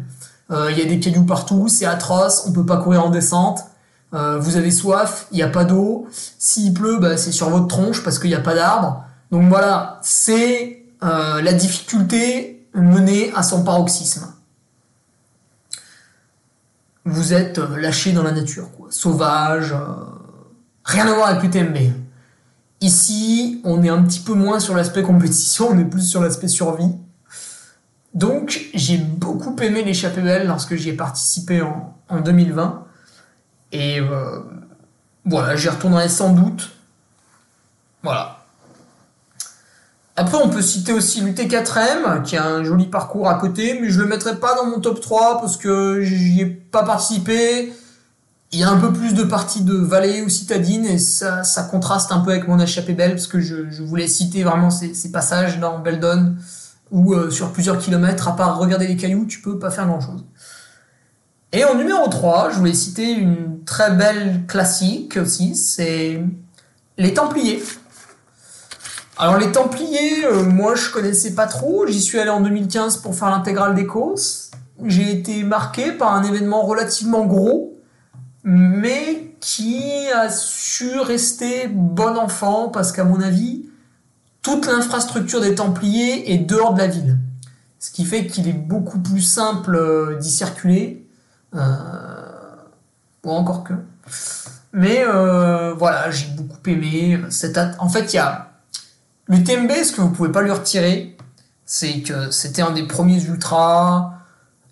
Euh, 0.51 0.71
il 0.71 0.77
y 0.77 0.81
a 0.81 0.85
des 0.85 0.99
cailloux 0.99 1.25
partout, 1.25 1.67
c'est 1.67 1.85
atroce, 1.85 2.45
on 2.47 2.51
peut 2.51 2.65
pas 2.65 2.77
courir 2.77 3.05
en 3.05 3.09
descente. 3.09 3.65
Euh, 4.13 4.37
vous 4.39 4.57
avez 4.57 4.71
soif, 4.71 5.27
il 5.31 5.37
n'y 5.37 5.43
a 5.43 5.49
pas 5.49 5.65
d'eau. 5.65 6.07
S'il 6.39 6.73
pleut, 6.73 6.99
bah, 6.99 7.17
c'est 7.17 7.31
sur 7.31 7.49
votre 7.49 7.67
tronche 7.67 8.03
parce 8.03 8.19
qu'il 8.19 8.29
n'y 8.29 8.35
a 8.35 8.41
pas 8.41 8.55
d'arbre. 8.55 9.03
Donc 9.31 9.49
voilà, 9.49 9.99
c'est 10.03 10.83
euh, 11.03 11.41
la 11.41 11.53
difficulté 11.53 12.67
menée 12.73 13.31
à 13.35 13.43
son 13.43 13.63
paroxysme 13.63 14.32
vous 17.05 17.33
êtes 17.33 17.59
euh, 17.59 17.77
lâché 17.77 18.11
dans 18.11 18.23
la 18.23 18.31
nature, 18.31 18.71
quoi. 18.71 18.87
sauvage, 18.89 19.73
euh, 19.73 19.77
rien 20.85 21.07
à 21.07 21.13
voir 21.13 21.27
avec 21.29 21.43
l'UTMB. 21.43 21.77
Ici, 22.81 23.61
on 23.63 23.83
est 23.83 23.89
un 23.89 24.03
petit 24.03 24.19
peu 24.19 24.33
moins 24.33 24.59
sur 24.59 24.75
l'aspect 24.75 25.03
compétition, 25.03 25.69
on 25.71 25.79
est 25.79 25.85
plus 25.85 26.01
sur 26.07 26.21
l'aspect 26.21 26.47
survie. 26.47 26.91
Donc, 28.13 28.69
j'ai 28.73 28.97
beaucoup 28.97 29.55
aimé 29.61 29.83
l'échappée 29.83 30.21
belle 30.21 30.47
lorsque 30.47 30.75
j'y 30.75 30.89
ai 30.89 30.93
participé 30.93 31.61
en, 31.61 31.95
en 32.09 32.21
2020. 32.21 32.85
Et 33.71 33.99
euh, 33.99 34.39
voilà, 35.25 35.55
j'y 35.55 35.69
retournerai 35.69 36.09
sans 36.09 36.33
doute. 36.33 36.71
Voilà. 38.03 38.42
Après, 40.15 40.37
on 40.37 40.49
peut 40.49 40.61
citer 40.61 40.93
aussi 40.93 41.21
l'UT4M, 41.21 42.21
qui 42.21 42.37
a 42.37 42.45
un 42.45 42.63
joli 42.63 42.85
parcours 42.85 43.27
à 43.27 43.35
côté, 43.35 43.79
mais 43.81 43.89
je 43.89 43.99
le 43.99 44.07
mettrai 44.07 44.39
pas 44.39 44.55
dans 44.55 44.67
mon 44.67 44.79
top 44.79 45.01
3 45.01 45.41
parce 45.41 45.57
que 45.57 46.01
j'y 46.01 46.41
ai 46.41 46.45
pas 46.45 46.83
participé. 46.83 47.73
il 48.51 48.59
y 48.59 48.63
a 48.63 48.69
un 48.69 48.77
peu 48.77 48.93
plus 48.93 49.15
de 49.15 49.23
parties 49.23 49.63
de 49.63 49.73
vallée 49.75 50.21
ou 50.21 50.29
citadine 50.29 50.85
et 50.85 50.99
ça, 50.99 51.43
contraste 51.71 52.11
un 52.11 52.19
peu 52.19 52.31
avec 52.31 52.47
mon 52.47 52.59
échappée 52.59 52.93
belle 52.93 53.11
parce 53.11 53.25
que 53.25 53.39
je, 53.39 53.81
voulais 53.81 54.07
citer 54.07 54.43
vraiment 54.43 54.69
ces, 54.69 54.93
ces 54.93 55.11
passages 55.11 55.59
dans 55.59 55.79
Beldon 55.79 56.35
où 56.91 57.13
euh, 57.15 57.31
sur 57.31 57.51
plusieurs 57.51 57.79
kilomètres, 57.79 58.27
à 58.27 58.35
part 58.35 58.59
regarder 58.59 58.85
les 58.85 58.95
cailloux, 58.95 59.25
tu 59.25 59.41
peux 59.41 59.57
pas 59.57 59.71
faire 59.71 59.87
grand 59.87 59.99
chose. 59.99 60.23
Et 61.51 61.65
en 61.65 61.75
numéro 61.75 62.07
3, 62.07 62.51
je 62.51 62.59
voulais 62.59 62.73
citer 62.73 63.11
une 63.11 63.63
très 63.65 63.91
belle 63.91 64.45
classique 64.47 65.17
aussi, 65.17 65.55
c'est 65.55 66.23
les 66.97 67.13
Templiers. 67.13 67.63
Alors 69.23 69.37
les 69.37 69.53
Templiers, 69.53 70.25
euh, 70.25 70.43
moi 70.43 70.75
je 70.75 70.91
connaissais 70.91 71.33
pas 71.33 71.47
trop, 71.47 71.87
j'y 71.87 72.01
suis 72.01 72.19
allé 72.19 72.29
en 72.29 72.41
2015 72.41 72.97
pour 72.97 73.15
faire 73.15 73.29
l'intégrale 73.29 73.73
des 73.73 73.85
courses. 73.85 74.51
J'ai 74.83 75.17
été 75.17 75.43
marqué 75.43 75.93
par 75.93 76.13
un 76.13 76.23
événement 76.23 76.63
relativement 76.63 77.25
gros, 77.25 77.79
mais 78.43 79.33
qui 79.39 79.81
a 80.13 80.29
su 80.29 80.99
rester 80.99 81.69
bon 81.69 82.17
enfant 82.17 82.67
parce 82.67 82.91
qu'à 82.91 83.05
mon 83.05 83.21
avis, 83.21 83.63
toute 84.41 84.65
l'infrastructure 84.65 85.39
des 85.39 85.55
Templiers 85.55 86.33
est 86.33 86.39
dehors 86.39 86.73
de 86.73 86.79
la 86.79 86.87
ville. 86.87 87.17
Ce 87.79 87.91
qui 87.91 88.03
fait 88.03 88.27
qu'il 88.27 88.49
est 88.49 88.51
beaucoup 88.51 88.99
plus 88.99 89.21
simple 89.21 89.77
euh, 89.77 90.17
d'y 90.17 90.31
circuler. 90.31 91.07
Euh, 91.55 91.61
ou 93.23 93.31
encore 93.31 93.63
que. 93.63 93.73
Mais 94.73 95.05
voilà, 95.77 96.11
j'ai 96.11 96.27
beaucoup 96.35 96.59
aimé. 96.65 97.21
Cette 97.29 97.57
En 97.79 97.87
fait, 97.87 98.11
il 98.11 98.17
y 98.17 98.19
a 98.19 98.52
l'UTMB, 99.27 99.71
ce 99.83 99.91
que 99.91 100.01
vous 100.01 100.09
pouvez 100.09 100.31
pas 100.31 100.41
lui 100.41 100.51
retirer, 100.51 101.17
c'est 101.65 102.01
que 102.01 102.31
c'était 102.31 102.61
un 102.61 102.71
des 102.71 102.87
premiers 102.87 103.23
ultras. 103.23 104.13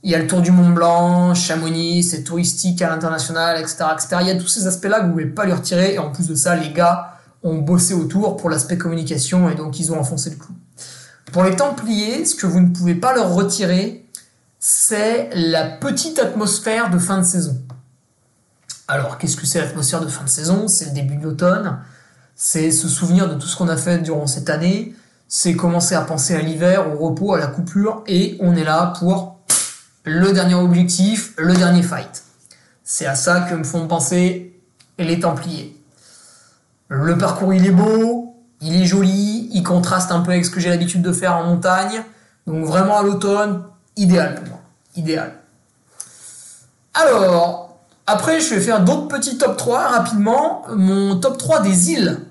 Il 0.03 0.11
y 0.11 0.15
a 0.15 0.19
le 0.19 0.27
Tour 0.27 0.41
du 0.41 0.51
Mont 0.51 0.69
Blanc, 0.69 1.33
Chamonix, 1.35 2.03
c'est 2.03 2.23
touristique 2.23 2.81
à 2.81 2.89
l'international, 2.89 3.59
etc., 3.59 3.85
etc. 3.93 4.17
Il 4.21 4.27
y 4.27 4.31
a 4.31 4.35
tous 4.35 4.47
ces 4.47 4.67
aspects-là 4.67 4.99
que 4.99 5.05
vous 5.05 5.11
pouvez 5.11 5.25
pas 5.25 5.45
lui 5.45 5.53
retirer. 5.53 5.93
Et 5.93 5.99
en 5.99 6.11
plus 6.11 6.27
de 6.27 6.35
ça, 6.35 6.55
les 6.55 6.71
gars 6.71 7.17
ont 7.43 7.57
bossé 7.57 7.93
autour 7.93 8.37
pour 8.37 8.49
l'aspect 8.49 8.77
communication 8.77 9.49
et 9.49 9.55
donc 9.55 9.79
ils 9.79 9.91
ont 9.91 9.99
enfoncé 9.99 10.29
le 10.31 10.35
clou. 10.37 10.53
Pour 11.31 11.43
les 11.43 11.55
Templiers, 11.55 12.25
ce 12.25 12.35
que 12.35 12.45
vous 12.45 12.59
ne 12.59 12.73
pouvez 12.73 12.95
pas 12.95 13.13
leur 13.15 13.33
retirer, 13.33 14.05
c'est 14.59 15.29
la 15.33 15.65
petite 15.65 16.19
atmosphère 16.19 16.89
de 16.89 16.99
fin 16.99 17.17
de 17.19 17.23
saison. 17.23 17.61
Alors, 18.87 19.17
qu'est-ce 19.17 19.37
que 19.37 19.45
c'est 19.45 19.59
l'atmosphère 19.59 20.01
de 20.01 20.07
fin 20.07 20.23
de 20.23 20.29
saison? 20.29 20.67
C'est 20.67 20.85
le 20.85 20.91
début 20.91 21.15
de 21.15 21.23
l'automne, 21.23 21.79
c'est 22.43 22.71
se 22.71 22.87
souvenir 22.87 23.29
de 23.29 23.35
tout 23.35 23.45
ce 23.45 23.55
qu'on 23.55 23.67
a 23.67 23.77
fait 23.77 23.99
durant 23.99 24.25
cette 24.25 24.49
année, 24.49 24.95
c'est 25.27 25.55
commencer 25.55 25.93
à 25.93 26.01
penser 26.01 26.33
à 26.33 26.41
l'hiver, 26.41 26.91
au 26.91 26.97
repos, 26.97 27.35
à 27.35 27.37
la 27.37 27.45
coupure, 27.45 28.03
et 28.07 28.35
on 28.39 28.55
est 28.55 28.63
là 28.63 28.93
pour 28.97 29.37
le 30.05 30.33
dernier 30.33 30.55
objectif, 30.55 31.33
le 31.37 31.53
dernier 31.53 31.83
fight. 31.83 32.23
C'est 32.83 33.05
à 33.05 33.13
ça 33.13 33.41
que 33.41 33.53
me 33.53 33.63
font 33.63 33.87
penser 33.87 34.59
les 34.97 35.19
Templiers. 35.19 35.79
Le 36.87 37.15
parcours 37.15 37.53
il 37.53 37.63
est 37.63 37.69
beau, 37.69 38.35
il 38.59 38.81
est 38.81 38.87
joli, 38.87 39.47
il 39.53 39.61
contraste 39.61 40.11
un 40.11 40.21
peu 40.21 40.31
avec 40.31 40.43
ce 40.43 40.49
que 40.49 40.59
j'ai 40.59 40.69
l'habitude 40.69 41.03
de 41.03 41.13
faire 41.13 41.37
en 41.37 41.43
montagne. 41.43 42.01
Donc 42.47 42.65
vraiment 42.65 42.97
à 42.97 43.03
l'automne, 43.03 43.65
idéal 43.97 44.33
pour 44.33 44.47
moi. 44.47 44.61
Idéal. 44.95 45.35
Alors, 46.95 47.77
après 48.07 48.39
je 48.39 48.55
vais 48.55 48.61
faire 48.61 48.83
d'autres 48.83 49.07
petits 49.07 49.37
top 49.37 49.57
3 49.57 49.89
rapidement. 49.89 50.63
Mon 50.75 51.19
top 51.19 51.37
3 51.37 51.59
des 51.61 51.91
îles. 51.91 52.25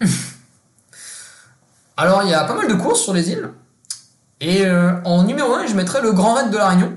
Alors 1.96 2.22
il 2.24 2.30
y 2.30 2.34
a 2.34 2.44
pas 2.44 2.54
mal 2.54 2.68
de 2.68 2.74
courses 2.74 3.02
sur 3.02 3.14
les 3.14 3.30
îles. 3.30 3.50
Et 4.40 4.66
euh, 4.66 5.00
en 5.04 5.22
numéro 5.24 5.54
1, 5.54 5.66
je 5.66 5.74
mettrai 5.74 6.02
le 6.02 6.12
Grand 6.12 6.34
Raid 6.34 6.50
de 6.50 6.56
la 6.56 6.68
Réunion. 6.68 6.96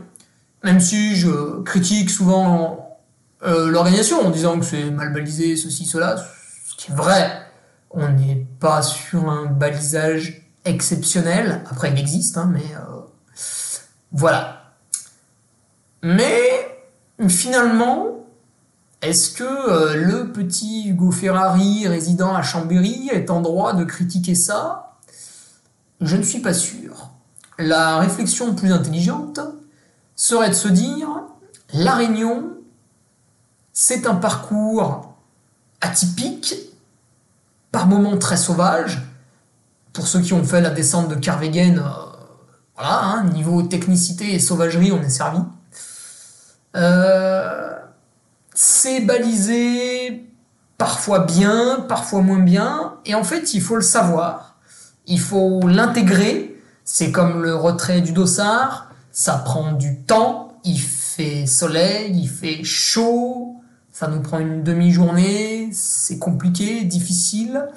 Même 0.63 0.81
si 0.81 1.15
je 1.15 1.61
critique 1.61 2.09
souvent 2.09 2.99
euh, 3.43 3.69
l'organisation 3.69 4.25
en 4.25 4.29
disant 4.29 4.59
que 4.59 4.65
c'est 4.65 4.91
mal 4.91 5.13
balisé, 5.13 5.55
ceci, 5.55 5.85
cela 5.85 6.17
qui 6.77 6.91
est 6.91 6.95
vrai. 6.95 7.45
On 7.91 8.09
n'est 8.09 8.45
pas 8.59 8.81
sur 8.81 9.29
un 9.29 9.45
balisage 9.45 10.45
exceptionnel. 10.65 11.63
Après, 11.69 11.91
il 11.91 11.99
existe, 11.99 12.37
hein, 12.37 12.49
mais 12.51 12.75
euh, 12.75 13.01
voilà. 14.11 14.73
Mais 16.03 16.77
finalement, 17.27 18.18
est-ce 19.01 19.31
que 19.31 19.43
euh, 19.43 19.95
le 19.95 20.31
petit 20.31 20.89
Hugo 20.89 21.11
Ferrari 21.11 21.87
résident 21.87 22.35
à 22.35 22.41
Chambéry 22.41 23.09
est 23.11 23.29
en 23.29 23.39
droit 23.39 23.73
de 23.73 23.85
critiquer 23.85 24.35
ça? 24.35 24.97
Je 26.01 26.17
ne 26.17 26.23
suis 26.23 26.39
pas 26.39 26.53
sûr. 26.53 27.09
La 27.57 27.99
réflexion 27.99 28.55
plus 28.55 28.71
intelligente 28.71 29.39
serait 30.15 30.49
de 30.49 30.53
se 30.53 30.67
dire, 30.67 31.07
la 31.73 31.95
Réunion, 31.95 32.51
c'est 33.71 34.05
un 34.05 34.15
parcours 34.15 35.13
atypique 35.79 36.55
par 37.71 37.87
moments 37.87 38.17
très 38.17 38.37
sauvage. 38.37 39.01
Pour 39.93 40.07
ceux 40.07 40.19
qui 40.19 40.33
ont 40.33 40.43
fait 40.43 40.61
la 40.61 40.69
descente 40.69 41.07
de 41.07 41.15
Carvegen, 41.15 41.79
euh, 41.79 41.89
voilà, 42.75 43.01
hein, 43.01 43.23
niveau 43.25 43.61
technicité 43.63 44.33
et 44.33 44.39
sauvagerie, 44.39 44.91
on 44.91 45.01
est 45.01 45.09
servi. 45.09 45.39
Euh, 46.75 47.18
c'est 48.81 49.01
balisé 49.01 50.25
parfois 50.77 51.19
bien, 51.19 51.85
parfois 51.89 52.21
moins 52.21 52.39
bien, 52.39 52.95
et 53.05 53.13
en 53.13 53.25
fait, 53.25 53.53
il 53.53 53.61
faut 53.61 53.75
le 53.75 53.81
savoir. 53.81 54.55
Il 55.05 55.19
faut 55.19 55.67
l'intégrer. 55.67 56.55
C'est 56.85 57.11
comme 57.11 57.43
le 57.43 57.55
retrait 57.55 57.99
du 57.99 58.13
dossard, 58.13 58.89
ça 59.11 59.33
prend 59.33 59.73
du 59.73 59.97
temps, 59.97 60.59
il 60.63 60.79
fait 60.79 61.45
soleil, 61.45 62.17
il 62.17 62.29
fait 62.29 62.63
chaud, 62.63 63.57
ça 63.91 64.07
nous 64.07 64.21
prend 64.21 64.39
une 64.39 64.63
demi-journée, 64.63 65.69
c'est 65.73 66.17
compliqué, 66.17 66.85
difficile, 66.85 67.67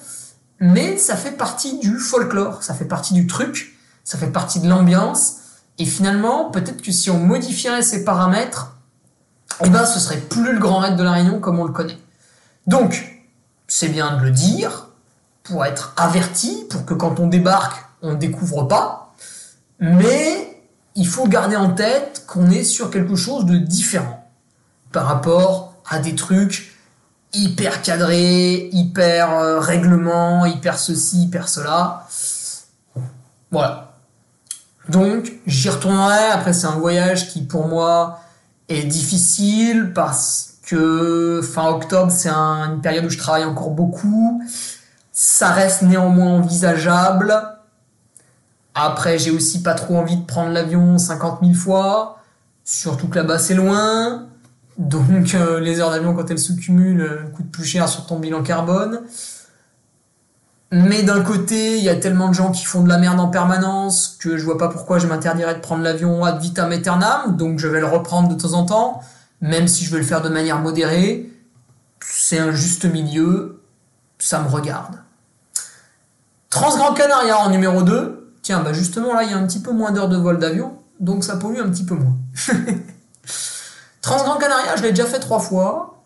mais 0.60 0.96
ça 0.96 1.16
fait 1.16 1.32
partie 1.32 1.78
du 1.78 1.98
folklore, 1.98 2.62
ça 2.62 2.74
fait 2.74 2.86
partie 2.86 3.12
du 3.12 3.26
truc, 3.26 3.76
ça 4.04 4.16
fait 4.16 4.30
partie 4.30 4.60
de 4.60 4.68
l'ambiance, 4.68 5.38
et 5.78 5.84
finalement, 5.84 6.50
peut-être 6.50 6.80
que 6.80 6.92
si 6.92 7.10
on 7.10 7.18
modifierait 7.18 7.82
ces 7.82 8.04
paramètres, 8.04 8.71
eh 9.64 9.70
ben, 9.70 9.84
ce 9.84 10.00
serait 10.00 10.18
plus 10.18 10.52
le 10.52 10.58
grand 10.58 10.78
raid 10.78 10.96
de 10.96 11.02
la 11.02 11.12
Réunion 11.12 11.40
comme 11.40 11.58
on 11.58 11.64
le 11.64 11.72
connaît. 11.72 11.98
Donc, 12.66 13.22
c'est 13.68 13.88
bien 13.88 14.16
de 14.16 14.24
le 14.24 14.30
dire, 14.30 14.88
pour 15.42 15.64
être 15.64 15.94
averti, 15.96 16.66
pour 16.70 16.84
que 16.84 16.94
quand 16.94 17.20
on 17.20 17.26
débarque, 17.26 17.84
on 18.02 18.12
ne 18.12 18.16
découvre 18.16 18.64
pas, 18.64 19.14
mais 19.80 20.60
il 20.94 21.06
faut 21.06 21.26
garder 21.26 21.56
en 21.56 21.70
tête 21.70 22.24
qu'on 22.26 22.50
est 22.50 22.64
sur 22.64 22.90
quelque 22.90 23.16
chose 23.16 23.46
de 23.46 23.56
différent 23.56 24.30
par 24.92 25.06
rapport 25.06 25.74
à 25.88 25.98
des 25.98 26.14
trucs 26.14 26.76
hyper 27.32 27.82
cadrés, 27.82 28.68
hyper 28.72 29.32
euh, 29.32 29.58
règlement, 29.58 30.44
hyper 30.44 30.78
ceci, 30.78 31.24
hyper 31.24 31.48
cela. 31.48 32.06
Voilà. 33.50 33.94
Donc, 34.88 35.32
j'y 35.46 35.68
retournerai. 35.68 36.26
Après, 36.32 36.52
c'est 36.52 36.66
un 36.66 36.76
voyage 36.76 37.30
qui, 37.30 37.42
pour 37.42 37.68
moi, 37.68 38.20
difficile 38.80 39.92
parce 39.94 40.54
que 40.66 41.40
fin 41.42 41.68
octobre, 41.68 42.10
c'est 42.10 42.30
une 42.30 42.80
période 42.80 43.04
où 43.04 43.10
je 43.10 43.18
travaille 43.18 43.44
encore 43.44 43.70
beaucoup. 43.70 44.42
Ça 45.12 45.50
reste 45.50 45.82
néanmoins 45.82 46.32
envisageable. 46.38 47.34
Après, 48.74 49.18
j'ai 49.18 49.30
aussi 49.30 49.62
pas 49.62 49.74
trop 49.74 49.96
envie 49.96 50.16
de 50.16 50.24
prendre 50.24 50.50
l'avion 50.50 50.96
50 50.96 51.40
000 51.42 51.54
fois. 51.54 52.18
Surtout 52.64 53.08
que 53.08 53.16
là-bas, 53.16 53.38
c'est 53.38 53.54
loin. 53.54 54.28
Donc 54.78 55.34
euh, 55.34 55.60
les 55.60 55.80
heures 55.80 55.90
d'avion, 55.90 56.14
quand 56.14 56.30
elles 56.30 56.38
se 56.38 56.54
cumulent, 56.54 57.02
euh, 57.02 57.22
coûtent 57.34 57.50
plus 57.50 57.64
cher 57.64 57.88
sur 57.88 58.06
ton 58.06 58.18
bilan 58.18 58.42
carbone. 58.42 59.02
Mais 60.74 61.02
d'un 61.02 61.20
côté, 61.20 61.76
il 61.76 61.84
y 61.84 61.90
a 61.90 61.96
tellement 61.96 62.30
de 62.30 62.34
gens 62.34 62.50
qui 62.50 62.64
font 62.64 62.82
de 62.82 62.88
la 62.88 62.96
merde 62.96 63.20
en 63.20 63.28
permanence 63.28 64.16
que 64.18 64.38
je 64.38 64.44
vois 64.44 64.56
pas 64.56 64.68
pourquoi 64.68 64.98
je 64.98 65.06
m'interdirais 65.06 65.54
de 65.54 65.60
prendre 65.60 65.82
l'avion 65.82 66.24
ad 66.24 66.40
vitam 66.40 66.72
aeternam, 66.72 67.36
donc 67.36 67.58
je 67.58 67.68
vais 67.68 67.78
le 67.78 67.86
reprendre 67.86 68.34
de 68.34 68.40
temps 68.40 68.54
en 68.54 68.64
temps, 68.64 69.02
même 69.42 69.68
si 69.68 69.84
je 69.84 69.90
veux 69.90 69.98
le 69.98 70.04
faire 70.04 70.22
de 70.22 70.30
manière 70.30 70.60
modérée. 70.60 71.30
C'est 72.00 72.38
un 72.38 72.52
juste 72.52 72.86
milieu, 72.86 73.60
ça 74.18 74.40
me 74.40 74.48
regarde. 74.48 74.94
Transgran 76.48 76.94
Canaria 76.94 77.38
en 77.38 77.50
numéro 77.50 77.82
2. 77.82 78.34
Tiens, 78.40 78.60
bah 78.60 78.72
justement 78.72 79.12
là, 79.12 79.24
il 79.24 79.30
y 79.30 79.34
a 79.34 79.36
un 79.36 79.46
petit 79.46 79.60
peu 79.60 79.72
moins 79.72 79.92
d'heures 79.92 80.08
de 80.08 80.16
vol 80.16 80.38
d'avion, 80.38 80.78
donc 81.00 81.22
ça 81.22 81.36
pollue 81.36 81.60
un 81.60 81.68
petit 81.68 81.84
peu 81.84 81.96
moins. 81.96 82.16
Transgran 84.00 84.38
Canaria, 84.38 84.76
je 84.76 84.82
l'ai 84.84 84.90
déjà 84.90 85.04
fait 85.04 85.20
trois 85.20 85.38
fois. 85.38 86.02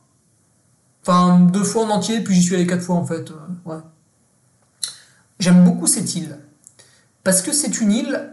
Enfin, 1.06 1.38
deux 1.38 1.62
fois 1.62 1.84
en 1.84 1.90
entier, 1.90 2.20
puis 2.20 2.34
j'y 2.34 2.42
suis 2.42 2.56
allé 2.56 2.66
quatre 2.66 2.82
fois 2.82 2.96
en 2.96 3.06
fait. 3.06 3.30
Euh, 3.30 3.34
ouais. 3.64 3.78
J'aime 5.38 5.64
beaucoup 5.64 5.86
cette 5.86 6.14
île. 6.14 6.38
Parce 7.24 7.42
que 7.42 7.52
c'est 7.52 7.80
une 7.80 7.92
île 7.92 8.30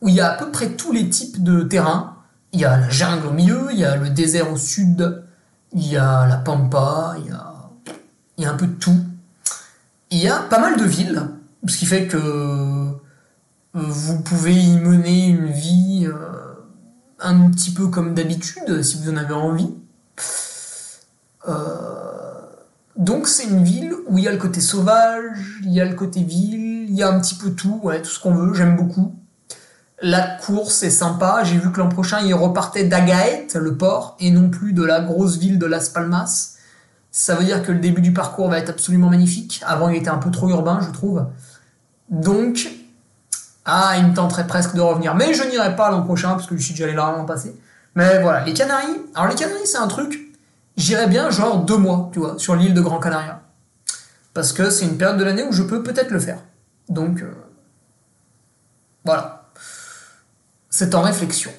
où 0.00 0.08
il 0.08 0.14
y 0.14 0.20
a 0.20 0.32
à 0.32 0.36
peu 0.36 0.50
près 0.50 0.70
tous 0.70 0.92
les 0.92 1.08
types 1.08 1.42
de 1.42 1.62
terrains. 1.62 2.16
Il 2.52 2.60
y 2.60 2.64
a 2.64 2.76
la 2.76 2.90
jungle 2.90 3.26
au 3.28 3.32
milieu, 3.32 3.68
il 3.70 3.78
y 3.78 3.84
a 3.84 3.96
le 3.96 4.10
désert 4.10 4.52
au 4.52 4.56
sud, 4.56 5.24
il 5.72 5.86
y 5.86 5.96
a 5.96 6.26
la 6.26 6.36
pampa, 6.36 7.14
il 7.18 7.30
y 7.30 7.30
a, 7.30 7.54
il 8.36 8.44
y 8.44 8.46
a 8.46 8.52
un 8.52 8.56
peu 8.56 8.66
de 8.66 8.74
tout. 8.74 9.00
Il 10.10 10.18
y 10.18 10.28
a 10.28 10.40
pas 10.40 10.58
mal 10.58 10.76
de 10.76 10.84
villes, 10.84 11.22
ce 11.66 11.78
qui 11.78 11.86
fait 11.86 12.06
que 12.06 12.18
euh, 12.18 12.90
vous 13.74 14.20
pouvez 14.20 14.54
y 14.54 14.76
mener 14.76 15.28
une 15.28 15.50
vie 15.50 16.06
euh, 16.06 16.52
un 17.20 17.50
petit 17.50 17.70
peu 17.70 17.86
comme 17.86 18.12
d'habitude, 18.12 18.82
si 18.82 19.00
vous 19.00 19.10
en 19.10 19.16
avez 19.16 19.34
envie. 19.34 19.72
Donc 22.96 23.26
c'est 23.26 23.44
une 23.44 23.64
ville 23.64 23.94
où 24.06 24.18
il 24.18 24.24
y 24.24 24.28
a 24.28 24.32
le 24.32 24.38
côté 24.38 24.60
sauvage, 24.60 25.60
il 25.62 25.72
y 25.72 25.80
a 25.80 25.84
le 25.84 25.94
côté 25.94 26.22
ville, 26.22 26.86
il 26.88 26.94
y 26.94 27.02
a 27.02 27.08
un 27.08 27.18
petit 27.20 27.34
peu 27.34 27.50
tout, 27.50 27.80
ouais, 27.82 28.02
tout 28.02 28.10
ce 28.10 28.20
qu'on 28.20 28.34
veut, 28.34 28.52
j'aime 28.54 28.76
beaucoup. 28.76 29.14
La 30.02 30.20
course 30.20 30.82
est 30.82 30.90
sympa, 30.90 31.42
j'ai 31.44 31.56
vu 31.56 31.72
que 31.72 31.78
l'an 31.78 31.88
prochain 31.88 32.20
il 32.20 32.34
repartait 32.34 32.84
d'Agaet, 32.84 33.48
le 33.54 33.76
port, 33.76 34.16
et 34.20 34.30
non 34.30 34.50
plus 34.50 34.72
de 34.72 34.82
la 34.82 35.00
grosse 35.00 35.38
ville 35.38 35.58
de 35.58 35.66
Las 35.66 35.88
Palmas. 35.88 36.56
Ça 37.10 37.34
veut 37.34 37.44
dire 37.44 37.62
que 37.62 37.72
le 37.72 37.78
début 37.78 38.02
du 38.02 38.12
parcours 38.12 38.50
va 38.50 38.58
être 38.58 38.70
absolument 38.70 39.08
magnifique. 39.08 39.62
Avant 39.66 39.88
il 39.88 39.96
était 39.96 40.10
un 40.10 40.18
peu 40.18 40.30
trop 40.30 40.50
urbain 40.50 40.80
je 40.82 40.90
trouve. 40.90 41.24
Donc, 42.10 42.68
ah, 43.64 43.94
il 43.96 44.08
me 44.08 44.14
tenterait 44.14 44.46
presque 44.46 44.74
de 44.74 44.80
revenir. 44.80 45.14
Mais 45.14 45.32
je 45.32 45.44
n'irai 45.44 45.76
pas 45.76 45.90
l'an 45.90 46.02
prochain 46.02 46.30
parce 46.30 46.46
que 46.46 46.56
je 46.56 46.62
suis 46.62 46.74
déjà 46.74 46.84
allé 46.84 46.94
là 46.94 47.14
l'an 47.16 47.24
passé. 47.24 47.56
Mais 47.94 48.20
voilà, 48.20 48.44
les 48.44 48.52
Canaries. 48.52 49.00
Alors 49.14 49.30
les 49.30 49.36
Canaries 49.36 49.66
c'est 49.66 49.78
un 49.78 49.88
truc 49.88 50.31
j'irais 50.82 51.06
bien 51.06 51.30
genre 51.30 51.64
deux 51.64 51.76
mois, 51.76 52.10
tu 52.12 52.18
vois, 52.18 52.38
sur 52.38 52.56
l'île 52.56 52.74
de 52.74 52.80
Grand 52.80 52.98
Canaria. 52.98 53.42
Parce 54.34 54.52
que 54.52 54.70
c'est 54.70 54.84
une 54.84 54.98
période 54.98 55.18
de 55.18 55.24
l'année 55.24 55.44
où 55.44 55.52
je 55.52 55.62
peux 55.62 55.82
peut-être 55.82 56.10
le 56.10 56.18
faire. 56.18 56.38
Donc, 56.88 57.22
euh, 57.22 57.32
voilà. 59.04 59.50
C'est 60.70 60.94
en 60.94 61.02
réflexion. 61.02 61.52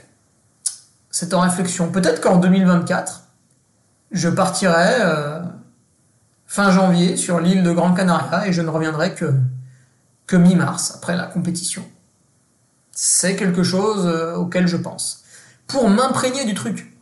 C'est 1.10 1.34
en 1.34 1.40
réflexion. 1.40 1.92
Peut-être 1.92 2.20
qu'en 2.20 2.38
2024, 2.38 3.24
je 4.12 4.30
partirai 4.30 4.96
euh, 5.02 5.40
fin 6.48 6.72
janvier 6.72 7.16
sur 7.16 7.40
l'île 7.40 7.64
de 7.64 7.72
Grand 7.72 7.94
Canaria 7.94 8.48
et 8.48 8.54
je 8.54 8.62
ne 8.62 8.70
reviendrai 8.70 9.14
que, 9.14 9.34
que 10.28 10.36
mi-mars 10.36 10.94
après 10.96 11.16
la 11.16 11.28
compétition. 11.28 11.86
C'est 12.92 13.36
quelque 13.36 13.64
chose 13.64 14.06
euh, 14.06 14.36
auquel 14.36 14.68
je 14.68 14.78
pense. 14.78 15.24
Pour 15.68 15.90
m'imprégner 15.90 16.46
du 16.46 16.56
truc. 16.56 16.93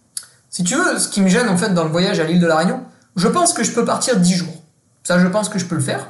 Si 0.52 0.66
tu 0.66 0.76
veux, 0.76 1.00
ce 1.00 1.08
qui 1.08 1.22
me 1.22 1.30
gêne 1.30 1.48
en 1.48 1.58
fait 1.58 1.74
dans 1.74 1.86
le 1.86 1.90
voyage 1.90 2.20
à 2.20 2.26
l'île 2.26 2.42
de 2.42 2.46
la 2.46 2.58
Réunion, 2.58 2.84
je 3.16 3.28
pense 3.30 3.54
que 3.54 3.64
je 3.64 3.72
peux 3.72 3.86
partir 3.86 4.20
10 4.20 4.36
jours. 4.36 4.64
Ça, 5.02 5.18
je 5.18 5.28
pense 5.28 5.48
que 5.50 5.58
je 5.58 5.66
peux 5.66 5.76
le 5.76 5.82
faire. 5.82 6.08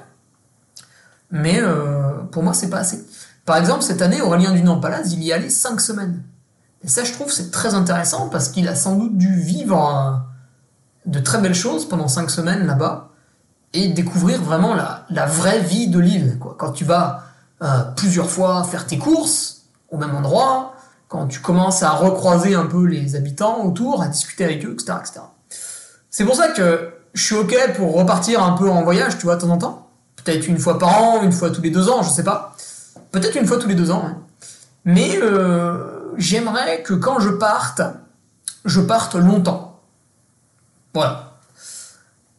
Mais 1.29 1.61
euh, 1.61 2.11
pour 2.31 2.41
moi, 2.41 2.53
c'est 2.53 2.69
pas 2.69 2.79
assez. 2.79 3.05
Par 3.45 3.57
exemple, 3.57 3.83
cette 3.83 4.01
année, 4.01 4.19
Aurélien 4.19 4.51
Dunant-Palaz, 4.51 5.13
il 5.13 5.23
y 5.23 5.31
allait 5.31 5.49
5 5.49 5.79
semaines. 5.79 6.23
Et 6.83 6.87
ça, 6.87 7.03
je 7.03 7.13
trouve, 7.13 7.31
c'est 7.31 7.51
très 7.51 7.75
intéressant 7.75 8.29
parce 8.29 8.49
qu'il 8.49 8.67
a 8.67 8.75
sans 8.75 8.95
doute 8.95 9.15
dû 9.15 9.39
vivre 9.39 10.23
de 11.05 11.19
très 11.19 11.37
belles 11.37 11.55
choses 11.55 11.87
pendant 11.87 12.07
5 12.07 12.29
semaines 12.31 12.65
là-bas 12.65 13.09
et 13.73 13.89
découvrir 13.89 14.41
vraiment 14.41 14.73
la, 14.73 15.05
la 15.11 15.27
vraie 15.27 15.61
vie 15.61 15.87
de 15.87 15.99
l'île. 15.99 16.39
Quand 16.57 16.71
tu 16.71 16.83
vas 16.83 17.25
euh, 17.61 17.83
plusieurs 17.95 18.29
fois 18.29 18.63
faire 18.63 18.87
tes 18.87 18.97
courses 18.97 19.65
au 19.91 19.97
même 19.97 20.15
endroit, 20.15 20.73
quand 21.11 21.27
tu 21.27 21.41
commences 21.41 21.83
à 21.83 21.89
recroiser 21.89 22.55
un 22.55 22.65
peu 22.65 22.85
les 22.85 23.17
habitants 23.17 23.65
autour, 23.65 24.01
à 24.01 24.07
discuter 24.07 24.45
avec 24.45 24.65
eux, 24.65 24.77
etc. 24.79 25.19
C'est 26.09 26.23
pour 26.23 26.35
ça 26.35 26.47
que 26.47 26.93
je 27.13 27.21
suis 27.21 27.35
ok 27.35 27.53
pour 27.75 27.93
repartir 27.93 28.41
un 28.41 28.53
peu 28.53 28.69
en 28.69 28.81
voyage, 28.83 29.17
tu 29.17 29.25
vois, 29.25 29.35
de 29.35 29.41
temps 29.41 29.49
en 29.49 29.57
temps. 29.57 29.89
Peut-être 30.15 30.47
une 30.47 30.57
fois 30.57 30.79
par 30.79 31.03
an, 31.03 31.21
une 31.23 31.33
fois 31.33 31.49
tous 31.49 31.61
les 31.61 31.69
deux 31.69 31.89
ans, 31.89 32.01
je 32.01 32.09
sais 32.09 32.23
pas. 32.23 32.55
Peut-être 33.11 33.35
une 33.35 33.45
fois 33.45 33.57
tous 33.57 33.67
les 33.67 33.75
deux 33.75 33.91
ans. 33.91 34.03
Hein. 34.05 34.19
Mais 34.85 35.19
euh, 35.21 36.13
j'aimerais 36.15 36.81
que 36.81 36.93
quand 36.93 37.19
je 37.19 37.29
parte, 37.29 37.81
je 38.63 38.79
parte 38.79 39.15
longtemps. 39.15 39.81
Voilà. 40.93 41.33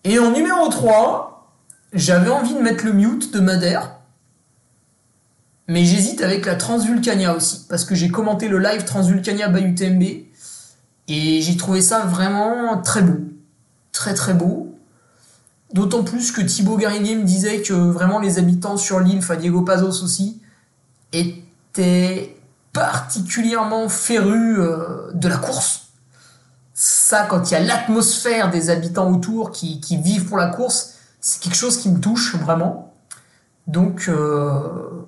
Et 0.05 0.19
en 0.19 0.31
numéro 0.31 0.67
3, 0.69 1.53
j'avais 1.93 2.31
envie 2.31 2.55
de 2.55 2.61
mettre 2.61 2.87
le 2.87 2.95
mute 2.95 3.35
de 3.35 3.41
Madère 3.41 3.97
mais 5.69 5.85
j'hésite 5.85 6.23
avec 6.23 6.47
la 6.47 6.57
Transvulcania 6.57 7.35
aussi, 7.35 7.67
parce 7.69 7.85
que 7.85 7.95
j'ai 7.95 8.11
commenté 8.11 8.49
le 8.49 8.59
live 8.59 8.85
Transvulcania 8.85 9.49
by 9.49 9.63
UTMB, 9.63 10.03
et 11.09 11.43
j'ai 11.43 11.57
trouvé 11.57 11.83
ça 11.83 12.01
vraiment 12.07 12.81
très 12.81 13.03
beau. 13.03 13.21
Très 13.93 14.15
très 14.15 14.35
beau. 14.35 14.75
D'autant 15.73 16.05
plus 16.05 16.33
que 16.33 16.41
Thibaut 16.41 16.77
Garinier 16.77 17.17
me 17.17 17.25
disait 17.25 17.63
que 17.63 17.73
vraiment 17.73 18.19
les 18.19 18.39
habitants 18.39 18.77
sur 18.77 19.01
l'île, 19.01 19.19
enfin 19.19 19.37
Diego 19.37 19.63
Pazos 19.63 20.03
aussi, 20.03 20.41
étaient 21.13 22.37
particulièrement 22.73 23.89
férus 23.89 24.59
euh, 24.59 25.11
de 25.15 25.29
la 25.29 25.37
course. 25.37 25.89
Ça, 26.75 27.27
quand 27.27 27.51
il 27.51 27.55
y 27.55 27.57
a 27.57 27.61
l'atmosphère 27.61 28.51
des 28.51 28.71
habitants 28.71 29.11
autour 29.11 29.51
qui, 29.51 29.79
vivent 30.03 30.27
pour 30.27 30.39
la 30.39 30.49
course, 30.49 30.95
c'est 31.21 31.41
quelque 31.43 31.57
chose 31.57 31.77
qui 31.79 31.91
me 31.91 32.01
touche 32.01 32.35
vraiment. 32.37 32.95
Donc, 33.67 34.07
euh, 34.09 35.07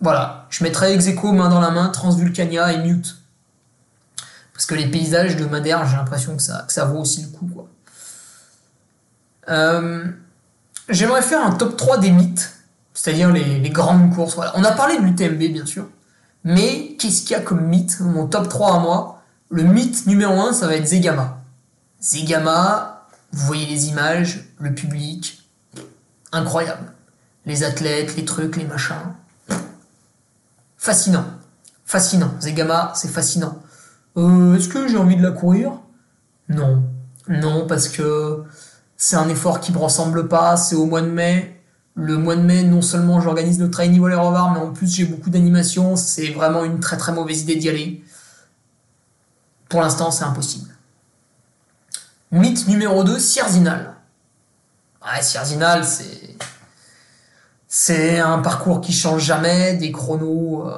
voilà, 0.00 0.46
je 0.50 0.62
mettrais 0.62 0.94
ex 0.94 1.06
main 1.24 1.48
dans 1.48 1.60
la 1.60 1.70
main, 1.70 1.88
Transvulcania 1.88 2.72
et 2.72 2.78
Mute. 2.78 3.16
Parce 4.52 4.66
que 4.66 4.74
les 4.74 4.88
paysages 4.88 5.36
de 5.36 5.44
Madère, 5.44 5.86
j'ai 5.86 5.96
l'impression 5.96 6.36
que 6.36 6.42
ça, 6.42 6.66
que 6.68 6.80
vaut 6.82 7.00
aussi 7.00 7.22
le 7.22 7.28
coup. 7.28 7.46
Quoi. 7.46 7.68
Euh, 9.48 10.04
j'aimerais 10.88 11.22
faire 11.22 11.44
un 11.44 11.52
top 11.52 11.76
3 11.76 11.98
des 11.98 12.10
mythes, 12.10 12.52
c'est-à-dire 12.94 13.32
les, 13.32 13.70
grandes 13.70 14.14
courses. 14.14 14.36
On 14.54 14.64
a 14.64 14.72
parlé 14.72 14.98
de 14.98 15.02
l'UTMB, 15.02 15.52
bien 15.52 15.66
sûr. 15.66 15.86
Mais 16.44 16.96
qu'est-ce 16.98 17.22
qu'il 17.22 17.32
y 17.32 17.34
a 17.34 17.40
comme 17.40 17.62
mythe 17.66 18.00
Mon 18.00 18.26
top 18.26 18.48
3 18.48 18.76
à 18.76 18.78
moi, 18.78 19.22
le 19.50 19.64
mythe 19.64 20.06
numéro 20.06 20.40
1, 20.40 20.52
ça 20.52 20.66
va 20.66 20.74
être 20.74 20.86
Zegama. 20.86 21.40
Zegama, 22.00 23.06
vous 23.32 23.46
voyez 23.46 23.66
les 23.66 23.88
images, 23.88 24.44
le 24.58 24.74
public, 24.74 25.42
incroyable. 26.30 26.92
Les 27.46 27.64
athlètes, 27.64 28.16
les 28.16 28.24
trucs, 28.24 28.56
les 28.56 28.64
machins 28.64 28.94
fascinant. 30.88 31.26
Fascinant. 31.84 32.30
Zegama, 32.40 32.92
c'est 32.94 33.08
fascinant. 33.08 33.58
Euh, 34.16 34.54
est-ce 34.54 34.70
que 34.70 34.88
j'ai 34.88 34.96
envie 34.96 35.16
de 35.16 35.22
la 35.22 35.32
courir? 35.32 35.72
Non. 36.48 36.82
Non, 37.28 37.66
parce 37.66 37.88
que 37.88 38.42
c'est 38.96 39.16
un 39.16 39.28
effort 39.28 39.60
qui 39.60 39.70
me 39.70 39.76
ressemble 39.76 40.28
pas. 40.28 40.56
C'est 40.56 40.76
au 40.76 40.86
mois 40.86 41.02
de 41.02 41.10
mai. 41.10 41.60
Le 41.94 42.16
mois 42.16 42.36
de 42.36 42.40
mai, 42.40 42.62
non 42.62 42.80
seulement 42.80 43.20
j'organise 43.20 43.60
le 43.60 43.70
Train 43.70 43.94
Volley 43.98 44.14
Rovar, 44.14 44.52
mais 44.52 44.60
en 44.60 44.72
plus 44.72 44.90
j'ai 44.94 45.04
beaucoup 45.04 45.28
d'animations. 45.28 45.94
C'est 45.96 46.30
vraiment 46.30 46.64
une 46.64 46.80
très 46.80 46.96
très 46.96 47.12
mauvaise 47.12 47.42
idée 47.42 47.56
d'y 47.56 47.68
aller. 47.68 48.02
Pour 49.68 49.82
l'instant, 49.82 50.10
c'est 50.10 50.24
impossible. 50.24 50.70
Mythe 52.30 52.66
numéro 52.66 53.04
2, 53.04 53.18
Sierzinal. 53.18 53.94
Ouais, 55.02 55.20
Sierzinal, 55.20 55.84
c'est 55.84 56.36
c'est 57.68 58.18
un 58.18 58.38
parcours 58.38 58.80
qui 58.80 58.92
change 58.92 59.22
jamais, 59.22 59.74
des 59.74 59.92
chronos 59.92 60.64
euh, 60.66 60.72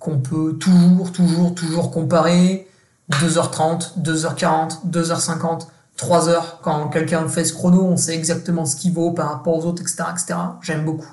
qu'on 0.00 0.18
peut 0.18 0.54
toujours, 0.54 1.12
toujours, 1.12 1.54
toujours 1.54 1.90
comparer. 1.90 2.66
2h30, 3.12 4.00
2h40, 4.00 4.90
2h50, 4.90 5.66
3h. 5.98 6.42
Quand 6.62 6.88
quelqu'un 6.88 7.28
fait 7.28 7.44
ce 7.44 7.52
chrono, 7.52 7.84
on 7.84 7.98
sait 7.98 8.14
exactement 8.14 8.64
ce 8.64 8.76
qu'il 8.76 8.94
vaut 8.94 9.10
par 9.10 9.28
rapport 9.28 9.58
aux 9.58 9.66
autres, 9.66 9.82
etc. 9.82 10.04
etc. 10.12 10.34
J'aime 10.62 10.86
beaucoup. 10.86 11.12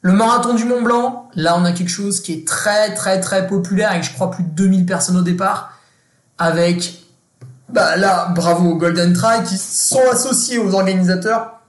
Le 0.00 0.12
marathon 0.12 0.54
du 0.54 0.64
Mont 0.64 0.82
Blanc, 0.82 1.28
là 1.34 1.56
on 1.58 1.64
a 1.64 1.72
quelque 1.72 1.90
chose 1.90 2.20
qui 2.20 2.32
est 2.34 2.46
très 2.46 2.94
très 2.94 3.20
très 3.20 3.46
populaire 3.46 3.90
avec 3.90 4.04
je 4.04 4.12
crois 4.12 4.30
plus 4.30 4.44
de 4.44 4.50
2000 4.50 4.86
personnes 4.86 5.16
au 5.16 5.22
départ. 5.22 5.78
Avec, 6.36 7.04
bah 7.68 7.96
là, 7.96 8.28
bravo 8.34 8.74
Golden 8.74 9.12
Try 9.12 9.42
qui 9.44 9.56
sont 9.56 10.02
associés 10.10 10.58
aux 10.58 10.74
organisateurs 10.74 11.60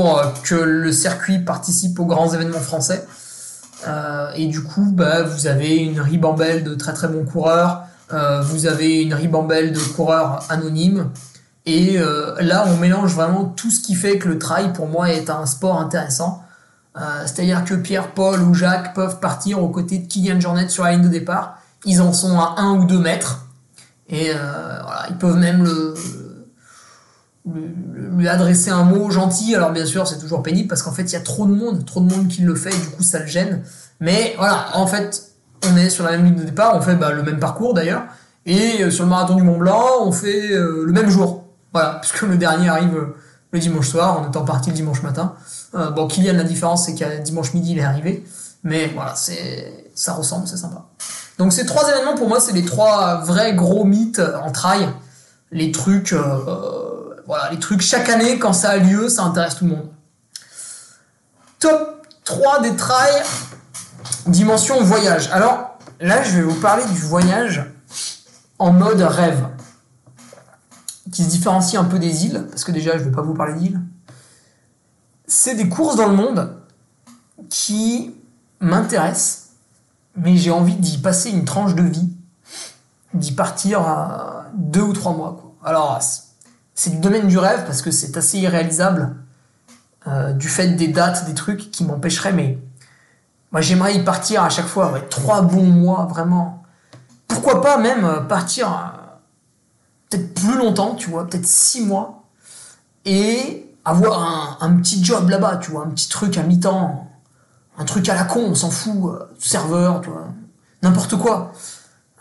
euh, 0.00 0.24
que 0.44 0.54
le 0.54 0.92
circuit 0.92 1.38
participe 1.38 1.98
aux 1.98 2.06
grands 2.06 2.32
événements 2.32 2.60
français. 2.60 3.06
Euh, 3.86 4.30
et 4.34 4.46
du 4.46 4.62
coup, 4.62 4.90
bah, 4.92 5.22
vous 5.22 5.46
avez 5.46 5.76
une 5.76 6.00
ribambelle 6.00 6.64
de 6.64 6.74
très 6.74 6.92
très 6.92 7.08
bons 7.08 7.24
coureurs, 7.24 7.84
euh, 8.12 8.40
vous 8.42 8.66
avez 8.66 9.02
une 9.02 9.14
ribambelle 9.14 9.72
de 9.72 9.80
coureurs 9.80 10.44
anonymes, 10.48 11.10
et 11.66 11.98
là, 12.40 12.66
on 12.66 12.76
mélange 12.76 13.14
vraiment 13.14 13.46
tout 13.46 13.70
ce 13.70 13.80
qui 13.80 13.94
fait 13.94 14.18
que 14.18 14.28
le 14.28 14.38
trail, 14.38 14.74
pour 14.74 14.86
moi, 14.86 15.10
est 15.10 15.30
un 15.30 15.46
sport 15.46 15.80
intéressant. 15.80 16.44
C'est-à-dire 17.24 17.64
que 17.64 17.72
Pierre, 17.72 18.12
Paul 18.12 18.42
ou 18.42 18.52
Jacques 18.52 18.92
peuvent 18.92 19.18
partir 19.18 19.62
aux 19.62 19.70
côtés 19.70 19.96
de 19.96 20.06
Kylian 20.06 20.38
Jornet 20.40 20.68
sur 20.68 20.84
la 20.84 20.92
ligne 20.92 21.04
de 21.04 21.08
départ. 21.08 21.56
Ils 21.86 22.02
en 22.02 22.12
sont 22.12 22.38
à 22.38 22.56
1 22.58 22.80
ou 22.80 22.84
2 22.84 22.98
mètres. 22.98 23.46
Et 24.10 24.30
voilà, 24.34 25.06
ils 25.08 25.16
peuvent 25.16 25.38
même 25.38 25.64
le, 25.64 25.94
lui 27.46 28.28
adresser 28.28 28.70
un 28.70 28.84
mot 28.84 29.10
gentil. 29.10 29.54
Alors 29.54 29.70
bien 29.70 29.84
sûr, 29.84 30.06
c'est 30.06 30.18
toujours 30.18 30.42
pénible 30.42 30.68
parce 30.68 30.82
qu'en 30.82 30.92
fait, 30.92 31.02
il 31.02 31.12
y 31.12 31.16
a 31.16 31.20
trop 31.20 31.46
de 31.46 31.52
monde, 31.52 31.84
trop 31.84 32.00
de 32.00 32.12
monde 32.12 32.28
qui 32.28 32.42
le 32.42 32.54
fait 32.54 32.70
et 32.70 32.78
du 32.78 32.88
coup, 32.88 33.02
ça 33.02 33.18
le 33.18 33.26
gêne. 33.26 33.62
Mais 34.00 34.34
voilà, 34.38 34.66
en 34.74 34.86
fait, 34.86 35.34
on 35.70 35.76
est 35.76 35.90
sur 35.90 36.04
la 36.04 36.12
même 36.12 36.24
ligne 36.24 36.36
de 36.36 36.44
départ, 36.44 36.76
on 36.76 36.80
fait 36.80 36.96
bah, 36.96 37.12
le 37.12 37.22
même 37.22 37.38
parcours 37.38 37.74
d'ailleurs. 37.74 38.04
Et 38.46 38.82
euh, 38.82 38.90
sur 38.90 39.04
le 39.04 39.10
marathon 39.10 39.36
du 39.36 39.42
Mont 39.42 39.58
Blanc, 39.58 39.84
on 40.00 40.12
fait 40.12 40.52
euh, 40.52 40.84
le 40.84 40.92
même 40.92 41.08
jour. 41.08 41.44
Voilà, 41.72 41.94
puisque 42.00 42.22
le 42.22 42.36
dernier 42.36 42.68
arrive 42.68 42.96
euh, 42.96 43.16
le 43.52 43.58
dimanche 43.58 43.88
soir, 43.88 44.18
en 44.20 44.28
étant 44.28 44.44
parti 44.44 44.70
le 44.70 44.76
dimanche 44.76 45.02
matin. 45.02 45.34
bon, 45.72 46.08
Kylian, 46.08 46.34
la 46.34 46.42
différence, 46.42 46.86
c'est 46.86 46.94
qu'à 46.94 47.18
dimanche 47.18 47.54
midi, 47.54 47.72
il 47.72 47.78
est 47.78 47.84
arrivé. 47.84 48.24
Mais 48.64 48.90
voilà, 48.94 49.14
c'est 49.14 49.90
ça 49.94 50.12
ressemble, 50.12 50.48
c'est 50.48 50.56
sympa. 50.56 50.86
Donc 51.38 51.52
ces 51.52 51.64
trois 51.64 51.88
événements, 51.88 52.16
pour 52.16 52.28
moi, 52.28 52.40
c'est 52.40 52.52
les 52.52 52.64
trois 52.64 53.20
vrais 53.20 53.54
gros 53.54 53.84
mythes 53.84 54.20
en 54.42 54.50
trail. 54.50 54.88
Les 55.52 55.70
trucs 55.70 56.12
voilà, 57.26 57.50
les 57.50 57.58
trucs 57.58 57.80
chaque 57.80 58.08
année, 58.08 58.38
quand 58.38 58.52
ça 58.52 58.70
a 58.70 58.76
lieu, 58.76 59.08
ça 59.08 59.22
intéresse 59.22 59.56
tout 59.56 59.64
le 59.64 59.70
monde. 59.70 59.90
Top 61.58 62.06
3 62.24 62.60
des 62.62 62.76
trails, 62.76 63.22
dimension 64.26 64.82
voyage. 64.82 65.28
Alors 65.32 65.78
là, 66.00 66.22
je 66.22 66.36
vais 66.36 66.42
vous 66.42 66.60
parler 66.60 66.84
du 66.86 66.98
voyage 66.98 67.64
en 68.58 68.72
mode 68.72 69.00
rêve. 69.00 69.46
qui 71.12 71.22
se 71.22 71.28
différencie 71.28 71.80
un 71.80 71.84
peu 71.84 71.98
des 71.98 72.26
îles, 72.26 72.46
parce 72.50 72.64
que 72.64 72.72
déjà, 72.72 72.98
je 72.98 73.04
vais 73.04 73.12
pas 73.12 73.22
vous 73.22 73.34
parler 73.34 73.54
d'îles. 73.54 73.80
C'est 75.26 75.54
des 75.54 75.68
courses 75.68 75.96
dans 75.96 76.08
le 76.08 76.16
monde 76.16 76.56
qui 77.48 78.14
m'intéressent, 78.60 79.50
mais 80.16 80.36
j'ai 80.36 80.50
envie 80.50 80.76
d'y 80.76 80.98
passer 80.98 81.30
une 81.30 81.44
tranche 81.44 81.74
de 81.74 81.82
vie, 81.82 82.10
d'y 83.12 83.32
partir 83.32 83.80
à 83.80 84.46
deux 84.54 84.82
ou 84.82 84.92
trois 84.92 85.12
mois. 85.12 85.54
Alors, 85.62 86.00
c'est 86.74 86.90
du 86.90 86.98
domaine 86.98 87.28
du 87.28 87.38
rêve 87.38 87.64
parce 87.66 87.82
que 87.82 87.90
c'est 87.90 88.16
assez 88.16 88.38
irréalisable 88.38 89.16
euh, 90.06 90.32
du 90.32 90.48
fait 90.48 90.68
des 90.68 90.88
dates, 90.88 91.24
des 91.26 91.34
trucs 91.34 91.70
qui 91.70 91.84
m'empêcheraient, 91.84 92.32
mais 92.32 92.58
moi 93.52 93.60
j'aimerais 93.60 93.94
y 93.94 94.02
partir 94.02 94.42
à 94.42 94.50
chaque 94.50 94.66
fois, 94.66 94.92
ouais, 94.92 95.06
trois 95.08 95.42
bons 95.42 95.66
mois, 95.66 96.06
vraiment. 96.06 96.62
Pourquoi 97.28 97.62
pas 97.62 97.78
même 97.78 98.04
euh, 98.04 98.20
partir 98.20 98.68
euh, 98.68 98.98
peut-être 100.10 100.34
plus 100.34 100.58
longtemps, 100.58 100.94
tu 100.94 101.10
vois, 101.10 101.26
peut-être 101.26 101.46
six 101.46 101.84
mois, 101.84 102.24
et 103.04 103.66
avoir 103.84 104.62
un, 104.62 104.76
petit 104.76 105.04
job 105.04 105.28
là-bas, 105.28 105.58
tu 105.58 105.70
vois, 105.70 105.84
un 105.84 105.90
petit 105.90 106.08
truc 106.08 106.38
à 106.38 106.42
mi-temps, 106.42 107.10
un 107.78 107.84
truc 107.84 108.08
à 108.08 108.14
la 108.14 108.24
con, 108.24 108.44
on 108.48 108.54
s'en 108.54 108.70
fout, 108.70 109.12
serveur, 109.38 110.00
tu 110.00 110.10
vois, 110.10 110.28
n'importe 110.82 111.16
quoi 111.16 111.52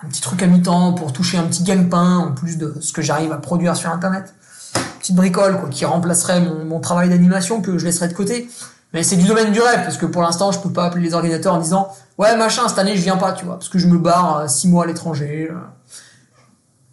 un 0.04 0.10
petit 0.10 0.22
truc 0.22 0.44
à 0.44 0.48
mi-temps 0.48 0.94
pour 0.94 1.14
toucher 1.14 1.38
un 1.38 1.44
petit 1.44 1.64
gagne-pain 1.64 2.18
en 2.18 2.32
plus 2.34 2.58
de 2.58 2.76
ce 2.82 2.92
que 2.92 3.02
j'arrive 3.02 3.32
à 3.32 3.38
produire 3.38 3.76
sur 3.76 3.90
internet. 3.90 4.34
Petite 5.04 5.18
bricole 5.18 5.60
quoi, 5.60 5.68
qui 5.68 5.84
remplacerait 5.84 6.40
mon, 6.40 6.80
travail 6.80 7.10
d'animation 7.10 7.60
que 7.60 7.78
je 7.78 7.84
laisserai 7.84 8.08
de 8.08 8.14
côté. 8.14 8.50
Mais 8.94 9.04
c'est 9.04 9.18
du 9.18 9.26
domaine 9.26 9.52
du 9.52 9.60
rêve 9.60 9.84
parce 9.84 9.98
que 9.98 10.06
pour 10.06 10.22
l'instant 10.22 10.54
je 10.54 10.60
peux 10.60 10.72
pas 10.72 10.86
appeler 10.86 11.04
les 11.04 11.14
organisateurs 11.14 11.56
en 11.56 11.58
disant 11.58 11.90
ouais 12.18 12.38
machin 12.38 12.70
cette 12.70 12.80
année 12.80 12.96
je 12.96 13.02
viens 13.02 13.18
pas 13.18 13.34
tu 13.34 13.44
vois 13.44 13.56
parce 13.56 13.68
que 13.68 13.80
je 13.80 13.88
me 13.88 13.98
barre 13.98 14.50
6 14.50 14.70
mois 14.70 14.86
à 14.86 14.88
l'étranger. 14.88 15.52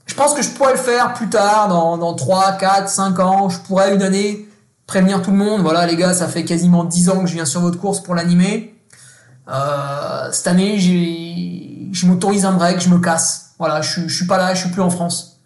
Je 0.06 0.14
pense 0.16 0.34
que 0.34 0.42
je 0.42 0.48
pourrais 0.48 0.72
le 0.72 0.78
faire 0.78 1.14
plus 1.14 1.28
tard 1.28 1.68
dans, 1.68 1.98
dans 1.98 2.14
3, 2.14 2.54
4, 2.54 2.88
5 2.88 3.20
ans. 3.20 3.48
Je 3.48 3.60
pourrais 3.60 3.94
une 3.94 4.02
année 4.02 4.48
prévenir 4.88 5.22
tout 5.22 5.30
le 5.30 5.36
monde. 5.36 5.62
Voilà 5.62 5.86
les 5.86 5.94
gars 5.94 6.12
ça 6.12 6.26
fait 6.26 6.44
quasiment 6.44 6.82
10 6.82 7.10
ans 7.10 7.20
que 7.20 7.28
je 7.28 7.34
viens 7.34 7.44
sur 7.44 7.60
votre 7.60 7.78
course 7.78 8.00
pour 8.00 8.16
l'animer. 8.16 8.74
Euh, 9.48 10.32
cette 10.32 10.48
année 10.48 10.80
je 10.80 12.06
m'autorise 12.06 12.44
un 12.44 12.54
break, 12.54 12.80
je 12.80 12.88
me 12.88 12.98
casse. 12.98 13.52
Voilà, 13.60 13.82
je, 13.82 14.08
je 14.08 14.16
suis 14.16 14.26
pas 14.26 14.36
là, 14.36 14.52
je 14.52 14.62
suis 14.62 14.70
plus 14.70 14.82
en 14.82 14.90
France. 14.90 15.38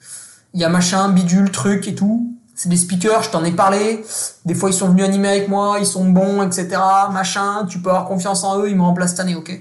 Il 0.54 0.60
y 0.62 0.64
a 0.64 0.70
machin, 0.70 1.10
bidule, 1.10 1.50
truc 1.50 1.86
et 1.88 1.94
tout. 1.94 2.33
C'est 2.64 2.70
des 2.70 2.78
speakers, 2.78 3.24
je 3.24 3.28
t'en 3.28 3.44
ai 3.44 3.50
parlé. 3.50 4.02
Des 4.46 4.54
fois, 4.54 4.70
ils 4.70 4.74
sont 4.74 4.88
venus 4.88 5.04
animer 5.04 5.28
avec 5.28 5.48
moi, 5.50 5.76
ils 5.80 5.84
sont 5.84 6.06
bons, 6.06 6.42
etc. 6.42 6.80
Machin, 7.12 7.66
tu 7.68 7.78
peux 7.78 7.90
avoir 7.90 8.06
confiance 8.06 8.42
en 8.42 8.58
eux, 8.60 8.70
ils 8.70 8.74
me 8.74 8.80
remplacent 8.80 9.10
cette 9.10 9.20
année, 9.20 9.34
ok 9.34 9.52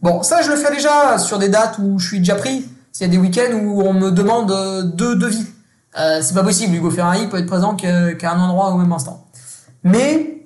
Bon, 0.00 0.22
ça, 0.22 0.42
je 0.42 0.50
le 0.50 0.54
fais 0.56 0.72
déjà 0.72 1.18
sur 1.18 1.40
des 1.40 1.48
dates 1.48 1.80
où 1.80 1.98
je 1.98 2.06
suis 2.06 2.18
déjà 2.20 2.36
pris. 2.36 2.64
S'il 2.92 3.08
y 3.08 3.10
a 3.10 3.12
des 3.12 3.18
week-ends 3.18 3.52
où 3.52 3.82
on 3.82 3.94
me 3.94 4.12
demande 4.12 4.52
euh, 4.52 4.84
deux 4.84 5.16
devis. 5.16 5.44
Euh, 5.98 6.20
c'est 6.22 6.34
pas 6.34 6.44
possible, 6.44 6.72
Hugo 6.76 6.88
Ferrari 6.88 7.26
peut 7.28 7.38
être 7.38 7.46
présent 7.46 7.74
qu'à 7.74 8.30
un 8.30 8.38
endroit 8.38 8.70
au 8.70 8.78
même 8.78 8.92
instant. 8.92 9.26
Mais 9.82 10.44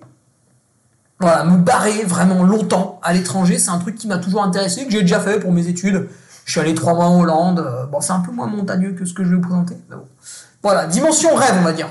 voilà, 1.21 1.45
me 1.45 1.59
barrer 1.59 2.03
vraiment 2.05 2.45
longtemps 2.45 2.99
à 3.03 3.13
l'étranger, 3.13 3.59
c'est 3.59 3.71
un 3.71 3.79
truc 3.79 3.97
qui 3.97 4.09
m'a 4.09 4.17
toujours 4.17 4.43
intéressé, 4.43 4.87
que 4.87 4.91
j'ai 4.91 5.03
déjà 5.03 5.21
fait 5.21 5.39
pour 5.39 5.53
mes 5.53 5.69
études. 5.69 6.09
Je 6.47 6.53
suis 6.53 6.61
allé 6.61 6.75
trois 6.75 6.95
mois 6.95 7.05
en 7.05 7.21
Hollande. 7.21 7.59
Euh, 7.59 7.85
bon, 7.85 8.01
c'est 8.01 8.15
un 8.15 8.21
peu 8.21 8.33
moins 8.33 8.47
montagneux 8.47 8.93
que 8.93 9.05
ce 9.05 9.13
que 9.13 9.23
je 9.23 9.29
vais 9.29 9.37
vous 9.37 9.43
présenter. 9.43 9.77
Voilà, 10.63 10.87
dimension 10.87 11.35
rêve, 11.35 11.55
on 11.59 11.63
va 11.63 11.73
dire. 11.73 11.91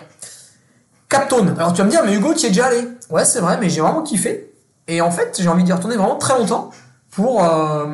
Captone. 1.07 1.55
Alors 1.57 1.73
tu 1.73 1.79
vas 1.79 1.85
me 1.85 1.89
dire, 1.89 2.01
mais 2.05 2.15
Hugo, 2.15 2.33
tu 2.33 2.43
y 2.43 2.45
es 2.45 2.49
déjà 2.49 2.67
allé. 2.67 2.87
Ouais, 3.09 3.25
c'est 3.25 3.39
vrai, 3.39 3.57
mais 3.59 3.69
j'ai 3.69 3.81
vraiment 3.81 4.03
kiffé. 4.03 4.53
Et 4.87 5.01
en 5.01 5.11
fait, 5.11 5.37
j'ai 5.39 5.47
envie 5.47 5.63
d'y 5.63 5.73
retourner 5.73 5.97
vraiment 5.97 6.17
très 6.17 6.37
longtemps 6.37 6.71
pour, 7.11 7.43
euh, 7.43 7.87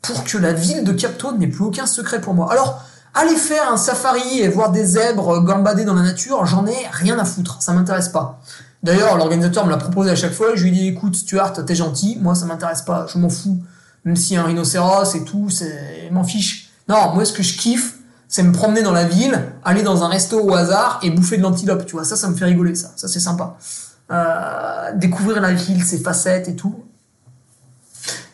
pour 0.00 0.24
que 0.24 0.38
la 0.38 0.52
ville 0.52 0.84
de 0.84 0.92
Captone 0.92 1.38
n'ait 1.38 1.46
plus 1.46 1.64
aucun 1.64 1.86
secret 1.86 2.20
pour 2.20 2.34
moi. 2.34 2.50
Alors, 2.50 2.82
aller 3.14 3.36
faire 3.36 3.70
un 3.70 3.76
safari 3.76 4.40
et 4.40 4.48
voir 4.48 4.72
des 4.72 4.84
zèbres 4.84 5.40
gambader 5.40 5.84
dans 5.84 5.94
la 5.94 6.02
nature, 6.02 6.44
j'en 6.46 6.66
ai 6.66 6.86
rien 6.90 7.18
à 7.18 7.24
foutre. 7.24 7.62
Ça 7.62 7.72
m'intéresse 7.72 8.08
pas. 8.08 8.40
D'ailleurs, 8.82 9.16
l'organisateur 9.16 9.64
me 9.64 9.70
l'a 9.70 9.76
proposé 9.76 10.10
à 10.10 10.16
chaque 10.16 10.32
fois. 10.32 10.54
Je 10.54 10.62
lui 10.64 10.70
ai 10.70 10.72
dit, 10.72 10.88
écoute, 10.88 11.14
Stuart, 11.14 11.52
t'es 11.52 11.74
gentil. 11.74 12.18
Moi, 12.20 12.34
ça 12.34 12.46
m'intéresse 12.46 12.82
pas. 12.82 13.06
Je 13.06 13.18
m'en 13.18 13.28
fous. 13.28 13.62
Même 14.04 14.16
a 14.16 14.40
un 14.40 14.44
rhinocéros 14.44 15.14
et 15.14 15.24
tout, 15.24 15.48
c'est, 15.50 16.08
m'en 16.10 16.24
fiche. 16.24 16.70
Non, 16.88 17.14
moi, 17.14 17.24
ce 17.24 17.32
que 17.32 17.44
je 17.44 17.56
kiffe, 17.56 17.98
c'est 18.32 18.42
me 18.42 18.52
promener 18.52 18.80
dans 18.80 18.92
la 18.92 19.04
ville, 19.04 19.38
aller 19.62 19.82
dans 19.82 20.04
un 20.04 20.08
resto 20.08 20.40
au 20.40 20.54
hasard 20.54 21.00
et 21.02 21.10
bouffer 21.10 21.36
de 21.36 21.42
l'antilope. 21.42 21.84
Tu 21.84 21.92
vois, 21.92 22.04
ça, 22.04 22.16
ça 22.16 22.30
me 22.30 22.34
fait 22.34 22.46
rigoler, 22.46 22.74
ça. 22.74 22.90
Ça, 22.96 23.06
c'est 23.06 23.20
sympa. 23.20 23.58
Euh, 24.10 24.90
découvrir 24.94 25.42
la 25.42 25.52
ville, 25.52 25.84
ses 25.84 25.98
facettes 25.98 26.48
et 26.48 26.56
tout. 26.56 26.82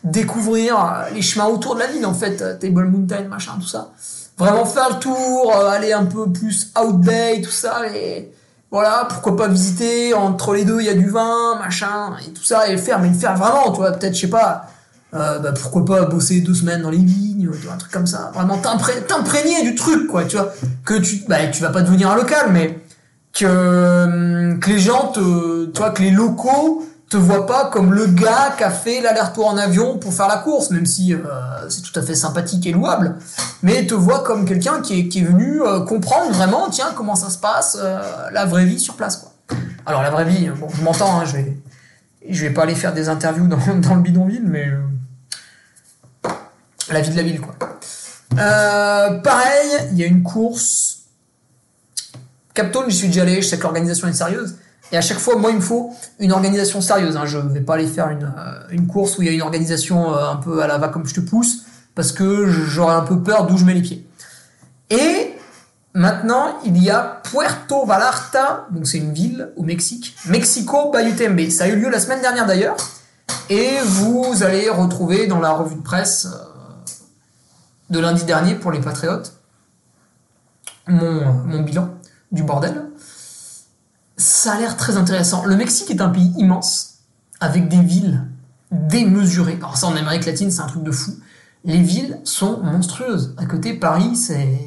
Découvrir 0.05 1.05
les 1.13 1.21
chemins 1.21 1.47
autour 1.47 1.75
de 1.75 1.81
la 1.81 1.87
ville, 1.87 2.05
en 2.05 2.13
fait. 2.13 2.37
Table 2.59 2.85
Mountain, 2.85 3.23
machin, 3.23 3.55
tout 3.59 3.67
ça. 3.67 3.91
Vraiment 4.37 4.63
faire 4.63 4.87
le 4.89 4.99
tour, 4.99 5.53
euh, 5.53 5.69
aller 5.69 5.91
un 5.91 6.05
peu 6.05 6.31
plus 6.31 6.71
out 6.81 6.95
bay, 7.01 7.41
tout 7.41 7.51
ça. 7.51 7.81
Et 7.93 8.31
voilà, 8.71 9.05
pourquoi 9.09 9.35
pas 9.35 9.49
visiter, 9.49 10.13
entre 10.13 10.53
les 10.53 10.63
deux, 10.63 10.79
il 10.79 10.85
y 10.85 10.89
a 10.89 10.93
du 10.93 11.09
vin, 11.09 11.57
machin, 11.59 12.15
et 12.25 12.31
tout 12.31 12.45
ça, 12.45 12.69
et 12.69 12.71
le 12.71 12.77
faire, 12.77 12.99
mais 12.99 13.09
le 13.09 13.15
faire 13.15 13.35
vraiment, 13.35 13.69
tu 13.73 13.81
vois, 13.81 13.91
peut-être, 13.91 14.15
je 14.15 14.21
sais 14.21 14.27
pas, 14.27 14.67
euh, 15.13 15.39
bah, 15.39 15.53
pourquoi 15.59 15.85
pas 15.85 16.05
bosser 16.05 16.41
deux 16.41 16.53
semaines 16.53 16.81
dans 16.81 16.89
les 16.89 16.97
vignes, 16.97 17.49
un 17.71 17.77
truc 17.77 17.91
comme 17.91 18.07
ça, 18.07 18.31
vraiment 18.33 18.57
t'imprégner 18.57 19.63
du 19.63 19.75
truc, 19.75 20.07
quoi, 20.07 20.25
tu 20.25 20.37
vois, 20.37 20.53
que 20.85 20.95
tu, 20.95 21.23
bah, 21.27 21.47
tu 21.47 21.61
vas 21.61 21.69
pas 21.69 21.81
devenir 21.81 22.11
un 22.11 22.15
local, 22.15 22.49
mais 22.51 22.79
que, 23.33 23.45
hum, 24.03 24.59
que 24.59 24.69
les 24.69 24.79
gens 24.79 25.07
te, 25.07 25.65
tu 25.65 25.81
que 25.93 26.01
les 26.01 26.11
locaux 26.11 26.85
te 27.09 27.17
vois 27.17 27.47
pas 27.47 27.65
comme 27.65 27.93
le 27.93 28.05
gars 28.05 28.53
qui 28.55 28.63
a 28.63 28.69
fait 28.69 29.01
l'aller-retour 29.01 29.47
en 29.47 29.57
avion 29.57 29.97
pour 29.97 30.13
faire 30.13 30.27
la 30.27 30.37
course, 30.37 30.69
même 30.69 30.85
si 30.85 31.13
euh, 31.13 31.19
c'est 31.67 31.81
tout 31.81 31.97
à 31.99 32.03
fait 32.03 32.13
sympathique 32.13 32.67
et 32.67 32.71
louable, 32.71 33.15
mais 33.63 33.85
te 33.87 33.95
vois 33.95 34.23
comme 34.23 34.45
quelqu'un 34.45 34.81
qui 34.81 34.99
est, 34.99 35.07
qui 35.07 35.19
est 35.19 35.23
venu 35.23 35.61
euh, 35.61 35.79
comprendre 35.81 36.31
vraiment, 36.31 36.69
tiens, 36.69 36.91
comment 36.95 37.15
ça 37.15 37.29
se 37.29 37.39
passe, 37.39 37.77
euh, 37.81 38.29
la 38.31 38.45
vraie 38.45 38.65
vie 38.65 38.79
sur 38.79 38.93
place, 38.93 39.17
quoi. 39.17 39.31
Alors 39.87 40.03
la 40.03 40.11
vraie 40.11 40.25
vie, 40.25 40.49
bon, 40.59 40.67
je 40.71 40.83
m'entends, 40.83 41.19
hein, 41.19 41.25
je 41.25 41.33
vais, 41.33 41.57
je 42.29 42.45
vais 42.45 42.51
pas 42.51 42.63
aller 42.63 42.75
faire 42.75 42.93
des 42.93 43.09
interviews 43.09 43.47
dans, 43.47 43.57
dans 43.77 43.95
le 43.95 44.01
bidonville, 44.01 44.45
mais 44.45 44.69
la 46.93 47.01
vie 47.01 47.11
de 47.11 47.15
la 47.15 47.23
ville, 47.23 47.41
quoi. 47.41 47.55
pareil, 48.35 49.89
il 49.91 49.97
y 49.97 50.03
a 50.03 50.07
une 50.07 50.23
course. 50.23 50.97
Captone, 52.53 52.89
j'y 52.89 52.97
suis 52.97 53.07
déjà 53.07 53.21
allé, 53.21 53.41
je 53.41 53.47
sais 53.47 53.57
que 53.57 53.63
l'organisation 53.63 54.07
est 54.07 54.13
sérieuse. 54.13 54.55
Et 54.91 54.97
à 54.97 55.01
chaque 55.01 55.19
fois, 55.19 55.35
moi, 55.35 55.51
il 55.51 55.57
me 55.57 55.61
faut 55.61 55.93
une 56.19 56.31
organisation 56.31 56.81
sérieuse. 56.81 57.15
Hein. 57.15 57.25
Je 57.25 57.37
ne 57.37 57.49
vais 57.49 57.61
pas 57.61 57.75
aller 57.75 57.87
faire 57.87 58.09
une, 58.09 58.23
euh, 58.23 58.61
une, 58.71 58.87
course 58.87 59.17
où 59.17 59.21
il 59.21 59.27
y 59.27 59.29
a 59.29 59.33
une 59.33 59.41
organisation 59.41 60.13
euh, 60.13 60.31
un 60.31 60.37
peu 60.37 60.61
à 60.61 60.67
la 60.67 60.77
va 60.77 60.87
comme 60.87 61.05
je 61.05 61.13
te 61.13 61.19
pousse, 61.19 61.63
parce 61.95 62.11
que 62.11 62.47
j'aurais 62.47 62.95
un 62.95 63.01
peu 63.01 63.21
peur 63.21 63.45
d'où 63.45 63.57
je 63.57 63.65
mets 63.65 63.73
les 63.73 63.81
pieds. 63.81 64.07
Et 64.89 65.33
maintenant, 65.93 66.57
il 66.65 66.81
y 66.81 66.89
a 66.89 67.21
Puerto 67.31 67.85
Vallarta, 67.85 68.67
donc 68.71 68.87
c'est 68.87 68.97
une 68.97 69.13
ville 69.13 69.49
au 69.55 69.63
Mexique, 69.63 70.15
Mexico 70.25 70.91
Bayutembe. 70.91 71.49
Ça 71.49 71.65
a 71.65 71.67
eu 71.67 71.75
lieu 71.75 71.89
la 71.89 71.99
semaine 71.99 72.21
dernière 72.21 72.47
d'ailleurs. 72.47 72.77
Et 73.51 73.77
vous 73.83 74.41
allez 74.41 74.69
retrouver 74.69 75.27
dans 75.27 75.39
la 75.39 75.51
revue 75.51 75.75
de 75.75 75.81
presse 75.81 76.25
euh, 76.25 76.58
de 77.89 77.99
lundi 77.99 78.23
dernier 78.23 78.55
pour 78.55 78.71
les 78.71 78.79
Patriotes 78.79 79.35
mon, 80.87 81.61
bilan 81.61 81.89
du 82.31 82.43
bordel 82.43 82.89
ça 84.19 84.53
a 84.53 84.59
l'air 84.59 84.75
très 84.75 84.97
intéressant. 84.97 85.45
Le 85.45 85.55
Mexique 85.55 85.89
est 85.89 86.01
un 86.01 86.09
pays 86.09 86.33
immense, 86.37 86.99
avec 87.39 87.69
des 87.69 87.81
villes 87.81 88.27
démesurées. 88.71 89.55
Alors 89.55 89.77
ça, 89.77 89.87
en 89.87 89.95
Amérique 89.95 90.25
latine, 90.25 90.51
c'est 90.51 90.61
un 90.61 90.67
truc 90.67 90.83
de 90.83 90.91
fou. 90.91 91.17
Les 91.63 91.81
villes 91.81 92.19
sont 92.25 92.61
monstrueuses. 92.61 93.33
À 93.37 93.45
côté, 93.45 93.73
Paris, 93.73 94.15
c'est... 94.15 94.59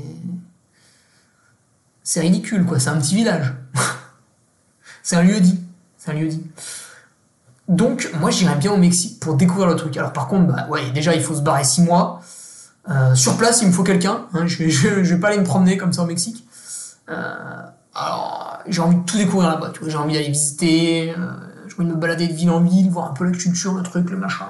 C'est 2.03 2.21
ridicule, 2.21 2.65
quoi. 2.65 2.81
C'est 2.81 2.89
un 2.89 2.99
petit 2.99 3.15
village. 3.15 3.55
c'est 5.03 5.17
un 5.17 5.23
lieu 5.23 5.39
dit. 5.39 5.61
C'est 5.99 6.11
un 6.11 6.15
lieu 6.15 6.29
dit. 6.29 6.45
Donc, 7.69 8.11
moi, 8.19 8.31
j'irais 8.31 8.57
bien 8.57 8.73
au 8.73 8.77
Mexique 8.77 9.21
pour 9.21 9.37
découvrir 9.37 9.69
le 9.69 9.77
truc. 9.77 9.97
Alors, 9.97 10.13
par 10.13 10.29
contre, 10.29 10.53
bah, 10.53 10.67
déjà, 10.93 11.15
il 11.15 11.23
faut 11.23 11.35
se 11.35 11.43
barrer 11.43 11.65
six 11.65 11.83
mois. 11.83 12.23
Euh, 12.91 13.15
sur 13.15 13.37
place, 13.37 13.63
il 13.63 13.69
me 13.69 13.73
faut 13.73 13.85
quelqu'un. 13.85 14.27
Hein. 14.35 14.47
Je, 14.47 14.69
je, 14.69 14.89
vais 14.89 15.21
pas 15.21 15.29
aller 15.29 15.39
me 15.39 15.45
promener 15.45 15.77
comme 15.77 15.93
ça 15.93 16.03
au 16.03 16.07
Mexique. 16.07 16.47
Euh, 17.09 17.63
alors, 17.95 18.61
j'ai 18.67 18.81
envie 18.81 18.97
de 18.97 19.03
tout 19.03 19.17
découvrir 19.17 19.51
là-bas, 19.51 19.73
j'ai 19.87 19.97
envie 19.97 20.15
d'aller 20.15 20.31
visiter, 20.31 21.11
euh, 21.11 21.31
j'ai 21.69 21.75
envie 21.75 21.89
de 21.89 21.95
me 21.95 22.01
balader 22.01 22.27
de 22.27 22.33
ville 22.33 22.51
en 22.51 22.61
ville, 22.61 22.91
voir 22.91 23.11
un 23.11 23.15
peu 23.15 23.25
la 23.25 23.33
culture, 23.33 23.75
le 23.75 23.83
truc, 23.83 24.11
le 24.11 24.17
machin. 24.17 24.47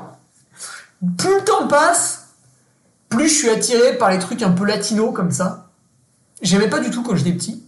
Plus 1.18 1.34
le 1.34 1.44
temps 1.44 1.66
passe, 1.66 2.28
plus 3.08 3.28
je 3.28 3.34
suis 3.34 3.48
attiré 3.50 3.98
par 3.98 4.10
les 4.10 4.18
trucs 4.18 4.42
un 4.42 4.52
peu 4.52 4.64
latinos 4.64 5.12
comme 5.12 5.32
ça. 5.32 5.70
J'aimais 6.40 6.68
pas 6.68 6.80
du 6.80 6.90
tout 6.90 7.02
quand 7.02 7.16
j'étais 7.16 7.32
petit. 7.32 7.64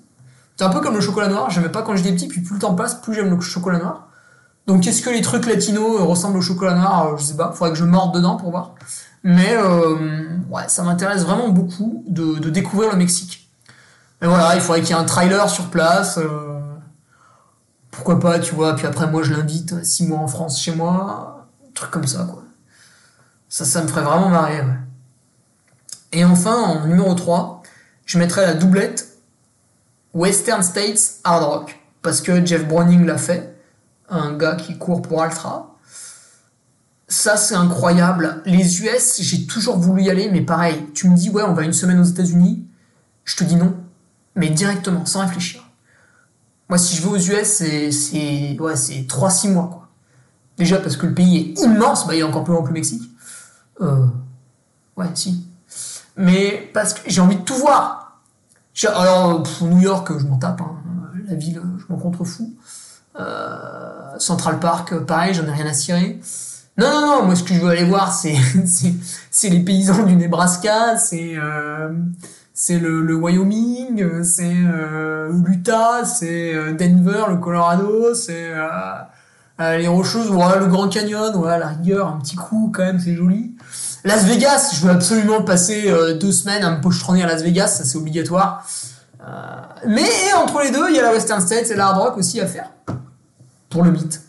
C'est 0.57 0.65
un 0.65 0.71
peu 0.71 0.81
comme 0.81 0.95
le 0.95 1.01
chocolat 1.01 1.29
noir, 1.29 1.51
j'aimais 1.51 1.69
pas 1.69 1.83
quand 1.83 1.97
j'étais 1.97 2.13
petit, 2.13 2.29
puis 2.29 2.41
plus 2.41 2.55
le 2.55 2.61
temps 2.61 2.75
passe, 2.75 2.95
plus 2.95 3.15
j'aime 3.15 3.31
le 3.31 3.41
chocolat 3.41 3.79
noir. 3.79 4.09
Donc 4.67 4.87
est-ce 4.87 5.03
que 5.03 5.11
les 5.11 5.21
trucs 5.21 5.47
latinos 5.47 6.01
ressemblent 6.01 6.39
au 6.39 6.43
chocolat 6.43 6.75
noir? 6.75 7.09
Euh, 7.09 7.17
Je 7.17 7.25
sais 7.25 7.37
pas, 7.37 7.53
faudrait 7.53 7.73
que 7.73 7.79
je 7.79 7.85
morde 7.85 8.15
dedans 8.15 8.37
pour 8.37 8.51
voir. 8.51 8.75
Mais 9.25 9.57
ouais, 9.57 10.69
ça 10.69 10.85
m'intéresse 10.85 11.23
vraiment 11.23 11.49
beaucoup 11.49 12.05
de 12.07 12.49
découvrir 12.51 12.91
le 12.91 12.97
Mexique. 12.97 13.45
Mais 14.25 14.31
voilà, 14.31 14.55
il 14.55 14.63
faudrait 14.63 14.81
qu'il 14.81 14.91
y 14.91 14.99
ait 14.99 15.03
un 15.03 15.05
trailer 15.05 15.51
sur 15.51 15.67
place. 15.67 16.17
Euh, 16.17 16.59
pourquoi 17.91 18.19
pas, 18.19 18.39
tu 18.39 18.55
vois. 18.55 18.75
Puis 18.75 18.87
après, 18.87 19.07
moi, 19.07 19.23
je 19.23 19.35
l'invite 19.35 19.85
six 19.85 20.07
mois 20.07 20.19
en 20.19 20.29
France 20.29 20.61
chez 20.61 20.75
moi. 20.75 21.47
Truc 21.75 21.91
comme 21.91 22.07
ça, 22.07 22.25
quoi. 22.25 22.43
Ça, 23.51 23.67
ça 23.67 23.83
me 23.83 23.87
ferait 23.87 24.01
vraiment 24.01 24.31
marrer, 24.31 24.63
Et 26.13 26.25
enfin, 26.25 26.55
en 26.55 26.87
numéro 26.87 27.13
3, 27.13 27.63
je 28.07 28.19
mettrais 28.19 28.47
la 28.47 28.55
doublette 28.55 29.19
Western 30.15 30.63
States 30.63 31.17
Hard 31.23 31.45
Rock. 31.45 31.79
Parce 32.01 32.23
que 32.23 32.45
Jeff 32.45 32.67
Browning 32.67 33.05
l'a 33.05 33.19
fait, 33.19 33.55
un 34.09 34.33
gars 34.33 34.57
qui 34.57 34.79
court 34.79 35.03
pour 35.03 35.23
Altra. 35.23 35.74
Ça, 37.15 37.37
c'est 37.37 37.55
incroyable. 37.55 38.43
Les 38.45 38.83
US, 38.83 39.21
j'ai 39.21 39.47
toujours 39.47 39.79
voulu 39.79 40.03
y 40.03 40.11
aller, 40.11 40.29
mais 40.33 40.41
pareil, 40.41 40.85
tu 40.95 41.09
me 41.09 41.17
dis, 41.17 41.31
ouais, 41.31 41.45
on 41.45 41.55
va 41.55 41.63
une 41.63 41.73
semaine 41.73 42.01
aux 42.01 42.05
États-Unis. 42.05 42.67
Je 43.25 43.37
te 43.37 43.45
dis 43.45 43.55
non, 43.55 43.73
mais 44.35 44.51
directement, 44.51 45.07
sans 45.07 45.21
réfléchir. 45.21 45.63
Moi, 46.69 46.77
si 46.77 46.97
je 46.97 47.03
vais 47.03 47.09
aux 47.09 47.17
US, 47.17 47.47
c'est, 47.47 48.59
ouais, 48.59 48.75
c'est 48.75 49.03
3-6 49.03 49.53
mois, 49.53 49.69
quoi. 49.73 49.89
Déjà 50.59 50.79
parce 50.79 50.97
que 50.97 51.07
le 51.07 51.15
pays 51.15 51.55
est 51.57 51.63
immense, 51.63 52.05
bah, 52.09 52.17
il 52.17 52.19
est 52.19 52.25
encore 52.25 52.43
plus 52.43 52.53
grand 52.53 52.63
que 52.63 52.69
le 52.69 52.75
Mexique. 52.75 53.09
Euh, 53.81 54.07
ouais, 54.97 55.07
si. 55.15 55.47
Mais 56.17 56.69
parce 56.75 56.95
que 56.95 57.03
j'ai 57.07 57.21
envie 57.21 57.37
de 57.37 57.43
tout 57.43 57.55
voir. 57.55 58.21
Alors, 58.89 59.45
New 59.63 59.81
York, 59.81 60.11
je 60.19 60.27
m'en 60.27 60.39
tape, 60.39 60.61
hein. 60.63 60.77
la 61.29 61.37
ville, 61.37 61.63
je 61.79 61.85
m'en 61.93 61.99
contrefous. 61.99 62.53
Euh, 63.21 64.19
Central 64.19 64.59
Park, 64.59 64.99
pareil, 65.07 65.33
j'en 65.33 65.47
ai 65.47 65.53
rien 65.53 65.67
à 65.67 65.75
cirer. 65.75 66.21
Non, 66.77 66.91
non, 66.91 67.07
non, 67.07 67.23
moi 67.27 67.37
ce 67.37 67.45
que 67.45 67.55
je 67.55 67.61
veux 67.61 67.71
aller 67.71 67.85
voir, 67.85 68.13
c'est, 68.13 68.35
les 69.49 69.61
paysans 69.61 70.03
du 70.03 70.17
Nebraska, 70.17 70.97
c'est, 70.97 71.35
euh, 71.37 71.91
le, 72.69 73.15
Wyoming, 73.15 74.25
c'est 74.25 74.57
euh, 74.57 75.31
l'Utah, 75.45 76.05
c'est 76.05 76.53
euh, 76.53 76.73
Denver, 76.73 77.27
le 77.29 77.37
Colorado, 77.37 78.13
c'est 78.15 78.51
les 79.61 79.87
Rocheuses, 79.87 80.27
voilà, 80.31 80.57
le 80.57 80.67
Grand 80.67 80.89
Canyon, 80.89 81.33
voilà, 81.37 81.59
la 81.59 81.69
rigueur, 81.69 82.09
un 82.09 82.19
petit 82.19 82.35
coup 82.35 82.73
quand 82.75 82.83
même, 82.83 82.99
c'est 82.99 83.15
joli. 83.15 83.55
Las 84.03 84.25
Vegas, 84.25 84.73
je 84.75 84.85
veux 84.85 84.91
absolument 84.91 85.43
passer 85.43 85.95
deux 86.21 86.33
semaines 86.33 86.65
à 86.65 86.73
me 86.73 86.81
pochetronner 86.81 87.23
à 87.23 87.29
Las 87.29 87.43
Vegas, 87.43 87.69
ça 87.69 87.85
c'est 87.85 87.97
obligatoire. 87.97 88.67
mais 89.87 90.11
entre 90.37 90.61
les 90.63 90.73
deux, 90.73 90.91
il 90.91 90.97
y 90.97 90.99
a 90.99 91.03
la 91.05 91.13
Western 91.13 91.41
States 91.41 91.71
et 91.71 91.77
la 91.77 91.87
Hard 91.87 91.99
Rock 91.99 92.17
aussi 92.17 92.41
à 92.41 92.49
faire. 92.49 92.71
Pour 93.71 93.85
le 93.85 93.93
mythe. 93.93 94.23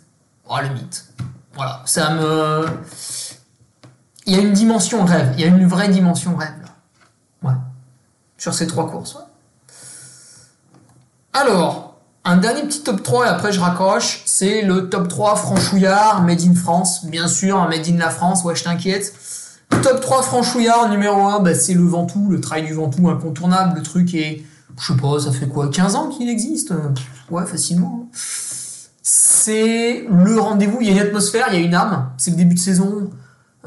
Oh, 0.47 0.57
le 0.61 0.69
mythe. 0.69 1.14
Voilà, 1.55 1.81
ça 1.85 2.13
me... 2.15 2.65
Il 4.27 4.35
y 4.35 4.37
a 4.37 4.41
une 4.41 4.53
dimension 4.53 5.05
rêve, 5.05 5.33
il 5.35 5.41
y 5.41 5.43
a 5.43 5.47
une 5.47 5.67
vraie 5.67 5.89
dimension 5.89 6.35
rêve, 6.35 6.55
là. 6.61 7.49
Ouais 7.49 7.55
sur 8.37 8.53
ces 8.53 8.67
trois 8.67 8.89
courses. 8.89 9.17
Alors, 11.33 11.99
un 12.23 12.37
dernier 12.37 12.63
petit 12.63 12.81
top 12.81 13.03
3 13.03 13.25
et 13.25 13.29
après 13.29 13.51
je 13.51 13.59
raccroche, 13.59 14.21
c'est 14.25 14.61
le 14.61 14.89
top 14.89 15.07
3 15.07 15.35
franchouillard, 15.35 16.23
Made 16.23 16.41
in 16.41 16.55
France, 16.55 17.05
bien 17.05 17.27
sûr, 17.27 17.67
Made 17.67 17.87
in 17.87 17.97
la 17.97 18.09
France, 18.09 18.43
ouais 18.43 18.55
je 18.55 18.63
t'inquiète. 18.63 19.13
Top 19.81 19.99
3 19.99 20.21
franchouillard, 20.21 20.89
numéro 20.89 21.27
1, 21.27 21.39
bah, 21.39 21.55
c'est 21.55 21.73
le 21.73 21.83
Ventoux, 21.83 22.29
le 22.29 22.39
trail 22.39 22.63
du 22.65 22.73
Ventoux 22.73 23.09
incontournable, 23.09 23.77
le 23.77 23.83
truc 23.83 24.13
est, 24.13 24.43
je 24.79 24.93
sais 24.93 24.99
pas, 24.99 25.19
ça 25.19 25.31
fait 25.31 25.47
quoi, 25.47 25.69
15 25.69 25.95
ans 25.95 26.09
qu'il 26.09 26.29
existe? 26.29 26.73
Ouais, 27.29 27.45
facilement. 27.45 28.07
C'est 29.45 30.07
le 30.09 30.39
rendez-vous, 30.39 30.79
il 30.81 30.87
y 30.87 30.89
a 30.89 30.93
une 30.93 31.07
atmosphère, 31.07 31.49
il 31.51 31.59
y 31.59 31.63
a 31.63 31.63
une 31.63 31.75
âme, 31.75 32.09
c'est 32.17 32.31
le 32.31 32.35
début 32.35 32.55
de 32.55 32.59
saison, 32.59 33.11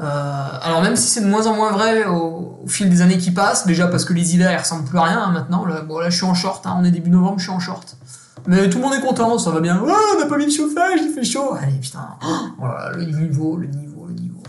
euh, 0.01 0.47
alors 0.61 0.81
même 0.81 0.97
si 0.97 1.07
c'est 1.07 1.21
de 1.21 1.27
moins 1.27 1.47
en 1.47 1.55
moins 1.55 1.71
vrai 1.71 2.03
au, 2.05 2.59
fil 2.67 2.89
des 2.89 3.01
années 3.01 3.17
qui 3.17 3.31
passent, 3.31 3.65
déjà 3.65 3.87
parce 3.87 4.03
que 4.03 4.11
les 4.11 4.35
hivers 4.35 4.51
ils 4.51 4.57
ressemblent 4.57 4.83
plus 4.83 4.97
à 4.97 5.03
rien 5.03 5.21
hein, 5.21 5.31
maintenant. 5.31 5.63
Là, 5.65 5.79
bon 5.79 5.99
là 5.99 6.09
je 6.09 6.17
suis 6.17 6.25
en 6.25 6.33
short, 6.33 6.67
hein, 6.67 6.75
on 6.77 6.83
est 6.83 6.91
début 6.91 7.09
novembre, 7.09 7.39
je 7.39 7.43
suis 7.43 7.53
en 7.53 7.61
short. 7.61 7.95
Mais 8.45 8.69
tout 8.69 8.79
le 8.79 8.83
monde 8.83 8.93
est 8.93 8.99
content, 8.99 9.39
ça 9.39 9.51
va 9.51 9.61
bien. 9.61 9.81
On 9.81 10.19
n'a 10.19 10.25
pas 10.25 10.37
mis 10.37 10.47
de 10.47 10.51
chauffage, 10.51 10.99
il 11.01 11.13
fait 11.13 11.23
chaud. 11.23 11.55
Allez 11.57 11.79
putain, 11.79 12.09
voilà, 12.57 12.91
le 12.97 13.05
niveau, 13.05 13.55
le 13.55 13.67
niveau, 13.67 14.05
le 14.05 14.15
niveau. 14.15 14.43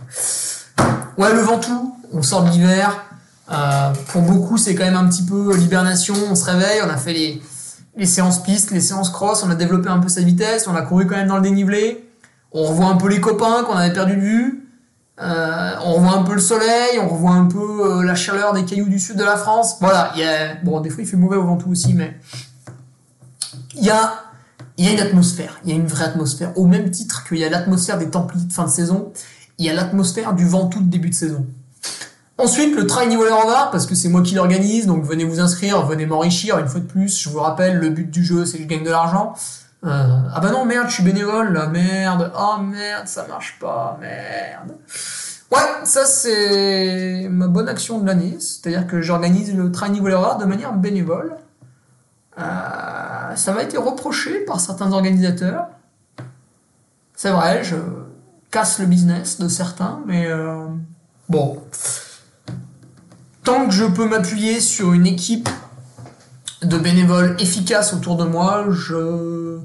Ouais, 1.16 1.32
le 1.32 1.42
Ventoux, 1.42 1.94
on 2.12 2.22
sort 2.22 2.42
de 2.42 2.50
l'hiver. 2.50 3.04
Euh, 3.52 3.92
pour 4.08 4.22
beaucoup, 4.22 4.58
c'est 4.58 4.74
quand 4.74 4.84
même 4.84 4.96
un 4.96 5.08
petit 5.08 5.22
peu 5.22 5.56
l'hibernation. 5.56 6.14
On 6.28 6.34
se 6.34 6.44
réveille, 6.44 6.80
on 6.84 6.90
a 6.90 6.96
fait 6.96 7.12
les, 7.12 7.40
les 8.00 8.06
séances 8.06 8.42
pistes, 8.42 8.70
les 8.70 8.80
séances 8.80 9.10
cross, 9.10 9.44
on 9.44 9.50
a 9.50 9.54
développé 9.54 9.90
un 9.90 9.98
peu 9.98 10.08
sa 10.08 10.22
vitesse, 10.22 10.66
on 10.66 10.74
a 10.74 10.80
couru 10.80 11.06
quand 11.06 11.16
même 11.16 11.28
dans 11.28 11.36
le 11.36 11.42
dénivelé. 11.42 12.08
On 12.50 12.64
revoit 12.64 12.86
un 12.86 12.96
peu 12.96 13.08
les 13.08 13.20
copains 13.20 13.62
qu'on 13.62 13.76
avait 13.76 13.92
perdu 13.92 14.16
de 14.16 14.20
vue. 14.20 14.68
Euh, 15.20 15.72
on 15.84 15.92
revoit 15.92 16.16
un 16.16 16.22
peu 16.22 16.32
le 16.32 16.40
soleil, 16.40 16.98
on 16.98 17.08
revoit 17.08 17.32
un 17.32 17.44
peu 17.44 17.58
euh, 17.98 18.02
la 18.02 18.14
chaleur 18.14 18.54
des 18.54 18.64
cailloux 18.64 18.88
du 18.88 18.98
sud 18.98 19.16
de 19.16 19.22
la 19.22 19.36
France. 19.36 19.76
Voilà, 19.80 20.12
il 20.14 20.22
y 20.22 20.24
a, 20.24 20.54
bon, 20.64 20.80
des 20.80 20.88
fois 20.88 21.04
il 21.04 21.06
fait 21.06 21.18
mauvais 21.18 21.36
au 21.36 21.44
Ventoux 21.44 21.70
aussi, 21.70 21.92
mais 21.92 22.18
il 23.76 23.84
y 23.84 23.90
a, 23.90 24.14
y 24.78 24.88
a 24.88 24.92
une 24.92 25.00
atmosphère, 25.00 25.60
il 25.64 25.70
y 25.70 25.72
a 25.74 25.76
une 25.76 25.86
vraie 25.86 26.06
atmosphère. 26.06 26.56
Au 26.56 26.64
même 26.64 26.90
titre 26.90 27.24
qu'il 27.28 27.36
y 27.36 27.44
a 27.44 27.50
l'atmosphère 27.50 27.98
des 27.98 28.08
Templiers 28.08 28.46
de 28.46 28.52
fin 28.52 28.64
de 28.64 28.70
saison, 28.70 29.12
il 29.58 29.66
y 29.66 29.68
a 29.68 29.74
l'atmosphère 29.74 30.32
du 30.32 30.46
Ventoux 30.46 30.80
de 30.80 30.88
début 30.88 31.10
de 31.10 31.14
saison. 31.14 31.44
Ensuite, 32.40 32.74
le 32.74 32.86
trail 32.86 33.08
niveau 33.08 33.24
parce 33.70 33.84
que 33.84 33.94
c'est 33.94 34.08
moi 34.08 34.22
qui 34.22 34.34
l'organise, 34.34 34.86
donc 34.86 35.04
venez 35.04 35.24
vous 35.24 35.40
inscrire, 35.40 35.84
venez 35.84 36.06
m'enrichir 36.06 36.58
une 36.58 36.68
fois 36.68 36.80
de 36.80 36.86
plus. 36.86 37.20
Je 37.20 37.28
vous 37.28 37.40
rappelle, 37.40 37.78
le 37.78 37.90
but 37.90 38.10
du 38.10 38.24
jeu, 38.24 38.46
c'est 38.46 38.56
que 38.56 38.62
je 38.62 38.68
gagne 38.68 38.82
de 38.82 38.90
l'argent. 38.90 39.34
Euh, 39.84 39.88
ah 40.34 40.40
bah 40.40 40.50
non, 40.50 40.64
merde, 40.64 40.88
je 40.88 40.94
suis 40.94 41.02
bénévole, 41.02 41.52
là, 41.52 41.66
merde. 41.66 42.32
Oh 42.38 42.60
merde, 42.62 43.06
ça 43.06 43.26
marche 43.26 43.58
pas, 43.60 43.98
merde. 44.00 44.76
Ouais, 45.52 45.84
ça 45.84 46.06
c'est 46.06 47.26
ma 47.28 47.46
bonne 47.46 47.68
action 47.68 47.98
de 47.98 48.06
l'année, 48.06 48.36
c'est-à-dire 48.38 48.86
que 48.86 49.02
j'organise 49.02 49.54
le 49.54 49.70
training 49.70 50.00
voleur 50.00 50.38
de 50.38 50.44
manière 50.46 50.72
bénévole. 50.72 51.34
Euh, 52.38 53.34
ça 53.34 53.52
m'a 53.52 53.62
été 53.62 53.76
reproché 53.76 54.40
par 54.46 54.60
certains 54.60 54.92
organisateurs. 54.92 55.66
C'est 57.14 57.30
vrai, 57.30 57.64
je 57.64 57.76
casse 58.50 58.78
le 58.78 58.86
business 58.86 59.38
de 59.38 59.48
certains, 59.48 60.00
mais 60.06 60.26
euh, 60.26 60.66
bon. 61.28 61.62
Que 63.50 63.72
je 63.72 63.84
peux 63.84 64.08
m'appuyer 64.08 64.60
sur 64.60 64.92
une 64.92 65.06
équipe 65.06 65.48
de 66.62 66.78
bénévoles 66.78 67.34
efficaces 67.40 67.92
autour 67.92 68.16
de 68.16 68.24
moi, 68.24 68.66
je 68.70 69.58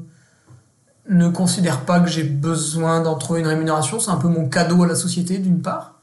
ne 1.07 1.29
considère 1.29 1.81
pas 1.81 1.99
que 1.99 2.09
j'ai 2.09 2.23
besoin 2.23 3.01
d'en 3.01 3.19
une 3.35 3.45
rémunération. 3.45 3.99
C'est 3.99 4.09
un 4.09 4.17
peu 4.17 4.27
mon 4.27 4.49
cadeau 4.49 4.83
à 4.83 4.87
la 4.87 4.95
société, 4.95 5.37
d'une 5.37 5.61
part. 5.61 5.99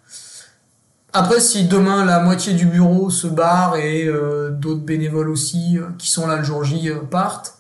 Après, 1.13 1.41
si 1.41 1.67
demain 1.67 2.05
la 2.05 2.21
moitié 2.21 2.55
du 2.55 2.67
bureau 2.67 3.11
se 3.11 3.27
barre 3.27 3.75
et 3.75 4.07
euh, 4.07 4.51
d'autres 4.51 4.85
bénévoles 4.85 5.29
aussi 5.29 5.77
euh, 5.77 5.89
qui 5.99 6.09
sont 6.09 6.29
là 6.29 6.37
le 6.37 6.45
jour 6.45 6.63
J 6.63 6.89
euh, 6.89 7.01
partent, 7.01 7.59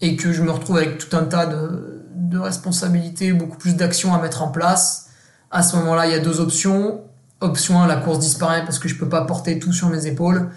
et 0.00 0.16
que 0.16 0.32
je 0.32 0.42
me 0.42 0.50
retrouve 0.50 0.78
avec 0.78 0.98
tout 0.98 1.16
un 1.16 1.24
tas 1.24 1.46
de 1.46 2.38
responsabilités, 2.38 3.32
beaucoup 3.32 3.56
plus 3.56 3.76
d'actions 3.76 4.14
à 4.14 4.20
mettre 4.20 4.42
en 4.42 4.48
place, 4.48 5.10
à 5.52 5.62
ce 5.62 5.76
moment-là, 5.76 6.06
il 6.06 6.12
y 6.12 6.16
a 6.16 6.18
deux 6.18 6.40
options. 6.40 7.02
Option 7.40 7.80
1, 7.80 7.86
la 7.86 7.96
course 7.96 8.18
disparaît 8.18 8.64
parce 8.64 8.78
que 8.78 8.88
je 8.88 8.96
peux 8.96 9.08
pas 9.08 9.22
porter 9.22 9.58
tout 9.58 9.72
sur 9.72 9.88
mes 9.88 10.06
épaules. 10.06 10.50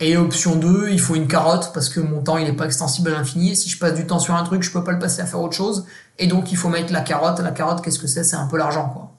Et 0.00 0.16
option 0.16 0.54
2, 0.54 0.90
il 0.90 1.00
faut 1.00 1.16
une 1.16 1.26
carotte 1.26 1.72
parce 1.74 1.88
que 1.88 1.98
mon 1.98 2.22
temps 2.22 2.36
il 2.38 2.44
n'est 2.44 2.52
pas 2.52 2.66
extensible 2.66 3.10
à 3.10 3.14
l'infini. 3.14 3.56
Si 3.56 3.68
je 3.68 3.78
passe 3.78 3.94
du 3.94 4.06
temps 4.06 4.20
sur 4.20 4.34
un 4.34 4.44
truc, 4.44 4.62
je 4.62 4.70
peux 4.70 4.84
pas 4.84 4.92
le 4.92 5.00
passer 5.00 5.20
à 5.20 5.26
faire 5.26 5.40
autre 5.40 5.56
chose. 5.56 5.86
Et 6.18 6.28
donc 6.28 6.52
il 6.52 6.56
faut 6.56 6.68
mettre 6.68 6.92
la 6.92 7.00
carotte. 7.00 7.40
La 7.40 7.50
carotte, 7.50 7.82
qu'est-ce 7.82 7.98
que 7.98 8.06
c'est? 8.06 8.22
C'est 8.22 8.36
un 8.36 8.46
peu 8.46 8.56
l'argent, 8.56 8.88
quoi. 8.90 9.12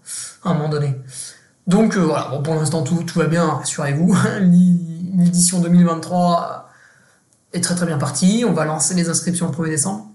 À 0.43 0.51
un 0.51 0.53
moment 0.53 0.69
donné. 0.69 0.95
Donc 1.67 1.97
euh, 1.97 1.99
voilà, 1.99 2.39
pour 2.41 2.55
l'instant 2.55 2.81
tout, 2.83 3.03
tout 3.03 3.19
va 3.19 3.25
bien, 3.25 3.45
rassurez-vous. 3.45 4.15
L'édition 5.17 5.59
2023 5.59 6.69
est 7.51 7.61
très 7.61 7.75
très 7.75 7.85
bien 7.85 7.97
partie. 7.97 8.45
On 8.47 8.53
va 8.53 8.63
lancer 8.63 8.93
les 8.93 9.09
inscriptions 9.09 9.47
le 9.47 9.51
1er 9.51 9.69
décembre. 9.69 10.07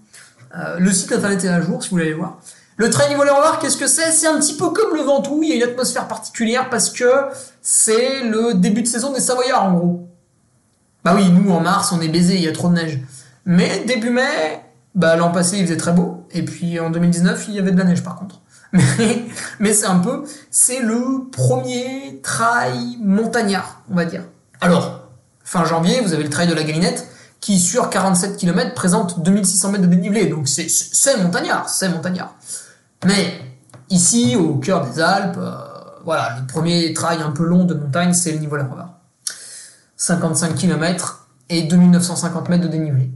Euh, 0.57 0.79
le 0.79 0.91
site 0.91 1.11
internet 1.11 1.43
est 1.43 1.49
à 1.49 1.61
jour 1.61 1.83
si 1.83 1.89
vous 1.89 1.97
voulez 1.97 2.07
aller 2.07 2.15
voir. 2.15 2.39
Le 2.77 2.89
training 2.89 3.15
voler 3.15 3.29
voir, 3.29 3.59
qu'est-ce 3.59 3.77
que 3.77 3.87
c'est? 3.87 4.11
C'est 4.11 4.27
un 4.27 4.37
petit 4.37 4.55
peu 4.55 4.69
comme 4.71 4.95
le 4.95 5.01
Ventoux, 5.01 5.41
il 5.43 5.49
y 5.49 5.53
a 5.53 5.55
une 5.55 5.63
atmosphère 5.63 6.07
particulière 6.07 6.69
parce 6.69 6.89
que 6.89 7.09
c'est 7.61 8.21
le 8.23 8.53
début 8.53 8.81
de 8.81 8.87
saison 8.87 9.13
des 9.13 9.21
Savoyards 9.21 9.63
en 9.63 9.73
gros. 9.73 10.09
Bah 11.03 11.13
oui, 11.15 11.29
nous 11.29 11.51
en 11.51 11.61
mars, 11.61 11.93
on 11.93 12.01
est 12.01 12.09
baisé, 12.09 12.35
il 12.35 12.41
y 12.41 12.47
a 12.47 12.51
trop 12.51 12.67
de 12.67 12.73
neige. 12.73 12.99
Mais 13.45 13.83
début 13.85 14.09
mai, 14.09 14.61
bah 14.93 15.15
l'an 15.15 15.31
passé, 15.31 15.57
il 15.57 15.65
faisait 15.65 15.77
très 15.77 15.93
beau. 15.93 16.25
Et 16.31 16.43
puis 16.43 16.79
en 16.79 16.89
2019, 16.89 17.45
il 17.47 17.53
y 17.55 17.59
avait 17.59 17.71
de 17.71 17.77
la 17.77 17.85
neige 17.85 18.03
par 18.03 18.15
contre. 18.15 18.41
Mais, 18.73 19.23
mais 19.59 19.73
c'est 19.73 19.85
un 19.85 19.99
peu, 19.99 20.25
c'est 20.51 20.81
le 20.81 21.29
premier 21.31 22.19
trail 22.21 22.97
montagnard, 22.99 23.83
on 23.89 23.95
va 23.95 24.03
dire. 24.03 24.23
Alors, 24.59 25.07
fin 25.45 25.63
janvier, 25.63 26.01
vous 26.01 26.11
avez 26.11 26.23
le 26.23 26.29
trail 26.29 26.49
de 26.49 26.53
la 26.53 26.63
Galinette, 26.63 27.07
qui 27.39 27.57
sur 27.57 27.89
47 27.89 28.35
km 28.35 28.73
présente 28.73 29.23
2600 29.23 29.71
mètres 29.71 29.83
de 29.83 29.87
dénivelé. 29.87 30.25
Donc 30.25 30.49
c'est 30.49 30.67
montagnard, 31.17 31.69
c'est 31.69 31.87
montagnard. 31.87 32.35
Mais 33.05 33.39
ici, 33.89 34.35
au 34.35 34.55
cœur 34.55 34.85
des 34.85 34.99
Alpes, 34.99 35.37
euh, 35.37 35.53
voilà, 36.03 36.37
le 36.39 36.47
premier 36.47 36.91
trail 36.93 37.21
un 37.21 37.31
peu 37.31 37.45
long 37.45 37.63
de 37.63 37.75
montagne, 37.75 38.13
c'est 38.13 38.31
le 38.31 38.39
niveau 38.39 38.57
de 38.57 38.63
la 38.63 38.99
55 39.95 40.55
km 40.55 41.27
et 41.49 41.63
2950 41.63 42.49
mètres 42.49 42.63
de 42.63 42.67
dénivelé. 42.67 43.11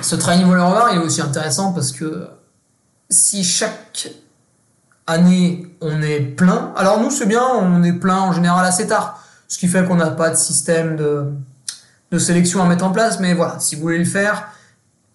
Ce 0.00 0.16
trail 0.16 0.38
niveau 0.38 0.54
il 0.56 0.96
est 0.96 0.98
aussi 0.98 1.20
intéressant 1.20 1.72
parce 1.72 1.92
que 1.92 2.28
si 3.10 3.44
chaque 3.44 4.08
année 5.06 5.66
on 5.80 6.00
est 6.02 6.20
plein, 6.20 6.72
alors 6.76 7.00
nous 7.00 7.10
c'est 7.10 7.26
bien, 7.26 7.42
on 7.42 7.82
est 7.82 7.92
plein 7.92 8.18
en 8.20 8.32
général 8.32 8.64
assez 8.64 8.86
tard, 8.86 9.22
ce 9.48 9.58
qui 9.58 9.68
fait 9.68 9.84
qu'on 9.84 9.96
n'a 9.96 10.10
pas 10.10 10.30
de 10.30 10.36
système 10.36 10.96
de 10.96 12.18
sélection 12.18 12.62
à 12.62 12.66
mettre 12.66 12.84
en 12.84 12.92
place, 12.92 13.20
mais 13.20 13.34
voilà, 13.34 13.58
si 13.58 13.76
vous 13.76 13.82
voulez 13.82 13.98
le 13.98 14.04
faire, 14.04 14.48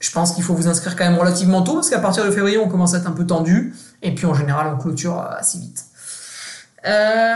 je 0.03 0.11
pense 0.11 0.33
qu'il 0.33 0.43
faut 0.43 0.53
vous 0.53 0.67
inscrire 0.67 0.97
quand 0.97 1.05
même 1.05 1.17
relativement 1.17 1.61
tôt 1.61 1.75
parce 1.75 1.89
qu'à 1.89 1.99
partir 1.99 2.25
de 2.25 2.31
février 2.31 2.57
on 2.57 2.67
commence 2.67 2.93
à 2.93 2.97
être 2.97 3.07
un 3.07 3.13
peu 3.13 3.25
tendu 3.25 3.73
et 4.01 4.13
puis 4.13 4.25
en 4.25 4.33
général 4.33 4.67
on 4.73 4.77
clôture 4.77 5.17
assez 5.19 5.59
vite. 5.59 5.85
Euh, 6.85 7.35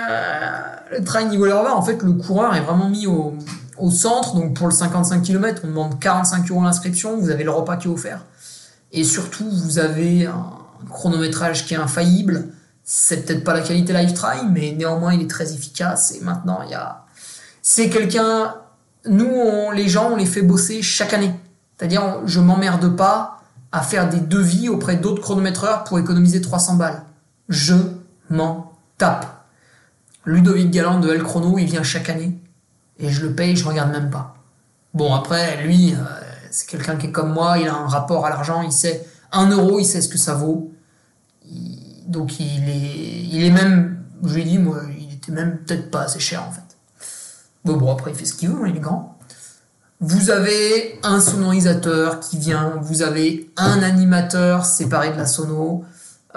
le 0.91 1.03
trail 1.05 1.27
niveau 1.27 1.49
en 1.49 1.81
fait, 1.81 2.01
le 2.03 2.11
coureur 2.11 2.53
est 2.55 2.59
vraiment 2.59 2.89
mis 2.89 3.07
au, 3.07 3.37
centre, 3.89 4.35
donc 4.35 4.53
pour 4.53 4.67
le 4.67 4.73
55 4.73 5.21
km, 5.21 5.61
on 5.63 5.67
demande 5.67 5.99
45 5.99 6.51
euros 6.51 6.61
l'inscription, 6.61 7.17
vous 7.17 7.29
avez 7.29 7.45
le 7.45 7.51
repas 7.51 7.77
qui 7.77 7.87
est 7.87 7.91
offert. 7.91 8.25
Et 8.91 9.05
surtout, 9.05 9.49
vous 9.49 9.79
avez 9.79 10.25
un 10.25 10.49
chronométrage 10.89 11.65
qui 11.65 11.73
est 11.73 11.77
infaillible. 11.77 12.49
C'est 12.83 13.25
peut-être 13.25 13.45
pas 13.45 13.53
la 13.53 13.61
qualité 13.61 13.93
Lifetime, 13.93 14.51
mais 14.51 14.73
néanmoins, 14.77 15.13
il 15.13 15.21
est 15.21 15.29
très 15.29 15.53
efficace. 15.53 16.13
Et 16.13 16.23
maintenant, 16.23 16.59
il 16.65 16.71
y 16.71 16.73
a. 16.73 17.05
C'est 17.61 17.89
quelqu'un. 17.89 18.55
Nous, 19.05 19.71
les 19.73 19.87
gens, 19.87 20.11
on 20.11 20.15
les 20.15 20.25
fait 20.25 20.41
bosser 20.41 20.81
chaque 20.81 21.13
année. 21.13 21.33
C'est-à-dire, 21.77 22.21
je 22.25 22.39
m'emmerde 22.39 22.95
pas 22.95 23.41
à 23.71 23.81
faire 23.81 24.09
des 24.09 24.19
devis 24.19 24.69
auprès 24.69 24.95
d'autres 24.95 25.21
chronométreurs 25.21 25.83
pour 25.83 25.99
économiser 25.99 26.41
300 26.41 26.75
balles. 26.75 27.03
Je 27.49 27.75
m'en 28.29 28.73
tape. 28.97 29.25
Ludovic 30.25 30.71
Galland 30.71 30.99
de 30.99 31.09
El 31.09 31.23
Chrono, 31.23 31.57
il 31.57 31.65
vient 31.65 31.83
chaque 31.83 32.09
année 32.09 32.37
et 32.99 33.09
je 33.09 33.25
le 33.25 33.33
paye, 33.33 33.55
je 33.55 33.65
regarde 33.65 33.91
même 33.91 34.09
pas. 34.09 34.35
Bon, 34.93 35.13
après, 35.13 35.63
lui, 35.63 35.93
euh, 35.93 35.97
c'est 36.51 36.67
quelqu'un 36.67 36.95
qui 36.95 37.07
est 37.07 37.11
comme 37.11 37.31
moi, 37.31 37.57
il 37.59 37.67
a 37.67 37.75
un 37.75 37.87
rapport 37.87 38.25
à 38.25 38.29
l'argent, 38.29 38.61
il 38.61 38.71
sait, 38.71 39.05
un 39.31 39.49
euro, 39.49 39.79
il 39.79 39.85
sait 39.85 40.01
ce 40.01 40.09
que 40.09 40.17
ça 40.17 40.33
vaut. 40.33 40.71
donc 42.07 42.39
il 42.39 42.69
est, 42.69 43.25
il 43.31 43.43
est 43.43 43.51
même, 43.51 44.03
je 44.23 44.33
lui 44.33 44.41
ai 44.41 44.45
dit, 44.45 44.57
moi, 44.57 44.81
il 44.97 45.13
était 45.13 45.31
même 45.31 45.59
peut-être 45.59 45.91
pas 45.91 46.03
assez 46.03 46.19
cher 46.19 46.43
en 46.43 46.51
fait. 46.51 46.61
Bon, 47.63 47.77
bon, 47.77 47.91
après, 47.91 48.11
il 48.11 48.17
fait 48.17 48.25
ce 48.25 48.33
qu'il 48.33 48.49
veut, 48.49 48.63
hein, 48.63 48.67
il 48.67 48.77
est 48.77 48.79
grand. 48.79 49.16
Vous 49.99 50.29
avez 50.29 50.99
un 51.01 51.19
sonorisateur 51.19 52.19
qui 52.19 52.37
vient, 52.37 52.73
vous 52.81 53.01
avez 53.01 53.49
un 53.57 53.81
animateur 53.81 54.63
séparé 54.65 55.11
de 55.11 55.17
la 55.17 55.25
sono. 55.25 55.85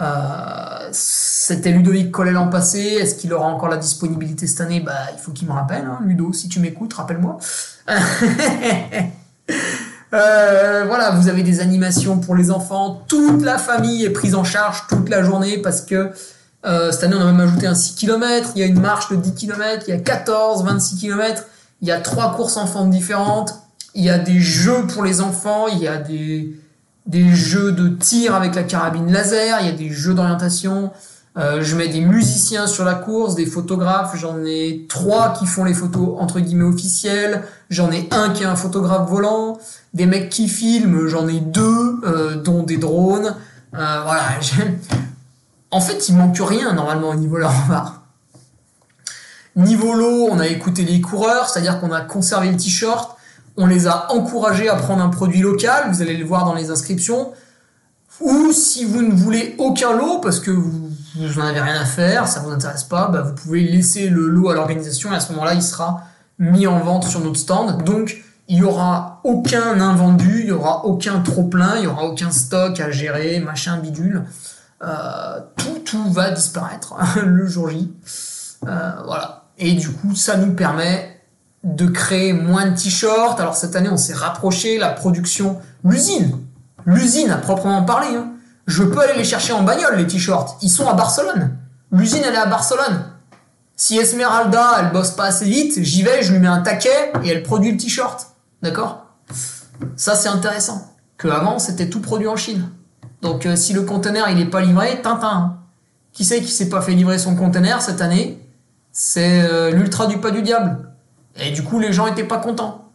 Euh, 0.00 0.88
c'était 0.92 1.70
Ludovic 1.70 2.10
Collet 2.10 2.30
l'an 2.30 2.48
passé. 2.48 2.78
Est-ce 2.78 3.16
qu'il 3.16 3.34
aura 3.34 3.46
encore 3.46 3.68
la 3.68 3.76
disponibilité 3.76 4.46
cette 4.46 4.62
année? 4.62 4.80
Bah, 4.80 4.94
il 5.12 5.20
faut 5.20 5.32
qu'il 5.32 5.46
me 5.46 5.52
rappelle, 5.52 5.84
hein, 5.84 5.98
Ludo. 6.02 6.32
Si 6.32 6.48
tu 6.48 6.58
m'écoutes, 6.58 6.94
rappelle-moi. 6.94 7.38
Euh, 10.12 10.86
voilà, 10.88 11.12
vous 11.12 11.28
avez 11.28 11.44
des 11.44 11.60
animations 11.60 12.18
pour 12.18 12.34
les 12.34 12.50
enfants. 12.50 13.04
Toute 13.06 13.42
la 13.42 13.58
famille 13.58 14.04
est 14.04 14.10
prise 14.10 14.34
en 14.34 14.42
charge 14.42 14.88
toute 14.88 15.08
la 15.08 15.22
journée 15.22 15.58
parce 15.58 15.82
que 15.82 16.10
euh, 16.66 16.90
cette 16.90 17.04
année, 17.04 17.14
on 17.16 17.20
a 17.20 17.26
même 17.26 17.40
ajouté 17.40 17.68
un 17.68 17.76
6 17.76 17.94
km. 17.94 18.50
Il 18.56 18.60
y 18.60 18.64
a 18.64 18.66
une 18.66 18.80
marche 18.80 19.08
de 19.10 19.14
10 19.14 19.34
km. 19.34 19.84
Il 19.86 19.90
y 19.94 19.96
a 19.96 20.00
14, 20.00 20.64
26 20.64 20.96
km. 20.96 21.44
Il 21.82 21.88
y 21.88 21.92
a 21.92 22.00
trois 22.00 22.34
courses 22.34 22.56
enfants 22.56 22.86
différentes. 22.86 23.54
Il 23.94 24.04
y 24.04 24.10
a 24.10 24.18
des 24.18 24.40
jeux 24.40 24.86
pour 24.86 25.02
les 25.02 25.20
enfants. 25.20 25.66
Il 25.68 25.78
y 25.78 25.88
a 25.88 25.96
des, 25.96 26.56
des 27.06 27.34
jeux 27.34 27.72
de 27.72 27.88
tir 27.88 28.34
avec 28.34 28.54
la 28.54 28.62
carabine 28.62 29.10
laser. 29.10 29.60
Il 29.60 29.66
y 29.66 29.70
a 29.70 29.76
des 29.76 29.90
jeux 29.90 30.14
d'orientation. 30.14 30.90
Euh, 31.38 31.62
je 31.62 31.76
mets 31.76 31.88
des 31.88 32.00
musiciens 32.00 32.66
sur 32.66 32.84
la 32.84 32.94
course, 32.94 33.34
des 33.34 33.46
photographes. 33.46 34.16
J'en 34.16 34.44
ai 34.44 34.86
trois 34.88 35.32
qui 35.32 35.46
font 35.46 35.64
les 35.64 35.74
photos 35.74 36.16
entre 36.18 36.40
guillemets 36.40 36.64
officielles. 36.64 37.44
J'en 37.70 37.90
ai 37.92 38.08
un 38.10 38.30
qui 38.30 38.42
est 38.42 38.46
un 38.46 38.56
photographe 38.56 39.08
volant. 39.08 39.58
Des 39.94 40.06
mecs 40.06 40.28
qui 40.28 40.48
filment, 40.48 41.06
j'en 41.06 41.28
ai 41.28 41.40
deux, 41.40 42.00
euh, 42.04 42.36
dont 42.36 42.62
des 42.62 42.76
drones. 42.76 43.34
Euh, 43.74 44.00
voilà. 44.04 44.22
En 45.72 45.80
fait, 45.80 46.08
il 46.08 46.16
manque 46.16 46.36
rien 46.40 46.72
normalement 46.72 47.10
au 47.10 47.14
niveau 47.14 47.36
de 47.36 47.42
la 47.42 47.48
Niveau 49.60 49.94
lot, 49.94 50.28
on 50.30 50.38
a 50.38 50.46
écouté 50.46 50.84
les 50.84 51.00
coureurs, 51.00 51.48
c'est-à-dire 51.48 51.80
qu'on 51.80 51.92
a 51.92 52.00
conservé 52.00 52.50
le 52.50 52.56
t-shirt. 52.56 53.16
On 53.56 53.66
les 53.66 53.86
a 53.86 54.10
encouragés 54.12 54.68
à 54.68 54.76
prendre 54.76 55.02
un 55.02 55.08
produit 55.08 55.40
local. 55.40 55.90
Vous 55.90 56.00
allez 56.00 56.16
le 56.16 56.24
voir 56.24 56.44
dans 56.44 56.54
les 56.54 56.70
inscriptions. 56.70 57.32
Ou 58.20 58.52
si 58.52 58.84
vous 58.84 59.02
ne 59.02 59.12
voulez 59.12 59.54
aucun 59.58 59.96
lot 59.96 60.18
parce 60.20 60.40
que 60.40 60.50
vous 60.50 60.90
n'en 61.16 61.44
avez 61.44 61.60
rien 61.60 61.80
à 61.80 61.84
faire, 61.84 62.26
ça 62.26 62.40
vous 62.40 62.50
intéresse 62.50 62.84
pas, 62.84 63.08
bah 63.08 63.22
vous 63.22 63.34
pouvez 63.34 63.62
laisser 63.62 64.08
le 64.08 64.28
lot 64.28 64.50
à 64.50 64.54
l'organisation 64.54 65.12
et 65.12 65.16
à 65.16 65.20
ce 65.20 65.32
moment-là, 65.32 65.54
il 65.54 65.62
sera 65.62 66.04
mis 66.38 66.66
en 66.66 66.78
vente 66.80 67.04
sur 67.04 67.20
notre 67.20 67.38
stand. 67.38 67.82
Donc, 67.84 68.22
il 68.48 68.58
y 68.58 68.62
aura 68.62 69.20
aucun 69.24 69.80
invendu, 69.80 70.40
il 70.40 70.48
y 70.48 70.52
aura 70.52 70.84
aucun 70.84 71.20
trop 71.20 71.44
plein, 71.44 71.76
il 71.76 71.84
y 71.84 71.86
aura 71.86 72.04
aucun 72.04 72.30
stock 72.30 72.80
à 72.80 72.90
gérer, 72.90 73.40
machin 73.40 73.78
bidule. 73.78 74.24
Euh, 74.82 75.40
tout, 75.56 75.78
tout 75.84 76.10
va 76.10 76.30
disparaître 76.30 76.94
le 77.24 77.46
jour 77.46 77.68
J. 77.68 77.92
Euh, 78.66 78.92
voilà. 79.04 79.39
Et 79.60 79.74
du 79.74 79.90
coup, 79.90 80.16
ça 80.16 80.36
nous 80.36 80.54
permet 80.54 81.20
de 81.62 81.86
créer 81.86 82.32
moins 82.32 82.66
de 82.66 82.74
t-shirts. 82.74 83.38
Alors 83.38 83.54
cette 83.54 83.76
année, 83.76 83.90
on 83.90 83.98
s'est 83.98 84.14
rapproché, 84.14 84.78
la 84.78 84.88
production, 84.88 85.58
l'usine, 85.84 86.38
l'usine 86.86 87.30
à 87.30 87.36
proprement 87.36 87.84
parler. 87.84 88.16
Hein 88.16 88.32
je 88.66 88.82
peux 88.82 89.00
aller 89.00 89.16
les 89.16 89.24
chercher 89.24 89.52
en 89.52 89.62
bagnole, 89.62 89.96
les 89.96 90.06
t-shirts. 90.06 90.56
Ils 90.62 90.70
sont 90.70 90.88
à 90.88 90.94
Barcelone. 90.94 91.56
L'usine, 91.92 92.22
elle 92.26 92.34
est 92.34 92.38
à 92.38 92.46
Barcelone. 92.46 93.04
Si 93.76 93.98
Esmeralda, 93.98 94.76
elle 94.80 94.92
bosse 94.92 95.10
pas 95.10 95.24
assez 95.24 95.46
vite, 95.46 95.82
j'y 95.82 96.02
vais, 96.02 96.22
je 96.22 96.32
lui 96.32 96.38
mets 96.38 96.48
un 96.48 96.60
taquet 96.60 97.12
et 97.22 97.28
elle 97.28 97.42
produit 97.42 97.72
le 97.72 97.76
t-shirt. 97.76 98.28
D'accord? 98.62 99.06
Ça, 99.96 100.14
c'est 100.14 100.28
intéressant. 100.28 100.94
Que 101.16 101.28
avant, 101.28 101.58
c'était 101.58 101.88
tout 101.88 102.00
produit 102.00 102.28
en 102.28 102.36
Chine. 102.36 102.68
Donc, 103.22 103.44
euh, 103.44 103.56
si 103.56 103.72
le 103.72 103.82
conteneur, 103.82 104.28
il 104.28 104.40
est 104.40 104.46
pas 104.46 104.60
livré, 104.60 105.00
tintin. 105.02 105.58
Qui 106.12 106.24
sait 106.24 106.40
qui 106.40 106.50
s'est 106.50 106.68
pas 106.68 106.80
fait 106.80 106.92
livrer 106.92 107.18
son 107.18 107.36
conteneur 107.36 107.82
cette 107.82 108.00
année? 108.00 108.40
C'est 108.92 109.42
euh, 109.42 109.70
l'ultra 109.70 110.06
du 110.06 110.18
pas 110.18 110.30
du 110.30 110.42
diable. 110.42 110.90
Et 111.36 111.50
du 111.52 111.62
coup, 111.62 111.78
les 111.78 111.92
gens 111.92 112.06
étaient 112.06 112.24
pas 112.24 112.38
contents. 112.38 112.90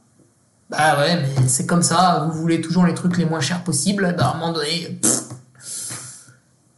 Bah 0.69 0.97
ouais, 0.97 1.17
mais 1.17 1.47
c'est 1.47 1.65
comme 1.65 1.83
ça, 1.83 2.27
vous 2.27 2.39
voulez 2.39 2.59
toujours 2.59 2.85
les 2.85 2.95
trucs 2.95 3.17
les 3.17 3.25
moins 3.25 3.39
chers 3.39 3.63
possibles, 3.63 4.15
bah 4.17 4.29
à 4.29 4.31
un 4.31 4.39
moment 4.39 4.51
donné, 4.51 4.99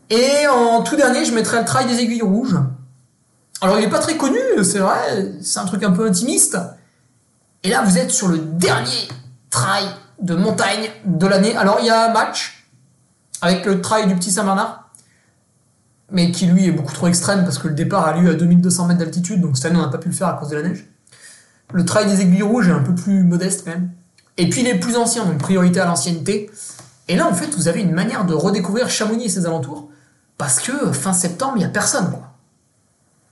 et 0.09 0.47
en 0.47 0.83
tout 0.83 0.95
dernier, 0.95 1.25
je 1.25 1.33
mettrai 1.33 1.59
le 1.59 1.65
trail 1.65 1.85
des 1.85 1.99
aiguilles 1.99 2.21
rouges. 2.21 2.57
Alors, 3.61 3.77
il 3.77 3.81
n'est 3.81 3.89
pas 3.89 3.99
très 3.99 4.17
connu, 4.17 4.39
c'est 4.63 4.79
vrai, 4.79 5.33
c'est 5.41 5.59
un 5.59 5.65
truc 5.65 5.83
un 5.83 5.91
peu 5.91 6.07
intimiste. 6.07 6.57
Et 7.63 7.69
là, 7.69 7.81
vous 7.81 7.97
êtes 7.97 8.11
sur 8.11 8.27
le 8.27 8.37
dernier 8.37 9.07
trail 9.49 9.85
de 10.21 10.35
montagne 10.35 10.89
de 11.05 11.27
l'année. 11.27 11.55
Alors, 11.57 11.77
il 11.81 11.87
y 11.87 11.89
a 11.89 12.09
un 12.09 12.13
match 12.13 12.67
avec 13.41 13.65
le 13.65 13.81
trail 13.81 14.07
du 14.07 14.15
Petit 14.15 14.31
Saint-Bernard, 14.31 14.86
mais 16.11 16.31
qui 16.31 16.45
lui 16.45 16.67
est 16.67 16.71
beaucoup 16.71 16.93
trop 16.93 17.07
extrême 17.07 17.43
parce 17.43 17.57
que 17.57 17.67
le 17.67 17.73
départ 17.73 18.07
a 18.07 18.17
lieu 18.17 18.29
à 18.29 18.33
2200 18.33 18.87
mètres 18.87 18.99
d'altitude, 18.99 19.41
donc 19.41 19.57
cette 19.57 19.67
année, 19.67 19.77
on 19.77 19.81
n'a 19.81 19.89
pas 19.89 19.97
pu 19.97 20.09
le 20.09 20.15
faire 20.15 20.27
à 20.27 20.33
cause 20.33 20.49
de 20.49 20.55
la 20.55 20.67
neige. 20.67 20.85
Le 21.73 21.83
trail 21.85 22.07
des 22.07 22.21
aiguilles 22.21 22.43
rouges 22.43 22.69
est 22.69 22.71
un 22.71 22.83
peu 22.83 22.95
plus 22.95 23.23
modeste 23.23 23.65
même. 23.65 23.91
Et 24.37 24.49
puis, 24.49 24.61
il 24.61 24.67
est 24.67 24.79
plus 24.79 24.95
ancien, 24.95 25.25
donc 25.25 25.37
priorité 25.39 25.79
à 25.79 25.85
l'ancienneté. 25.85 26.49
Et 27.07 27.15
là, 27.15 27.27
en 27.27 27.33
fait, 27.33 27.55
vous 27.55 27.67
avez 27.67 27.81
une 27.81 27.91
manière 27.91 28.25
de 28.25 28.33
redécouvrir 28.33 28.89
Chamonix 28.89 29.25
et 29.25 29.29
ses 29.29 29.45
alentours 29.45 29.89
parce 30.37 30.59
que 30.59 30.91
fin 30.91 31.13
septembre, 31.13 31.53
il 31.55 31.59
n'y 31.59 31.65
a 31.65 31.69
personne. 31.69 32.13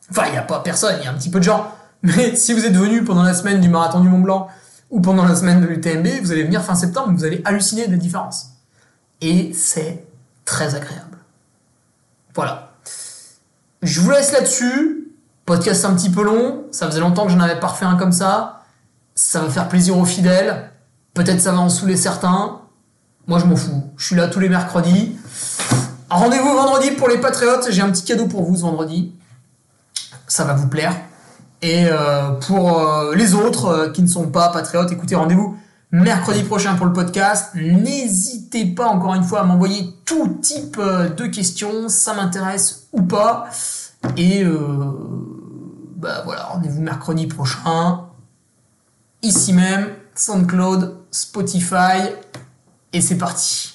Enfin, 0.10 0.24
il 0.28 0.32
n'y 0.32 0.38
a 0.38 0.44
pas 0.44 0.60
personne, 0.60 0.96
il 1.00 1.06
y 1.06 1.08
a 1.08 1.12
un 1.12 1.16
petit 1.16 1.30
peu 1.30 1.40
de 1.40 1.44
gens. 1.44 1.72
Mais 2.04 2.36
si 2.36 2.54
vous 2.54 2.66
êtes 2.66 2.76
venu 2.76 3.04
pendant 3.04 3.24
la 3.24 3.34
semaine 3.34 3.62
du 3.62 3.70
marathon 3.70 4.00
du 4.00 4.10
Mont 4.10 4.20
Blanc 4.20 4.48
ou 4.90 5.02
pendant 5.02 5.26
la 5.26 5.36
semaine 5.36 5.62
de 5.62 5.68
l'UTMB, 5.68 6.08
vous 6.22 6.32
allez 6.32 6.44
venir 6.44 6.64
fin 6.64 6.76
septembre, 6.76 7.14
vous 7.14 7.26
allez 7.26 7.42
halluciner 7.46 7.88
des 7.88 7.98
différences. 7.98 8.52
Et 9.22 9.54
c'est 9.54 10.06
très 10.46 10.76
agréable. 10.76 11.18
Voilà. 12.34 12.65
Je 13.86 14.02
vous 14.02 14.10
laisse 14.10 14.32
là-dessus. 14.32 15.12
Podcast 15.46 15.86
un 15.86 15.94
petit 15.94 16.10
peu 16.10 16.24
long. 16.24 16.64
Ça 16.72 16.88
faisait 16.88 17.00
longtemps 17.00 17.26
que 17.26 17.32
je 17.32 17.38
n'avais 17.38 17.60
pas 17.60 17.68
refait 17.68 17.86
un 17.86 17.98
comme 17.98 18.12
ça. 18.12 18.64
Ça 19.14 19.42
va 19.42 19.50
faire 19.50 19.70
plaisir 19.70 19.96
aux 19.96 20.06
fidèles. 20.06 20.72
Peut-être 21.14 21.40
ça 21.40 21.52
va 21.52 21.60
en 21.60 21.70
saouler 21.70 21.96
certains. 21.96 22.62
Moi, 23.28 23.38
je 23.38 23.46
m'en 23.46 23.56
fous. 23.56 23.84
Je 23.96 24.08
suis 24.08 24.16
là 24.16 24.28
tous 24.28 24.40
les 24.40 24.50
mercredis. 24.50 25.16
Rendez-vous 26.10 26.52
vendredi 26.52 26.92
pour 26.92 27.08
les 27.08 27.20
patriotes. 27.20 27.68
J'ai 27.70 27.84
un 27.84 27.92
petit 27.92 28.04
cadeau 28.04 28.26
pour 28.26 28.44
vous 28.44 28.56
ce 28.56 28.62
vendredi. 28.64 29.14
Ça 30.28 30.46
va 30.46 30.56
vous 30.56 30.68
plaire. 30.68 30.96
Et 31.62 31.86
euh, 31.86 32.32
pour 32.48 32.80
euh, 32.80 33.14
les 33.16 33.36
autres 33.36 33.66
euh, 33.66 33.90
qui 33.90 34.02
ne 34.02 34.08
sont 34.08 34.30
pas 34.30 34.50
patriotes, 34.50 34.92
écoutez, 34.92 35.14
rendez-vous 35.14 35.58
mercredi 36.04 36.44
prochain 36.44 36.76
pour 36.76 36.86
le 36.86 36.94
podcast. 36.94 37.52
N'hésitez 37.56 38.66
pas 38.66 38.88
encore 38.88 39.16
une 39.16 39.24
fois 39.24 39.42
à 39.42 39.44
m'envoyer 39.44 39.90
tout 40.06 40.40
type 40.42 40.80
de 40.80 41.26
questions, 41.28 41.90
ça 41.90 42.14
m'intéresse 42.14 42.88
ou 42.92 43.02
pas. 43.02 43.48
Et 44.18 44.44
bah 45.96 46.22
voilà, 46.26 46.44
rendez-vous 46.44 46.82
mercredi 46.82 47.28
prochain. 47.28 48.06
Ici 49.22 49.54
même, 49.54 49.88
SoundCloud, 50.14 50.98
Spotify. 51.12 52.10
Et 52.94 53.02
c'est 53.02 53.18
parti. 53.18 53.75